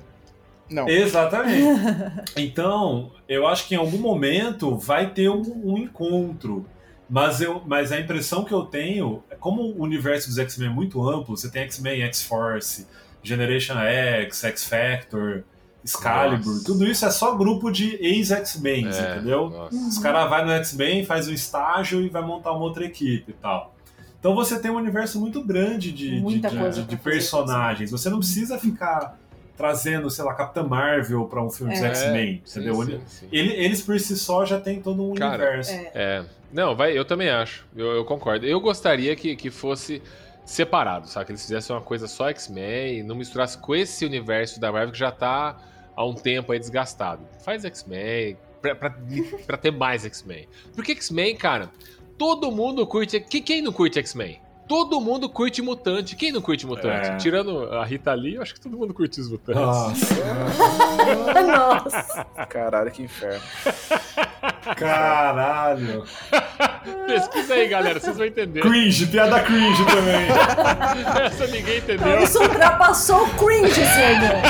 Não. 0.69 0.87
Exatamente. 0.87 1.81
Então, 2.35 3.11
eu 3.27 3.47
acho 3.47 3.67
que 3.67 3.75
em 3.75 3.77
algum 3.77 3.97
momento 3.97 4.75
vai 4.77 5.09
ter 5.11 5.29
um, 5.29 5.41
um 5.63 5.77
encontro. 5.77 6.65
Mas, 7.09 7.39
eu, 7.41 7.61
mas 7.65 7.91
a 7.93 7.99
impressão 7.99 8.43
que 8.43 8.53
eu 8.53 8.63
tenho, 8.63 9.23
é 9.31 9.35
como 9.35 9.61
o 9.61 9.81
universo 9.81 10.27
dos 10.27 10.37
X-Men 10.37 10.67
é 10.69 10.71
muito 10.73 11.01
amplo, 11.09 11.37
você 11.37 11.49
tem 11.49 11.61
X-Men, 11.63 12.01
X-Force, 12.03 12.85
Generation 13.27 13.77
X, 13.79 14.43
X-Factor, 14.43 15.43
Excalibur, 15.83 16.53
Nossa. 16.53 16.65
tudo 16.65 16.85
isso 16.85 17.05
é 17.05 17.11
só 17.11 17.35
grupo 17.35 17.71
de 17.71 17.95
ex-X-Men, 18.03 18.87
É, 18.87 18.89
entendeu? 19.15 19.49
nossa. 19.49 19.75
Os 19.75 19.97
caras 19.99 20.29
vão 20.29 20.45
no 20.45 20.51
X-Men, 20.51 21.05
faz 21.05 21.27
o 21.27 21.33
estágio 21.33 22.01
e 22.01 22.09
vai 22.09 22.21
montar 22.21 22.51
uma 22.51 22.63
outra 22.63 22.83
equipe 22.85 23.31
e 23.31 23.33
tal. 23.33 23.73
Então 24.19 24.35
você 24.35 24.59
tem 24.59 24.69
um 24.71 24.75
universo 24.75 25.19
muito 25.19 25.41
grande 25.43 25.91
de, 25.91 26.15
de, 26.15 26.19
Muita 26.19 26.49
de- 26.49 26.57
coisa 26.57 26.81
de- 26.81 26.97
personagens. 26.97 27.91
Você 27.91 28.09
não 28.09 28.17
precisa 28.19 28.57
ficar 28.57 29.17
trazendo, 29.55 30.09
sei 30.09 30.25
lá, 30.25 30.33
Capitã 30.33 30.63
Marvel 30.63 31.25
pra 31.25 31.41
um 31.41 31.49
filme 31.49 31.73
dos 31.73 31.81
É. 31.81 31.87
X-Men, 31.87 32.41
sim, 32.43 32.59
entendeu? 32.59 32.83
sim, 32.83 32.99
sim. 33.07 33.27
Ele- 33.31 33.53
eles 33.53 33.81
por 33.81 33.97
si 33.99 34.17
só 34.17 34.45
já 34.45 34.59
tem 34.59 34.81
todo 34.81 35.01
um 35.03 35.13
Cara, 35.15 35.35
universo. 35.43 35.71
É. 35.71 35.91
É. 35.93 36.25
Não, 36.51 36.75
vai, 36.75 36.97
eu 36.97 37.05
também 37.05 37.29
acho. 37.29 37.65
Eu, 37.75 37.87
eu 37.87 38.05
concordo. 38.05 38.45
Eu 38.45 38.59
gostaria 38.59 39.15
que, 39.15 39.35
que 39.35 39.49
fosse 39.49 40.01
separado, 40.47 41.07
sabe? 41.07 41.25
Que 41.27 41.31
eles 41.33 41.41
fizessem 41.43 41.75
uma 41.75 41.81
coisa 41.81 42.07
só 42.07 42.29
X-Men 42.29 42.99
e 42.99 43.03
não 43.03 43.15
misturasse 43.15 43.57
com 43.57 43.75
esse 43.75 44.05
universo 44.05 44.59
da 44.59 44.71
Marvel 44.71 44.91
que 44.93 44.97
já 44.97 45.11
tá 45.11 45.57
há 45.95 46.05
um 46.05 46.13
tempo 46.15 46.51
aí 46.51 46.59
desgastado. 46.59 47.21
Faz 47.43 47.65
X-Men 47.65 48.37
pra, 48.61 48.73
pra, 48.75 48.95
pra 49.45 49.57
ter 49.57 49.71
mais 49.71 50.05
X-Men. 50.05 50.47
Porque 50.73 50.93
X-Men, 50.93 51.35
cara, 51.35 51.69
todo 52.17 52.51
mundo 52.51 52.87
curte. 52.87 53.19
que- 53.19 53.41
Quem 53.41 53.61
não 53.61 53.71
curte 53.73 53.99
X-Men? 53.99 54.39
Todo 54.67 54.99
mundo 54.99 55.29
curte 55.29 55.61
mutante. 55.61 56.15
Quem 56.15 56.31
não 56.31 56.41
curte 56.41 56.65
mutante? 56.67 57.09
É. 57.09 57.15
Tirando 57.15 57.71
a 57.73 57.85
Rita 57.85 58.13
Lee, 58.13 58.35
eu 58.35 58.41
acho 58.41 58.53
que 58.53 58.59
todo 58.59 58.77
mundo 58.77 58.93
curte 58.93 59.19
os 59.21 59.29
mutantes. 59.29 59.61
Nossa, 59.61 60.15
Nossa. 61.43 62.25
Caralho, 62.49 62.91
que 62.91 63.03
inferno. 63.03 63.41
caralho. 64.75 66.03
Pesquisa 67.07 67.53
aí, 67.53 67.67
galera, 67.69 67.99
vocês 67.99 68.17
vão 68.17 68.25
entender. 68.25 68.61
Cringe, 68.61 69.05
piada 69.07 69.39
cringe 69.41 69.85
também. 69.85 70.27
Essa 71.25 71.47
ninguém 71.47 71.77
Então, 71.77 71.95
entendeu. 71.95 72.19
isso 72.23 72.41
ultrapassou 72.41 73.23
o 73.23 73.29
cringe, 73.35 73.73
senhor. 73.73 74.41